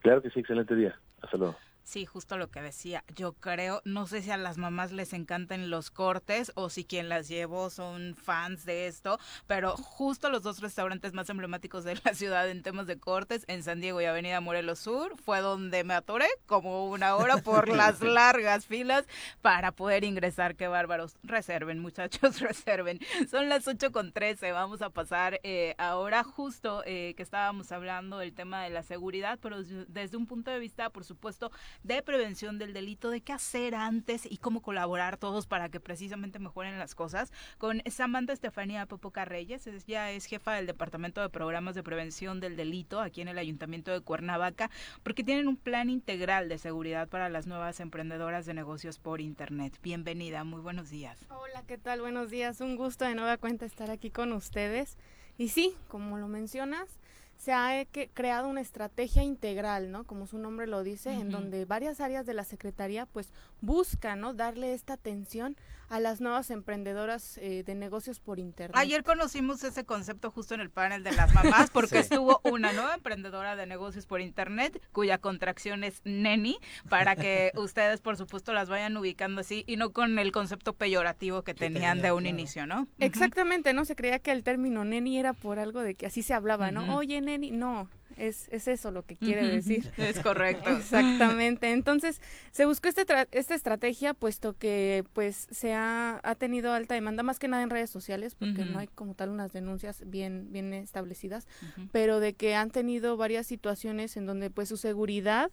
Claro 0.01 0.21
que 0.21 0.29
sí, 0.29 0.41
excelente 0.41 0.75
día. 0.75 0.95
Hasta 1.23 1.37
luego. 1.37 1.55
Sí, 1.83 2.05
justo 2.05 2.37
lo 2.37 2.49
que 2.49 2.61
decía. 2.61 3.03
Yo 3.15 3.33
creo, 3.33 3.81
no 3.85 4.07
sé 4.07 4.21
si 4.21 4.31
a 4.31 4.37
las 4.37 4.57
mamás 4.57 4.91
les 4.91 5.13
encantan 5.13 5.69
los 5.69 5.91
cortes 5.91 6.51
o 6.55 6.69
si 6.69 6.85
quien 6.85 7.09
las 7.09 7.27
llevó 7.27 7.69
son 7.69 8.15
fans 8.15 8.65
de 8.65 8.87
esto, 8.87 9.19
pero 9.47 9.75
justo 9.75 10.29
los 10.29 10.43
dos 10.43 10.61
restaurantes 10.61 11.13
más 11.13 11.29
emblemáticos 11.29 11.83
de 11.83 11.99
la 12.03 12.13
ciudad 12.13 12.49
en 12.49 12.63
temas 12.63 12.87
de 12.87 12.99
cortes, 12.99 13.45
en 13.47 13.63
San 13.63 13.81
Diego 13.81 13.99
y 14.01 14.05
Avenida 14.05 14.41
Morelos 14.41 14.79
Sur, 14.79 15.17
fue 15.23 15.41
donde 15.41 15.83
me 15.83 15.93
atoré 15.93 16.27
como 16.45 16.87
una 16.89 17.15
hora 17.15 17.37
por 17.37 17.67
las 17.75 18.01
largas 18.01 18.65
filas 18.65 19.05
para 19.41 19.71
poder 19.71 20.03
ingresar. 20.03 20.55
Qué 20.55 20.67
bárbaros. 20.67 21.17
Reserven, 21.23 21.79
muchachos, 21.79 22.39
reserven. 22.41 22.99
Son 23.29 23.49
las 23.49 23.67
8 23.67 23.91
con 23.91 24.11
13. 24.11 24.51
Vamos 24.51 24.81
a 24.81 24.91
pasar 24.91 25.39
eh, 25.43 25.75
ahora 25.77 26.23
justo 26.23 26.83
eh, 26.85 27.13
que 27.17 27.23
estábamos 27.23 27.71
hablando 27.71 28.19
del 28.19 28.33
tema 28.33 28.63
de 28.63 28.69
la 28.69 28.83
seguridad, 28.83 29.39
pero 29.41 29.63
desde 29.63 30.17
un 30.17 30.27
punto 30.27 30.51
de 30.51 30.59
vista, 30.59 30.89
por 30.89 31.03
supuesto, 31.03 31.51
de 31.83 32.01
prevención 32.01 32.57
del 32.57 32.73
delito, 32.73 33.09
de 33.09 33.21
qué 33.21 33.33
hacer 33.33 33.75
antes 33.75 34.25
y 34.29 34.37
cómo 34.37 34.61
colaborar 34.61 35.17
todos 35.17 35.47
para 35.47 35.69
que 35.69 35.79
precisamente 35.79 36.39
mejoren 36.39 36.79
las 36.79 36.95
cosas, 36.95 37.31
con 37.57 37.81
Samantha 37.89 38.33
Estefanía 38.33 38.85
Popoca 38.85 39.25
Reyes, 39.25 39.67
ella 39.67 40.11
es 40.11 40.25
jefa 40.25 40.53
del 40.53 40.67
Departamento 40.67 41.21
de 41.21 41.29
Programas 41.29 41.75
de 41.75 41.83
Prevención 41.83 42.39
del 42.39 42.55
Delito 42.55 42.99
aquí 42.99 43.21
en 43.21 43.27
el 43.27 43.37
Ayuntamiento 43.37 43.91
de 43.91 44.01
Cuernavaca, 44.01 44.69
porque 45.03 45.23
tienen 45.23 45.47
un 45.47 45.57
plan 45.57 45.89
integral 45.89 46.49
de 46.49 46.57
seguridad 46.57 47.07
para 47.07 47.29
las 47.29 47.47
nuevas 47.47 47.79
emprendedoras 47.79 48.45
de 48.45 48.53
negocios 48.53 48.99
por 48.99 49.21
Internet. 49.21 49.77
Bienvenida, 49.81 50.43
muy 50.43 50.61
buenos 50.61 50.89
días. 50.89 51.25
Hola, 51.29 51.63
¿qué 51.67 51.77
tal? 51.77 52.01
Buenos 52.01 52.29
días, 52.29 52.61
un 52.61 52.75
gusto 52.75 53.05
de 53.05 53.15
nueva 53.15 53.37
cuenta 53.37 53.65
estar 53.65 53.89
aquí 53.89 54.09
con 54.11 54.33
ustedes. 54.33 54.97
Y 55.37 55.49
sí, 55.49 55.75
como 55.87 56.17
lo 56.17 56.27
mencionas, 56.27 56.99
se 57.41 57.53
ha 57.53 57.87
creado 58.13 58.47
una 58.47 58.61
estrategia 58.61 59.23
integral, 59.23 59.91
¿no? 59.91 60.03
Como 60.03 60.27
su 60.27 60.37
nombre 60.37 60.67
lo 60.67 60.83
dice, 60.83 61.11
en 61.11 61.31
donde 61.31 61.65
varias 61.65 61.99
áreas 61.99 62.27
de 62.27 62.35
la 62.35 62.43
Secretaría 62.43 63.07
pues 63.07 63.33
buscan, 63.61 64.19
¿no? 64.19 64.35
Darle 64.35 64.75
esta 64.75 64.93
atención 64.93 65.57
a 65.91 65.99
las 65.99 66.21
nuevas 66.21 66.49
emprendedoras 66.51 67.37
eh, 67.37 67.63
de 67.65 67.75
negocios 67.75 68.21
por 68.21 68.39
internet. 68.39 68.77
Ayer 68.77 69.03
conocimos 69.03 69.61
ese 69.65 69.83
concepto 69.83 70.31
justo 70.31 70.55
en 70.55 70.61
el 70.61 70.69
panel 70.69 71.03
de 71.03 71.11
las 71.11 71.33
mamás 71.33 71.69
porque 71.73 71.99
estuvo 71.99 72.39
una 72.45 72.71
nueva 72.71 72.93
emprendedora 72.93 73.57
de 73.57 73.65
negocios 73.65 74.05
por 74.05 74.21
internet 74.21 74.81
cuya 74.93 75.17
contracción 75.17 75.83
es 75.83 76.01
Neni 76.05 76.59
para 76.87 77.17
que 77.17 77.51
ustedes 77.57 77.99
por 77.99 78.15
supuesto 78.15 78.53
las 78.53 78.69
vayan 78.69 78.95
ubicando 78.95 79.41
así 79.41 79.65
y 79.67 79.75
no 79.75 79.89
con 79.89 80.17
el 80.17 80.31
concepto 80.31 80.71
peyorativo 80.71 81.43
que, 81.43 81.53
tenían 81.53 82.01
de 82.01 82.13
un 82.13 82.25
inicio, 82.25 82.65
¿no? 82.65 82.87
Exactamente, 82.97 83.73
no 83.73 83.83
se 83.83 83.97
creía 83.97 84.19
que 84.19 84.31
el 84.31 84.43
término 84.43 84.85
Neni 84.85 85.17
era 85.17 85.33
por 85.33 85.59
algo 85.59 85.81
de 85.81 85.95
que 85.95 86.05
así 86.05 86.23
se 86.23 86.33
hablaba, 86.33 86.71
¿no? 86.71 86.95
Oye, 86.95 87.19
Neni, 87.19 87.51
no, 87.51 87.89
es, 88.17 88.47
es 88.49 88.67
eso 88.67 88.91
lo 88.91 89.03
que 89.03 89.15
quiere 89.15 89.47
decir. 89.47 89.91
Es 89.97 90.19
correcto. 90.19 90.69
Exactamente. 90.69 91.71
Entonces, 91.71 92.21
se 92.51 92.65
buscó 92.65 92.89
este 92.89 93.05
esta 93.31 93.55
estrategia 93.55 94.13
puesto 94.13 94.53
que 94.57 95.03
pues 95.13 95.47
se 95.51 95.73
ha, 95.73 96.19
ha, 96.23 96.35
tenido 96.35 96.73
alta 96.73 96.95
demanda, 96.95 97.23
más 97.23 97.39
que 97.39 97.47
nada 97.47 97.63
en 97.63 97.69
redes 97.69 97.89
sociales, 97.89 98.35
porque 98.35 98.65
no 98.65 98.79
hay 98.79 98.87
como 98.87 99.13
tal 99.13 99.29
unas 99.29 99.51
denuncias 99.53 100.03
bien, 100.05 100.47
bien 100.51 100.73
establecidas, 100.73 101.47
pero 101.91 102.19
de 102.19 102.33
que 102.33 102.55
han 102.55 102.71
tenido 102.71 103.17
varias 103.17 103.47
situaciones 103.47 104.17
en 104.17 104.25
donde 104.25 104.49
pues 104.49 104.69
su 104.69 104.77
seguridad 104.77 105.51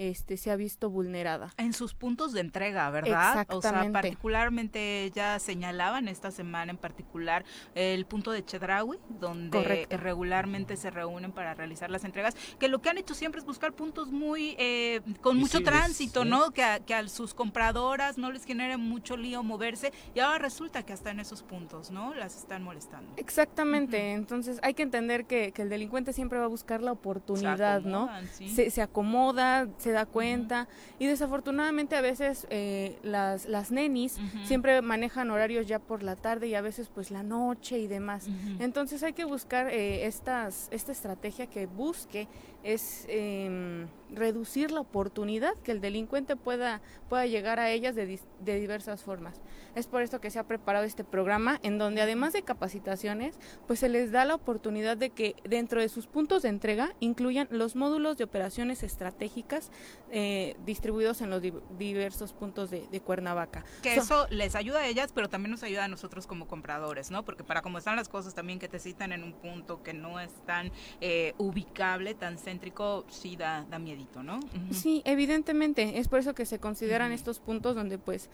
este, 0.00 0.38
se 0.38 0.50
ha 0.50 0.56
visto 0.56 0.88
vulnerada. 0.88 1.52
En 1.58 1.74
sus 1.74 1.92
puntos 1.92 2.32
de 2.32 2.40
entrega, 2.40 2.88
¿verdad? 2.88 3.46
O 3.50 3.60
sea, 3.60 3.86
particularmente 3.92 5.12
ya 5.14 5.38
señalaban 5.38 6.08
esta 6.08 6.30
semana 6.30 6.70
en 6.70 6.78
particular 6.78 7.44
el 7.74 8.06
punto 8.06 8.30
de 8.30 8.42
Chedraui, 8.42 8.98
donde 9.20 9.86
regularmente 9.90 10.78
se 10.78 10.90
reúnen 10.90 11.32
para 11.32 11.52
realizar 11.52 11.90
las 11.90 12.04
entregas, 12.04 12.34
que 12.58 12.68
lo 12.68 12.80
que 12.80 12.88
han 12.88 12.96
hecho 12.96 13.12
siempre 13.12 13.40
es 13.40 13.46
buscar 13.46 13.74
puntos 13.74 14.10
muy, 14.10 14.56
eh, 14.58 15.02
con 15.20 15.36
mucho 15.36 15.62
tránsito, 15.62 16.24
¿no? 16.24 16.50
Que 16.52 16.62
a, 16.62 16.80
que 16.80 16.94
a 16.94 17.06
sus 17.06 17.34
compradoras 17.34 18.16
no 18.16 18.32
les 18.32 18.46
genere 18.46 18.78
mucho 18.78 19.18
lío 19.18 19.42
moverse 19.42 19.92
y 20.14 20.20
ahora 20.20 20.38
resulta 20.38 20.82
que 20.82 20.94
hasta 20.94 21.10
en 21.10 21.20
esos 21.20 21.42
puntos, 21.42 21.90
¿no? 21.90 22.14
Las 22.14 22.38
están 22.38 22.62
molestando. 22.62 23.12
Exactamente, 23.18 24.12
entonces 24.12 24.60
hay 24.62 24.72
que 24.72 24.82
entender 24.82 25.26
que, 25.26 25.52
el 25.60 25.68
delincuente 25.68 26.14
siempre 26.14 26.38
va 26.38 26.46
a 26.46 26.48
buscar 26.48 26.80
la 26.80 26.90
oportunidad, 26.90 27.82
¿no? 27.82 28.08
Se, 28.30 28.70
se 28.70 28.80
acomoda, 28.80 29.68
se 29.76 29.89
da 29.90 30.06
cuenta 30.06 30.68
y 30.98 31.06
desafortunadamente 31.06 31.96
a 31.96 32.00
veces 32.00 32.46
eh, 32.50 32.98
las, 33.02 33.46
las 33.46 33.70
nenis 33.70 34.18
siempre 34.44 34.82
manejan 34.82 35.30
horarios 35.30 35.66
ya 35.66 35.78
por 35.78 36.02
la 36.02 36.16
tarde 36.16 36.48
y 36.48 36.54
a 36.54 36.60
veces 36.60 36.88
pues 36.92 37.10
la 37.10 37.22
noche 37.22 37.78
y 37.78 37.86
demás. 37.86 38.28
Entonces 38.58 39.02
hay 39.02 39.12
que 39.12 39.24
buscar 39.24 39.68
eh, 39.68 40.06
estas, 40.06 40.68
esta 40.70 40.92
estrategia 40.92 41.46
que 41.46 41.66
busque 41.66 42.28
es 42.62 43.06
eh, 43.08 43.86
reducir 44.14 44.70
la 44.70 44.80
oportunidad 44.80 45.54
que 45.64 45.72
el 45.72 45.80
delincuente 45.80 46.36
pueda, 46.36 46.80
pueda 47.08 47.26
llegar 47.26 47.58
a 47.58 47.70
ellas 47.70 47.94
de, 47.94 48.20
de, 48.40 48.60
diversas 48.60 49.02
formas. 49.02 49.40
Es 49.74 49.86
por 49.86 50.02
esto 50.02 50.20
que 50.20 50.30
se 50.30 50.38
ha 50.38 50.46
preparado 50.46 50.84
este 50.84 51.04
programa 51.04 51.58
en 51.62 51.78
donde 51.78 52.02
además 52.02 52.32
de 52.32 52.42
capacitaciones, 52.42 53.38
pues 53.66 53.78
se 53.78 53.88
les 53.88 54.12
da 54.12 54.24
la 54.24 54.34
oportunidad 54.34 54.96
de 54.96 55.10
que 55.10 55.36
dentro 55.44 55.80
de 55.80 55.88
sus 55.88 56.06
puntos 56.06 56.42
de 56.42 56.50
entrega 56.50 56.94
incluyan 57.00 57.48
los 57.50 57.76
módulos 57.76 58.18
de 58.18 58.24
operaciones 58.24 58.82
estratégicas 58.82 59.69
eh, 60.10 60.56
distribuidos 60.64 61.20
en 61.20 61.30
los 61.30 61.42
diversos 61.78 62.32
puntos 62.32 62.70
de, 62.70 63.00
Cuernavaca. 63.00 63.64
Que 63.82 63.94
eso 63.94 64.26
les 64.30 64.54
ayuda 64.54 64.80
a 64.80 64.86
ellas, 64.86 65.12
pero 65.14 65.28
también 65.28 65.50
nos 65.52 65.62
ayuda 65.62 65.84
a 65.84 65.88
nosotros 65.88 66.26
como 66.26 66.46
compradores, 66.46 67.10
¿no? 67.10 67.24
Porque 67.24 67.44
para 67.44 67.62
cómo 67.62 67.78
están 67.78 67.96
las 67.96 68.08
cosas 68.08 68.34
también 68.34 68.58
que 68.58 68.68
te 68.68 68.78
citan 68.78 69.12
en 69.12 69.24
un 69.24 69.32
punto 69.32 69.82
que 69.82 69.94
no 69.94 70.20
es 70.20 70.30
tan 70.46 70.70
eh, 71.00 71.34
ubicable, 71.38 72.14
tan 72.14 72.38
céntrico, 72.38 73.04
sí 73.08 73.36
da, 73.36 73.64
da 73.70 73.78
miedito, 73.78 74.22
¿no? 74.22 74.40
Sí, 74.70 75.02
evidentemente, 75.04 75.98
es 75.98 76.08
por 76.08 76.18
eso 76.18 76.34
que 76.34 76.44
se 76.44 76.58
consideran 76.58 77.12
estos 77.12 77.40
puntos 77.40 77.74
donde 77.74 77.98
pues 77.98 78.28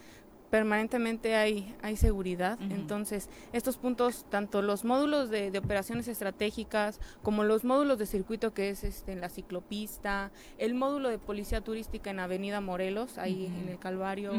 permanentemente 0.50 1.34
hay, 1.34 1.74
hay 1.82 1.96
seguridad. 1.96 2.58
Entonces, 2.60 3.28
estos 3.52 3.76
puntos, 3.76 4.26
tanto 4.30 4.62
los 4.62 4.84
módulos 4.84 5.30
de, 5.30 5.56
operaciones 5.56 6.06
estratégicas 6.08 7.00
como 7.22 7.44
los 7.44 7.64
módulos 7.64 7.98
de 7.98 8.06
circuito 8.06 8.54
que 8.54 8.70
es 8.70 8.84
este, 8.84 9.12
en 9.12 9.20
la 9.20 9.28
ciclopista, 9.28 10.30
el 10.58 10.74
módulo 10.74 11.08
de 11.08 11.18
policía 11.18 11.60
turística 11.60 12.10
en 12.10 12.20
Avenida 12.20 12.60
Morelos, 12.60 13.18
ahí 13.18 13.46
en 13.46 13.68
el 13.68 13.78
Calvario, 13.78 14.32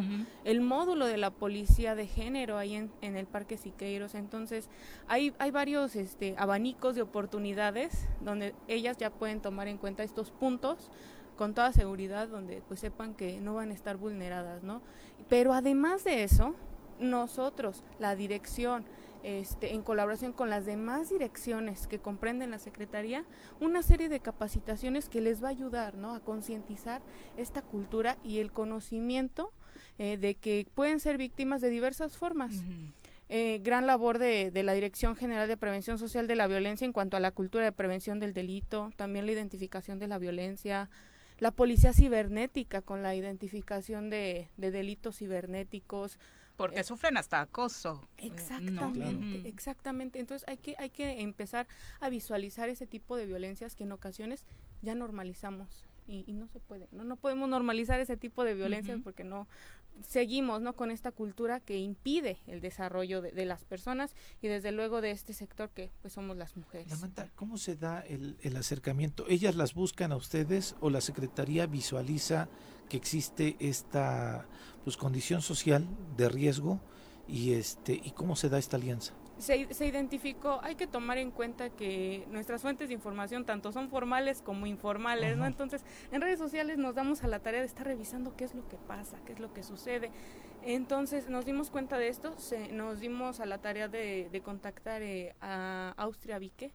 el 0.46 0.62
módulo 0.62 1.06
de 1.06 1.18
la 1.18 1.32
policía 1.32 1.96
de 1.96 2.08
género 2.08 2.58
ahí 2.58 2.76
en, 2.76 2.92
en 3.02 3.18
el 3.18 3.26
Parque 3.26 3.58
Siqueiros. 3.58 4.16
Entonces, 4.16 4.70
hay, 5.08 5.34
hay 5.40 5.52
varios 5.52 5.96
este, 5.96 6.36
abanicos 6.38 6.96
de 6.96 7.02
oportunidades 7.02 8.08
donde 8.22 8.54
ellas 8.68 8.98
ya 8.98 9.10
pueden 9.10 9.42
tomar 9.42 9.68
en 9.68 9.78
cuenta 9.78 10.04
estos 10.04 10.32
puntos 10.32 10.92
con 11.38 11.54
toda 11.54 11.72
seguridad 11.72 12.28
donde 12.28 12.62
pues 12.68 12.82
sepan 12.82 13.14
que 13.14 13.40
no 13.40 13.56
van 13.56 13.72
a 13.72 13.74
estar 13.74 13.96
vulneradas, 13.96 14.64
¿no? 14.64 14.82
Pero 15.30 15.54
además 15.54 16.04
de 16.04 16.24
eso, 16.24 16.56
nosotros, 17.00 17.84
la 18.00 18.16
dirección, 18.16 18.86
este, 19.24 19.74
en 19.74 19.82
colaboración 19.82 20.32
con 20.32 20.50
las 20.50 20.66
demás 20.66 21.10
direcciones 21.10 21.88
que 21.88 22.00
comprenden 22.00 22.52
la 22.52 22.60
Secretaría, 22.60 23.26
una 23.60 23.82
serie 23.82 24.10
de 24.10 24.20
capacitaciones 24.20 25.10
que 25.10 25.22
les 25.22 25.44
va 25.44 25.48
a 25.48 25.52
ayudar 25.52 25.96
¿no? 25.96 26.14
a 26.14 26.20
concientizar 26.20 27.02
esta 27.36 27.62
cultura 27.62 28.18
y 28.24 28.40
el 28.40 28.52
conocimiento 28.52 29.52
eh, 29.98 30.18
de 30.18 30.36
que 30.36 30.68
pueden 30.74 31.00
ser 31.00 31.18
víctimas 31.18 31.62
de 31.62 31.70
diversas 31.70 32.18
formas. 32.18 32.54
Eh, 33.30 33.60
gran 33.62 33.86
labor 33.86 34.20
de, 34.20 34.52
de, 34.52 34.64
la 34.64 34.72
Dirección 34.72 35.18
General 35.18 35.50
de 35.50 35.58
Prevención 35.58 35.98
Social 35.98 36.28
de 36.28 36.36
la 36.36 36.48
Violencia 36.48 36.86
en 36.86 36.94
cuanto 36.94 37.18
a 37.18 37.20
la 37.20 37.32
cultura 37.32 37.66
de 37.66 37.74
prevención 37.74 38.22
del 38.22 38.34
delito, 38.34 38.92
también 38.96 39.26
la 39.26 39.34
identificación 39.34 40.00
de 40.00 40.08
la 40.08 40.18
violencia, 40.18 40.90
la 41.40 41.52
policía 41.52 41.94
cibernética 41.94 42.82
con 42.82 43.04
la 43.04 43.16
identificación 43.16 44.10
de, 44.10 44.50
delitos 44.58 45.18
cibernéticos. 45.18 46.20
Porque 46.56 46.80
eh, 46.80 46.84
sufren 46.84 47.18
hasta 47.18 47.42
acoso. 47.42 48.08
Exactamente, 48.18 49.48
exactamente. 49.48 50.20
Entonces 50.20 50.48
hay 50.48 50.58
que, 50.58 50.76
hay 50.80 50.90
que 50.90 51.22
empezar 51.22 51.68
a 52.00 52.10
visualizar 52.10 52.70
ese 52.70 52.88
tipo 52.88 53.16
de 53.16 53.26
violencias 53.26 53.76
que 53.76 53.84
en 53.84 53.92
ocasiones 53.92 54.46
ya 54.82 54.96
normalizamos. 54.96 55.86
Y, 56.08 56.24
y, 56.26 56.34
no 56.34 56.48
se 56.48 56.62
puede, 56.62 56.88
¿no? 56.94 57.04
no 57.04 57.18
podemos 57.18 57.50
normalizar 57.50 58.00
ese 58.00 58.16
tipo 58.16 58.46
de 58.46 58.54
violencias 58.54 58.98
porque 59.04 59.26
no, 59.26 59.46
seguimos 60.06 60.62
¿no? 60.62 60.74
con 60.74 60.92
esta 60.92 61.12
cultura 61.12 61.60
que 61.60 61.78
impide 61.78 62.38
el 62.48 62.62
desarrollo 62.62 63.22
de, 63.22 63.46
las 63.46 63.64
personas 63.64 64.14
y 64.42 64.48
desde 64.48 64.72
luego 64.72 65.02
de 65.02 65.12
este 65.12 65.34
sector 65.34 65.70
que 65.70 65.92
pues 66.02 66.14
somos 66.14 66.38
las 66.38 66.56
mujeres. 66.58 66.88
¿cómo 67.36 67.58
se 67.58 67.76
da 67.76 68.02
el, 68.02 68.38
acercamiento? 68.58 69.26
¿Ellas 69.28 69.56
las 69.56 69.74
buscan 69.74 70.12
a 70.12 70.16
ustedes 70.16 70.76
o 70.80 70.90
la 70.90 71.02
Secretaría 71.02 71.66
visualiza 71.66 72.50
que 72.90 72.98
existe 72.98 73.56
esta 73.60 74.48
pues, 74.84 74.98
condición 74.98 75.42
social 75.42 75.88
de 76.16 76.30
riesgo 76.30 76.80
y, 77.28 77.54
este, 77.54 77.94
y 77.94 78.12
cómo 78.12 78.36
se 78.36 78.50
da 78.50 78.58
esta 78.58 78.78
alianza? 78.78 79.14
Se, 79.40 79.74
se, 79.74 79.86
identificó, 79.86 80.60
hay 80.64 80.76
que 80.76 80.88
tomar 80.88 81.18
en 81.18 81.32
cuenta 81.32 81.70
que 81.70 82.26
nuestras 82.30 82.62
fuentes 82.62 82.88
de 82.88 82.94
información 82.94 83.46
tanto 83.46 83.72
son 83.72 83.90
formales 83.90 84.42
como 84.42 84.66
informales, 84.66 85.38
¿no? 85.38 85.46
Entonces, 85.46 85.84
en 86.12 86.22
redes 86.22 86.40
sociales 86.40 86.78
nos 86.78 86.96
damos 86.96 87.24
a 87.24 87.28
la 87.28 87.40
tarea 87.40 87.62
de 87.62 87.68
estar 87.68 87.86
revisando 87.86 88.36
qué 88.36 88.44
es 88.46 88.56
lo 88.56 88.68
que 88.68 88.78
pasa, 88.78 89.18
qué 89.26 89.34
es 89.34 89.40
lo 89.40 89.54
que 89.54 89.64
sucede. 89.64 90.12
Entonces, 90.64 91.30
nos 91.30 91.46
dimos 91.46 91.70
cuenta 91.70 91.98
de 91.98 92.10
esto, 92.10 92.38
se, 92.38 92.72
nos 92.72 93.00
dimos 93.00 93.40
a 93.40 93.46
la 93.46 93.60
tarea 93.60 93.88
de, 93.88 94.30
de 94.32 94.42
contactar 94.42 95.02
eh, 95.02 95.36
a 95.40 95.94
Austria 95.98 96.40
Vique, 96.40 96.74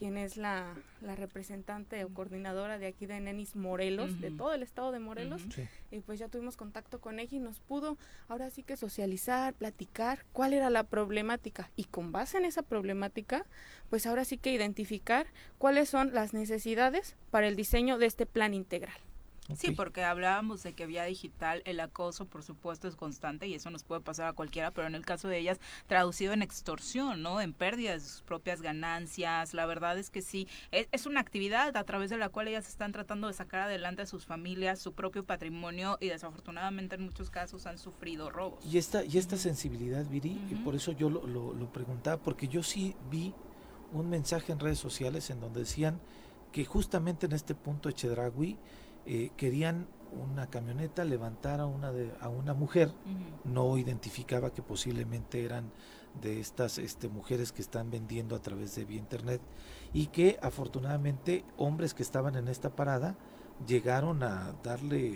quien 0.00 0.16
es 0.16 0.38
la, 0.38 0.74
representante 1.02 2.02
o 2.06 2.08
coordinadora 2.08 2.78
de 2.78 2.86
aquí 2.86 3.04
de 3.04 3.20
Nenis 3.20 3.54
Morelos, 3.54 4.18
de 4.18 4.30
todo 4.30 4.54
el 4.54 4.62
estado 4.62 4.92
de 4.92 4.98
Morelos. 4.98 5.42
Y 5.90 6.00
pues 6.00 6.18
ya 6.18 6.28
tuvimos 6.28 6.56
contacto 6.56 7.02
con 7.02 7.20
ella 7.20 7.36
y 7.36 7.38
nos 7.38 7.60
pudo 7.60 7.98
ahora 8.26 8.48
sí 8.48 8.62
que 8.62 8.78
socializar, 8.78 9.52
platicar 9.52 10.24
cuál 10.32 10.54
era 10.54 10.70
la 10.70 10.84
problemática. 10.84 11.70
Y 11.76 11.84
con 11.84 12.12
base 12.12 12.38
en 12.38 12.46
esa 12.46 12.62
problemática, 12.62 13.44
pues 13.90 14.06
ahora 14.06 14.24
sí 14.24 14.38
que 14.38 14.54
identificar 14.54 15.26
cuáles 15.58 15.90
son 15.90 16.14
las 16.14 16.32
necesidades 16.32 17.14
para 17.30 17.46
el 17.46 17.54
diseño 17.54 17.98
de 17.98 18.06
este 18.06 18.24
plan 18.24 18.54
integral. 18.54 18.96
Sí, 19.56 19.72
porque 19.72 20.04
hablábamos 20.04 20.62
de 20.62 20.74
que 20.74 20.86
vía 20.86 21.04
digital 21.04 21.62
el 21.64 21.80
acoso, 21.80 22.26
por 22.26 22.42
supuesto, 22.42 22.88
es 22.88 22.96
constante 22.96 23.46
y 23.46 23.54
eso 23.54 23.70
nos 23.70 23.84
puede 23.84 24.00
pasar 24.00 24.26
a 24.26 24.32
cualquiera, 24.32 24.70
pero 24.70 24.86
en 24.86 24.94
el 24.94 25.04
caso 25.04 25.28
de 25.28 25.38
ellas, 25.38 25.60
traducido 25.86 26.32
en 26.32 26.42
extorsión, 26.42 27.22
¿no? 27.22 27.40
En 27.40 27.52
pérdida 27.52 27.92
de 27.92 28.00
sus 28.00 28.22
propias 28.22 28.62
ganancias. 28.62 29.54
La 29.54 29.66
verdad 29.66 29.98
es 29.98 30.10
que 30.10 30.22
sí, 30.22 30.48
es, 30.70 31.06
una 31.06 31.20
actividad 31.20 31.76
a 31.76 31.84
través 31.84 32.10
de 32.10 32.18
la 32.18 32.28
cual 32.28 32.48
ellas 32.48 32.68
están 32.68 32.92
tratando 32.92 33.26
de 33.26 33.32
sacar 33.32 33.60
adelante 33.60 34.02
a 34.02 34.06
sus 34.06 34.26
familias, 34.26 34.78
su 34.78 34.92
propio 34.92 35.24
patrimonio 35.24 35.98
y 36.00 36.08
desafortunadamente 36.08 36.96
en 36.96 37.02
muchos 37.02 37.30
casos 37.30 37.66
han 37.66 37.78
sufrido 37.78 38.30
robos. 38.30 38.64
Y 38.64 38.78
esta, 38.78 39.04
y 39.04 39.18
esta 39.18 39.36
sensibilidad, 39.36 40.04
Viri, 40.06 40.40
y 40.50 40.54
por 40.56 40.74
eso 40.74 40.92
yo 40.92 41.10
lo, 41.10 41.26
lo, 41.26 41.52
lo 41.54 41.72
preguntaba, 41.72 42.22
porque 42.22 42.48
yo 42.48 42.62
sí 42.62 42.94
vi 43.10 43.34
un 43.92 44.08
mensaje 44.08 44.52
en 44.52 44.60
redes 44.60 44.78
sociales 44.78 45.30
en 45.30 45.40
donde 45.40 45.60
decían 45.60 46.00
que 46.52 46.64
justamente 46.64 47.26
en 47.26 47.32
este 47.32 47.54
punto 47.54 47.88
de 47.88 47.94
Chedragui, 47.94 48.58
eh, 49.12 49.32
querían 49.36 49.88
una 50.12 50.46
camioneta 50.46 51.04
levantar 51.04 51.58
a 51.58 51.66
una, 51.66 51.90
de, 51.90 52.12
a 52.20 52.28
una 52.28 52.54
mujer, 52.54 52.92
no 53.42 53.76
identificaba 53.76 54.52
que 54.54 54.62
posiblemente 54.62 55.44
eran 55.44 55.72
de 56.22 56.38
estas 56.38 56.78
este, 56.78 57.08
mujeres 57.08 57.50
que 57.50 57.60
están 57.60 57.90
vendiendo 57.90 58.36
a 58.36 58.38
través 58.40 58.76
de 58.76 58.84
vía 58.84 59.00
internet 59.00 59.40
y 59.92 60.06
que 60.06 60.38
afortunadamente 60.42 61.44
hombres 61.56 61.92
que 61.92 62.04
estaban 62.04 62.36
en 62.36 62.46
esta 62.46 62.76
parada 62.76 63.16
llegaron 63.66 64.22
a 64.22 64.54
darle, 64.62 65.14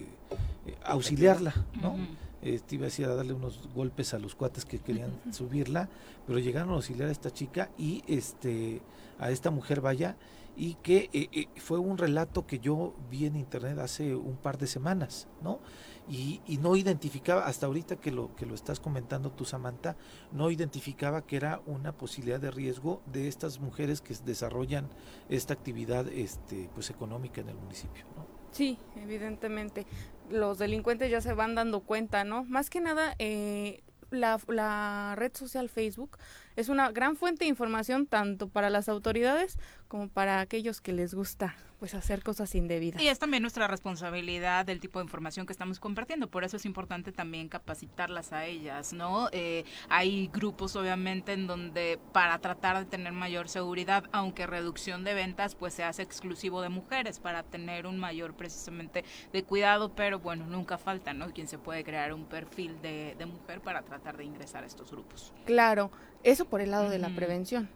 eh, 0.66 0.76
auxiliarla, 0.84 1.54
¿no? 1.80 1.96
Este, 2.42 2.74
iba 2.74 2.86
a 2.86 2.86
decir 2.86 3.06
a 3.06 3.14
darle 3.14 3.32
unos 3.32 3.68
golpes 3.76 4.12
a 4.12 4.18
los 4.18 4.34
cuates 4.34 4.64
que 4.64 4.80
querían 4.80 5.12
subirla, 5.30 5.88
pero 6.26 6.40
llegaron 6.40 6.70
a 6.70 6.74
auxiliar 6.74 7.10
a 7.10 7.12
esta 7.12 7.30
chica 7.30 7.70
y 7.78 8.02
este 8.08 8.82
a 9.20 9.30
esta 9.30 9.52
mujer 9.52 9.80
vaya 9.80 10.16
y 10.56 10.74
que 10.76 11.10
eh, 11.12 11.28
eh, 11.32 11.48
fue 11.56 11.78
un 11.78 11.98
relato 11.98 12.46
que 12.46 12.58
yo 12.58 12.94
vi 13.10 13.26
en 13.26 13.36
internet 13.36 13.78
hace 13.78 14.14
un 14.14 14.36
par 14.36 14.58
de 14.58 14.66
semanas, 14.66 15.28
¿no? 15.42 15.60
Y, 16.08 16.40
no 16.60 16.76
identificaba, 16.76 17.46
hasta 17.46 17.66
ahorita 17.66 17.96
que 17.96 18.10
lo, 18.10 18.34
que 18.36 18.44
lo 18.44 18.54
estás 18.54 18.78
comentando 18.78 19.32
tú, 19.32 19.46
Samantha, 19.46 19.96
no 20.32 20.50
identificaba 20.50 21.26
que 21.26 21.36
era 21.36 21.62
una 21.66 21.92
posibilidad 21.92 22.38
de 22.38 22.50
riesgo 22.50 23.02
de 23.06 23.26
estas 23.26 23.58
mujeres 23.58 24.02
que 24.02 24.14
desarrollan 24.24 24.90
esta 25.30 25.54
actividad 25.54 26.06
este, 26.08 26.68
pues, 26.74 26.90
económica 26.90 27.40
en 27.40 27.48
el 27.48 27.56
municipio, 27.56 28.04
¿no? 28.16 28.26
Sí, 28.50 28.78
evidentemente. 28.96 29.86
Los 30.30 30.58
delincuentes 30.58 31.10
ya 31.10 31.20
se 31.20 31.32
van 31.32 31.54
dando 31.54 31.80
cuenta, 31.80 32.22
¿no? 32.24 32.44
Más 32.44 32.68
que 32.68 32.80
nada, 32.80 33.14
eh, 33.18 33.82
la, 34.10 34.38
la 34.48 35.14
red 35.16 35.32
social 35.34 35.68
Facebook 35.68 36.18
es 36.56 36.68
una 36.68 36.90
gran 36.90 37.16
fuente 37.16 37.44
de 37.44 37.48
información 37.48 38.06
tanto 38.06 38.48
para 38.48 38.70
las 38.70 38.88
autoridades 38.88 39.58
como 39.88 40.08
para 40.08 40.40
aquellos 40.40 40.80
que 40.80 40.92
les 40.92 41.14
gusta 41.14 41.56
pues 41.78 41.94
hacer 41.94 42.22
cosas 42.22 42.54
indebidas. 42.54 43.02
Y 43.02 43.08
es 43.08 43.18
también 43.18 43.42
nuestra 43.42 43.66
responsabilidad 43.68 44.64
del 44.64 44.80
tipo 44.80 45.00
de 45.00 45.04
información 45.04 45.44
que 45.44 45.52
estamos 45.52 45.80
compartiendo, 45.80 46.28
por 46.28 46.42
eso 46.42 46.56
es 46.56 46.64
importante 46.64 47.12
también 47.12 47.48
capacitarlas 47.48 48.32
a 48.32 48.46
ellas, 48.46 48.94
¿no? 48.94 49.28
Eh, 49.32 49.64
hay 49.90 50.28
grupos 50.28 50.76
obviamente 50.76 51.34
en 51.34 51.46
donde 51.46 51.98
para 52.12 52.38
tratar 52.38 52.78
de 52.78 52.84
tener 52.86 53.12
mayor 53.12 53.50
seguridad, 53.50 54.04
aunque 54.12 54.46
reducción 54.46 55.04
de 55.04 55.12
ventas 55.12 55.54
pues 55.54 55.74
se 55.74 55.84
hace 55.84 56.02
exclusivo 56.02 56.62
de 56.62 56.70
mujeres 56.70 57.18
para 57.18 57.42
tener 57.42 57.86
un 57.86 57.98
mayor 57.98 58.34
precisamente 58.34 59.04
de 59.32 59.42
cuidado, 59.42 59.94
pero 59.94 60.20
bueno, 60.20 60.46
nunca 60.46 60.78
falta, 60.78 61.12
¿no? 61.12 61.32
Quien 61.32 61.48
se 61.48 61.58
puede 61.58 61.84
crear 61.84 62.14
un 62.14 62.24
perfil 62.24 62.80
de, 62.80 63.14
de 63.18 63.26
mujer 63.26 63.60
para 63.60 63.82
tratar 63.82 64.16
de 64.16 64.24
ingresar 64.24 64.64
a 64.64 64.66
estos 64.66 64.90
grupos. 64.90 65.34
Claro, 65.44 65.90
eso 66.24 66.46
por 66.46 66.60
el 66.60 66.70
lado 66.70 66.90
de 66.90 66.98
la 66.98 67.10
prevención, 67.14 67.68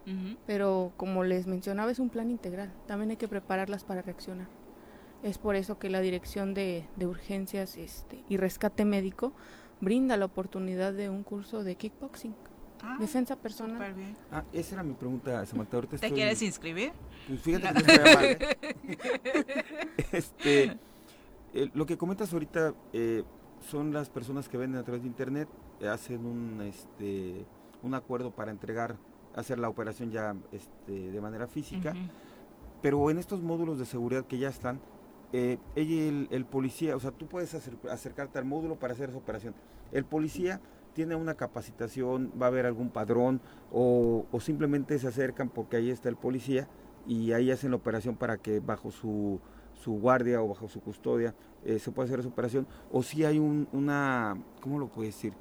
pero 0.45 0.91
como 0.97 1.23
les 1.23 1.47
mencionaba 1.47 1.91
es 1.91 1.99
un 1.99 2.09
plan 2.09 2.31
integral, 2.31 2.73
también 2.87 3.11
hay 3.11 3.17
que 3.17 3.27
prepararlas 3.27 3.83
para 3.83 4.01
reaccionar. 4.01 4.47
Es 5.21 5.37
por 5.37 5.55
eso 5.55 5.77
que 5.77 5.89
la 5.89 6.01
Dirección 6.01 6.53
de, 6.53 6.85
Urgencias 6.99 7.77
este, 7.77 8.23
y 8.27 8.37
Rescate 8.37 8.85
Médico 8.85 9.33
brinda 9.81 10.17
la 10.17 10.25
oportunidad 10.25 10.93
de 10.93 11.09
un 11.09 11.23
curso 11.23 11.63
de 11.63 11.75
kickboxing. 11.75 12.35
Ah, 12.81 12.97
defensa 12.99 13.35
personal. 13.35 13.93
Ah, 14.31 14.43
esa 14.53 14.75
era 14.75 14.83
mi 14.83 14.93
pregunta, 14.93 15.45
Samantha. 15.45 15.81
¿Te 15.81 16.11
quieres 16.11 16.41
inscribir? 16.41 16.91
Pues 17.27 17.41
fíjate 17.41 17.83
que 17.83 17.97
no 17.97 18.21
¿eh? 18.21 18.57
este, 20.13 20.77
eh, 21.53 21.69
lo 21.73 21.85
que 21.85 21.97
comentas 21.97 22.31
ahorita 22.31 22.73
eh, 22.93 23.23
son 23.69 23.91
las 23.91 24.09
personas 24.09 24.47
que 24.47 24.57
venden 24.57 24.79
a 24.79 24.83
través 24.83 25.01
de 25.01 25.07
internet, 25.07 25.49
hacen 25.85 26.25
un 26.25 26.61
este 26.61 27.45
un 27.83 27.93
acuerdo 27.93 28.31
para 28.31 28.51
entregar, 28.51 28.97
hacer 29.35 29.59
la 29.59 29.69
operación 29.69 30.11
ya 30.11 30.35
este, 30.51 31.11
de 31.11 31.21
manera 31.21 31.47
física, 31.47 31.93
pero 32.81 33.09
en 33.09 33.17
estos 33.17 33.41
módulos 33.41 33.79
de 33.79 33.85
seguridad 33.85 34.25
que 34.25 34.37
ya 34.37 34.49
están, 34.49 34.79
eh, 35.31 35.57
ella, 35.75 36.27
el, 36.31 36.45
policía, 36.45 36.95
o 36.95 36.99
sea, 36.99 37.11
tú 37.11 37.27
puedes 37.27 37.53
acercarte 37.53 38.39
al 38.39 38.45
módulo 38.45 38.77
para 38.77 38.93
hacer 38.93 39.09
esa 39.09 39.17
operación. 39.17 39.53
El 39.91 40.05
policía 40.05 40.59
tiene 40.93 41.15
una 41.15 41.35
capacitación, 41.35 42.31
va 42.39 42.47
a 42.47 42.49
haber 42.49 42.65
algún 42.65 42.89
padrón 42.89 43.41
o, 43.71 44.25
simplemente 44.39 44.97
se 44.97 45.07
acercan 45.07 45.49
porque 45.49 45.77
ahí 45.77 45.91
está 45.91 46.09
el 46.09 46.15
policía 46.15 46.67
y 47.07 47.31
ahí 47.31 47.51
hacen 47.51 47.71
la 47.71 47.77
operación 47.77 48.15
para 48.15 48.37
que 48.37 48.59
bajo 48.59 48.91
su, 48.91 49.39
su 49.73 49.93
guardia 49.93 50.41
o 50.41 50.47
bajo 50.47 50.67
su 50.67 50.81
custodia 50.81 51.33
eh, 51.63 51.79
se 51.79 51.91
pueda 51.91 52.07
hacer 52.07 52.19
esa 52.19 52.29
operación 52.29 52.67
o 52.91 53.03
si 53.03 53.23
hay 53.23 53.39
un, 53.39 53.67
una, 53.71 54.37
¿cómo 54.61 54.79
lo 54.79 54.87
puedo 54.87 55.05
decir? 55.05 55.33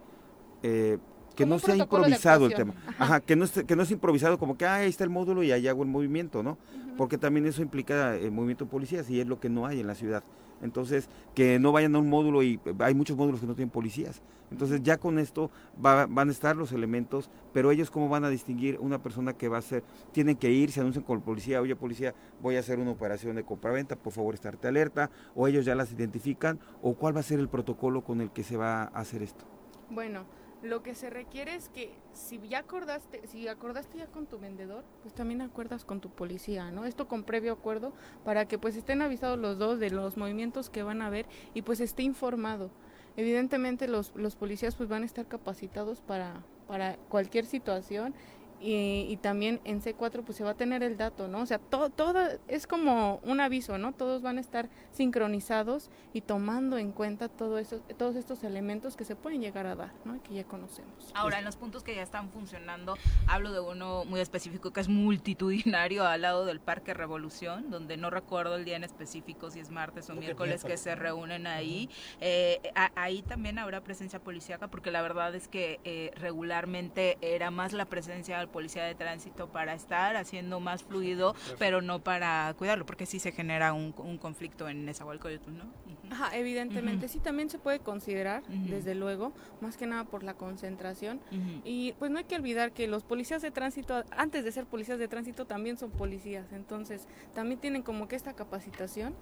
eh, 0.63 0.99
que 1.39 1.47
no 1.47 1.61
sea 1.61 1.77
improvisado 1.77 2.47
el 2.47 2.55
tema. 2.55 2.75
Ajá, 2.99 3.21
que 3.21 3.37
no, 3.37 3.47
que 3.47 3.77
no 3.77 3.85
es 3.85 3.91
improvisado 3.93 4.39
como 4.39 4.59
que 4.59 4.67
ah, 4.67 4.75
ahí 4.75 4.89
está 4.89 5.05
el 5.05 5.11
módulo 5.11 5.45
y 5.45 5.53
ahí 5.53 5.69
hago 5.69 5.85
el 5.85 5.89
movimiento, 5.89 6.43
¿no? 6.43 6.59
Porque 6.97 7.17
también 7.17 7.47
eso 7.47 7.63
implica 7.63 8.17
el 8.17 8.33
movimiento 8.33 8.65
de 8.65 8.73
policías 8.73 9.09
y 9.09 9.21
es 9.21 9.27
lo 9.29 9.39
que 9.39 9.49
no 9.49 9.65
hay 9.65 9.79
en 9.79 9.87
la 9.87 9.95
ciudad. 9.95 10.25
Entonces, 10.63 11.09
que 11.37 11.61
no 11.61 11.71
vayan 11.71 11.95
a 11.95 12.01
un 12.01 12.11
módulo 12.11 12.43
y 12.43 12.59
hay 12.81 12.93
muchos 12.93 13.17
módulos 13.17 13.41
que 13.41 13.47
no 13.47 13.55
tienen 13.55 13.71
policías. 13.71 14.21
Entonces, 14.51 14.83
ya 14.83 14.97
con 14.97 15.21
esto 15.21 15.53
van 15.77 16.29
a 16.29 16.33
estar 16.33 16.57
los 16.57 16.73
elementos, 16.73 17.31
pero 17.53 17.71
ellos 17.71 17.93
cómo 17.93 18.09
van 18.09 18.25
a 18.25 18.31
distinguir 18.31 18.77
una 18.81 19.01
persona 19.01 19.33
que 19.33 19.47
va 19.47 19.59
a 19.59 19.63
ser, 19.63 19.85
tienen 20.11 20.35
que 20.35 20.51
ir, 20.51 20.73
se 20.73 20.81
anuncian 20.81 21.05
con 21.05 21.19
la 21.19 21.25
policía, 21.25 21.61
oye 21.61 21.77
policía, 21.77 22.17
voy 22.43 22.57
a 22.57 22.61
hacer 22.61 22.81
una 22.81 22.91
operación 22.91 23.37
de 23.37 23.45
compraventa, 23.45 23.95
por 23.95 24.13
favor 24.13 24.35
estarte 24.35 24.67
alerta, 24.67 25.09
o 25.37 25.47
ellos 25.47 25.65
ya 25.65 25.77
las 25.77 25.93
identifican, 25.93 26.59
o 26.83 26.95
cuál 26.95 27.15
va 27.15 27.21
a 27.21 27.23
ser 27.23 27.39
el 27.39 27.49
protocolo 27.49 28.03
con 28.03 28.21
el 28.21 28.33
que 28.33 28.43
se 28.43 28.57
va 28.57 28.83
a 28.83 28.87
hacer 28.87 29.23
esto. 29.23 29.45
Bueno, 29.91 30.25
lo 30.63 30.83
que 30.83 30.95
se 30.95 31.11
requiere 31.11 31.55
es 31.55 31.69
que 31.69 31.95
si 32.13 32.41
ya 32.49 32.61
acordaste, 32.61 33.27
si 33.27 33.47
acordaste 33.47 33.99
ya 33.99 34.07
con 34.07 34.27
tu 34.27 34.39
vendedor, 34.39 34.85
pues 35.03 35.15
también 35.15 35.41
acuerdas 35.41 35.85
con 35.85 36.01
tu 36.01 36.11
policía, 36.11 36.71
¿no? 36.71 36.85
Esto 36.85 37.07
con 37.07 37.25
previo 37.25 37.53
acuerdo 37.53 37.93
para 38.25 38.47
que 38.47 38.59
pues 38.59 38.77
estén 38.77 39.03
avisados 39.03 39.39
los 39.39 39.59
dos 39.59 39.79
de 39.79 39.91
los 39.91 40.17
movimientos 40.17 40.71
que 40.71 40.83
van 40.83 41.03
a 41.03 41.11
ver 41.11 41.27
y 41.55 41.63
pues 41.63 41.81
esté 41.81 42.03
informado. 42.03 42.71
Evidentemente 43.17 43.89
los, 43.89 44.15
los 44.15 44.37
policías 44.37 44.75
pues 44.75 44.89
van 44.89 45.03
a 45.03 45.07
estar 45.07 45.27
capacitados 45.27 46.01
para, 46.01 46.43
para 46.67 46.97
cualquier 47.09 47.47
situación 47.47 48.15
y, 48.61 49.17
también 49.23 49.61
en 49.65 49.83
C4 49.83 50.23
pues 50.25 50.37
se 50.39 50.45
va 50.45 50.51
a 50.51 50.55
tener 50.55 50.83
el 50.83 50.97
dato, 50.97 51.29
¿no? 51.29 51.41
O 51.41 51.47
sea, 51.47 51.59
todo, 51.59 51.91
todo 51.91 52.21
es 52.47 52.67
como 52.67 53.21
un 53.25 53.41
aviso, 53.41 53.79
¿no? 53.79 53.93
Todos 53.93 54.23
van 54.23 54.39
a 54.39 54.41
estar 54.41 54.69
sincronizados 54.93 55.91
y 56.13 56.21
tomando 56.23 56.79
en 56.79 56.93
cuenta 56.93 57.29
todo 57.29 57.59
eso, 57.59 57.81
todos 57.97 58.17
estos 58.17 58.45
elementos 58.45 58.97
que 58.97 59.05
se 59.05 59.17
pueden 59.17 59.41
llegar 59.41 59.67
a 59.67 59.75
dar, 59.75 59.93
¿no? 60.05 60.21
que 60.23 60.35
ya 60.35 60.45
conocemos. 60.45 61.13
Ahora, 61.15 61.39
en 61.39 61.45
los 61.45 61.57
puntos 61.57 61.83
que 61.83 61.95
ya 61.95 62.03
están 62.03 62.31
funcionando, 62.31 62.97
hablo 63.27 63.53
de 63.53 63.61
uno 63.61 64.05
muy 64.05 64.21
específico 64.21 64.73
que 64.73 64.81
es 64.81 64.89
multitudinario 64.89 66.07
al 66.07 66.23
lado 66.23 66.45
del 66.45 66.61
Parque 66.61 66.95
Revolución, 66.95 67.71
donde 67.71 67.97
no 67.97 68.11
recuerdo 68.11 68.57
el 68.57 68.65
día 68.65 68.77
en 68.77 68.85
específico, 68.85 69.51
si 69.51 69.61
es 69.61 69.71
martes 69.71 70.11
o 70.11 70.15
miércoles, 70.15 70.65
que 70.65 70.77
se 70.77 70.95
reúnen 70.95 71.47
ahí. 71.47 71.89
Eh, 72.21 72.61
ahí 72.95 73.23
también 73.23 73.59
habrá 73.59 73.83
presencia 73.83 74.19
policíaca, 74.19 74.69
porque 74.69 74.91
la 74.91 75.03
verdad 75.03 75.35
es 75.35 75.49
que 75.49 75.81
eh, 75.85 76.13
regularmente 76.17 77.19
era 77.21 77.51
más 77.51 77.73
la 77.73 77.85
presencia 77.85 78.48
policía 78.49 78.85
de 78.85 78.95
tránsito 78.95 79.49
para 79.49 79.75
estar 79.75 80.17
haciendo 80.17 80.61
más 80.61 80.83
fluido, 80.83 81.35
pero 81.59 81.81
no 81.83 82.01
para 82.01 82.55
cuidarlo, 82.59 82.87
porque 82.87 83.07
sí 83.07 83.19
se 83.19 83.33
genera 83.33 83.73
un, 83.73 83.93
conflicto 84.19 84.69
en 84.69 84.89
esa 84.89 85.05
¿no? 85.05 85.65
Ajá, 86.11 86.37
evidentemente, 86.37 87.09
sí 87.09 87.19
también 87.19 87.51
se 87.51 87.59
puede 87.59 87.81
considerar, 87.81 88.43
desde 88.47 88.95
luego, 88.95 89.33
más 89.61 89.77
que 89.77 89.87
nada 89.87 90.05
por 90.05 90.23
la 90.23 90.35
concentración. 90.35 91.21
Y 91.65 91.93
pues 91.99 92.11
no 92.11 92.19
hay 92.19 92.25
que 92.25 92.37
olvidar 92.37 92.73
que 92.73 92.89
los 92.89 93.03
policías 93.03 93.43
de 93.43 93.51
tránsito, 93.51 94.05
antes 94.11 94.45
de 94.45 94.53
ser 94.53 94.67
policías 94.67 94.99
de 94.99 95.09
tránsito, 95.09 95.47
también 95.47 95.77
son 95.77 95.91
policías, 95.91 96.53
entonces 96.53 97.07
también 97.35 97.61
tienen 97.61 97.83
como 97.83 98.09
que 98.09 98.17
esta 98.17 98.35
capacitación 98.35 99.15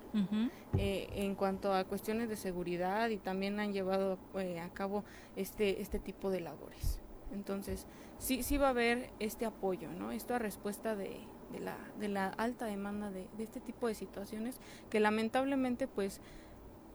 eh, 0.78 1.08
en 1.14 1.34
cuanto 1.34 1.72
a 1.74 1.84
cuestiones 1.84 2.28
de 2.28 2.36
seguridad 2.36 3.08
y 3.08 3.16
también 3.16 3.60
han 3.60 3.72
llevado 3.72 4.18
eh, 4.38 4.60
a 4.60 4.68
cabo 4.70 5.04
este, 5.36 5.80
este 5.80 5.98
tipo 5.98 6.30
de 6.30 6.40
labores. 6.40 7.00
Entonces, 7.32 7.86
sí, 8.18 8.42
sí 8.42 8.58
va 8.58 8.68
a 8.68 8.70
haber 8.70 9.10
este 9.18 9.46
apoyo, 9.46 9.90
¿no? 9.92 10.12
Esto 10.12 10.34
a 10.34 10.38
respuesta 10.38 10.94
de, 10.96 11.20
de, 11.52 11.60
la, 11.60 11.76
de 11.98 12.08
la 12.08 12.28
alta 12.28 12.66
demanda 12.66 13.10
de, 13.10 13.26
de, 13.36 13.44
este 13.44 13.60
tipo 13.60 13.88
de 13.88 13.94
situaciones 13.94 14.58
que 14.90 15.00
lamentablemente 15.00 15.88
pues, 15.88 16.20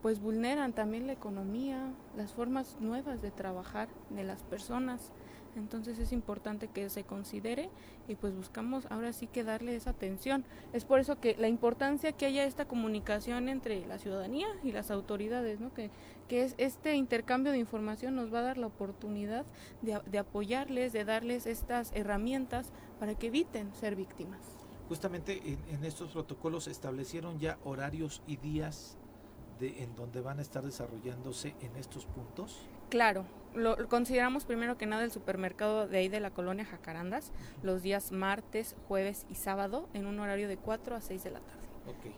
pues 0.02 0.20
vulneran 0.20 0.74
también 0.74 1.08
la 1.08 1.14
economía, 1.14 1.94
las 2.16 2.34
formas 2.34 2.78
nuevas 2.80 3.22
de 3.22 3.32
trabajar 3.32 3.90
de 4.10 4.24
las 4.24 4.44
personas. 4.44 5.12
Entonces 5.56 6.00
es 6.00 6.12
importante 6.12 6.68
que 6.68 6.90
se 6.90 7.04
considere 7.04 7.70
y 8.08 8.16
pues 8.16 8.36
buscamos 8.36 8.86
ahora 8.90 9.14
sí 9.14 9.28
que 9.28 9.44
darle 9.44 9.76
esa 9.76 9.92
atención. 9.92 10.46
Es 10.74 10.86
por 10.86 11.00
eso 11.00 11.20
que 11.20 11.36
la 11.38 11.48
importancia 11.48 12.12
que 12.12 12.26
haya 12.26 12.46
esta 12.46 12.66
comunicación 12.66 13.50
entre 13.50 13.86
la 13.86 13.98
ciudadanía 14.00 14.48
y 14.64 14.72
las 14.72 14.92
autoridades, 14.92 15.60
¿no? 15.60 15.74
que, 15.74 15.90
que 16.28 16.44
es 16.44 16.56
este 16.58 16.96
intercambio 16.96 17.52
de 17.52 17.58
información 17.58 18.16
nos 18.16 18.34
va 18.34 18.40
a 18.40 18.44
dar 18.44 18.58
la 18.58 18.68
oportunidad 18.68 19.46
de, 19.82 20.00
de 20.06 20.18
apoyarles, 20.20 20.94
de 20.94 21.06
darles 21.06 21.46
estas 21.46 21.92
herramientas 21.94 22.72
para 23.00 23.16
que 23.16 23.28
eviten 23.28 23.74
ser 23.74 23.96
víctimas. 23.96 24.40
Justamente 24.88 25.42
en, 25.46 25.60
en 25.74 25.86
estos 25.86 26.12
protocolos 26.12 26.68
establecieron 26.68 27.40
ya 27.40 27.58
horarios 27.64 28.22
y 28.28 28.38
días 28.38 28.98
de, 29.60 29.84
en 29.84 29.96
donde 29.96 30.22
van 30.22 30.40
a 30.40 30.42
estar 30.42 30.64
desarrollándose 30.64 31.56
en 31.62 31.76
estos 31.78 32.06
puntos. 32.06 32.68
Claro, 32.90 33.26
lo, 33.56 33.88
consideramos 33.88 34.46
primero 34.46 34.78
que 34.78 34.86
nada 34.86 35.04
el 35.04 35.12
supermercado 35.12 35.88
de 35.88 35.98
ahí 35.98 36.10
de 36.10 36.20
la 36.20 36.32
colonia 36.32 36.66
Jacarandas, 36.66 37.32
los 37.64 37.82
días 37.82 38.12
martes, 38.12 38.76
jueves 38.88 39.26
y 39.30 39.36
sábado 39.36 39.90
en 39.94 40.06
un 40.06 40.20
horario 40.20 40.48
de 40.48 40.58
4 40.58 40.96
a 40.96 41.02
6 41.02 41.24
de 41.24 41.32
la 41.32 41.40
tarde. 41.40 41.62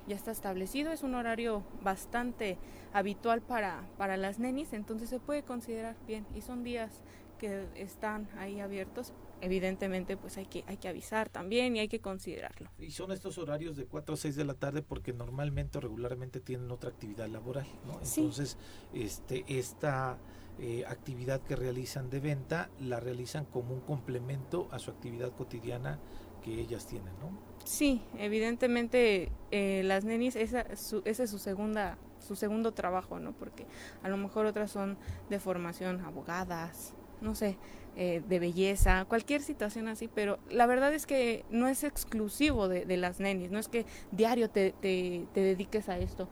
Ya 0.07 0.15
está 0.15 0.31
establecido, 0.31 0.91
es 0.91 1.03
un 1.03 1.15
horario 1.15 1.63
bastante 1.81 2.57
habitual 2.91 3.41
para, 3.41 3.83
para 3.97 4.17
las 4.17 4.37
nenis, 4.37 4.73
entonces 4.73 5.09
se 5.09 5.19
puede 5.19 5.43
considerar 5.43 5.95
bien 6.05 6.25
y 6.35 6.41
son 6.41 6.63
días 6.63 7.01
que 7.37 7.67
están 7.75 8.27
ahí 8.37 8.59
abiertos. 8.59 9.13
Evidentemente, 9.41 10.15
pues 10.15 10.37
hay 10.37 10.45
que, 10.45 10.63
hay 10.67 10.77
que 10.77 10.87
avisar 10.87 11.27
también 11.27 11.75
y 11.75 11.79
hay 11.79 11.89
que 11.89 11.99
considerarlo. 11.99 12.69
Y 12.79 12.91
son 12.91 13.11
estos 13.11 13.37
horarios 13.37 13.75
de 13.75 13.85
4 13.85 14.13
a 14.13 14.17
6 14.17 14.35
de 14.35 14.45
la 14.45 14.53
tarde 14.53 14.81
porque 14.81 15.11
normalmente 15.11 15.77
o 15.77 15.81
regularmente 15.81 16.39
tienen 16.39 16.71
otra 16.71 16.89
actividad 16.89 17.27
laboral, 17.27 17.67
¿no? 17.85 17.99
Entonces, 18.01 18.57
este, 18.93 19.43
esta 19.47 20.17
eh, 20.59 20.83
actividad 20.87 21.41
que 21.41 21.55
realizan 21.55 22.09
de 22.09 22.19
venta 22.19 22.69
la 22.79 22.99
realizan 22.99 23.45
como 23.45 23.73
un 23.73 23.81
complemento 23.81 24.67
a 24.71 24.79
su 24.79 24.91
actividad 24.91 25.31
cotidiana 25.31 25.99
que 26.43 26.59
ellas 26.59 26.85
tienen, 26.85 27.13
¿no? 27.19 27.31
Sí, 27.63 28.03
evidentemente 28.17 29.31
eh, 29.51 29.81
las 29.83 30.03
nenis, 30.03 30.35
esa, 30.35 30.61
ese 30.61 31.23
es 31.23 31.29
su 31.29 31.39
segunda 31.39 31.97
su 32.19 32.35
segundo 32.35 32.71
trabajo, 32.71 33.19
¿no? 33.19 33.33
Porque 33.33 33.65
a 34.01 34.09
lo 34.09 34.17
mejor 34.17 34.45
otras 34.45 34.71
son 34.71 34.97
de 35.29 35.39
formación, 35.39 35.99
abogadas, 36.01 36.93
no 37.21 37.35
sé, 37.35 37.57
eh, 37.95 38.21
de 38.27 38.39
belleza, 38.39 39.05
cualquier 39.05 39.41
situación 39.41 39.87
así, 39.87 40.07
pero 40.07 40.39
la 40.49 40.65
verdad 40.65 40.93
es 40.93 41.05
que 41.05 41.45
no 41.49 41.67
es 41.67 41.83
exclusivo 41.83 42.67
de, 42.67 42.85
de 42.85 42.97
las 42.97 43.19
nenis, 43.19 43.51
no 43.51 43.59
es 43.59 43.67
que 43.67 43.85
diario 44.11 44.49
te, 44.49 44.71
te, 44.71 45.27
te 45.33 45.41
dediques 45.41 45.89
a 45.89 45.97
esto 45.99 46.27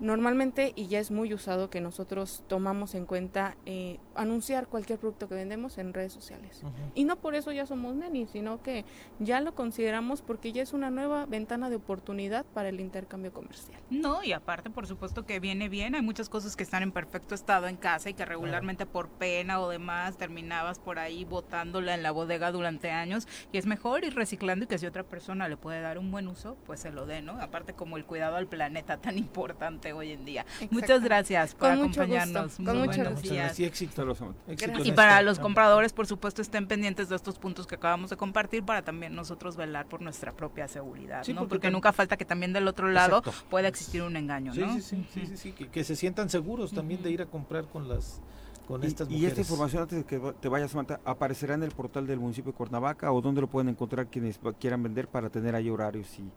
Normalmente, 0.00 0.72
y 0.74 0.88
ya 0.88 0.98
es 0.98 1.10
muy 1.10 1.32
usado 1.32 1.70
que 1.70 1.80
nosotros 1.80 2.42
tomamos 2.48 2.94
en 2.94 3.06
cuenta 3.06 3.56
eh, 3.64 3.98
anunciar 4.14 4.66
cualquier 4.66 4.98
producto 4.98 5.28
que 5.28 5.34
vendemos 5.34 5.78
en 5.78 5.94
redes 5.94 6.12
sociales. 6.12 6.62
Y 6.94 7.04
no 7.04 7.16
por 7.16 7.34
eso 7.34 7.52
ya 7.52 7.66
somos 7.66 7.94
nenis, 7.94 8.30
sino 8.30 8.62
que 8.62 8.84
ya 9.18 9.40
lo 9.40 9.54
consideramos 9.54 10.22
porque 10.22 10.52
ya 10.52 10.62
es 10.62 10.72
una 10.72 10.90
nueva 10.90 11.26
ventana 11.26 11.70
de 11.70 11.76
oportunidad 11.76 12.44
para 12.44 12.68
el 12.68 12.80
intercambio 12.80 13.32
comercial. 13.32 13.80
No, 13.90 14.22
y 14.24 14.32
aparte, 14.32 14.70
por 14.70 14.86
supuesto 14.86 15.24
que 15.24 15.40
viene 15.40 15.68
bien. 15.68 15.94
Hay 15.94 16.02
muchas 16.02 16.28
cosas 16.28 16.56
que 16.56 16.64
están 16.64 16.82
en 16.82 16.92
perfecto 16.92 17.34
estado 17.34 17.68
en 17.68 17.76
casa 17.76 18.10
y 18.10 18.14
que 18.14 18.24
regularmente 18.24 18.86
por 18.86 19.08
pena 19.08 19.60
o 19.60 19.68
demás 19.68 20.16
terminabas 20.16 20.78
por 20.78 20.98
ahí 20.98 21.24
botándola 21.24 21.94
en 21.94 22.02
la 22.02 22.10
bodega 22.10 22.50
durante 22.50 22.90
años. 22.90 23.28
Y 23.52 23.58
es 23.58 23.66
mejor 23.66 24.04
ir 24.04 24.14
reciclando 24.14 24.64
y 24.64 24.68
que 24.68 24.78
si 24.78 24.86
otra 24.86 25.04
persona 25.04 25.48
le 25.48 25.56
puede 25.56 25.80
dar 25.80 25.98
un 25.98 26.10
buen 26.10 26.28
uso, 26.28 26.56
pues 26.66 26.80
se 26.80 26.90
lo 26.90 27.06
dé, 27.06 27.22
¿no? 27.22 27.40
Aparte, 27.40 27.74
como 27.74 27.96
el 27.96 28.04
cuidado 28.04 28.36
al 28.36 28.46
planeta 28.46 28.98
tan 28.98 29.18
importante 29.18 29.83
hoy 29.92 30.12
en 30.12 30.24
día. 30.24 30.46
Muchas 30.70 31.02
gracias 31.02 31.54
por 31.54 31.70
acompañarnos. 31.70 32.56
Con 32.56 32.78
muchos 32.78 33.22
días. 33.22 33.58
Y 33.58 34.92
para 34.92 35.22
los 35.22 35.38
compradores, 35.38 35.92
por 35.92 36.06
supuesto, 36.06 36.42
estén 36.42 36.66
pendientes 36.66 37.08
de 37.08 37.16
estos 37.16 37.38
puntos 37.38 37.66
que 37.66 37.74
acabamos 37.74 38.10
de 38.10 38.16
compartir 38.16 38.64
para 38.64 38.82
también 38.82 39.14
nosotros 39.14 39.56
velar 39.56 39.86
por 39.86 40.00
nuestra 40.00 40.32
propia 40.32 40.68
seguridad, 40.68 41.26
¿no? 41.28 41.48
Porque, 41.48 41.70
nunca 41.70 41.92
falta 41.92 42.16
que 42.16 42.24
también 42.24 42.52
del 42.52 42.68
otro 42.68 42.88
lado 42.88 43.22
pueda 43.50 43.68
existir 43.68 44.02
un 44.02 44.16
engaño, 44.16 44.54
¿no? 44.54 44.74
Sí, 44.74 44.80
sí, 44.80 45.26
sí, 45.26 45.36
sí, 45.36 45.52
que, 45.52 45.84
se 45.84 45.96
sientan 45.96 46.30
seguros 46.30 46.72
también 46.72 47.02
de 47.02 47.10
ir 47.10 47.22
a 47.22 47.26
comprar 47.26 47.66
con 47.66 47.88
las 47.88 48.20
con 48.66 48.82
estas 48.82 49.08
mujeres. 49.08 49.22
Y 49.22 49.26
esta 49.26 49.40
información 49.40 49.82
antes 49.82 49.98
de 49.98 50.04
que 50.04 50.18
te 50.40 50.48
vayas, 50.48 50.70
Samantha, 50.70 51.00
¿aparecerá 51.04 51.54
en 51.54 51.62
el 51.62 51.72
portal 51.72 52.06
del 52.06 52.18
municipio 52.18 52.52
de 52.52 52.56
Cuernavaca 52.56 53.12
o 53.12 53.20
dónde 53.20 53.42
lo 53.42 53.46
pueden 53.48 53.68
encontrar 53.68 54.06
quienes 54.06 54.40
quieran 54.58 54.82
vender 54.82 55.08
para 55.08 55.28
tener 55.28 55.54
ahí 55.54 55.68
horarios 55.68 56.18
y 56.18 56.30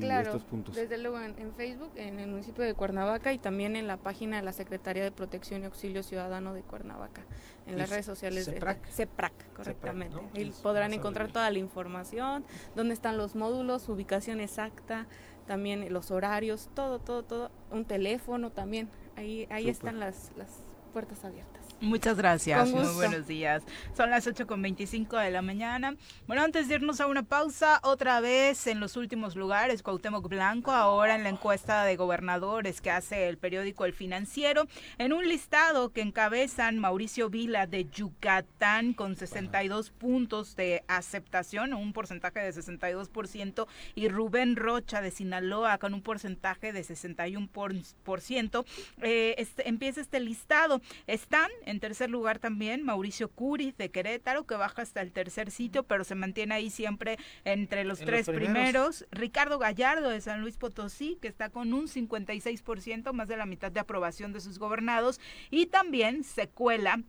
claro, 0.00 0.40
Desde 0.74 0.98
luego 0.98 1.20
en, 1.20 1.52
Facebook, 1.54 1.90
en 1.96 2.18
el 2.18 2.30
municipio 2.30 2.64
de 2.64 2.74
Cuernavaca 2.74 3.32
y 3.32 3.38
también 3.38 3.76
en 3.76 3.86
la 3.86 3.96
página 3.96 4.36
de 4.36 4.42
la 4.42 4.52
Secretaría 4.52 5.02
de 5.02 5.10
Protección 5.10 5.62
y 5.62 5.64
Auxilio 5.66 6.02
Ciudadano 6.02 6.54
de 6.54 6.62
Cuernavaca, 6.62 7.22
en 7.66 7.78
las 7.78 7.90
redes 7.90 8.06
sociales 8.06 8.46
de 8.46 8.60
CEPRAC, 8.90 9.52
correctamente. 9.54 10.16
Ahí 10.34 10.52
podrán 10.62 10.92
encontrar 10.92 11.30
toda 11.32 11.50
la 11.50 11.58
información, 11.58 12.44
dónde 12.74 12.94
están 12.94 13.16
los 13.16 13.34
módulos, 13.34 13.88
ubicación 13.88 14.40
exacta, 14.40 15.06
también 15.46 15.92
los 15.92 16.10
horarios, 16.10 16.70
todo, 16.74 16.98
todo, 16.98 17.22
todo, 17.22 17.50
un 17.70 17.84
teléfono 17.84 18.50
también. 18.50 18.88
Ahí, 19.16 19.46
ahí 19.50 19.68
están 19.68 20.00
las, 20.00 20.32
las 20.36 20.48
puertas 20.92 21.24
abiertas. 21.24 21.51
Muchas 21.82 22.16
gracias. 22.16 22.70
Muy 22.70 22.86
buenos 22.94 23.26
días. 23.26 23.64
Son 23.96 24.08
las 24.08 24.24
8 24.28 24.46
con 24.46 24.62
25 24.62 25.16
de 25.16 25.32
la 25.32 25.42
mañana. 25.42 25.96
Bueno, 26.28 26.44
antes 26.44 26.68
de 26.68 26.76
irnos 26.76 27.00
a 27.00 27.08
una 27.08 27.24
pausa, 27.24 27.80
otra 27.82 28.20
vez 28.20 28.68
en 28.68 28.78
los 28.78 28.96
últimos 28.96 29.34
lugares, 29.34 29.82
Cuauhtémoc 29.82 30.28
Blanco, 30.28 30.70
ahora 30.70 31.16
en 31.16 31.24
la 31.24 31.28
encuesta 31.30 31.84
de 31.84 31.96
gobernadores 31.96 32.80
que 32.80 32.92
hace 32.92 33.28
el 33.28 33.36
periódico 33.36 33.84
El 33.84 33.94
Financiero, 33.94 34.68
en 34.98 35.12
un 35.12 35.28
listado 35.28 35.88
que 35.88 36.02
encabezan 36.02 36.78
Mauricio 36.78 37.30
Vila 37.30 37.66
de 37.66 37.90
Yucatán 37.90 38.92
con 38.92 39.16
62 39.16 39.90
puntos 39.90 40.54
de 40.54 40.84
aceptación, 40.86 41.74
un 41.74 41.92
porcentaje 41.92 42.38
de 42.38 42.52
62%, 42.52 43.66
y 43.96 44.08
Rubén 44.08 44.54
Rocha 44.54 45.00
de 45.00 45.10
Sinaloa 45.10 45.78
con 45.78 45.94
un 45.94 46.02
porcentaje 46.02 46.72
de 46.72 46.82
61%. 46.82 48.64
Eh, 49.02 49.34
este, 49.38 49.68
empieza 49.68 50.00
este 50.00 50.20
listado. 50.20 50.80
Están 51.08 51.50
en 51.71 51.71
tercer 51.80 52.10
lugar 52.10 52.38
también 52.38 52.84
Mauricio 52.84 53.28
Curi 53.28 53.72
de 53.76 53.90
Querétaro, 53.90 54.46
que 54.46 54.54
baja 54.54 54.82
hasta 54.82 55.00
el 55.00 55.12
tercer 55.12 55.50
sitio, 55.50 55.84
pero 55.84 56.04
se 56.04 56.14
mantiene 56.14 56.54
ahí 56.54 56.70
siempre 56.70 57.18
entre 57.44 57.84
los 57.84 58.00
tres 58.00 58.26
primeros. 58.28 59.06
Ricardo 59.10 59.58
Gallardo 59.58 60.08
de 60.08 60.20
San 60.20 60.40
Luis 60.40 60.56
Potosí, 60.56 61.18
que 61.20 61.28
está 61.28 61.50
con 61.50 61.72
un 61.72 61.88
56%, 61.88 63.12
más 63.12 63.28
de 63.28 63.36
la 63.36 63.46
mitad 63.46 63.72
de 63.72 63.80
aprobación 63.80 64.32
de 64.32 64.40
sus 64.40 64.58
gobernados. 64.58 65.20
Y 65.50 65.66
también 65.66 66.24
se 66.24 66.48
cuela 66.48 67.02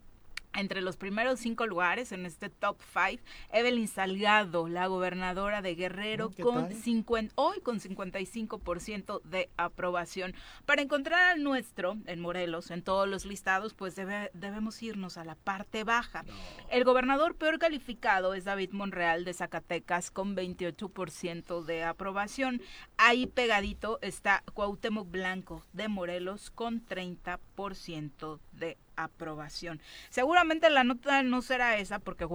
entre 0.54 0.82
los 0.82 0.98
primeros 0.98 1.40
cinco 1.40 1.68
lugares 1.68 2.12
en 2.12 2.26
este 2.26 2.50
top 2.50 2.78
five, 2.82 3.20
Evelyn 3.52 3.88
Salgado, 3.88 4.68
la 4.68 4.88
gobernadora 4.88 5.62
de 5.62 5.76
Guerrero, 5.76 6.32
con 6.42 6.72
50, 6.72 7.34
hoy 7.36 7.60
con 7.62 7.80
55% 7.80 9.22
de 9.24 9.50
aprobación. 9.58 10.34
Para 10.66 10.82
encontrar 10.82 11.32
al 11.32 11.44
nuestro 11.44 11.98
en 12.06 12.20
Morelos, 12.20 12.72
en 12.72 12.84
todos 12.84 13.08
los 13.08 13.26
listados, 13.26 13.74
pues 13.74 13.96
debemos 13.96 14.82
irnos 14.84 15.18
a 15.18 15.26
la 15.26 15.36
parte 15.36 15.84
baja. 15.84 16.24
El 16.70 16.84
gobernador 16.84 17.36
peor 17.36 17.60
calificado 17.60 18.34
es 18.34 18.44
David 18.44 18.72
Monreal 18.72 19.26
de 19.26 19.34
Zacatecas, 19.34 20.12
con 20.12 20.36
28% 20.36 21.64
de 21.64 21.84
aprobación. 21.84 22.62
Ahí 22.98 23.28
pegadito 23.28 24.00
está 24.02 24.44
Cuauhtémoc 24.54 25.10
Blanco 25.10 25.64
de 25.74 25.88
Morelos, 25.88 26.50
con 26.52 26.86
30% 26.86 28.40
de 28.52 28.72
aprobación. 28.72 28.93
Seguramente 30.10 30.70
la 30.70 30.84
nota 30.84 31.24
no 31.24 31.41
será 31.41 31.78
esa 31.78 31.99
porque 31.99 32.26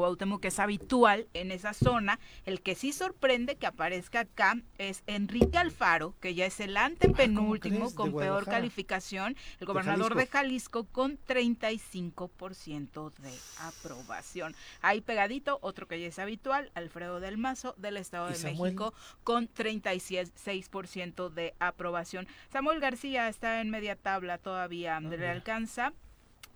que 0.41 0.49
es 0.49 0.59
habitual 0.59 1.27
en 1.35 1.51
esa 1.51 1.73
zona. 1.73 2.19
El 2.45 2.61
que 2.61 2.75
sí 2.75 2.93
sorprende 2.93 3.57
que 3.57 3.67
aparezca 3.67 4.21
acá 4.21 4.61
es 4.79 5.03
Enrique 5.07 5.59
Alfaro, 5.59 6.15
que 6.21 6.35
ya 6.35 6.47
es 6.47 6.61
el 6.61 6.77
antepenúltimo 6.77 7.95
con 7.95 8.15
peor 8.15 8.45
calificación, 8.45 9.37
el 9.61 9.67
gobernador 9.67 10.15
de 10.15 10.27
Jalisco, 10.27 10.85
con 10.85 11.19
35% 11.19 13.13
de 13.15 13.33
aprobación. 13.61 14.55
Ahí 14.83 15.01
pegadito, 15.01 15.59
otro 15.63 15.89
que 15.89 16.01
ya 16.01 16.07
es 16.09 16.19
habitual, 16.19 16.71
Alfredo 16.75 17.21
del 17.21 17.39
Mazo 17.39 17.75
del 17.79 17.97
Estado 17.97 18.29
de 18.29 18.39
México 18.39 18.95
con 19.25 19.49
36% 19.49 21.31
de 21.31 21.55
aprobación. 21.59 22.27
Samuel 22.51 22.81
García 22.81 23.29
está 23.29 23.61
en 23.61 23.71
media 23.71 23.97
tabla 23.97 24.39
todavía, 24.39 25.01
le 25.01 25.29
alcanza 25.29 25.93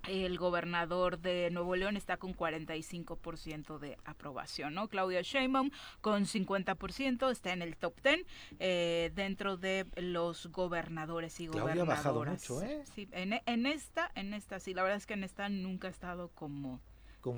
el 0.09 0.39
gobernador 0.39 1.19
de 1.19 1.51
Nuevo 1.51 1.77
León 1.77 1.97
está 1.97 2.17
con 2.17 2.35
45% 2.35 3.79
de 3.79 3.99
aprobación, 4.05 4.75
¿no? 4.75 4.89
Claudia 4.89 5.23
Sheinbaum 5.23 5.71
con 6.01 6.25
50% 6.25 7.31
está 7.31 7.53
en 7.53 7.63
el 7.63 7.77
top 7.77 7.95
10 8.03 8.27
eh, 8.59 9.13
dentro 9.15 9.57
de 9.57 9.87
los 9.97 10.47
gobernadores 10.47 11.39
y 11.41 11.47
Claudia 11.47 11.63
gobernadoras. 11.63 12.07
Ha 12.07 12.11
bajado 12.11 12.25
mucho, 12.25 12.63
¿eh? 12.63 12.85
Sí, 12.95 13.09
en, 13.13 13.67
esta, 13.67 14.11
en 14.15 14.35
esta, 14.35 14.59
sí, 14.59 14.75
la 14.75 14.83
verdad 14.83 14.99
es 14.99 15.07
que 15.07 15.15
en 15.15 15.25
esta 15.25 15.49
nunca 15.49 15.89
ha 15.89 15.91
estado 15.91 16.29
como, 16.35 16.81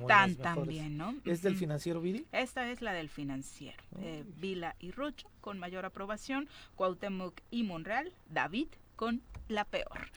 tan 0.07 0.35
tan 0.35 0.65
bien, 0.65 0.97
¿no? 0.97 1.15
¿Es 1.25 1.41
del 1.41 1.55
financiero 1.55 2.01
Vili? 2.01 2.25
Esta 2.31 2.69
es 2.71 2.81
la 2.81 2.93
del 2.93 3.09
financiero. 3.09 3.83
Eh, 3.99 4.23
Vila 4.37 4.75
y 4.79 4.91
Rocho 4.91 5.29
con 5.41 5.59
mayor 5.59 5.85
aprobación, 5.85 6.49
Cuauhtémoc 6.75 7.39
y 7.51 7.63
Monreal, 7.63 8.11
David 8.29 8.67
con 8.95 9.21
la 9.47 9.65
peor. 9.65 10.09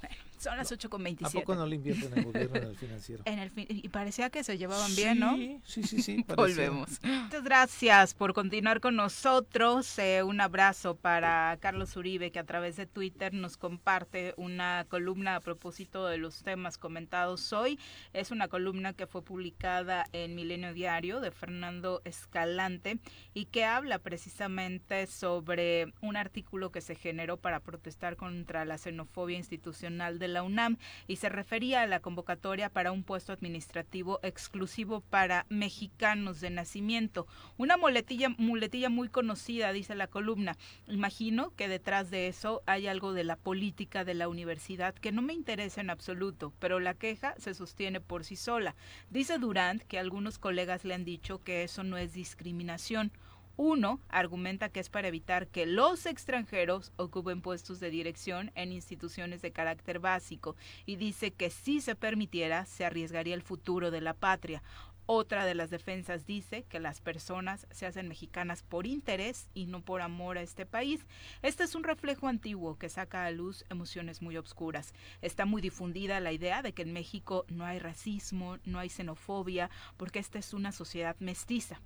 Bueno, 0.00 0.16
son 0.44 0.58
las 0.58 0.70
8 0.70 0.90
con 0.90 1.02
27. 1.02 1.38
¿A 1.38 1.40
poco 1.40 1.54
no 1.54 1.66
le 1.66 1.76
invierten 1.76 2.12
en 2.12 2.18
el 2.18 2.24
gobierno 2.26 2.56
en 2.56 2.64
el 2.64 2.76
financiero? 2.76 3.22
En 3.24 3.38
el 3.38 3.50
y 3.56 3.88
parecía 3.88 4.28
que 4.30 4.44
se 4.44 4.58
llevaban 4.58 4.94
bien, 4.94 5.18
¿no? 5.18 5.36
Sí, 5.64 5.82
sí, 5.82 6.02
sí. 6.02 6.24
Volvemos. 6.36 7.00
Muchas 7.02 7.42
gracias 7.42 8.14
por 8.14 8.34
continuar 8.34 8.80
con 8.80 8.94
nosotros. 8.94 9.98
Eh, 9.98 10.22
un 10.22 10.40
abrazo 10.40 10.96
para 10.96 11.56
Carlos 11.60 11.96
Uribe, 11.96 12.30
que 12.30 12.38
a 12.38 12.44
través 12.44 12.76
de 12.76 12.86
Twitter 12.86 13.32
nos 13.32 13.56
comparte 13.56 14.34
una 14.36 14.84
columna 14.88 15.36
a 15.36 15.40
propósito 15.40 16.06
de 16.06 16.18
los 16.18 16.42
temas 16.42 16.76
comentados 16.76 17.52
hoy. 17.52 17.78
Es 18.12 18.30
una 18.30 18.48
columna 18.48 18.92
que 18.92 19.06
fue 19.06 19.22
publicada 19.22 20.06
en 20.12 20.34
Milenio 20.34 20.74
Diario 20.74 21.20
de 21.20 21.30
Fernando 21.30 22.02
Escalante 22.04 22.98
y 23.32 23.46
que 23.46 23.64
habla 23.64 23.98
precisamente 23.98 25.06
sobre 25.06 25.92
un 26.02 26.16
artículo 26.16 26.70
que 26.70 26.82
se 26.82 26.94
generó 26.94 27.38
para 27.38 27.60
protestar 27.60 28.16
contra 28.16 28.64
la 28.66 28.76
xenofobia 28.76 29.38
institucional 29.38 30.18
de 30.18 30.28
la 30.28 30.33
UNAM 30.42 30.78
y 31.06 31.16
se 31.16 31.28
refería 31.28 31.82
a 31.82 31.86
la 31.86 32.00
convocatoria 32.00 32.68
para 32.68 32.92
un 32.92 33.04
puesto 33.04 33.32
administrativo 33.32 34.20
exclusivo 34.22 35.00
para 35.00 35.46
mexicanos 35.48 36.40
de 36.40 36.50
nacimiento. 36.50 37.26
Una 37.56 37.76
muletilla, 37.76 38.28
muletilla 38.30 38.88
muy 38.88 39.08
conocida, 39.08 39.72
dice 39.72 39.94
la 39.94 40.06
columna. 40.06 40.56
Imagino 40.88 41.52
que 41.56 41.68
detrás 41.68 42.10
de 42.10 42.28
eso 42.28 42.62
hay 42.66 42.86
algo 42.86 43.12
de 43.12 43.24
la 43.24 43.36
política 43.36 44.04
de 44.04 44.14
la 44.14 44.28
universidad 44.28 44.94
que 44.94 45.12
no 45.12 45.22
me 45.22 45.32
interesa 45.32 45.80
en 45.80 45.90
absoluto, 45.90 46.52
pero 46.58 46.80
la 46.80 46.94
queja 46.94 47.34
se 47.38 47.54
sostiene 47.54 48.00
por 48.00 48.24
sí 48.24 48.36
sola. 48.36 48.74
Dice 49.10 49.38
Durant 49.38 49.82
que 49.82 49.98
algunos 49.98 50.38
colegas 50.38 50.84
le 50.84 50.94
han 50.94 51.04
dicho 51.04 51.42
que 51.42 51.62
eso 51.62 51.84
no 51.84 51.96
es 51.96 52.12
discriminación. 52.12 53.12
Uno 53.56 54.00
argumenta 54.08 54.68
que 54.68 54.80
es 54.80 54.88
para 54.88 55.06
evitar 55.06 55.46
que 55.46 55.64
los 55.64 56.06
extranjeros 56.06 56.92
ocupen 56.96 57.40
puestos 57.40 57.78
de 57.78 57.88
dirección 57.88 58.50
en 58.56 58.72
instituciones 58.72 59.42
de 59.42 59.52
carácter 59.52 60.00
básico 60.00 60.56
y 60.86 60.96
dice 60.96 61.30
que 61.30 61.50
si 61.50 61.80
se 61.80 61.94
permitiera 61.94 62.66
se 62.66 62.84
arriesgaría 62.84 63.34
el 63.34 63.42
futuro 63.42 63.92
de 63.92 64.00
la 64.00 64.14
patria. 64.14 64.62
Otra 65.06 65.44
de 65.44 65.54
las 65.54 65.70
defensas 65.70 66.26
dice 66.26 66.64
que 66.68 66.80
las 66.80 67.00
personas 67.00 67.68
se 67.70 67.86
hacen 67.86 68.08
mexicanas 68.08 68.62
por 68.62 68.86
interés 68.86 69.50
y 69.54 69.66
no 69.66 69.82
por 69.82 70.00
amor 70.00 70.38
a 70.38 70.42
este 70.42 70.66
país. 70.66 71.06
Este 71.42 71.62
es 71.62 71.74
un 71.74 71.84
reflejo 71.84 72.26
antiguo 72.26 72.76
que 72.78 72.88
saca 72.88 73.24
a 73.24 73.30
luz 73.30 73.66
emociones 73.68 74.20
muy 74.20 74.36
obscuras. 74.36 74.94
Está 75.20 75.44
muy 75.44 75.62
difundida 75.62 76.18
la 76.20 76.32
idea 76.32 76.62
de 76.62 76.72
que 76.72 76.82
en 76.82 76.94
México 76.94 77.44
no 77.48 77.66
hay 77.66 77.78
racismo, 77.78 78.58
no 78.64 78.78
hay 78.78 78.88
xenofobia, 78.88 79.70
porque 79.96 80.18
esta 80.18 80.38
es 80.38 80.54
una 80.54 80.72
sociedad 80.72 81.16
mestiza 81.20 81.80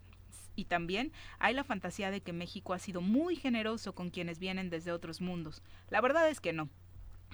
y 0.58 0.64
también 0.64 1.12
hay 1.38 1.54
la 1.54 1.62
fantasía 1.62 2.10
de 2.10 2.20
que 2.20 2.32
México 2.32 2.74
ha 2.74 2.80
sido 2.80 3.00
muy 3.00 3.36
generoso 3.36 3.94
con 3.94 4.10
quienes 4.10 4.40
vienen 4.40 4.70
desde 4.70 4.90
otros 4.90 5.20
mundos. 5.20 5.62
La 5.88 6.00
verdad 6.00 6.28
es 6.28 6.40
que 6.40 6.52
no. 6.52 6.68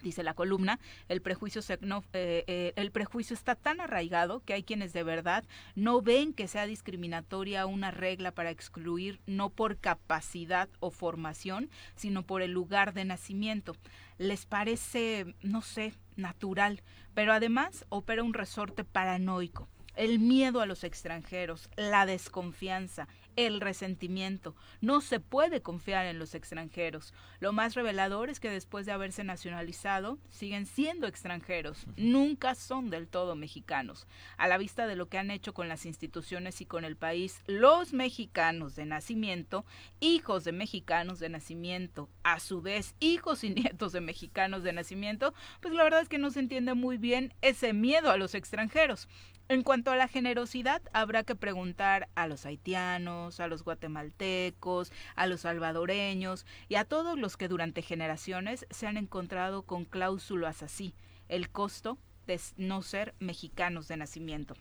Dice 0.02 0.22
la 0.22 0.34
columna, 0.34 0.78
el 1.08 1.22
prejuicio, 1.22 1.62
eh, 1.68 2.44
eh, 2.46 2.72
el 2.76 2.90
prejuicio 2.90 3.32
está 3.32 3.54
tan 3.54 3.80
arraigado 3.80 4.40
que 4.40 4.52
hay 4.52 4.62
quienes 4.62 4.92
de 4.92 5.04
verdad 5.04 5.44
no 5.74 6.02
ven 6.02 6.34
que 6.34 6.48
sea 6.48 6.66
discriminatoria 6.66 7.64
una 7.64 7.90
regla 7.90 8.32
para 8.32 8.50
excluir 8.50 9.20
no 9.24 9.48
por 9.48 9.78
capacidad 9.78 10.68
o 10.80 10.90
formación, 10.90 11.70
sino 11.94 12.24
por 12.24 12.42
el 12.42 12.50
lugar 12.50 12.92
de 12.92 13.06
nacimiento. 13.06 13.74
Les 14.18 14.44
parece, 14.44 15.34
no 15.40 15.62
sé, 15.62 15.94
natural, 16.16 16.82
pero 17.14 17.32
además 17.32 17.86
opera 17.88 18.22
un 18.22 18.34
resorte 18.34 18.84
paranoico 18.84 19.68
el 19.96 20.18
miedo 20.18 20.60
a 20.60 20.66
los 20.66 20.84
extranjeros, 20.84 21.68
la 21.76 22.06
desconfianza, 22.06 23.08
el 23.36 23.60
resentimiento. 23.60 24.54
No 24.80 25.00
se 25.00 25.20
puede 25.20 25.62
confiar 25.62 26.06
en 26.06 26.18
los 26.18 26.34
extranjeros. 26.34 27.12
Lo 27.40 27.52
más 27.52 27.74
revelador 27.74 28.30
es 28.30 28.40
que 28.40 28.50
después 28.50 28.86
de 28.86 28.92
haberse 28.92 29.24
nacionalizado, 29.24 30.18
siguen 30.30 30.66
siendo 30.66 31.06
extranjeros. 31.06 31.86
Nunca 31.96 32.54
son 32.54 32.90
del 32.90 33.08
todo 33.08 33.34
mexicanos. 33.34 34.06
A 34.36 34.48
la 34.48 34.58
vista 34.58 34.86
de 34.86 34.96
lo 34.96 35.08
que 35.08 35.18
han 35.18 35.30
hecho 35.30 35.54
con 35.54 35.68
las 35.68 35.86
instituciones 35.86 36.60
y 36.60 36.66
con 36.66 36.84
el 36.84 36.96
país, 36.96 37.42
los 37.46 37.92
mexicanos 37.92 38.76
de 38.76 38.86
nacimiento, 38.86 39.64
hijos 40.00 40.44
de 40.44 40.52
mexicanos 40.52 41.18
de 41.18 41.28
nacimiento, 41.28 42.08
a 42.22 42.40
su 42.40 42.62
vez 42.62 42.94
hijos 43.00 43.44
y 43.44 43.50
nietos 43.54 43.92
de 43.92 44.00
mexicanos 44.00 44.62
de 44.62 44.72
nacimiento, 44.72 45.34
pues 45.60 45.74
la 45.74 45.84
verdad 45.84 46.02
es 46.02 46.08
que 46.08 46.18
no 46.18 46.30
se 46.30 46.40
entiende 46.40 46.74
muy 46.74 46.98
bien 46.98 47.34
ese 47.42 47.72
miedo 47.72 48.10
a 48.10 48.16
los 48.16 48.34
extranjeros. 48.34 49.08
En 49.46 49.62
cuanto 49.62 49.90
a 49.90 49.96
la 49.96 50.08
generosidad, 50.08 50.80
habrá 50.94 51.22
que 51.22 51.34
preguntar 51.34 52.08
a 52.14 52.26
los 52.26 52.46
haitianos, 52.46 53.40
a 53.40 53.46
los 53.46 53.62
guatemaltecos, 53.62 54.90
a 55.16 55.26
los 55.26 55.42
salvadoreños 55.42 56.46
y 56.68 56.76
a 56.76 56.86
todos 56.86 57.18
los 57.18 57.36
que 57.36 57.48
durante 57.48 57.82
generaciones 57.82 58.66
se 58.70 58.86
han 58.86 58.96
encontrado 58.96 59.62
con 59.62 59.84
cláusulas 59.84 60.62
así, 60.62 60.94
el 61.28 61.50
costo 61.50 61.98
de 62.26 62.40
no 62.56 62.80
ser 62.80 63.14
mexicanos 63.18 63.86
de 63.86 63.98
nacimiento. 63.98 64.54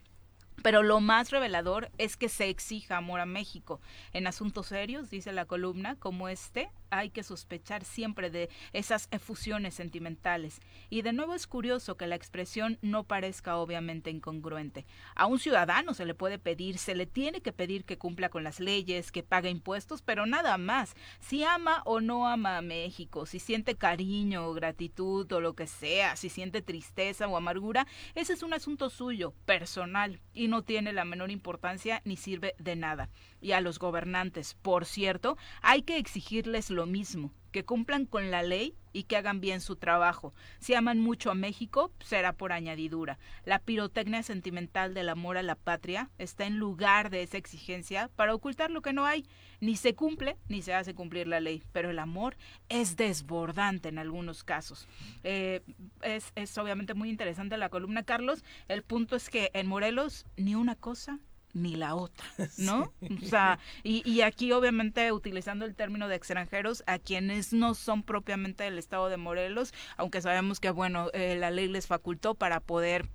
Pero 0.64 0.82
lo 0.82 1.02
más 1.02 1.30
revelador 1.30 1.92
es 1.98 2.18
que 2.18 2.30
se 2.30 2.50
exija 2.50 2.98
amor 2.98 3.20
a 3.20 3.26
México. 3.26 3.82
En 4.14 4.26
asuntos 4.28 4.68
serios, 4.68 5.10
dice 5.10 5.34
la 5.34 5.46
columna, 5.46 5.98
como 5.98 6.30
este, 6.30 6.72
hay 6.90 7.10
que 7.10 7.24
sospechar 7.24 7.84
siempre 7.84 8.30
de 8.30 8.50
esas 8.72 9.08
efusiones 9.12 9.74
sentimentales. 9.74 10.62
Y 10.90 11.02
de 11.02 11.12
nuevo 11.12 11.34
es 11.34 11.48
curioso 11.48 11.98
que 11.98 12.08
la 12.08 12.16
expresión 12.16 12.78
no 12.82 13.04
parezca 13.04 13.58
obviamente 13.58 14.10
incongruente. 14.10 14.86
A 15.16 15.26
un 15.26 15.38
ciudadano 15.38 15.94
se 15.94 16.06
le 16.06 16.14
puede 16.14 16.40
pedir, 16.40 16.78
se 16.78 16.96
le 16.96 17.08
tiene 17.08 17.42
que 17.42 17.52
pedir 17.52 17.84
que 17.84 17.98
cumpla 17.98 18.30
con 18.30 18.44
las 18.44 18.60
leyes, 18.60 19.12
que 19.12 19.22
pague 19.22 19.50
impuestos, 19.50 20.02
pero 20.02 20.26
nada 20.26 20.58
más. 20.58 20.96
Si 21.20 21.44
ama 21.44 21.82
o 21.86 22.00
no 22.00 22.28
ama 22.28 22.58
a 22.58 22.62
México, 22.62 23.26
si 23.26 23.40
siente 23.40 23.76
cariño 23.76 24.48
o 24.48 24.54
gratitud 24.54 25.30
o 25.32 25.42
lo 25.42 25.56
que 25.56 25.68
sea, 25.68 26.16
si 26.16 26.30
siente 26.30 26.62
tristeza 26.62 27.28
o 27.28 27.36
amargura, 27.36 27.86
ese 28.16 28.32
es 28.32 28.44
un 28.44 28.54
asunto 28.54 28.90
suyo, 28.90 29.34
personal, 29.46 30.22
y 30.34 30.48
no 30.54 30.62
tiene 30.62 30.94
la 30.94 31.04
menor 31.04 31.32
importancia 31.32 32.04
ni 32.06 32.16
sirve 32.16 32.54
de 32.60 32.76
nada. 32.76 33.10
Y 33.44 33.52
a 33.52 33.60
los 33.60 33.78
gobernantes, 33.78 34.56
por 34.62 34.86
cierto, 34.86 35.38
hay 35.62 35.82
que 35.82 35.98
exigirles 35.98 36.70
lo 36.70 36.86
mismo, 36.86 37.34
que 37.52 37.66
cumplan 37.66 38.06
con 38.06 38.32
la 38.32 38.42
ley 38.42 38.74
y 38.94 39.04
que 39.04 39.18
hagan 39.18 39.42
bien 39.42 39.60
su 39.60 39.76
trabajo. 39.76 40.34
Si 40.60 40.74
aman 40.76 41.02
mucho 41.02 41.30
a 41.30 41.36
México, 41.36 41.92
será 42.00 42.32
por 42.32 42.54
añadidura. 42.54 43.20
La 43.44 43.60
pirotecnia 43.60 44.24
sentimental 44.24 44.94
del 44.94 45.10
amor 45.10 45.38
a 45.38 45.44
la 45.44 45.56
patria 45.56 46.10
está 46.18 46.46
en 46.46 46.58
lugar 46.58 47.10
de 47.10 47.24
esa 47.24 47.38
exigencia 47.38 48.10
para 48.16 48.34
ocultar 48.34 48.72
lo 48.72 48.82
que 48.82 48.94
no 48.94 49.06
hay. 49.06 49.26
Ni 49.60 49.76
se 49.76 49.94
cumple 49.94 50.38
ni 50.48 50.62
se 50.62 50.74
hace 50.74 50.96
cumplir 50.96 51.28
la 51.28 51.42
ley, 51.42 51.64
pero 51.74 51.90
el 51.90 52.00
amor 52.00 52.38
es 52.70 52.96
desbordante 52.96 53.90
en 53.90 53.98
algunos 53.98 54.46
casos. 54.46 54.88
Eh, 55.26 55.62
es, 56.02 56.32
es 56.36 56.58
obviamente 56.58 56.94
muy 56.94 57.10
interesante 57.10 57.58
la 57.58 57.68
columna, 57.68 58.04
Carlos. 58.04 58.42
El 58.70 58.84
punto 58.84 59.18
es 59.18 59.30
que 59.30 59.52
en 59.54 59.68
Morelos 59.68 60.26
ni 60.38 60.56
una 60.56 60.76
cosa 60.76 61.20
ni 61.54 61.76
la 61.76 61.96
otra, 61.96 62.26
¿no? 62.58 62.94
O 63.02 63.26
sea, 63.26 63.60
y, 63.84 64.08
y, 64.10 64.22
aquí 64.22 64.52
obviamente 64.52 65.12
utilizando 65.12 65.66
el 65.66 65.76
término 65.76 66.08
de 66.08 66.16
extranjeros 66.16 66.84
a 66.88 67.00
quienes 67.00 67.54
no 67.54 67.76
son 67.76 68.04
propiamente 68.04 68.64
del 68.64 68.80
estado 68.80 69.10
de 69.10 69.18
Morelos, 69.18 69.74
aunque 69.98 70.22
sabemos 70.22 70.60
que, 70.60 70.72
bueno, 70.72 71.10
eh, 71.14 71.36
la 71.38 71.52
ley 71.52 71.68
les 71.68 71.88
facultó 71.88 72.36
para 72.36 72.60
poder 72.60 73.10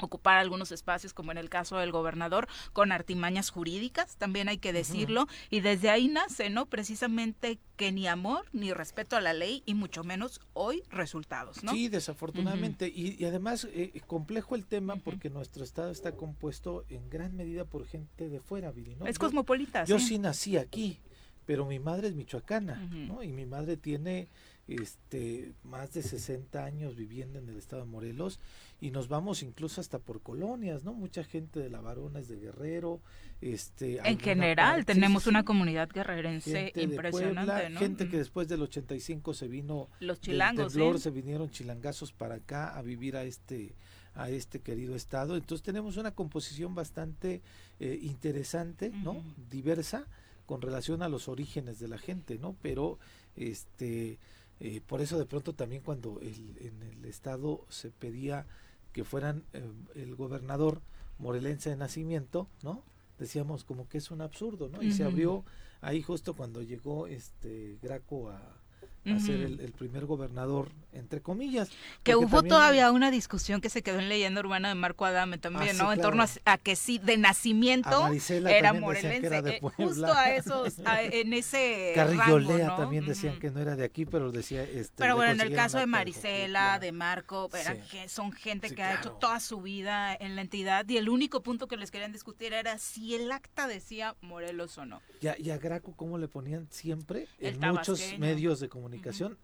ocupar 0.00 0.38
algunos 0.38 0.72
espacios, 0.72 1.14
como 1.14 1.32
en 1.32 1.38
el 1.38 1.48
caso 1.48 1.78
del 1.78 1.92
gobernador, 1.92 2.48
con 2.72 2.92
artimañas 2.92 3.50
jurídicas, 3.50 4.16
también 4.16 4.48
hay 4.48 4.58
que 4.58 4.72
decirlo, 4.72 5.26
y 5.50 5.60
desde 5.60 5.90
ahí 5.90 6.08
nace, 6.08 6.50
¿no? 6.50 6.66
Precisamente 6.66 7.58
que 7.76 7.92
ni 7.92 8.06
amor, 8.06 8.46
ni 8.52 8.72
respeto 8.72 9.16
a 9.16 9.20
la 9.20 9.32
ley, 9.32 9.62
y 9.66 9.74
mucho 9.74 10.04
menos 10.04 10.40
hoy 10.52 10.82
resultados, 10.90 11.62
¿no? 11.62 11.72
Sí, 11.72 11.88
desafortunadamente, 11.88 12.88
y, 12.88 13.24
además 13.24 13.68
eh, 13.72 14.00
complejo 14.06 14.54
el 14.54 14.66
tema 14.66 14.96
porque 14.96 15.30
nuestro 15.30 15.64
estado 15.64 15.90
está 15.90 16.12
compuesto 16.12 16.84
en 16.88 17.08
gran 17.10 17.36
medida 17.36 17.64
por 17.64 17.86
gente 17.86 18.28
de 18.28 18.40
fuera, 18.40 18.70
Viri, 18.70 18.96
¿no? 18.96 19.06
Es 19.06 19.18
cosmopolita, 19.18 19.84
Yo 19.84 19.98
sí 19.98 20.18
nací 20.18 20.56
aquí, 20.56 21.00
pero 21.46 21.66
mi 21.66 21.78
madre 21.78 22.08
es 22.08 22.14
michoacana, 22.14 22.76
¿no? 22.76 23.22
Y 23.22 23.32
mi 23.32 23.46
madre 23.46 23.76
tiene 23.76 24.28
este 24.66 25.52
más 25.62 25.92
de 25.92 26.02
60 26.02 26.64
años 26.64 26.96
viviendo 26.96 27.38
en 27.38 27.48
el 27.48 27.56
estado 27.56 27.84
de 27.84 27.90
Morelos 27.90 28.40
y 28.80 28.90
nos 28.90 29.08
vamos 29.08 29.42
incluso 29.42 29.80
hasta 29.80 29.98
por 29.98 30.22
colonias, 30.22 30.84
¿no? 30.84 30.94
Mucha 30.94 31.22
gente 31.22 31.60
de 31.60 31.68
la 31.68 31.80
Varona 31.80 32.20
es 32.20 32.28
de 32.28 32.36
Guerrero, 32.36 33.00
este 33.40 34.00
en 34.08 34.18
general 34.18 34.84
tenemos 34.84 35.26
una 35.26 35.44
comunidad 35.44 35.88
guerrerense 35.88 36.72
impresionante, 36.76 37.70
¿no? 37.70 37.78
Gente 37.78 38.08
que 38.08 38.16
después 38.16 38.48
del 38.48 38.62
85 38.62 39.34
se 39.34 39.48
vino 39.48 39.88
los 40.00 40.20
chilangos, 40.20 40.72
se 41.00 41.10
vinieron 41.10 41.50
chilangazos 41.50 42.12
para 42.12 42.36
acá 42.36 42.76
a 42.76 42.82
vivir 42.82 43.16
a 43.16 43.24
este 43.24 43.74
a 44.14 44.30
este 44.30 44.60
querido 44.60 44.94
estado. 44.94 45.36
Entonces 45.36 45.62
tenemos 45.62 45.96
una 45.96 46.12
composición 46.12 46.74
bastante 46.74 47.42
eh, 47.80 47.98
interesante, 48.02 48.90
¿no? 48.90 49.22
Diversa 49.50 50.06
con 50.46 50.60
relación 50.60 51.02
a 51.02 51.08
los 51.08 51.28
orígenes 51.28 51.78
de 51.78 51.88
la 51.88 51.98
gente, 51.98 52.38
¿no? 52.38 52.54
Pero 52.62 52.98
este 53.36 54.18
eh, 54.60 54.80
por 54.86 55.00
eso 55.00 55.18
de 55.18 55.26
pronto 55.26 55.52
también 55.54 55.82
cuando 55.82 56.20
el, 56.20 56.56
en 56.60 56.82
el 56.82 57.04
estado 57.04 57.64
se 57.68 57.90
pedía 57.90 58.46
que 58.92 59.04
fueran 59.04 59.44
eh, 59.52 59.62
el 59.94 60.14
gobernador 60.14 60.80
morelense 61.18 61.70
de 61.70 61.76
nacimiento, 61.76 62.48
¿no? 62.62 62.82
Decíamos 63.18 63.64
como 63.64 63.88
que 63.88 63.98
es 63.98 64.10
un 64.10 64.20
absurdo, 64.20 64.68
¿no? 64.68 64.82
Y 64.82 64.92
se 64.92 65.04
abrió 65.04 65.44
ahí 65.80 66.02
justo 66.02 66.34
cuando 66.34 66.62
llegó 66.62 67.06
este 67.06 67.78
Graco 67.80 68.30
a, 68.30 68.63
a 69.12 69.20
ser 69.20 69.40
el, 69.40 69.72
primer 69.72 70.06
gobernador, 70.06 70.70
entre 70.92 71.20
comillas. 71.20 71.68
Que 72.02 72.16
hubo 72.16 72.42
todavía 72.42 72.90
una 72.90 73.10
discusión 73.10 73.60
que 73.60 73.68
se 73.68 73.82
quedó 73.82 73.98
en 73.98 74.08
leyenda 74.08 74.40
urbana 74.40 74.68
de 74.68 74.74
Marco 74.74 75.04
Adame 75.04 75.36
también, 75.36 75.76
ah, 75.80 75.84
¿no? 75.84 75.92
En 75.92 76.00
torno 76.00 76.24
a, 76.44 76.58
que 76.58 76.74
sí, 76.74 76.98
de 76.98 77.18
nacimiento 77.18 78.08
era 78.48 78.72
morelense. 78.72 79.26
Era 79.26 79.42
de 79.42 79.56
eh, 79.56 79.60
justo 79.60 80.06
a 80.06 80.34
esos, 80.34 80.74
en 81.12 81.32
ese 81.32 81.92
Carriolea 81.94 82.68
rango, 82.68 82.82
también 82.82 83.06
decían 83.06 83.38
que 83.38 83.50
no 83.50 83.60
era 83.60 83.76
de 83.76 83.84
aquí, 83.84 84.06
pero 84.06 84.32
decía... 84.32 84.62
Este, 84.62 84.94
pero 84.96 85.16
bueno, 85.16 85.32
en 85.32 85.40
el 85.40 85.54
caso 85.54 85.78
de 85.78 85.86
Marisela, 85.86 86.78
de 86.78 86.92
Marco, 86.92 87.50
que 87.90 88.08
son 88.08 88.32
gente 88.32 88.74
que 88.74 88.82
ha 88.82 88.98
hecho 88.98 89.12
toda 89.12 89.40
su 89.40 89.60
vida 89.60 90.14
en 90.14 90.36
la 90.36 90.42
entidad 90.42 90.88
y 90.88 90.96
el 90.96 91.08
único 91.08 91.42
punto 91.42 91.68
que 91.68 91.76
les 91.76 91.90
querían 91.90 92.12
discutir 92.12 92.52
era 92.52 92.78
si 92.78 93.14
el 93.14 93.30
acta 93.30 93.66
decía 93.66 94.16
Morelos 94.22 94.78
o 94.78 94.86
no. 94.86 95.02
y 95.20 95.50
a 95.50 95.58
Graco, 95.58 95.94
¿cómo 95.96 96.16
le 96.18 96.28
ponían 96.28 96.68
siempre? 96.70 97.28
en 97.40 97.60
muchos 97.60 98.00
medios 98.18 98.60
de 98.60 98.68
comunicación 98.68 98.93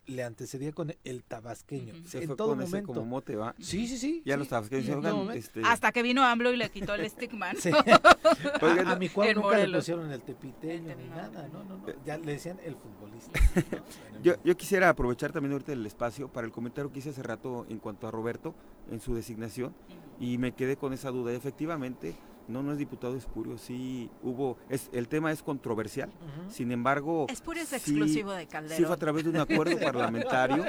le 0.06 0.22
antecedía 0.22 0.72
con 0.72 0.94
el 1.04 1.24
tabasqueño. 1.24 1.94
Se 2.06 2.26
fue 2.26 2.36
con 2.36 2.62
ese 2.62 2.82
como 2.82 3.04
mote, 3.04 3.36
¿va? 3.36 3.54
Sí, 3.58 3.86
sí, 3.86 3.98
sí. 3.98 4.22
Ya 4.24 4.36
los 4.36 4.48
tabasqueños 4.48 5.04
este... 5.34 5.62
Hasta 5.64 5.92
que 5.92 6.02
vino 6.02 6.24
AMLO 6.24 6.52
y 6.52 6.56
le 6.56 6.70
quitó 6.70 6.94
el 6.94 7.04
estigma. 7.04 7.50
a, 8.86 8.96
mi 8.96 9.08
cual 9.08 9.34
nunca 9.34 9.58
le 9.58 9.76
pusieron 9.76 10.10
el 10.10 10.22
tepiteño 10.22 10.94
ni 10.96 11.08
nada, 11.08 11.48
no, 11.48 11.64
no, 11.64 11.78
no. 11.78 11.86
Ya 12.04 12.18
le 12.18 12.32
decían 12.32 12.58
el 12.64 12.76
futbolista. 12.76 13.40
yo, 14.22 14.34
yo 14.44 14.56
quisiera 14.56 14.88
aprovechar 14.88 15.32
también 15.32 15.52
ahorita 15.52 15.72
el 15.72 15.84
espacio 15.86 16.28
para 16.28 16.46
el 16.46 16.52
comentario 16.52 16.92
que 16.92 16.98
hice 16.98 17.10
hace 17.10 17.22
rato 17.22 17.66
en 17.68 17.78
cuanto 17.78 18.06
a 18.06 18.10
Roberto 18.10 18.54
en 18.90 19.00
su 19.00 19.14
designación 19.14 19.74
y 20.18 20.38
me 20.38 20.52
quedé 20.52 20.76
con 20.76 20.92
esa 20.92 21.10
duda. 21.10 21.32
Efectivamente, 21.32 22.14
no, 22.50 22.62
no 22.62 22.72
es 22.72 22.78
diputado 22.78 23.16
Espurio, 23.16 23.56
sí 23.58 24.10
hubo, 24.22 24.58
es, 24.68 24.90
el 24.92 25.08
tema 25.08 25.32
es 25.32 25.42
controversial, 25.42 26.10
sin 26.48 26.72
embargo... 26.72 27.26
Espurio 27.28 27.62
es 27.62 27.72
exclusivo 27.72 28.32
de 28.32 28.46
Calderón. 28.46 28.76
Sí 28.76 28.84
fue 28.84 28.94
a 28.94 28.98
través 28.98 29.24
de 29.24 29.30
un 29.30 29.36
acuerdo 29.36 29.78
parlamentario 29.78 30.64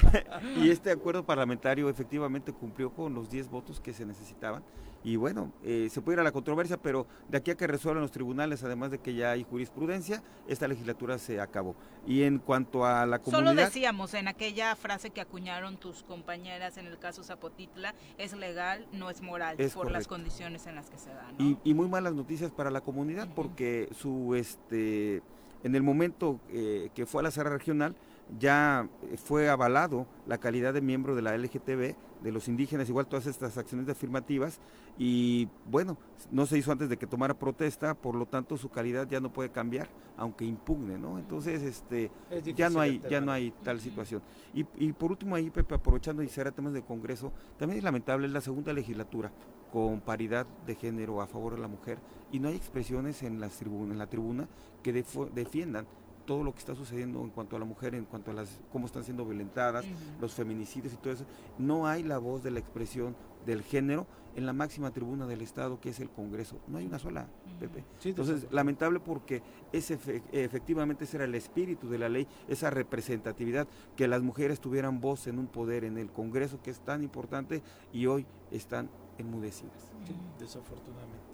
y 0.56 0.70
este 0.70 0.90
acuerdo 0.90 1.24
parlamentario 1.24 1.88
efectivamente 1.88 2.52
cumplió 2.52 2.90
con 2.90 3.14
los 3.14 3.30
10 3.30 3.48
votos 3.48 3.80
que 3.80 3.92
se 3.92 4.04
necesitaban 4.04 4.62
y 5.02 5.16
bueno, 5.16 5.52
eh, 5.64 5.88
se 5.90 6.02
puede 6.02 6.16
ir 6.16 6.20
a 6.20 6.24
la 6.24 6.32
controversia, 6.32 6.76
pero 6.76 7.06
de 7.28 7.38
aquí 7.38 7.50
a 7.50 7.56
que 7.56 7.66
resuelvan 7.66 8.02
los 8.02 8.10
tribunales, 8.10 8.62
además 8.64 8.90
de 8.90 8.98
que 8.98 9.14
ya 9.14 9.30
hay 9.30 9.44
jurisprudencia, 9.44 10.22
esta 10.46 10.68
legislatura 10.68 11.18
se 11.18 11.40
acabó. 11.40 11.74
Y 12.06 12.22
en 12.24 12.38
cuanto 12.38 12.84
a 12.84 13.06
la 13.06 13.18
comunidad... 13.18 13.50
Solo 13.50 13.60
decíamos 13.60 14.14
en 14.14 14.28
aquella 14.28 14.76
frase 14.76 15.10
que 15.10 15.20
acuñaron 15.20 15.78
tus 15.78 16.02
compañeras 16.02 16.76
en 16.76 16.86
el 16.86 16.98
caso 16.98 17.22
Zapotitla, 17.22 17.94
es 18.18 18.34
legal, 18.34 18.86
no 18.92 19.08
es 19.08 19.22
moral, 19.22 19.56
por 19.74 19.90
las 19.90 20.06
condiciones 20.06 20.66
en 20.66 20.74
las 20.74 20.90
que 20.90 20.98
se 20.98 21.10
dan. 21.10 21.56
Y, 21.64 21.74
muy 21.74 21.88
malas 21.88 22.14
noticias 22.14 22.50
para 22.50 22.70
la 22.70 22.82
comunidad, 22.82 23.28
porque 23.34 23.88
su 23.96 24.34
este 24.34 25.22
en 25.62 25.74
el 25.74 25.82
momento 25.82 26.40
eh, 26.50 26.90
que 26.94 27.06
fue 27.06 27.20
a 27.20 27.24
la 27.24 27.30
sala 27.30 27.50
regional, 27.50 27.94
ya 28.38 28.88
fue 29.24 29.48
avalado 29.48 30.06
la 30.26 30.38
calidad 30.38 30.74
de 30.74 30.80
miembro 30.80 31.14
de 31.14 31.22
la 31.22 31.36
LGTB, 31.36 31.96
de 32.22 32.32
los 32.32 32.48
indígenas, 32.48 32.88
igual 32.88 33.06
todas 33.06 33.26
estas 33.26 33.56
acciones 33.56 33.88
afirmativas, 33.88 34.60
y 34.98 35.48
bueno, 35.70 35.96
no 36.30 36.46
se 36.46 36.58
hizo 36.58 36.72
antes 36.72 36.88
de 36.88 36.96
que 36.96 37.06
tomara 37.06 37.38
protesta, 37.38 37.94
por 37.94 38.14
lo 38.14 38.26
tanto 38.26 38.56
su 38.56 38.68
calidad 38.68 39.08
ya 39.08 39.20
no 39.20 39.32
puede 39.32 39.50
cambiar, 39.50 39.88
aunque 40.16 40.44
impugne, 40.44 40.98
¿no? 40.98 41.18
Entonces, 41.18 41.62
este, 41.62 42.10
ya 42.54 42.68
no 42.68 42.80
hay, 42.80 43.02
ya 43.08 43.20
no 43.20 43.32
hay 43.32 43.52
tal 43.62 43.80
situación. 43.80 44.22
Y, 44.52 44.66
y 44.76 44.92
por 44.92 45.10
último 45.10 45.34
ahí, 45.34 45.50
Pepe, 45.50 45.74
aprovechando 45.74 46.22
y 46.22 46.28
será 46.28 46.50
temas 46.50 46.72
de 46.72 46.82
Congreso, 46.82 47.32
también 47.58 47.78
es 47.78 47.84
lamentable 47.84 48.28
la 48.28 48.40
segunda 48.40 48.72
legislatura 48.72 49.32
con 49.72 50.00
paridad 50.00 50.46
de 50.66 50.74
género 50.74 51.22
a 51.22 51.26
favor 51.26 51.54
de 51.54 51.60
la 51.60 51.68
mujer, 51.68 51.98
y 52.32 52.40
no 52.40 52.48
hay 52.48 52.56
expresiones 52.56 53.22
en, 53.22 53.40
las 53.40 53.62
en 53.62 53.98
la 53.98 54.06
tribuna 54.08 54.48
que 54.82 54.92
defiendan 54.92 55.86
todo 56.30 56.44
lo 56.44 56.52
que 56.52 56.60
está 56.60 56.76
sucediendo 56.76 57.20
en 57.22 57.30
cuanto 57.30 57.56
a 57.56 57.58
la 57.58 57.64
mujer, 57.64 57.92
en 57.96 58.04
cuanto 58.04 58.30
a 58.30 58.34
las 58.34 58.60
cómo 58.70 58.86
están 58.86 59.02
siendo 59.02 59.24
violentadas, 59.24 59.84
los 60.20 60.32
feminicidios 60.32 60.92
y 60.92 60.96
todo 60.96 61.12
eso, 61.12 61.24
no 61.58 61.88
hay 61.88 62.04
la 62.04 62.18
voz 62.18 62.44
de 62.44 62.52
la 62.52 62.60
expresión 62.60 63.16
del 63.44 63.64
género 63.64 64.06
en 64.36 64.46
la 64.46 64.52
máxima 64.52 64.92
tribuna 64.92 65.26
del 65.26 65.40
Estado, 65.40 65.80
que 65.80 65.88
es 65.88 65.98
el 65.98 66.08
Congreso. 66.08 66.60
No 66.68 66.78
hay 66.78 66.86
una 66.86 67.00
sola, 67.00 67.26
Pepe. 67.58 67.82
Entonces, 68.04 68.46
lamentable 68.52 69.00
porque 69.00 69.42
ese 69.72 69.98
efectivamente 70.30 71.02
ese 71.02 71.16
era 71.16 71.24
el 71.24 71.34
espíritu 71.34 71.88
de 71.88 71.98
la 71.98 72.08
ley, 72.08 72.28
esa 72.46 72.70
representatividad, 72.70 73.66
que 73.96 74.06
las 74.06 74.22
mujeres 74.22 74.60
tuvieran 74.60 75.00
voz 75.00 75.26
en 75.26 75.36
un 75.36 75.48
poder 75.48 75.82
en 75.82 75.98
el 75.98 76.12
Congreso, 76.12 76.62
que 76.62 76.70
es 76.70 76.78
tan 76.78 77.02
importante, 77.02 77.60
y 77.92 78.06
hoy 78.06 78.24
están 78.52 78.88
enmudecidas. 79.18 79.90
desafortunadamente. 80.38 81.29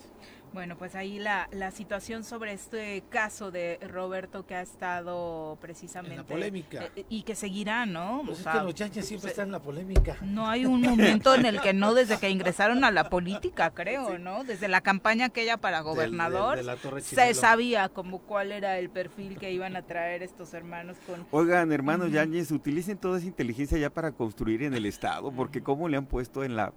Bueno, 0.53 0.77
pues 0.79 0.95
ahí 0.95 1.19
la, 1.19 1.49
la 1.53 1.71
situación 1.71 2.25
sobre 2.25 2.53
este 2.53 3.03
caso 3.11 3.51
de 3.51 3.79
Roberto 3.89 4.47
que 4.47 4.55
ha 4.55 4.63
estado 4.63 5.59
precisamente... 5.61 6.15
En 6.15 6.23
la 6.23 6.27
polémica. 6.27 6.89
Eh, 6.97 7.05
y 7.09 7.23
que 7.23 7.35
seguirá, 7.35 7.85
¿no? 7.87 8.23
Pues 8.25 8.41
es 8.41 8.47
que 8.47 8.59
los 8.59 8.75
chanches 8.75 9.07
siempre 9.07 9.31
están 9.31 9.47
en 9.47 9.53
la 9.53 9.61
polémica. 9.61 10.17
No 10.23 10.49
hay 10.49 10.65
un 10.65 10.81
momento 10.81 11.35
en 11.35 11.47
el 11.47 11.61
que 11.61 11.73
no, 11.73 11.95
desde 11.95 12.19
que 12.19 12.31
ingresaron 12.31 12.85
a 12.85 12.91
la 12.91 13.11
política, 13.11 13.71
creo, 13.75 14.19
¿no? 14.19 14.45
Desde 14.45 14.69
la 14.69 14.81
campaña 14.81 15.27
aquella 15.27 15.57
para 15.59 15.81
gobernador, 15.81 16.59
se 17.03 17.35
sabía 17.35 17.89
como 17.89 18.21
cuál 18.21 18.53
era 18.53 18.79
el 18.79 18.89
perfil 18.91 19.39
que 19.39 19.53
iban 19.53 19.77
a 19.77 19.83
traer 19.83 20.23
estos 20.23 20.55
hermanos 20.55 20.97
con... 21.07 21.27
Oigan, 21.31 21.73
hermanos 21.73 22.11
Yáñez, 22.13 22.51
utilicen 22.51 22.99
toda 22.99 23.19
esa 23.19 23.27
inteligencia 23.27 23.79
ya 23.79 23.91
para 23.91 24.13
construir 24.13 24.63
en 24.63 24.75
el 24.75 24.87
Estado, 24.87 25.31
porque 25.33 25.63
cómo 25.63 25.89
le 25.89 25.97
han 25.97 26.07
puesto 26.07 26.45
en 26.45 26.57
la 26.57 26.73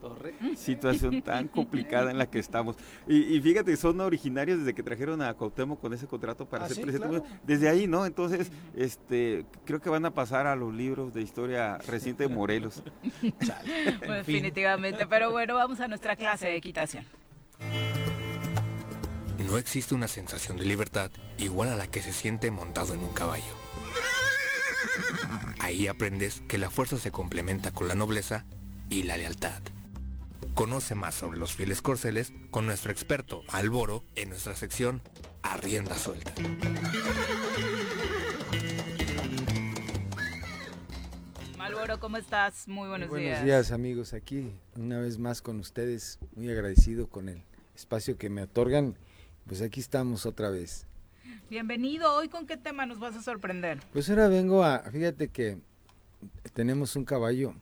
situación 0.56 1.22
tan 1.22 1.48
complicada 1.48 2.10
en 2.10 2.18
la 2.18 2.30
que 2.30 2.38
estamos. 2.38 2.76
Y, 3.06 3.40
fíjate, 3.40 3.76
son 3.76 4.00
originarios 4.00 4.58
desde 4.58 4.74
que 4.74 4.82
trajeron 4.82 5.22
a 5.22 5.34
Cuauhtémoc 5.34 5.80
con 5.80 5.92
ese 5.92 6.06
contrato 6.06 6.46
para 6.46 6.66
hacer 6.66 6.78
ah, 6.78 6.82
presidente. 6.82 7.22
Desde 7.44 7.68
ahí, 7.68 7.86
¿no? 7.86 8.06
Entonces, 8.06 8.50
este, 8.76 9.44
creo 9.64 9.80
que 9.80 9.90
van 9.90 10.04
a 10.06 10.12
pasar 10.12 10.46
a 10.46 10.56
los 10.56 10.72
libros 10.74 11.12
de 11.14 11.22
historia 11.22 11.78
reciente 11.78 12.28
de 12.28 12.34
Morelos. 12.34 12.82
definitivamente, 14.00 15.06
pero 15.06 15.30
bueno, 15.30 15.54
vamos 15.54 15.80
a 15.80 15.88
nuestra 15.88 16.16
clase 16.16 16.46
de 16.46 16.56
equitación. 16.56 17.04
No 19.38 19.58
existe 19.58 19.94
una 19.94 20.06
sensación 20.06 20.56
de 20.58 20.64
libertad 20.64 21.10
igual 21.38 21.70
a 21.70 21.76
la 21.76 21.88
que 21.88 22.02
se 22.02 22.12
siente 22.12 22.50
montado 22.50 22.94
en 22.94 23.00
un 23.00 23.12
caballo. 23.12 23.56
Ahí 25.58 25.88
aprendes 25.88 26.42
que 26.48 26.58
la 26.58 26.70
fuerza 26.70 26.98
se 26.98 27.10
complementa 27.10 27.72
con 27.72 27.88
la 27.88 27.94
nobleza 27.94 28.44
y 28.88 29.02
la 29.04 29.16
lealtad. 29.16 29.60
Conoce 30.54 30.94
más 30.94 31.14
sobre 31.14 31.38
los 31.38 31.54
fieles 31.54 31.82
corceles 31.82 32.32
con 32.50 32.66
nuestro 32.66 32.92
experto 32.92 33.42
Alboro 33.48 34.04
en 34.14 34.30
nuestra 34.30 34.54
sección 34.54 35.00
Arrienda 35.42 35.96
Suelta. 35.96 36.32
Alboro, 41.58 42.00
¿cómo 42.00 42.16
estás? 42.16 42.66
Muy 42.66 42.88
buenos, 42.88 43.08
días. 43.08 43.40
Buenos 43.40 43.44
días 43.44 43.70
amigos, 43.70 44.12
aquí 44.12 44.50
una 44.76 44.98
vez 44.98 45.18
más 45.18 45.40
con 45.40 45.60
ustedes, 45.60 46.18
muy 46.34 46.50
agradecido 46.50 47.08
con 47.08 47.28
el 47.28 47.44
espacio 47.76 48.18
que 48.18 48.28
me 48.28 48.42
otorgan. 48.42 48.96
Pues 49.46 49.62
aquí 49.62 49.78
estamos 49.78 50.26
otra 50.26 50.50
vez. 50.50 50.86
Bienvenido, 51.48 52.12
hoy 52.14 52.28
con 52.28 52.46
qué 52.46 52.56
tema 52.56 52.86
nos 52.86 52.98
vas 52.98 53.14
a 53.16 53.22
sorprender. 53.22 53.80
Pues 53.92 54.10
ahora 54.10 54.28
vengo 54.28 54.64
a, 54.64 54.80
fíjate 54.90 55.28
que 55.28 55.58
tenemos 56.54 56.96
un 56.96 57.04
caballo 57.04 57.54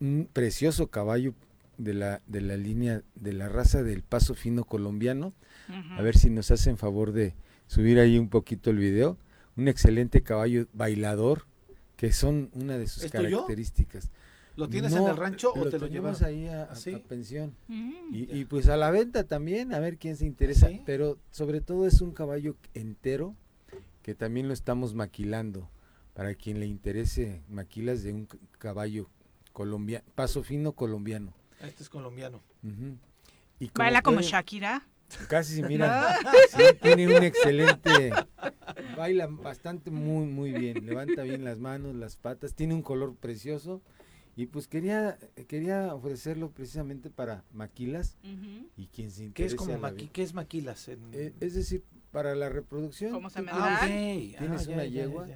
un, 0.00 0.28
precioso 0.32 0.88
caballo 0.88 1.34
de 1.78 1.94
la, 1.94 2.22
de 2.26 2.40
la 2.40 2.56
línea 2.56 3.02
de 3.14 3.32
la 3.32 3.48
raza 3.48 3.82
del 3.82 4.02
paso 4.02 4.34
fino 4.34 4.64
colombiano. 4.64 5.32
A 5.96 6.02
ver 6.02 6.16
si 6.16 6.30
nos 6.30 6.50
hacen 6.50 6.76
favor 6.76 7.12
de 7.12 7.34
subir 7.66 7.98
ahí 7.98 8.18
un 8.18 8.28
poquito 8.28 8.70
el 8.70 8.78
video. 8.78 9.18
Un 9.56 9.68
excelente 9.68 10.22
caballo 10.22 10.66
bailador, 10.72 11.46
que 11.96 12.12
son 12.12 12.50
una 12.54 12.76
de 12.76 12.86
sus 12.86 13.10
características. 13.10 14.10
¿Lo 14.56 14.68
tienes 14.68 14.92
en 14.92 15.04
el 15.04 15.16
rancho 15.16 15.52
o 15.52 15.68
te 15.68 15.78
lo 15.78 15.88
llevas 15.88 16.22
ahí 16.22 16.46
a, 16.46 16.68
pensión? 17.08 17.54
Mm, 17.66 17.92
y, 18.12 18.44
pues 18.44 18.68
a 18.68 18.76
la 18.76 18.90
venta 18.90 19.24
también, 19.24 19.74
a 19.74 19.80
ver 19.80 19.96
quién 19.98 20.16
se 20.16 20.26
interesa. 20.26 20.70
Pero 20.86 21.18
sobre 21.30 21.60
todo 21.60 21.86
es 21.86 22.00
un 22.00 22.12
caballo 22.12 22.56
entero 22.72 23.34
que 24.02 24.14
también 24.14 24.46
lo 24.46 24.54
estamos 24.54 24.94
maquilando. 24.94 25.68
Para 26.12 26.36
quien 26.36 26.60
le 26.60 26.66
interese 26.66 27.42
maquilas 27.48 28.04
de 28.04 28.12
un 28.12 28.28
caballo 28.58 29.08
colombiano, 29.54 30.04
paso 30.14 30.42
fino 30.42 30.72
colombiano. 30.72 31.32
Este 31.62 31.84
es 31.84 31.88
colombiano. 31.88 32.42
y 33.58 33.70
¿Baila 33.74 34.02
como 34.02 34.20
Shakira? 34.20 34.82
Casi, 35.28 35.62
mira, 35.62 36.18
tiene 36.82 37.06
un 37.06 37.22
excelente, 37.22 38.12
baila 38.96 39.28
bastante 39.28 39.90
muy, 39.90 40.26
muy 40.26 40.50
bien, 40.50 40.84
levanta 40.84 41.22
bien 41.22 41.44
las 41.44 41.58
manos, 41.58 41.94
las 41.94 42.16
patas, 42.16 42.54
tiene 42.54 42.74
un 42.74 42.82
color 42.82 43.14
precioso 43.14 43.80
y 44.36 44.46
pues 44.46 44.66
quería 44.66 45.18
quería 45.46 45.94
ofrecerlo 45.94 46.50
precisamente 46.50 47.10
para 47.10 47.44
maquilas 47.52 48.16
y 48.76 48.86
quien 48.88 49.10
se 49.10 49.32
¿Qué 49.32 49.44
es 49.44 49.54
como 49.54 49.78
¿Qué 50.12 50.22
es 50.22 50.34
maquilas? 50.34 50.88
Eh, 50.88 51.32
es 51.40 51.54
decir, 51.54 51.84
para 52.14 52.36
la 52.36 52.48
reproducción. 52.48 53.10
¿Cómo 53.10 53.28
se 53.28 53.42
me 53.42 53.50
ah, 53.52 53.80
Tienes 53.84 54.68
ah, 54.68 54.70
una 54.70 54.84
yegua 54.84 55.26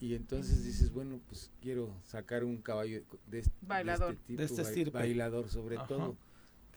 y, 0.00 0.14
entonces 0.14 0.62
dices, 0.62 0.92
bueno, 0.92 1.18
pues 1.26 1.50
quiero 1.62 1.90
sacar 2.04 2.44
un 2.44 2.58
caballo 2.58 3.02
de, 3.26 3.38
este, 3.38 3.52
bailador. 3.62 4.18
de 4.28 4.44
este 4.44 4.64
tipo, 4.64 4.90
bailador 4.90 5.48
sobre 5.48 5.78
todo, 5.88 6.18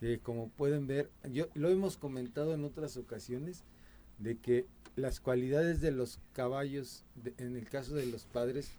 que 0.00 0.18
como 0.18 0.48
pueden 0.48 0.86
ver, 0.86 1.10
yo 1.30 1.48
lo 1.52 1.68
hemos 1.68 1.98
comentado 1.98 2.54
en 2.54 2.64
otras 2.64 2.96
ocasiones, 2.96 3.64
de 4.16 4.38
que 4.38 4.66
las 4.96 5.20
cualidades 5.20 5.82
de 5.82 5.92
los 5.92 6.20
caballos, 6.32 7.04
en 7.36 7.54
el 7.54 7.68
caso 7.68 7.94
de 7.94 8.06
los 8.06 8.24
padres, 8.24 8.72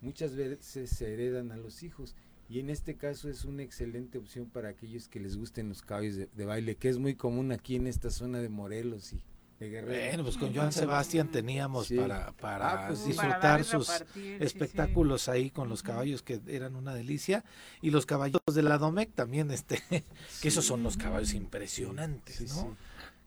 muchas 0.00 0.34
veces 0.34 0.90
se 0.90 1.12
heredan 1.12 1.52
a 1.52 1.56
los 1.56 1.82
hijos. 1.82 2.14
Y 2.48 2.60
en 2.60 2.70
este 2.70 2.96
caso 2.96 3.28
es 3.28 3.44
una 3.44 3.64
excelente 3.64 4.18
opción 4.18 4.46
para 4.46 4.68
aquellos 4.68 5.08
que 5.08 5.18
les 5.18 5.36
gusten 5.36 5.68
los 5.68 5.82
caballos 5.82 6.16
de 6.16 6.44
baile, 6.44 6.76
que 6.76 6.88
es 6.88 6.98
muy 6.98 7.14
común 7.16 7.50
aquí 7.50 7.74
en 7.76 7.88
esta 7.88 8.10
zona 8.10 8.38
de 8.38 8.48
Morelos 8.48 9.12
y, 9.12 9.20
bueno, 9.58 10.22
pues 10.22 10.36
con 10.36 10.54
Joan 10.54 10.70
Sebastián 10.70 11.30
teníamos 11.30 11.88
para, 11.88 12.32
para 12.32 12.72
ah, 12.72 12.86
pues 12.88 13.06
disfrutar 13.06 13.64
sus 13.64 13.90
espectáculos 14.38 15.30
ahí 15.30 15.50
con 15.50 15.70
los 15.70 15.82
caballos 15.82 16.22
que 16.22 16.40
eran 16.46 16.76
una 16.76 16.94
delicia. 16.94 17.42
Y 17.80 17.90
los 17.90 18.04
caballos 18.04 18.42
de 18.52 18.62
la 18.62 18.76
Domec 18.76 19.14
también, 19.14 19.50
este, 19.50 19.82
que 20.42 20.48
esos 20.48 20.64
son 20.64 20.82
los 20.82 20.98
caballos 20.98 21.32
impresionantes, 21.32 22.54
¿no? 22.54 22.76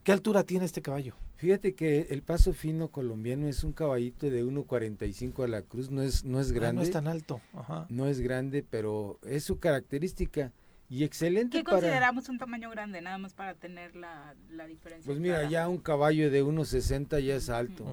¿Qué 0.04 0.12
altura 0.12 0.44
tiene 0.44 0.66
este 0.66 0.84
caballo? 0.84 1.16
Fíjate 1.40 1.74
que 1.74 2.08
el 2.10 2.22
paso 2.22 2.52
fino 2.52 2.90
colombiano 2.90 3.48
es 3.48 3.64
un 3.64 3.72
caballito 3.72 4.30
de 4.30 4.44
1.45 4.44 5.46
a 5.46 5.48
la 5.48 5.62
cruz, 5.62 5.90
no 5.90 6.02
es, 6.02 6.26
no 6.26 6.42
es 6.42 6.52
grande. 6.52 6.82
no 6.82 6.82
es 6.82 6.92
tan 6.92 7.08
alto. 7.08 7.40
No 7.88 8.08
es 8.08 8.20
grande, 8.20 8.62
pero 8.70 9.22
es 9.24 9.46
su 9.46 9.58
característica 9.58 10.52
y 10.90 11.06
excelente 11.06 11.60
¿Qué 11.60 11.64
consideramos 11.64 12.28
un 12.28 12.40
tamaño 12.40 12.70
grande, 12.70 13.00
nada 13.00 13.18
más 13.18 13.34
para 13.34 13.54
tener 13.54 13.96
la, 13.96 14.36
diferencia? 14.68 15.06
Pues 15.06 15.18
mira, 15.20 15.48
ya 15.48 15.70
un 15.70 15.78
caballo 15.78 16.30
de 16.30 16.44
1,60 16.44 17.24
ya 17.24 17.38
es 17.38 17.50
alto. 17.50 17.86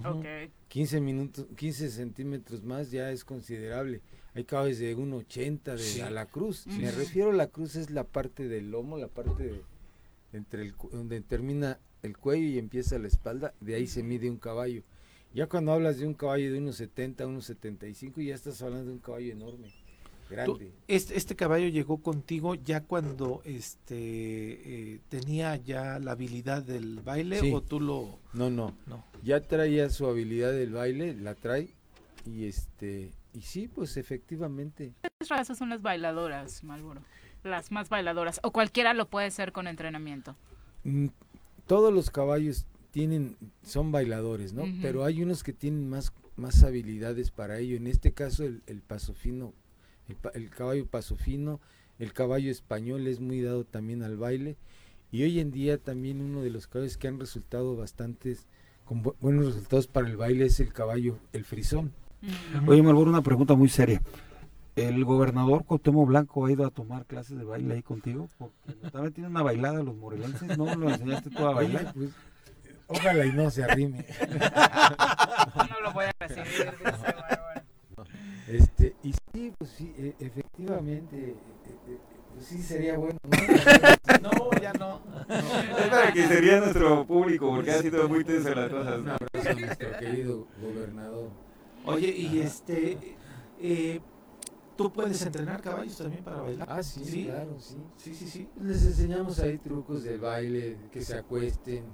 15, 0.66 1.00
minutos, 1.00 1.46
15 1.54 1.90
centímetros 1.90 2.64
más 2.64 2.90
ya 2.90 3.12
es 3.12 3.24
considerable. 3.24 4.00
Hay 4.34 4.42
caballos 4.42 4.80
de 4.80 4.96
1,80 4.96 5.76
de 5.76 6.02
a 6.02 6.10
la 6.10 6.26
cruz. 6.26 6.66
Me 6.66 6.90
refiero 6.90 7.30
a 7.30 7.34
la 7.34 7.46
cruz 7.46 7.76
es 7.76 7.90
la 7.90 8.02
parte 8.02 8.48
del 8.48 8.72
lomo, 8.72 8.98
la 8.98 9.06
parte 9.06 9.44
de, 9.44 9.62
entre 10.36 10.62
el, 10.62 10.74
donde 10.92 11.20
termina 11.20 11.78
el 12.02 12.16
cuello 12.16 12.46
y 12.46 12.58
empieza 12.58 12.98
la 12.98 13.08
espalda, 13.08 13.54
de 13.60 13.74
ahí 13.74 13.86
se 13.86 14.02
mide 14.02 14.30
un 14.30 14.38
caballo. 14.38 14.82
Ya 15.34 15.46
cuando 15.48 15.72
hablas 15.72 15.98
de 15.98 16.06
un 16.06 16.14
caballo 16.14 16.52
de 16.52 16.60
1,70, 16.60 17.16
1,75, 17.26 18.22
ya 18.22 18.34
estás 18.34 18.62
hablando 18.62 18.86
de 18.86 18.92
un 18.92 19.00
caballo 19.00 19.32
enorme 19.32 19.68
este, 20.88 21.16
este, 21.16 21.36
caballo 21.36 21.68
llegó 21.68 21.98
contigo 21.98 22.54
ya 22.56 22.82
cuando 22.82 23.42
este 23.44 24.94
eh, 24.94 25.00
tenía 25.08 25.56
ya 25.56 25.98
la 26.00 26.12
habilidad 26.12 26.62
del 26.62 27.00
baile 27.00 27.52
o 27.52 27.60
tú 27.60 27.80
lo 27.80 28.18
no, 28.32 28.50
no. 28.50 28.74
No. 28.86 29.04
Ya 29.22 29.40
traía 29.40 29.88
su 29.88 30.06
habilidad 30.06 30.52
del 30.52 30.72
baile 30.72 31.14
la 31.14 31.34
trae 31.34 31.68
y 32.24 32.46
este 32.46 33.12
y 33.32 33.42
sí 33.42 33.68
pues 33.68 33.96
efectivamente. 33.96 34.94
¿Qué 35.02 35.26
razas 35.28 35.58
son 35.58 35.68
las 35.68 35.80
bailadoras 35.80 36.64
Malboro 36.64 37.02
las 37.46 37.70
más 37.70 37.88
bailadoras 37.88 38.40
o 38.42 38.50
cualquiera 38.50 38.94
lo 38.94 39.08
puede 39.08 39.30
ser 39.30 39.52
con 39.52 39.66
entrenamiento 39.66 40.36
mm, 40.84 41.06
todos 41.66 41.92
los 41.92 42.10
caballos 42.10 42.66
tienen 42.90 43.36
son 43.62 43.92
bailadores 43.92 44.52
no 44.52 44.64
pero 44.82 45.04
hay 45.04 45.22
unos 45.22 45.42
que 45.42 45.52
tienen 45.52 45.88
más 45.88 46.12
más 46.36 46.62
habilidades 46.62 47.30
para 47.30 47.58
ello. 47.58 47.76
En 47.76 47.86
este 47.86 48.12
caso 48.12 48.44
el, 48.44 48.62
el 48.66 48.82
paso 48.82 49.14
fino 49.14 49.54
el, 50.34 50.50
caballo 50.50 50.86
paso 50.86 51.16
fino, 51.16 51.60
el 51.98 52.12
caballo 52.12 52.50
español 52.50 53.06
es 53.06 53.20
muy 53.20 53.40
dado 53.40 53.64
también 53.64 54.02
al 54.02 54.16
baile. 54.16 54.56
Y 55.10 55.22
hoy 55.22 55.40
en 55.40 55.50
día 55.50 55.78
también 55.78 56.20
uno 56.20 56.42
de 56.42 56.50
los 56.50 56.66
caballos 56.66 56.96
que 56.96 57.08
han 57.08 57.18
resultado 57.18 57.76
bastantes 57.76 58.46
con 58.84 59.02
buenos 59.20 59.46
resultados 59.46 59.86
para 59.86 60.08
el 60.08 60.16
baile 60.16 60.46
es 60.46 60.60
el 60.60 60.72
caballo, 60.72 61.18
el 61.32 61.44
frisón. 61.44 61.92
Oye, 62.66 62.82
Malboro, 62.82 63.10
una 63.10 63.22
pregunta 63.22 63.54
muy 63.54 63.68
seria. 63.68 64.00
¿El 64.76 65.04
gobernador 65.06 65.64
Cuauhtémoc 65.64 66.06
Blanco 66.06 66.44
ha 66.44 66.52
ido 66.52 66.66
a 66.66 66.70
tomar 66.70 67.06
clases 67.06 67.38
de 67.38 67.44
baile 67.44 67.74
ahí 67.74 67.82
contigo? 67.82 68.28
Porque 68.36 68.74
también 68.92 69.14
tiene 69.14 69.30
una 69.30 69.42
bailada 69.42 69.82
los 69.82 69.96
morelenses, 69.96 70.56
¿no? 70.58 70.74
¿Lo 70.74 70.90
enseñaste 70.90 71.30
tú 71.30 71.46
a 71.46 71.54
bailar? 71.54 71.94
Pues, 71.94 72.10
ojalá 72.86 73.24
y 73.24 73.32
no 73.32 73.50
se 73.50 73.64
arrime. 73.64 74.04
no 75.70 75.80
lo 75.80 75.92
voy 75.94 76.04
a 76.04 76.12
recibir, 76.20 76.74
este, 78.48 78.94
y 79.02 79.12
sí, 79.12 79.52
pues 79.58 79.70
sí, 79.70 79.92
e, 79.98 80.14
efectivamente, 80.20 81.16
e, 81.16 81.30
e, 81.30 81.98
pues 82.32 82.46
sí 82.46 82.62
sería 82.62 82.96
bueno. 82.96 83.18
No, 84.22 84.30
ya 84.60 84.72
no. 84.74 85.00
Es 85.28 85.88
para 85.88 86.12
que 86.12 86.26
sería 86.26 86.60
nuestro 86.60 87.04
público, 87.06 87.48
porque 87.54 87.72
ha 87.72 87.82
sido 87.82 88.08
muy 88.08 88.24
tenso 88.24 88.54
las 88.54 88.70
cosas. 88.70 88.98
Un 88.98 89.08
abrazo 89.08 89.50
a 89.50 89.54
nuestro 89.54 89.98
querido 89.98 90.46
gobernador. 90.60 91.30
Oye, 91.84 92.08
y 92.08 92.40
este, 92.40 93.16
eh, 93.60 94.00
¿Tú 94.76 94.92
puedes 94.92 95.22
entrenar 95.22 95.62
caballos 95.62 95.96
también 95.96 96.24
para 96.24 96.42
bailar? 96.42 96.68
Ah, 96.70 96.82
sí, 96.82 97.24
claro, 97.24 97.58
sí. 97.58 97.76
Sí, 97.96 98.14
sí, 98.14 98.28
sí. 98.28 98.48
Les 98.60 98.84
enseñamos 98.84 99.38
ahí 99.38 99.58
trucos 99.58 100.02
de 100.02 100.18
baile, 100.18 100.78
que 100.90 101.02
se 101.02 101.18
acuesten, 101.18 101.84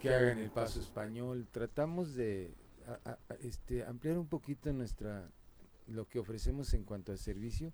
que 0.00 0.14
hagan 0.14 0.38
el 0.38 0.50
paso 0.50 0.80
español. 0.80 1.46
Tratamos 1.50 2.14
de 2.14 2.54
este, 3.40 3.84
ampliar 3.84 4.18
un 4.18 4.28
poquito 4.28 4.72
nuestra 4.72 5.30
lo 5.88 6.08
que 6.08 6.18
ofrecemos 6.18 6.74
en 6.74 6.84
cuanto 6.84 7.12
al 7.12 7.18
servicio 7.18 7.72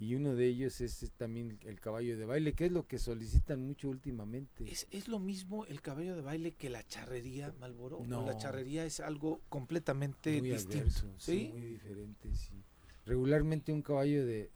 y 0.00 0.14
uno 0.14 0.34
de 0.34 0.46
ellos 0.46 0.80
es, 0.80 1.12
también 1.18 1.58
el 1.62 1.78
caballo 1.78 2.16
de 2.16 2.24
baile, 2.24 2.54
que 2.54 2.64
es 2.64 2.72
lo 2.72 2.86
que 2.86 2.98
solicitan 2.98 3.60
mucho 3.60 3.90
últimamente. 3.90 4.64
¿Es, 4.70 4.86
es 4.90 5.08
lo 5.08 5.18
mismo 5.18 5.66
el 5.66 5.82
caballo 5.82 6.16
de 6.16 6.22
baile 6.22 6.52
que 6.52 6.70
la 6.70 6.82
charrería, 6.86 7.54
Malboro? 7.60 8.02
No, 8.06 8.24
la 8.24 8.34
charrería 8.38 8.86
es 8.86 9.00
algo 9.00 9.42
completamente 9.50 10.40
distinto. 10.40 11.12
¿sí? 11.18 11.50
muy 11.52 11.60
diferente, 11.60 12.34
sí. 12.34 12.64
Regularmente 13.06 13.72
un 13.72 13.82
caballo 13.82 14.24
de, 14.26 14.50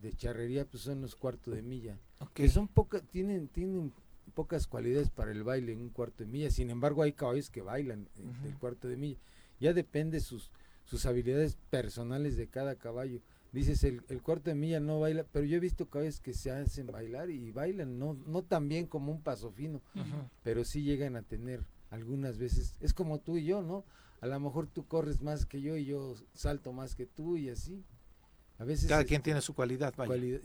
de, 0.00 0.12
charrería 0.12 0.64
pues 0.64 0.82
son 0.82 1.00
los 1.00 1.16
cuartos 1.16 1.54
de 1.54 1.62
milla, 1.62 1.98
que 2.34 2.48
son 2.48 2.68
pocas, 2.68 3.02
tienen, 3.10 3.48
tienen 3.48 3.92
pocas 4.34 4.66
cualidades 4.66 5.10
para 5.10 5.32
el 5.32 5.42
baile 5.42 5.72
en 5.72 5.80
un 5.80 5.90
cuarto 5.90 6.24
de 6.24 6.30
milla, 6.30 6.50
sin 6.50 6.70
embargo 6.70 7.02
hay 7.02 7.12
caballos 7.12 7.50
que 7.50 7.62
bailan 7.62 8.08
en 8.16 8.46
el 8.46 8.56
cuarto 8.58 8.88
de 8.88 8.96
milla, 8.96 9.18
ya 9.58 9.72
depende 9.72 10.20
sus, 10.20 10.50
sus 10.84 11.06
habilidades 11.06 11.56
personales 11.70 12.36
de 12.36 12.48
cada 12.48 12.76
caballo. 12.76 13.20
Dices 13.50 13.82
el, 13.82 14.02
el, 14.08 14.22
cuarto 14.22 14.50
de 14.50 14.56
milla 14.56 14.78
no 14.78 15.00
baila, 15.00 15.24
pero 15.24 15.46
yo 15.46 15.56
he 15.56 15.60
visto 15.60 15.88
caballos 15.88 16.20
que 16.20 16.34
se 16.34 16.50
hacen 16.50 16.86
bailar 16.86 17.30
y 17.30 17.50
bailan, 17.50 17.98
no, 17.98 18.14
no 18.26 18.42
tan 18.42 18.68
bien 18.68 18.86
como 18.86 19.10
un 19.10 19.22
paso 19.22 19.50
fino, 19.50 19.80
pero 20.42 20.64
sí 20.64 20.82
llegan 20.82 21.16
a 21.16 21.22
tener 21.22 21.64
algunas 21.90 22.36
veces, 22.36 22.76
es 22.80 22.92
como 22.92 23.20
tú 23.20 23.38
y 23.38 23.44
yo, 23.44 23.62
¿no? 23.62 23.84
A 24.20 24.26
lo 24.26 24.40
mejor 24.40 24.66
tú 24.66 24.86
corres 24.86 25.20
más 25.22 25.46
que 25.46 25.60
yo 25.60 25.76
y 25.76 25.84
yo 25.84 26.14
salto 26.34 26.72
más 26.72 26.94
que 26.94 27.06
tú 27.06 27.36
y 27.36 27.48
así. 27.48 27.84
A 28.58 28.64
veces 28.64 28.88
Cada 28.88 29.04
quien 29.04 29.22
tiene 29.22 29.40
su 29.40 29.54
cualidad, 29.54 29.94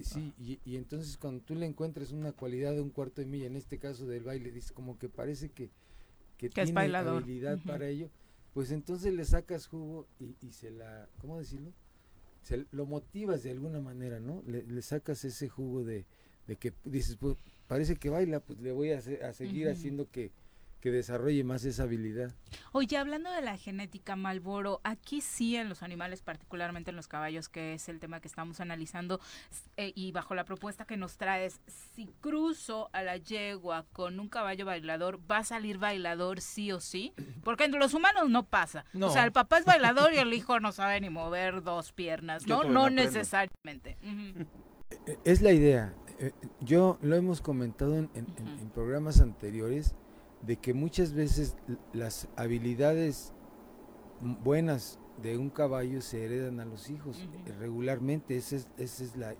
sí, 0.03 0.33
y, 0.37 0.59
y, 0.65 0.75
entonces 0.75 1.17
cuando 1.17 1.43
tú 1.43 1.55
le 1.55 1.65
encuentras 1.65 2.11
una 2.11 2.31
cualidad 2.31 2.73
de 2.73 2.81
un 2.81 2.91
cuarto 2.91 3.21
de 3.21 3.25
milla, 3.25 3.47
en 3.47 3.55
este 3.55 3.79
caso 3.79 4.05
del 4.05 4.23
baile, 4.23 4.51
dice 4.51 4.71
como 4.71 4.99
que 4.99 5.09
parece 5.09 5.49
que, 5.49 5.71
que, 6.37 6.49
tiene 6.49 6.95
habilidad 6.95 7.57
para 7.65 7.87
ello, 7.87 8.11
pues 8.53 8.69
entonces 8.69 9.15
le 9.15 9.25
sacas 9.25 9.65
jugo 9.65 10.05
y, 10.19 10.35
y 10.45 10.51
se 10.51 10.69
la, 10.69 11.09
¿cómo 11.17 11.39
decirlo? 11.39 11.73
lo 12.71 12.85
motivas 12.85 13.43
de 13.43 13.51
alguna 13.51 13.79
manera, 13.79 14.19
¿no? 14.19 14.43
Le, 14.45 14.81
sacas 14.81 15.23
ese 15.23 15.49
jugo 15.49 15.83
de, 15.83 16.05
de, 16.47 16.55
que 16.57 16.73
dices, 16.83 17.15
pues 17.15 17.37
parece 17.67 17.95
que 17.95 18.09
baila, 18.09 18.41
pues 18.41 18.59
le 18.59 18.71
voy 18.71 18.91
a, 18.91 18.97
a 18.97 19.33
seguir 19.33 19.69
haciendo 19.69 20.09
que, 20.09 20.31
que 20.83 20.91
desarrolle 20.91 21.45
más 21.45 21.63
esa 21.63 21.83
habilidad. 21.83 22.35
Oye, 22.73 22.97
hablando 22.97 23.31
de 23.31 23.41
la 23.41 23.55
genética 23.55 24.17
Malboro, 24.17 24.81
aquí 24.83 25.21
sí 25.21 25.55
en 25.55 25.69
los 25.69 25.81
animales, 25.81 26.21
particularmente 26.21 26.89
en 26.89 26.97
los 26.97 27.07
caballos, 27.07 27.47
que 27.47 27.75
es 27.75 27.87
el 27.87 28.01
tema 28.01 28.19
que 28.19 28.27
estamos 28.27 28.59
analizando, 28.59 29.21
eh, 29.77 29.93
y 29.95 30.11
bajo 30.11 30.35
la 30.35 30.43
propuesta 30.43 30.83
que 30.83 30.97
nos 30.97 31.15
traes, 31.15 31.61
si 31.95 32.07
cruzo 32.19 32.89
a 32.91 33.01
la 33.01 33.15
yegua 33.15 33.85
con 33.93 34.19
un 34.19 34.27
caballo 34.27 34.65
bailador, 34.65 35.21
¿va 35.31 35.37
a 35.37 35.43
salir 35.45 35.77
bailador 35.77 36.41
sí 36.41 36.73
o 36.73 36.81
sí? 36.81 37.13
Porque 37.45 37.63
entre 37.63 37.79
los 37.79 37.93
humanos 37.93 38.29
no 38.29 38.43
pasa. 38.43 38.83
O 39.01 39.09
sea, 39.09 39.23
el 39.23 39.31
papá 39.31 39.59
es 39.59 39.65
bailador 39.65 40.11
y 40.13 40.17
el 40.17 40.33
hijo 40.33 40.59
no 40.59 40.73
sabe 40.73 40.99
ni 40.99 41.09
mover 41.09 41.63
dos 41.63 41.93
piernas, 41.93 42.45
¿no? 42.45 42.65
No 42.65 42.89
necesariamente. 42.89 43.95
E, 45.07 45.17
es 45.23 45.41
la 45.41 45.53
idea. 45.53 45.93
Eh, 46.19 46.33
yo 46.59 46.99
lo 47.01 47.15
hemos 47.15 47.39
comentado 47.39 47.95
en 47.95 48.09
programas 48.73 49.21
anteriores 49.21 49.95
de 50.45 50.57
que 50.57 50.73
muchas 50.73 51.13
veces 51.13 51.55
las 51.93 52.27
habilidades 52.35 53.33
buenas 54.43 54.99
de 55.21 55.37
un 55.37 55.49
caballo 55.49 56.01
se 56.01 56.25
heredan 56.25 56.59
a 56.59 56.65
los 56.65 56.89
hijos 56.89 57.27
regularmente, 57.59 58.35
esa 58.35 58.57
es, 58.77 59.01
es 59.01 59.15
la, 59.15 59.35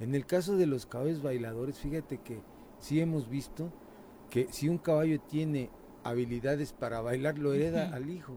En 0.00 0.14
el 0.14 0.26
caso 0.26 0.56
de 0.56 0.66
los 0.66 0.84
caballos 0.86 1.22
bailadores, 1.22 1.78
fíjate 1.78 2.18
que 2.18 2.40
sí 2.78 3.00
hemos 3.00 3.28
visto 3.28 3.72
que 4.30 4.48
si 4.50 4.68
un 4.68 4.78
caballo 4.78 5.20
tiene 5.20 5.70
habilidades 6.04 6.72
para 6.72 7.00
bailar, 7.00 7.38
lo 7.38 7.54
hereda 7.54 7.94
al 7.94 8.10
hijo, 8.10 8.34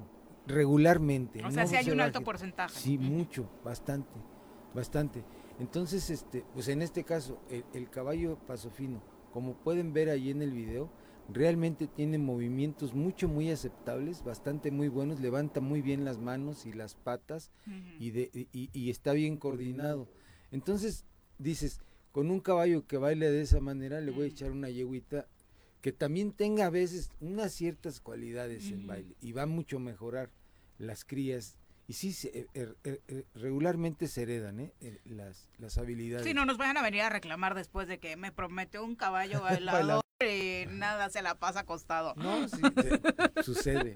regularmente. 0.47 1.43
O 1.43 1.51
sea, 1.51 1.67
si 1.67 1.76
hay 1.76 1.89
un 1.91 1.99
alto 1.99 2.21
porcentaje. 2.21 2.73
Sí, 2.80 2.97
mucho, 2.97 3.49
bastante, 3.63 4.19
bastante. 4.73 5.23
Entonces, 5.59 6.09
este, 6.09 6.45
pues 6.53 6.69
en 6.69 6.81
este 6.81 7.03
caso, 7.03 7.39
el, 7.49 7.65
el 7.73 7.89
caballo 7.89 8.38
pasofino, 8.47 9.01
como 9.34 9.55
pueden 9.55 9.91
ver 9.91 10.09
ahí 10.09 10.30
en 10.31 10.41
el 10.41 10.51
video, 10.51 10.89
realmente 11.31 11.88
tiene 11.88 12.18
movimientos 12.18 12.93
mucho, 12.93 13.27
muy 13.27 13.51
aceptables, 13.51 14.23
bastante 14.23 14.72
muy 14.72 14.88
buenos, 14.88 15.19
levanta 15.19 15.61
muy 15.61 15.81
bien 15.81 16.06
las 16.06 16.18
manos 16.18 16.65
y 16.65 16.73
las 16.73 16.95
patas 16.95 17.51
y, 17.99 18.11
de, 18.11 18.47
y, 18.51 18.89
está 18.89 19.14
bien 19.14 19.38
coordinado. 19.38 20.10
Entonces, 20.51 21.06
dices, 21.38 21.81
con 22.11 22.31
un 22.31 22.39
caballo 22.39 22.88
que 22.88 22.97
baile 22.97 23.30
de 23.31 23.41
esa 23.41 23.60
manera, 23.60 24.01
le 24.01 24.11
voy 24.11 24.26
a 24.26 24.30
echar 24.30 24.51
una 24.51 24.69
yeguita 24.69 25.27
que 25.81 25.91
también 25.91 26.34
tenga 26.34 26.65
a 26.65 26.69
veces 26.69 27.11
unas 27.22 27.53
ciertas 27.53 28.01
cualidades 28.01 28.69
en 28.72 28.88
baile 28.88 29.15
y 29.22 29.31
va 29.31 29.45
mucho 29.45 29.77
a 29.77 29.81
mejorar 29.81 30.30
las 30.77 31.06
crías 31.06 31.56
y 31.88 31.93
sí, 31.93 32.15
eh, 32.27 32.45
er, 32.53 32.76
er, 32.84 33.01
er, 33.07 33.26
regularmente 33.34 34.07
se 34.07 34.22
heredan 34.22 34.60
¿eh? 34.60 34.73
las, 35.06 35.47
las 35.57 35.77
habilidades. 35.80 36.23
Sí, 36.23 36.35
no 36.35 36.45
nos 36.45 36.57
vayan 36.57 36.77
a 36.77 36.84
venir 36.84 37.01
a 37.01 37.10
reclamar 37.10 37.56
después 37.56 37.88
de 37.88 37.97
que 37.97 38.15
me 38.15 38.31
prometió 38.31 38.84
un 38.84 38.95
caballo 38.95 39.41
bailador 39.41 40.03
y 40.26 40.66
nada 40.68 41.10
se 41.10 41.22
la 41.22 41.36
pasa 41.36 41.62
acostado. 41.62 42.14
No, 42.16 42.48
sí, 42.50 42.62
sucede. 43.44 43.94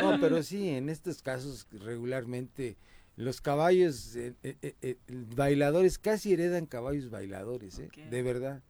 no, 0.00 0.20
pero 0.20 0.42
sí, 0.42 0.68
en 0.70 0.88
estos 0.88 1.22
casos 1.22 1.66
regularmente 1.72 2.76
los 3.16 3.40
caballos 3.40 4.14
eh, 4.14 4.98
bailadores 5.34 5.98
casi 5.98 6.34
heredan 6.34 6.66
caballos 6.66 7.10
bailadores, 7.10 7.78
¿eh? 7.80 7.90
de 8.10 8.22
verdad. 8.22 8.62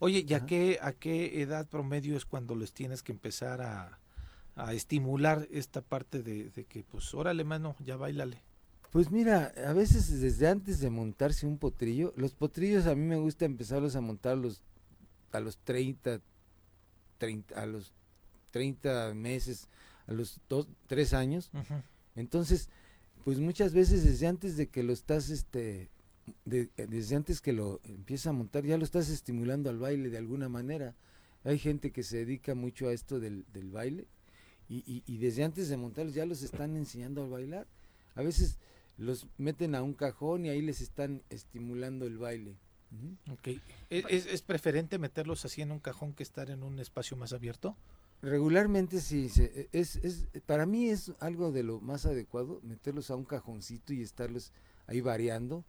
Oye, 0.00 0.24
¿y 0.26 0.34
a 0.34 0.44
qué, 0.44 0.78
a 0.82 0.92
qué 0.92 1.42
edad 1.42 1.66
promedio 1.68 2.16
es 2.16 2.26
cuando 2.26 2.54
los 2.54 2.72
tienes 2.72 3.02
que 3.02 3.12
empezar 3.12 3.62
a, 3.62 4.00
a 4.56 4.74
estimular 4.74 5.46
esta 5.50 5.80
parte 5.80 6.22
de, 6.22 6.50
que, 6.68 6.84
pues, 6.84 7.14
órale, 7.14 7.44
mano, 7.44 7.76
ya 7.80 7.96
bailale. 7.96 8.42
Pues 8.90 9.10
mira, 9.10 9.52
a 9.66 9.72
veces 9.72 10.20
desde 10.20 10.48
antes 10.48 10.80
de 10.80 10.90
montarse 10.90 11.46
un 11.46 11.58
potrillo, 11.58 12.12
los 12.16 12.34
potrillos 12.34 12.86
a 12.86 12.94
mí 12.94 13.06
me 13.06 13.16
gusta 13.16 13.44
empezarlos 13.44 13.94
a 13.94 14.00
montar 14.00 14.36
los, 14.36 14.62
a 15.32 15.40
los 15.40 15.58
30, 15.58 16.20
30, 17.18 17.60
a 17.60 17.66
los 17.66 17.92
30 18.50 19.14
meses, 19.14 19.68
a 20.06 20.12
los 20.12 20.40
dos, 20.48 20.66
3 20.86 21.14
años. 21.14 21.50
Entonces, 22.16 22.68
pues 23.24 23.38
muchas 23.38 23.72
veces 23.72 24.04
desde 24.04 24.26
antes 24.26 24.56
de 24.56 24.68
que 24.68 24.82
lo 24.82 24.92
estás, 24.92 25.30
este, 25.30 25.90
desde 26.44 27.16
antes 27.16 27.40
que 27.40 27.52
lo 27.52 27.80
empieza 27.84 28.30
a 28.30 28.32
montar, 28.32 28.64
ya 28.64 28.78
lo 28.78 28.84
estás 28.84 29.08
estimulando 29.08 29.70
al 29.70 29.78
baile 29.78 30.10
de 30.10 30.18
alguna 30.18 30.48
manera. 30.48 30.94
Hay 31.44 31.58
gente 31.58 31.90
que 31.90 32.02
se 32.02 32.18
dedica 32.18 32.54
mucho 32.54 32.88
a 32.88 32.92
esto 32.92 33.20
del, 33.20 33.46
del 33.52 33.70
baile 33.70 34.06
y, 34.72 35.18
desde 35.18 35.42
antes 35.42 35.68
de 35.68 35.76
montarlos 35.76 36.14
ya 36.14 36.24
los 36.26 36.42
están 36.42 36.76
enseñando 36.76 37.24
a 37.24 37.28
bailar. 37.28 37.66
A 38.14 38.22
veces 38.22 38.58
los 38.96 39.26
meten 39.36 39.74
a 39.74 39.82
un 39.82 39.94
cajón 39.94 40.46
y 40.46 40.48
ahí 40.48 40.62
les 40.62 40.80
están 40.80 41.22
estimulando 41.28 42.06
el 42.06 42.18
baile. 42.18 42.56
¿Es, 43.88 44.26
¿Es, 44.26 44.42
preferente 44.42 44.98
meterlos 44.98 45.44
así 45.44 45.62
en 45.62 45.70
un 45.70 45.78
cajón 45.78 46.12
que 46.12 46.22
estar 46.22 46.50
en 46.50 46.62
un 46.62 46.78
espacio 46.78 47.16
más 47.16 47.32
abierto? 47.32 47.76
Regularmente 48.22 49.00
sí, 49.00 49.30
es, 49.72 49.96
es, 49.96 50.26
para 50.44 50.66
mí 50.66 50.90
es 50.90 51.12
algo 51.20 51.52
de 51.52 51.62
lo 51.62 51.80
más 51.80 52.04
adecuado 52.04 52.60
meterlos 52.62 53.10
a 53.10 53.16
un 53.16 53.24
cajoncito 53.24 53.94
y 53.94 54.02
estarlos 54.02 54.52
ahí 54.86 55.00
variando. 55.00 55.64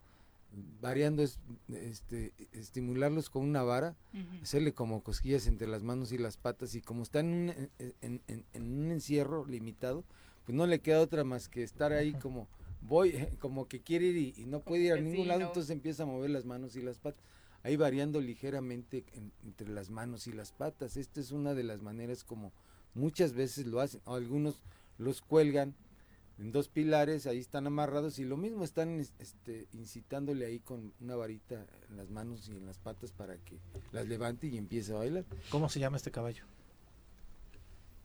Variando 0.82 1.22
es 1.22 1.38
este, 1.68 2.34
estimularlos 2.52 3.30
con 3.30 3.42
una 3.42 3.62
vara, 3.62 3.96
hacerle 4.42 4.74
como 4.74 5.02
cosquillas 5.02 5.46
entre 5.46 5.66
las 5.66 5.82
manos 5.82 6.12
y 6.12 6.18
las 6.18 6.36
patas 6.36 6.74
y 6.74 6.82
como 6.82 7.04
están 7.04 7.70
en 7.78 8.20
un, 8.54 8.90
encierro 8.92 9.46
limitado, 9.46 10.04
pues 10.44 10.54
no 10.54 10.66
le 10.66 10.80
queda 10.80 11.00
otra 11.00 11.24
más 11.24 11.48
que 11.48 11.62
estar 11.62 11.94
ahí 11.94 12.12
como 12.12 12.48
voy, 12.82 13.12
como 13.38 13.68
que 13.68 13.80
quiere 13.80 14.06
ir 14.06 14.38
y, 14.38 14.44
no 14.46 14.60
puede 14.60 14.84
ir 14.84 14.92
a 14.92 15.00
ningún 15.00 15.28
lado, 15.28 15.40
entonces 15.40 15.70
empieza 15.70 16.02
a 16.02 16.06
mover 16.06 16.30
las 16.30 16.44
manos 16.44 16.76
y 16.76 16.82
las 16.82 16.98
patas, 16.98 17.22
ahí 17.62 17.76
variando 17.76 18.20
ligeramente 18.20 19.04
entre 19.44 19.68
las 19.68 19.90
manos 19.90 20.26
y 20.26 20.32
las 20.32 20.52
patas. 20.52 20.96
Esta 20.96 21.20
es 21.20 21.30
una 21.30 21.54
de 21.54 21.64
las 21.64 21.82
maneras 21.82 22.24
como 22.24 22.52
muchas 22.94 23.32
veces 23.32 23.66
lo 23.66 23.80
hacen, 23.80 24.00
algunos 24.04 24.62
los 24.98 25.22
cuelgan 25.22 25.74
en 26.38 26.50
dos 26.50 26.68
pilares, 26.68 27.26
ahí 27.26 27.38
están 27.38 27.66
amarrados 27.66 28.18
y 28.18 28.24
lo 28.24 28.36
mismo 28.36 28.64
están 28.64 29.00
este, 29.18 29.68
incitándole 29.72 30.46
ahí 30.46 30.58
con 30.58 30.92
una 31.00 31.14
varita 31.14 31.66
en 31.88 31.96
las 31.96 32.10
manos 32.10 32.48
y 32.48 32.52
en 32.52 32.66
las 32.66 32.78
patas 32.78 33.12
para 33.12 33.36
que 33.36 33.60
las 33.92 34.08
levante 34.08 34.48
y 34.48 34.56
empiece 34.56 34.92
a 34.92 34.96
bailar. 34.96 35.24
¿Cómo 35.50 35.68
se 35.68 35.78
llama 35.78 35.98
este 35.98 36.10
caballo? 36.10 36.44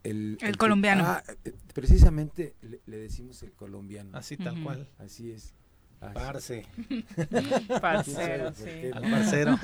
El, 0.10 0.58
colombiano. 0.58 1.04
Ah, 1.06 1.24
eh, 1.44 1.54
precisamente 1.74 2.56
le, 2.62 2.98
decimos 2.98 3.44
el 3.44 3.52
colombiano. 3.52 4.18
Así 4.18 4.38
tal 4.38 4.62
cual. 4.64 4.90
Así 4.98 5.32
es. 5.32 5.54
Parce. 6.00 6.64
Parcero, 7.82 8.54
sí. 8.54 8.92
Al 8.94 9.10
parcero. 9.10 9.58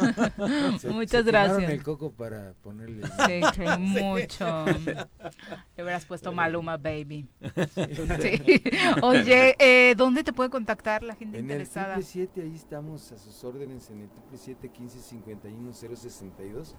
Muchas 0.92 1.26
gracias. 1.26 1.70
el 1.70 1.84
coco 1.84 2.12
para 2.12 2.54
ponerle. 2.64 3.04
Sí, 3.06 3.62
mucho. 3.78 4.66
Le 4.66 5.84
hubieras 5.84 6.06
puesto 6.06 6.32
Maluma 6.32 6.78
Baby. 6.78 7.28
Sí. 7.76 8.64
Oye, 9.04 9.56
eh, 9.60 9.94
¿dónde 9.96 10.24
te 10.24 10.34
puede 10.34 10.50
contactar 10.50 11.04
la 11.04 11.16
gente 11.16 11.38
en 11.38 11.46
interesada? 11.46 11.94
En 11.94 12.00
el 12.00 12.06
7 12.06 12.42
ahí 12.42 12.56
estamos 12.56 13.12
a 13.12 13.18
sus 13.20 13.44
órdenes 13.44 13.90
en 13.92 14.02
el 14.02 14.10
7 14.36 14.70
15 14.70 15.00
51 15.00 15.74
062 15.74 16.76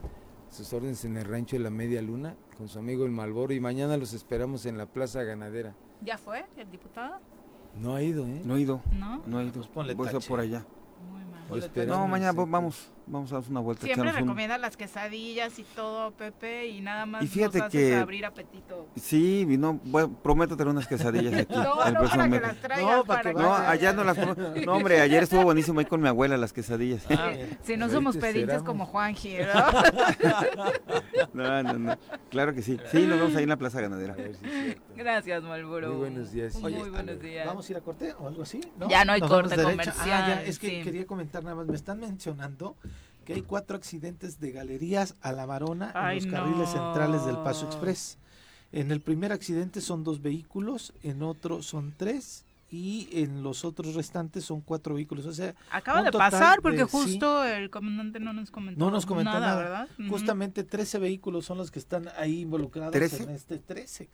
sus 0.51 0.73
órdenes 0.73 1.05
en 1.05 1.17
el 1.17 1.25
rancho 1.25 1.57
de 1.57 1.63
la 1.63 1.71
Media 1.71 2.01
Luna 2.03 2.37
con 2.57 2.69
su 2.69 2.79
amigo 2.79 3.05
el 3.05 3.11
Malboro 3.11 3.53
y 3.53 3.61
mañana 3.61 3.97
los 3.97 4.13
esperamos 4.13 4.67
en 4.67 4.79
la 4.79 4.87
Plaza 4.87 5.23
Ganadera. 5.23 5.75
¿Ya 6.03 6.19
fue 6.19 6.45
el 6.57 6.71
diputado? 6.71 7.19
No 7.81 7.95
ha 7.95 8.03
ido, 8.03 8.27
¿eh? 8.27 8.43
No 8.45 8.55
ha 8.55 8.61
ido. 8.61 8.83
No. 8.93 9.23
No 9.27 9.39
ha 9.39 9.43
ido. 9.43 9.53
Pues 9.53 9.67
ponle 9.67 9.95
Voy 9.95 10.09
a 10.09 10.21
por 10.21 10.41
allá. 10.41 10.65
Muy 11.11 11.25
mal. 11.25 11.87
No, 11.87 12.07
mañana 12.07 12.33
vamos, 12.33 12.93
vamos 13.07 13.33
a 13.33 13.41
dar 13.41 13.51
una 13.51 13.61
vuelta. 13.61 13.85
Siempre 13.85 14.13
recomienda 14.13 14.59
las 14.59 14.77
quesadillas 14.77 15.59
y 15.59 15.63
todo, 15.63 16.13
Pepe, 16.13 16.69
y 16.69 16.81
nada 16.81 17.07
más 17.07 17.23
y 17.23 17.27
fíjate 17.27 17.59
nos 17.59 17.73
que, 17.73 17.95
abrir 17.95 18.25
apetito. 18.25 18.89
Sí, 18.97 19.47
no, 19.59 19.81
bueno, 19.85 20.17
prometo 20.23 20.57
tener 20.57 20.73
unas 20.73 20.87
quesadillas 20.87 21.35
aquí. 21.35 21.55
no, 21.55 21.91
no, 21.91 22.09
para 22.09 22.31
que 22.31 22.41
las 22.41 22.57
traigas, 22.57 22.97
no, 22.97 23.05
para, 23.05 23.23
que, 23.23 23.35
no, 23.35 23.55
allá 23.55 23.93
no 23.93 24.05
las 24.05 24.17
No, 24.65 24.75
hombre, 24.75 25.01
ayer 25.01 25.23
estuvo 25.23 25.43
buenísimo 25.43 25.81
ahí 25.81 25.87
con 25.87 26.01
mi 26.01 26.09
abuela 26.09 26.37
las 26.37 26.53
quesadillas. 26.53 27.05
Ah, 27.11 27.33
si 27.63 27.77
no 27.77 27.89
somos 27.89 28.17
pedinches 28.17 28.63
como 28.63 28.87
Juanji, 28.87 29.39
¿no? 29.39 31.35
no, 31.35 31.63
no, 31.63 31.79
no. 31.79 31.99
Claro 32.31 32.55
que 32.55 32.63
sí. 32.63 32.79
Sí, 32.91 33.07
nos 33.07 33.19
vemos 33.19 33.37
ahí 33.37 33.45
en 33.45 33.49
la 33.49 33.57
Plaza 33.57 33.81
Ganadera. 33.81 34.17
Gracias, 34.97 35.43
Malboro. 35.43 35.89
Muy 35.89 35.99
buenos 35.99 36.33
días. 36.33 36.55
Muy 36.57 36.91
buenos 36.91 37.21
días. 37.21 37.47
¿Vamos 37.47 37.69
a 37.69 37.73
ir 37.73 37.79
a 37.79 37.81
corte 37.81 38.15
o 38.19 38.29
algo 38.29 38.43
así? 38.43 38.61
Ya 38.89 39.05
no 39.05 39.13
hay 39.13 39.21
corte 39.21 39.61
comercial. 39.63 40.23
Ah, 40.23 40.29
ya, 40.29 40.43
es 40.43 40.59
que 40.59 40.83
quería 40.83 41.07
comentar 41.07 41.43
nada 41.43 41.57
más. 41.57 41.67
Me 41.67 41.77
están 41.77 42.01
mencionando 42.01 42.77
que 43.25 43.35
hay 43.35 43.43
cuatro 43.43 43.77
accidentes 43.77 44.41
de 44.41 44.53
galerías 44.53 45.15
a 45.21 45.33
la 45.33 45.47
varona 45.47 45.93
en 45.95 46.17
los 46.17 46.27
carriles 46.27 46.69
centrales 46.71 47.25
del 47.25 47.39
Paso 47.39 47.67
Express. 47.67 48.19
En 48.73 48.91
el 48.91 49.01
primer 49.01 49.33
accidente 49.33 49.81
son 49.81 50.05
dos 50.05 50.21
vehículos, 50.21 50.93
en 51.03 51.23
otro 51.23 51.63
son 51.63 51.95
tres 51.97 52.44
y 52.75 53.09
en 53.13 53.45
los 53.45 53.65
otros 53.65 53.95
restantes 53.95 54.45
son 54.45 54.61
cuatro 54.61 54.97
vehículos. 54.97 55.27
O 55.27 55.33
sea, 55.33 55.55
acaba 55.71 56.03
de 56.03 56.11
pasar 56.11 56.61
porque 56.61 56.83
justo 56.83 57.45
el 57.45 57.71
comandante 57.71 58.19
no 58.19 58.33
nos 58.33 58.51
comentó. 58.51 58.85
No 58.85 58.91
nos 58.91 59.07
comentó 59.07 59.31
nada, 59.31 59.57
¿verdad? 59.57 59.89
Justamente 60.09 60.65
13 60.65 60.99
vehículos 60.99 61.45
son 61.45 61.59
los 61.59 61.71
que 61.71 61.79
están 61.79 62.09
ahí 62.19 62.41
involucrados 62.41 62.97
en 62.97 63.31
este 63.31 63.59
13, 63.59 64.09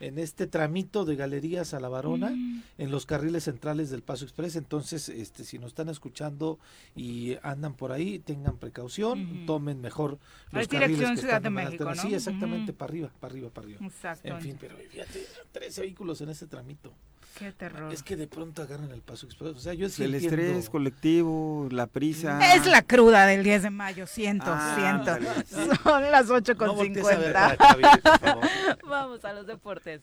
en 0.00 0.18
este 0.18 0.48
tramito 0.48 1.04
de 1.04 1.14
galerías 1.14 1.72
a 1.72 1.78
la 1.78 1.88
Varona 1.88 2.30
mm. 2.30 2.62
en 2.78 2.90
los 2.90 3.06
carriles 3.06 3.44
centrales 3.44 3.90
del 3.90 4.02
Paso 4.02 4.24
Express. 4.24 4.56
Entonces, 4.56 5.08
este 5.08 5.44
si 5.44 5.60
nos 5.60 5.68
están 5.68 5.88
escuchando 5.88 6.58
y 6.96 7.36
andan 7.44 7.74
por 7.74 7.92
ahí, 7.92 8.18
tengan 8.18 8.56
precaución, 8.56 9.46
tomen 9.46 9.80
mejor 9.80 10.18
los 10.50 10.66
carriles 10.66 11.10
que 11.10 11.16
Ciudad 11.18 11.40
de 11.40 11.50
México, 11.50 11.84
¿no? 11.84 11.94
Sí, 11.94 12.12
exactamente, 12.12 12.72
para 12.72 12.90
arriba, 12.90 13.10
para 13.20 13.32
arriba, 13.32 13.50
para 13.50 13.66
arriba. 13.66 13.86
Exacto. 13.86 14.26
En 14.26 14.40
fin, 14.40 14.56
pero 14.58 14.76
fíjate, 14.76 15.24
13 15.52 15.82
vehículos 15.82 16.20
en 16.22 16.30
ese 16.30 16.48
tramito. 16.48 16.92
Qué 17.38 17.52
terror. 17.52 17.92
Es 17.92 18.02
que 18.02 18.16
de 18.16 18.26
pronto 18.26 18.62
agarran 18.62 18.90
el 18.90 19.00
paso 19.00 19.26
expreso. 19.26 19.56
O 19.56 19.60
sea, 19.60 19.74
yo 19.74 19.86
El 19.86 20.14
estrés 20.14 20.68
colectivo, 20.68 21.68
la 21.70 21.86
prisa. 21.86 22.54
Es 22.54 22.66
la 22.66 22.82
cruda 22.82 23.26
del 23.26 23.42
10 23.42 23.62
de 23.64 23.70
mayo, 23.70 24.06
siento, 24.06 24.46
ah, 24.48 24.74
siento. 24.76 25.76
Son 25.82 26.10
las 26.10 26.28
8 26.28 26.56
con 26.56 26.78
50. 26.78 27.56
Vamos 28.86 29.24
a 29.24 29.32
los 29.32 29.46
deportes. 29.46 30.02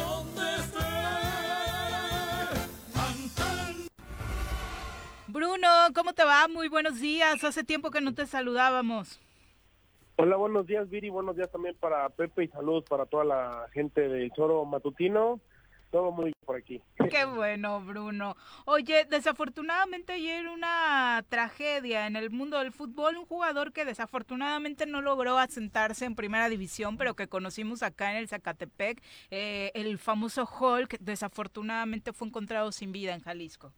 Bruno, 5.41 5.67
¿cómo 5.95 6.13
te 6.13 6.23
va? 6.23 6.47
Muy 6.47 6.69
buenos 6.69 6.99
días. 6.99 7.43
Hace 7.43 7.63
tiempo 7.63 7.89
que 7.89 7.99
no 7.99 8.13
te 8.13 8.27
saludábamos. 8.27 9.19
Hola, 10.17 10.35
buenos 10.35 10.67
días, 10.67 10.87
Viri. 10.87 11.09
Buenos 11.09 11.35
días 11.35 11.49
también 11.49 11.75
para 11.79 12.07
Pepe 12.09 12.43
y 12.43 12.47
saludos 12.49 12.83
para 12.87 13.07
toda 13.07 13.25
la 13.25 13.67
gente 13.73 14.07
de 14.07 14.29
Choro 14.35 14.63
Matutino. 14.65 15.39
Todo 15.89 16.11
muy 16.11 16.25
bien 16.25 16.35
por 16.45 16.57
aquí. 16.57 16.79
Qué 17.09 17.25
bueno, 17.25 17.81
Bruno. 17.81 18.35
Oye, 18.65 19.05
desafortunadamente 19.05 20.13
ayer 20.13 20.47
una 20.47 21.25
tragedia 21.27 22.05
en 22.05 22.17
el 22.17 22.29
mundo 22.29 22.59
del 22.59 22.71
fútbol. 22.71 23.17
Un 23.17 23.25
jugador 23.25 23.73
que 23.73 23.83
desafortunadamente 23.83 24.85
no 24.85 25.01
logró 25.01 25.39
asentarse 25.39 26.05
en 26.05 26.13
primera 26.13 26.49
división, 26.49 26.97
pero 26.97 27.15
que 27.15 27.27
conocimos 27.27 27.81
acá 27.81 28.11
en 28.11 28.17
el 28.17 28.27
Zacatepec. 28.27 29.01
Eh, 29.31 29.71
el 29.73 29.97
famoso 29.97 30.47
Hulk, 30.47 30.99
desafortunadamente 30.99 32.13
fue 32.13 32.27
encontrado 32.27 32.71
sin 32.71 32.91
vida 32.91 33.15
en 33.15 33.21
Jalisco. 33.21 33.73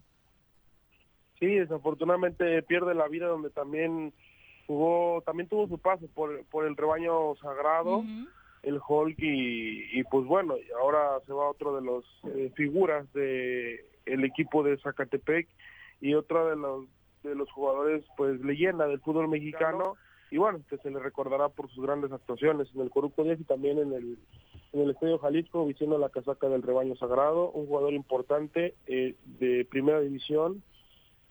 Sí, 1.43 1.55
desafortunadamente 1.55 2.63
pierde 2.63 2.95
la 2.95 3.09
vida 3.09 3.27
donde 3.27 3.49
también 3.49 4.13
jugó, 4.65 5.21
también 5.25 5.49
tuvo 5.49 5.67
su 5.67 5.77
paso 5.77 6.07
por, 6.15 6.45
por 6.45 6.65
el 6.65 6.77
rebaño 6.77 7.35
sagrado, 7.35 8.01
el 8.61 8.79
Hulk 8.87 9.17
y, 9.19 10.01
pues 10.05 10.25
bueno, 10.25 10.55
ahora 10.79 11.19
se 11.25 11.33
va 11.33 11.49
otro 11.49 11.75
de 11.75 11.81
los 11.81 12.05
eh, 12.33 12.49
figuras 12.55 13.11
de 13.11 13.85
el 14.05 14.23
equipo 14.23 14.63
de 14.63 14.77
Zacatepec 14.77 15.49
y 15.99 16.13
otro 16.13 16.47
de 16.47 16.55
los 16.55 16.85
de 17.23 17.35
los 17.35 17.51
jugadores 17.51 18.05
pues 18.15 18.39
leyenda 18.39 18.87
del 18.87 19.01
fútbol 19.01 19.27
mexicano. 19.27 19.97
Y 20.31 20.37
bueno, 20.37 20.61
que 20.69 20.77
se 20.77 20.91
le 20.91 20.99
recordará 20.99 21.49
por 21.49 21.69
sus 21.71 21.83
grandes 21.83 22.13
actuaciones 22.13 22.69
en 22.73 22.79
el 22.79 22.89
Corrupto 22.89 23.25
10 23.25 23.41
y 23.41 23.43
también 23.43 23.79
en 23.79 23.91
el 23.91 24.17
en 24.71 24.79
el 24.79 24.91
Estadio 24.91 25.19
Jalisco 25.19 25.65
vistiendo 25.65 25.97
la 25.97 26.07
casaca 26.07 26.47
del 26.47 26.63
rebaño 26.63 26.95
sagrado, 26.95 27.51
un 27.51 27.67
jugador 27.67 27.91
importante 27.91 28.75
eh, 28.87 29.15
de 29.25 29.65
primera 29.65 29.99
división 29.99 30.63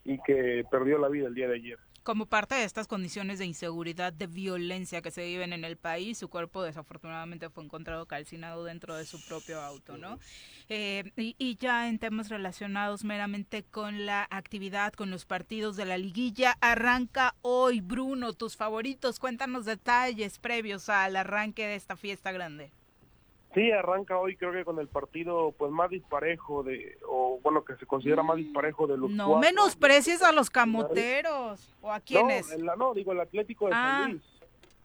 y 0.04 0.18
que 0.22 0.64
perdió 0.70 0.98
la 0.98 1.08
vida 1.08 1.28
el 1.28 1.34
día 1.34 1.48
de 1.48 1.56
ayer. 1.56 1.78
Como 2.02 2.26
parte 2.26 2.56
de 2.56 2.64
estas 2.64 2.88
condiciones 2.88 3.38
de 3.38 3.46
inseguridad, 3.46 4.12
de 4.12 4.26
violencia 4.26 5.02
que 5.02 5.12
se 5.12 5.24
viven 5.24 5.52
en 5.52 5.64
el 5.64 5.76
país, 5.76 6.18
su 6.18 6.28
cuerpo 6.28 6.64
desafortunadamente 6.64 7.48
fue 7.48 7.62
encontrado 7.62 8.06
calcinado 8.06 8.64
dentro 8.64 8.96
de 8.96 9.04
su 9.04 9.24
propio 9.24 9.60
auto, 9.60 9.96
¿no? 9.96 10.18
Eh, 10.68 11.04
y, 11.16 11.36
y, 11.38 11.56
ya 11.58 11.88
en 11.88 12.00
temas 12.00 12.28
relacionados 12.28 13.04
meramente 13.04 13.62
con 13.62 14.04
la 14.04 14.26
actividad, 14.30 14.92
con 14.94 15.12
los 15.12 15.26
partidos 15.26 15.76
de 15.76 15.84
la 15.84 15.96
liguilla, 15.96 16.56
arranca 16.60 17.36
hoy, 17.40 17.80
Bruno, 17.80 18.32
tus 18.32 18.56
favoritos, 18.56 19.20
cuéntanos 19.20 19.64
detalles 19.64 20.40
previos 20.40 20.88
al 20.88 21.14
arranque 21.14 21.68
de 21.68 21.76
esta 21.76 21.94
fiesta 21.94 22.32
grande. 22.32 22.72
Sí, 23.54 23.70
arranca 23.70 24.18
hoy 24.18 24.36
creo 24.36 24.52
que 24.52 24.64
con 24.64 24.78
el 24.78 24.88
partido 24.88 25.52
pues 25.58 25.70
más 25.70 25.90
disparejo 25.90 26.62
de 26.62 26.96
o 27.06 27.38
bueno 27.42 27.64
que 27.64 27.76
se 27.76 27.84
considera 27.84 28.22
más 28.22 28.36
disparejo 28.36 28.86
de 28.86 28.96
los 28.96 29.10
No 29.10 29.38
menosprecies 29.38 30.22
a 30.22 30.32
los 30.32 30.48
camoteros 30.48 31.74
o 31.82 31.92
a 31.92 32.00
quiénes. 32.00 32.58
No, 32.58 32.76
no 32.76 32.94
digo 32.94 33.12
el 33.12 33.20
Atlético 33.20 33.66
de 33.66 33.72
San 33.72 34.02
ah. 34.02 34.08
Luis. 34.08 34.22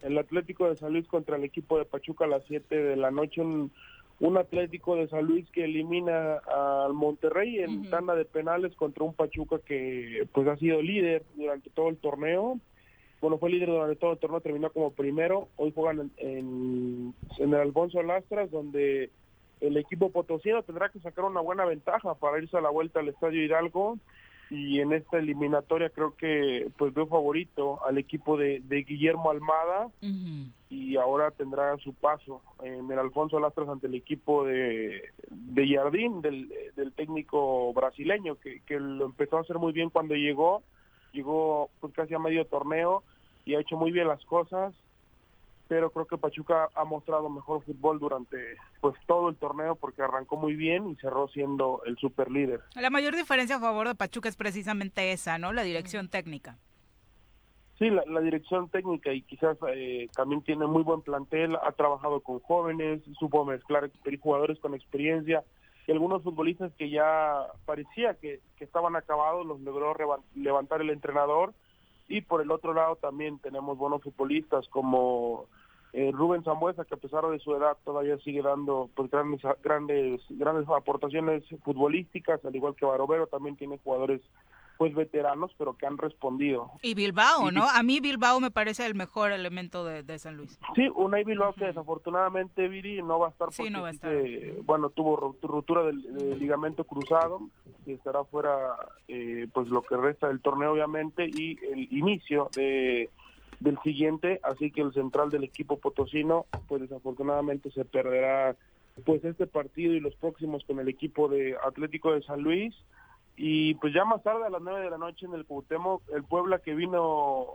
El 0.02 0.18
Atlético 0.18 0.69
de 0.69 0.76
San 0.76 0.91
Luis 0.91 1.07
contra 1.07 1.38
el 1.38 1.45
equipo 1.45 1.77
de 1.77 1.85
Pachuca 1.85 2.26
a 2.26 2.27
las 2.27 2.44
7 2.48 2.76
de 2.76 2.95
la 2.98 3.10
noche 3.10 3.41
un, 3.41 3.72
un 4.19 4.38
Atlético 4.38 4.95
de 4.95 5.07
San 5.07 5.26
Luis 5.26 5.49
que 5.52 5.64
elimina 5.64 6.38
al 6.38 6.94
Monterrey 6.94 7.60
en 7.60 7.89
tanda 7.89 8.15
de 8.15 8.26
penales 8.26 8.76
contra 8.76 9.06
un 9.06 9.14
Pachuca 9.14 9.60
que 9.65 10.27
pues 10.34 10.45
ha 10.48 10.57
sido 10.57 10.81
líder 10.81 11.23
durante 11.35 11.69
todo 11.69 11.88
el 11.88 11.98
torneo 11.98 12.60
bueno, 13.22 13.38
fue 13.38 13.49
líder 13.49 13.69
durante 13.69 13.95
todo 13.95 14.14
el 14.14 14.19
torneo, 14.19 14.41
terminó 14.41 14.72
como 14.72 14.91
primero. 14.91 15.48
Hoy 15.56 15.72
juegan 15.73 16.11
en, 16.18 17.14
en, 17.39 17.53
el 17.53 17.60
Alfonso 17.60 18.02
Lastras, 18.03 18.52
donde 18.52 19.10
el 19.60 19.77
equipo 19.77 20.11
potosino 20.11 20.61
tendrá 20.64 20.89
que 20.89 20.99
sacar 20.99 21.26
una 21.26 21.41
buena 21.41 21.65
ventaja 21.65 22.14
para 22.15 22.38
irse 22.39 22.57
a 22.57 22.61
la 22.61 22.69
vuelta 22.69 22.99
al 22.99 23.10
Estadio 23.10 23.44
Hidalgo. 23.44 23.98
Y 24.49 24.80
en 24.80 24.94
esta 24.94 25.18
eliminatoria 25.18 25.89
creo 25.89 26.15
que 26.15 26.69
pues 26.77 26.94
veo 26.94 27.07
favorito 27.07 27.85
al 27.85 27.98
equipo 27.98 28.38
de, 28.38 28.61
Guillermo 28.88 29.30
Almada 29.30 29.89
y 30.69 30.95
ahora 30.95 31.31
tendrá 31.31 31.76
su 31.80 31.94
paso 31.94 32.41
en 32.64 32.89
el 32.89 32.98
Alfonso 32.98 33.41
Lastras 33.41 33.68
ante 33.68 33.88
el 33.88 33.95
equipo 33.95 34.45
de, 34.45 35.02
de 35.30 35.68
Jardín, 35.76 36.22
del, 36.22 36.48
del 36.77 36.94
técnico 36.94 37.73
brasileño, 37.73 38.35
que, 38.35 38.61
que 38.61 38.80
lo 38.80 39.07
empezó 39.07 39.38
a 39.38 39.41
hacer 39.41 39.57
muy 39.57 39.73
bien 39.73 39.89
cuando 39.89 40.15
llegó 40.15 40.64
llegó 41.13 41.69
pues 41.79 41.93
casi 41.93 42.13
a 42.13 42.19
medio 42.19 42.45
torneo 42.45 43.03
y 43.45 43.55
ha 43.55 43.59
hecho 43.59 43.77
muy 43.77 43.91
bien 43.91 44.07
las 44.07 44.23
cosas, 44.25 44.73
pero 45.67 45.91
creo 45.91 46.05
que 46.05 46.17
Pachuca 46.17 46.69
ha 46.75 46.84
mostrado 46.85 47.29
mejor 47.29 47.63
fútbol 47.63 47.99
durante 47.99 48.38
pues 48.81 48.95
todo 49.05 49.29
el 49.29 49.35
torneo 49.35 49.75
porque 49.75 50.01
arrancó 50.01 50.38
muy 50.38 50.55
bien 50.55 50.89
y 50.89 50.95
cerró 50.95 51.27
siendo 51.29 51.81
el 51.85 51.97
super 51.97 52.31
líder. 52.31 52.61
La 52.75 52.89
mayor 52.89 53.15
diferencia 53.15 53.57
a 53.57 53.59
favor 53.59 53.88
de 53.88 53.95
Pachuca 53.95 54.29
es 54.29 54.35
precisamente 54.35 55.11
esa, 55.11 55.38
¿no? 55.38 55.53
La 55.53 55.63
dirección 55.63 56.09
técnica. 56.09 56.57
Sí, 57.77 57.91
la, 57.91 58.21
dirección 58.21 58.69
técnica 58.69 59.13
y 59.13 59.21
quizás 59.21 59.55
eh, 59.69 60.07
también 60.15 60.41
tiene 60.41 60.65
muy 60.65 60.81
buen 60.81 61.03
plantel, 61.03 61.55
ha 61.57 61.71
trabajado 61.73 62.21
con 62.21 62.39
jóvenes, 62.39 63.01
supo 63.19 63.45
mezclar 63.45 63.91
jugadores 64.19 64.57
con 64.59 64.73
experiencia 64.73 65.43
y 65.88 65.91
algunos 65.93 66.22
futbolistas 66.22 66.73
que 66.73 66.89
ya 66.89 67.47
parecía 67.65 68.14
que, 68.15 68.41
que 68.57 68.65
estaban 68.65 68.97
acabados 68.97 69.45
los 69.45 69.61
logró 69.61 69.95
levantar 70.35 70.81
el 70.81 70.89
entrenador. 70.89 71.53
Y 72.09 72.22
por 72.22 72.41
el 72.41 72.51
otro 72.51 72.73
lado 72.73 72.97
también 72.97 73.39
tenemos 73.39 73.77
buenos 73.77 74.01
futbolistas 74.01 74.68
como 74.68 75.45
eh, 75.93 76.11
Rubén 76.14 76.43
Zambuesa 76.43 76.84
que 76.85 76.95
a 76.95 76.99
pesar 76.99 77.26
de 77.27 77.39
su 77.39 77.55
edad 77.55 77.77
todavía 77.85 78.18
sigue 78.19 78.41
dando 78.41 78.89
pues 78.95 79.09
grandes 79.09 79.41
grandes 79.64 80.22
grandes 80.30 80.68
aportaciones 80.69 81.43
futbolísticas 81.64 82.43
al 82.43 82.55
igual 82.55 82.76
que 82.76 82.85
Barovero 82.85 83.27
también 83.27 83.55
tiene 83.55 83.80
jugadores 83.84 84.22
pues 84.77 84.93
veteranos, 84.93 85.51
pero 85.57 85.75
que 85.75 85.85
han 85.85 85.97
respondido. 85.97 86.71
Y 86.81 86.93
Bilbao, 86.93 87.51
¿no? 87.51 87.63
A 87.63 87.83
mí 87.83 87.99
Bilbao 87.99 88.39
me 88.39 88.51
parece 88.51 88.85
el 88.85 88.95
mejor 88.95 89.31
elemento 89.31 89.83
de, 89.83 90.19
San 90.19 90.37
Luis. 90.37 90.59
Sí, 90.75 90.87
Unai 90.95 91.23
Bilbao 91.23 91.53
que 91.53 91.65
desafortunadamente 91.65 92.67
Viri 92.67 93.01
no 93.01 93.19
va 93.19 93.27
a 93.27 93.29
estar 93.31 93.49
porque, 93.55 93.69
no 93.69 93.81
va 93.81 93.89
a 93.89 93.91
estar. 93.91 94.13
bueno, 94.63 94.89
tuvo 94.89 95.35
ruptura 95.41 95.83
del, 95.83 96.39
ligamento 96.39 96.83
cruzado 96.83 97.41
y 97.85 97.93
estará 97.93 98.23
fuera 98.23 98.75
eh, 99.07 99.47
pues 99.53 99.67
lo 99.67 99.81
que 99.81 99.97
resta 99.97 100.27
del 100.27 100.41
torneo 100.41 100.73
obviamente 100.73 101.25
y 101.25 101.57
el 101.71 101.91
inicio 101.91 102.49
de 102.55 103.09
del 103.59 103.79
siguiente, 103.79 104.39
así 104.43 104.69
que 104.69 104.81
el 104.81 104.93
central 104.93 105.31
del 105.31 105.43
equipo 105.43 105.77
potosino 105.77 106.45
pues 106.67 106.81
desafortunadamente 106.81 107.71
se 107.71 107.85
perderá 107.85 108.55
pues 109.05 109.23
este 109.23 109.47
partido 109.47 109.93
y 109.93 109.99
los 109.99 110.15
próximos 110.15 110.63
con 110.65 110.79
el 110.79 110.87
equipo 110.87 111.27
de 111.27 111.55
Atlético 111.65 112.13
de 112.13 112.21
San 112.23 112.41
Luis 112.41 112.75
y 113.39 113.76
pues 113.76 113.93
ya 113.93 114.03
más 114.03 114.23
tarde, 114.23 114.45
a 114.45 114.49
las 114.49 114.61
9 114.64 114.81
de 114.81 114.89
la 114.89 114.97
noche 114.97 115.27
en 115.27 115.34
el 115.35 115.45
Cuauhtémoc, 115.45 116.01
el 116.09 116.23
Puebla 116.23 116.57
que 116.57 116.73
vino 116.73 117.45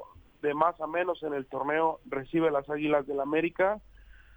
de 0.40 0.54
más 0.54 0.80
a 0.80 0.86
menos 0.86 1.20
en 1.24 1.34
el 1.34 1.46
torneo 1.46 1.98
recibe 2.06 2.52
las 2.52 2.70
Águilas 2.70 3.04
del 3.06 3.20
América. 3.20 3.80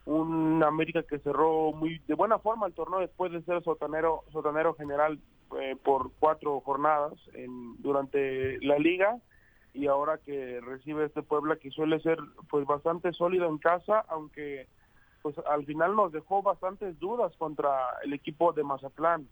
Un 0.06 0.64
América 0.64 1.04
que 1.04 1.20
cerró 1.20 1.72
muy 1.72 2.00
de 2.08 2.16
buena 2.16 2.40
forma 2.40 2.66
el 2.66 2.74
torneo 2.74 3.00
después 3.00 3.32
de 3.32 3.44
ser 3.44 3.64
sotanero, 3.64 4.24
sotanero 4.32 4.74
general 4.74 5.20
eh, 5.60 5.76
por 5.84 6.12
cuatro 6.20 6.60
jornadas 6.62 7.14
en, 7.34 7.80
durante 7.80 8.60
la 8.66 8.80
liga 8.80 9.20
y 9.74 9.86
ahora 9.86 10.18
que 10.18 10.60
recibe 10.62 11.06
este 11.06 11.22
Puebla 11.22 11.58
que 11.58 11.70
suele 11.70 12.00
ser 12.00 12.18
pues 12.50 12.66
bastante 12.66 13.14
sólido 13.14 13.48
en 13.48 13.60
casa, 13.60 14.04
aunque 14.08 14.68
pues 15.22 15.36
al 15.48 15.66
final 15.66 15.96
nos 15.96 16.12
dejó 16.12 16.42
bastantes 16.42 17.00
dudas 17.00 17.36
contra 17.38 17.72
el 18.04 18.14
equipo 18.14 18.52
de 18.54 18.64
Mazatlán. 18.64 19.28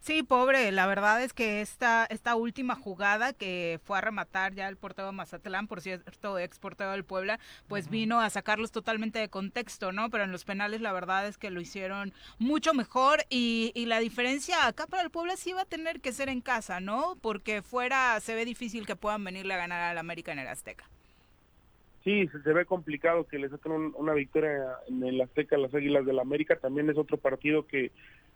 Sí, 0.00 0.22
pobre, 0.22 0.72
la 0.72 0.86
verdad 0.86 1.22
es 1.22 1.32
que 1.32 1.60
esta, 1.60 2.06
esta 2.08 2.34
última 2.34 2.74
jugada 2.74 3.32
que 3.32 3.80
fue 3.84 3.98
a 3.98 4.00
rematar 4.00 4.54
ya 4.54 4.68
el 4.68 4.76
portero 4.76 5.12
Mazatlán, 5.12 5.66
por 5.66 5.80
cierto, 5.80 6.38
ex 6.38 6.58
portero 6.58 6.92
del 6.92 7.04
Puebla, 7.04 7.38
pues 7.66 7.90
vino 7.90 8.20
a 8.20 8.30
sacarlos 8.30 8.70
totalmente 8.72 9.18
de 9.18 9.28
contexto, 9.28 9.92
¿no? 9.92 10.08
Pero 10.08 10.24
en 10.24 10.32
los 10.32 10.44
penales 10.44 10.80
la 10.80 10.92
verdad 10.92 11.26
es 11.26 11.36
que 11.36 11.50
lo 11.50 11.60
hicieron 11.60 12.14
mucho 12.38 12.74
mejor 12.74 13.24
y, 13.28 13.72
y 13.74 13.86
la 13.86 13.98
diferencia 13.98 14.66
acá 14.66 14.86
para 14.86 15.02
el 15.02 15.10
Puebla 15.10 15.36
sí 15.36 15.52
va 15.52 15.62
a 15.62 15.66
tener 15.66 16.00
que 16.00 16.12
ser 16.12 16.28
en 16.28 16.40
casa, 16.40 16.80
¿no? 16.80 17.16
Porque 17.20 17.62
fuera 17.62 18.18
se 18.20 18.34
ve 18.34 18.44
difícil 18.44 18.86
que 18.86 18.96
puedan 18.96 19.24
venirle 19.24 19.54
a 19.54 19.58
ganar 19.58 19.82
al 19.82 19.98
América 19.98 20.32
en 20.32 20.38
el 20.38 20.48
Azteca. 20.48 20.88
Sí, 22.04 22.28
se, 22.28 22.52
ve 22.52 22.64
complicado 22.64 23.26
que 23.26 23.38
le 23.38 23.48
saquen 23.48 23.92
una 23.96 24.14
victoria 24.14 24.76
en 24.88 25.02
el 25.04 25.20
Azteca 25.20 25.56
a 25.56 25.58
las 25.58 25.74
Águilas 25.74 26.06
del 26.06 26.20
América. 26.20 26.56
También 26.56 26.88
es 26.88 26.96
otro 26.96 27.16
partido 27.16 27.66
que 27.66 27.90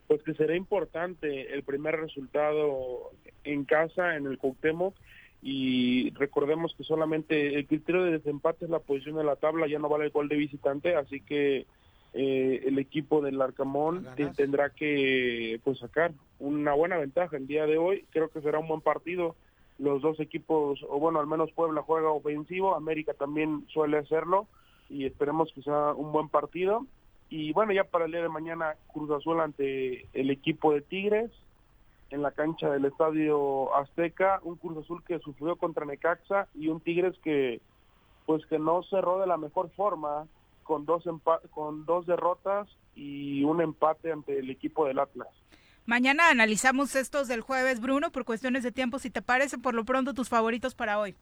pues 0.08 0.22
que 0.22 0.34
será 0.34 0.56
importante 0.56 1.54
el 1.54 1.62
primer 1.62 1.98
resultado 1.98 3.12
en 3.44 3.64
casa 3.64 4.16
en 4.16 4.26
el 4.26 4.38
Cuauhtémoc. 4.38 4.94
Y 5.42 6.10
recordemos 6.10 6.74
que 6.76 6.84
solamente 6.84 7.56
el 7.56 7.66
criterio 7.66 8.04
de 8.04 8.12
desempate 8.12 8.64
es 8.64 8.70
la 8.70 8.78
posición 8.78 9.16
de 9.16 9.24
la 9.24 9.36
tabla, 9.36 9.66
ya 9.66 9.78
no 9.78 9.88
vale 9.88 10.04
el 10.04 10.10
gol 10.10 10.28
de 10.28 10.36
visitante, 10.36 10.94
así 10.94 11.20
que 11.20 11.66
eh, 12.14 12.62
el 12.64 12.78
equipo 12.78 13.20
del 13.22 13.40
Arcamón 13.40 14.06
tendrá 14.36 14.70
que 14.70 15.58
pues 15.64 15.78
sacar 15.78 16.12
una 16.38 16.74
buena 16.74 16.98
ventaja 16.98 17.36
el 17.36 17.46
día 17.46 17.66
de 17.66 17.78
hoy, 17.78 18.04
creo 18.10 18.28
que 18.28 18.40
será 18.40 18.58
un 18.58 18.68
buen 18.68 18.82
partido, 18.82 19.34
los 19.82 20.00
dos 20.00 20.20
equipos, 20.20 20.80
o 20.88 20.98
bueno, 21.00 21.18
al 21.18 21.26
menos 21.26 21.50
Puebla 21.52 21.82
juega 21.82 22.10
ofensivo, 22.10 22.74
América 22.76 23.14
también 23.14 23.66
suele 23.68 23.98
hacerlo 23.98 24.46
y 24.88 25.06
esperemos 25.06 25.50
que 25.52 25.62
sea 25.62 25.92
un 25.92 26.12
buen 26.12 26.28
partido 26.28 26.86
y 27.28 27.52
bueno, 27.52 27.72
ya 27.72 27.84
para 27.84 28.04
el 28.04 28.12
día 28.12 28.22
de 28.22 28.28
mañana 28.28 28.76
Cruz 28.92 29.10
Azul 29.10 29.40
ante 29.40 30.06
el 30.12 30.30
equipo 30.30 30.72
de 30.72 30.82
Tigres 30.82 31.30
en 32.10 32.22
la 32.22 32.30
cancha 32.30 32.70
del 32.70 32.84
Estadio 32.84 33.74
Azteca, 33.74 34.38
un 34.44 34.56
Cruz 34.56 34.84
Azul 34.84 35.02
que 35.02 35.18
sufrió 35.18 35.56
contra 35.56 35.84
Necaxa 35.84 36.46
y 36.54 36.68
un 36.68 36.80
Tigres 36.80 37.18
que 37.24 37.60
pues 38.24 38.46
que 38.46 38.60
no 38.60 38.84
cerró 38.84 39.18
de 39.18 39.26
la 39.26 39.36
mejor 39.36 39.70
forma 39.70 40.28
con 40.62 40.84
dos 40.86 41.02
con 41.50 41.84
dos 41.86 42.06
derrotas 42.06 42.68
y 42.94 43.42
un 43.42 43.60
empate 43.60 44.12
ante 44.12 44.38
el 44.38 44.48
equipo 44.48 44.86
del 44.86 45.00
Atlas. 45.00 45.28
Mañana 45.86 46.30
analizamos 46.30 46.94
estos 46.94 47.28
del 47.28 47.40
jueves, 47.40 47.80
Bruno, 47.80 48.12
por 48.12 48.24
cuestiones 48.24 48.62
de 48.62 48.72
tiempo, 48.72 48.98
si 48.98 49.10
te 49.10 49.22
parece, 49.22 49.58
por 49.58 49.74
lo 49.74 49.84
pronto 49.84 50.14
tus 50.14 50.28
favoritos 50.28 50.74
para 50.74 50.98
hoy 50.98 51.16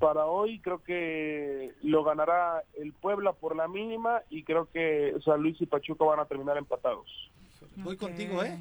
para 0.00 0.24
hoy 0.26 0.58
creo 0.60 0.82
que 0.82 1.74
lo 1.82 2.02
ganará 2.02 2.64
el 2.78 2.92
Puebla 2.94 3.32
por 3.34 3.54
la 3.54 3.68
mínima 3.68 4.22
y 4.30 4.42
creo 4.42 4.68
que 4.72 5.14
San 5.24 5.42
Luis 5.42 5.60
y 5.60 5.66
Pachuca 5.66 6.04
van 6.06 6.20
a 6.20 6.24
terminar 6.24 6.56
empatados. 6.56 7.06
Voy 7.76 7.96
contigo, 7.96 8.42
¿eh? 8.42 8.58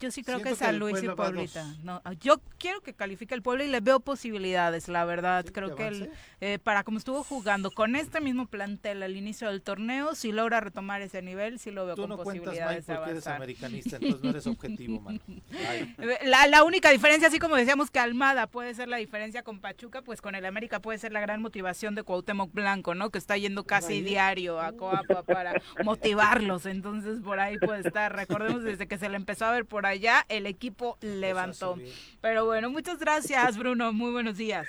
Yo 0.00 0.10
sí 0.10 0.22
creo 0.22 0.40
que 0.40 0.54
San 0.54 0.78
Luis 0.78 1.02
y 1.02 1.08
Pueblita. 1.08 1.74
No, 1.82 2.02
yo 2.20 2.40
quiero 2.58 2.80
que 2.80 2.94
califique 2.94 3.34
el 3.34 3.42
pueblo 3.42 3.64
y 3.64 3.68
le 3.68 3.80
veo 3.80 4.00
posibilidades, 4.00 4.88
la 4.88 5.04
verdad. 5.04 5.44
creo 5.52 5.74
que 5.74 6.10
eh, 6.40 6.58
para 6.62 6.84
como 6.84 6.98
estuvo 6.98 7.22
jugando 7.22 7.70
con 7.70 7.94
este 7.94 8.20
mismo 8.20 8.46
plantel 8.46 9.02
al 9.02 9.16
inicio 9.16 9.48
del 9.48 9.62
torneo, 9.62 10.14
si 10.14 10.32
logra 10.32 10.60
retomar 10.60 11.02
ese 11.02 11.20
nivel, 11.20 11.58
sí 11.58 11.70
lo 11.70 11.84
veo 11.86 11.96
con 11.96 12.16
posibilidades 12.16 12.86
de 12.86 12.94
eres 12.94 13.26
americanista, 13.26 13.96
entonces 13.96 14.22
no 14.22 14.30
eres 14.30 14.46
objetivo, 14.46 15.00
man. 15.00 15.20
La, 16.24 16.46
la 16.46 16.64
única 16.64 16.90
diferencia, 16.90 17.28
así 17.28 17.38
como 17.38 17.56
decíamos 17.56 17.90
que 17.90 17.98
Almada 17.98 18.46
puede 18.46 18.74
ser 18.74 18.88
la 18.88 18.96
diferencia 18.96 19.42
con 19.42 19.60
Pachuca, 19.60 20.02
pues 20.02 20.20
con 20.20 20.34
el 20.34 20.46
América 20.46 20.80
puede 20.80 20.98
ser 20.98 21.12
la 21.12 21.20
gran 21.20 21.42
motivación 21.42 21.94
de 21.94 22.02
Cuauhtémoc 22.02 22.52
Blanco, 22.52 22.94
¿no? 22.94 23.10
Que 23.10 23.18
está 23.18 23.36
yendo 23.36 23.64
casi 23.64 24.02
diario 24.02 24.60
a 24.60 24.72
Coapa 24.72 25.22
para 25.22 25.60
motivarlos. 25.84 26.66
Entonces 26.66 27.20
por 27.20 27.40
ahí 27.40 27.58
puede 27.58 27.86
estar. 27.86 28.14
Recordemos 28.14 28.62
desde 28.62 28.86
que 28.86 28.98
se 28.98 29.08
le 29.08 29.16
empezó 29.16 29.44
a 29.44 29.52
ver 29.52 29.66
por 29.74 29.86
allá, 29.86 30.24
el 30.28 30.46
equipo 30.46 30.96
levantó. 31.00 31.76
Pero 32.20 32.44
bueno, 32.44 32.70
muchas 32.70 33.00
gracias, 33.00 33.58
Bruno. 33.58 33.92
Muy 33.92 34.12
buenos 34.12 34.36
días. 34.36 34.68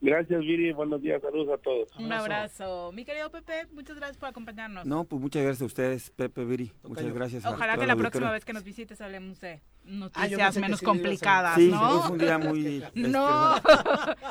Gracias, 0.00 0.40
Viri. 0.40 0.72
Buenos 0.72 1.00
días. 1.00 1.22
Saludos 1.22 1.58
a 1.58 1.62
todos. 1.62 1.88
Un 1.98 2.12
abrazo. 2.12 2.92
Mi 2.92 3.04
querido 3.04 3.30
Pepe, 3.30 3.66
muchas 3.72 3.96
gracias 3.96 4.18
por 4.18 4.28
acompañarnos. 4.28 4.84
No, 4.84 5.04
pues 5.04 5.22
muchas 5.22 5.42
gracias 5.42 5.62
a 5.62 5.64
ustedes, 5.64 6.10
Pepe, 6.10 6.44
Viri. 6.44 6.72
Muchas 6.82 7.12
gracias. 7.12 7.46
Ojalá 7.46 7.78
que 7.78 7.86
la 7.86 7.96
próxima 7.96 8.30
vez 8.30 8.44
que 8.44 8.52
nos 8.52 8.62
visites 8.62 9.00
hablemos 9.00 9.40
de 9.40 9.62
noticias 9.84 10.56
menos 10.58 10.82
complicadas, 10.82 11.58
¿no? 11.58 12.02
Sí, 12.02 12.12
un 12.12 12.18
día 12.18 12.38
muy... 12.38 12.84
no, 12.94 13.56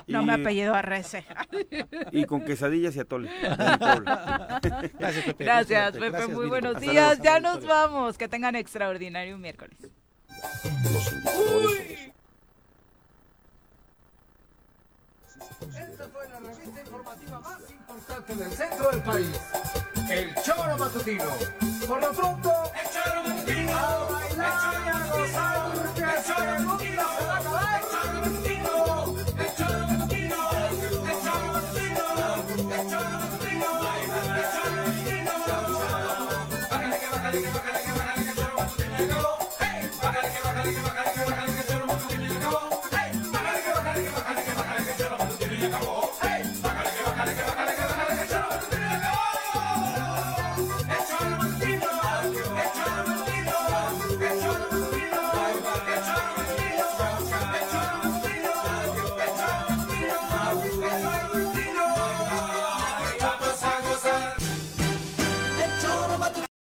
no 0.07 0.23
me 0.23 0.33
apellido 0.33 0.73
a 0.75 0.81
Rece. 0.81 1.25
y 2.11 2.25
con 2.25 2.45
quesadillas 2.45 2.95
y 2.95 2.99
atole. 2.99 3.31
gracias, 3.41 5.25
Pepe. 5.25 5.43
Gracias, 5.43 5.97
Pepe. 5.97 6.27
muy 6.27 6.47
buenos 6.47 6.79
días. 6.79 7.19
Ya 7.21 7.39
nos 7.39 7.65
vamos. 7.65 8.17
Que 8.17 8.27
tengan 8.27 8.55
extraordinario 8.55 9.37
miércoles. 9.37 9.77
Esta 15.61 16.07
fue 16.09 16.27
la 16.29 16.39
revista 16.39 16.81
informativa 16.81 17.39
más 17.39 17.59
importante 17.69 18.35
del 18.35 18.51
centro 18.51 18.91
del 18.91 19.01
país. 19.03 19.39
El 20.09 20.35
Choramatutino. 20.43 21.25
Por 21.87 22.01
lo 22.01 22.11
pronto, 22.11 22.51
el 22.73 23.53
el 23.53 23.69
va 23.69 23.81
a. 23.81 24.15
El 24.35 24.41
El 36.81 36.93
El 36.93 37.33
El 37.33 37.45
El 37.45 37.74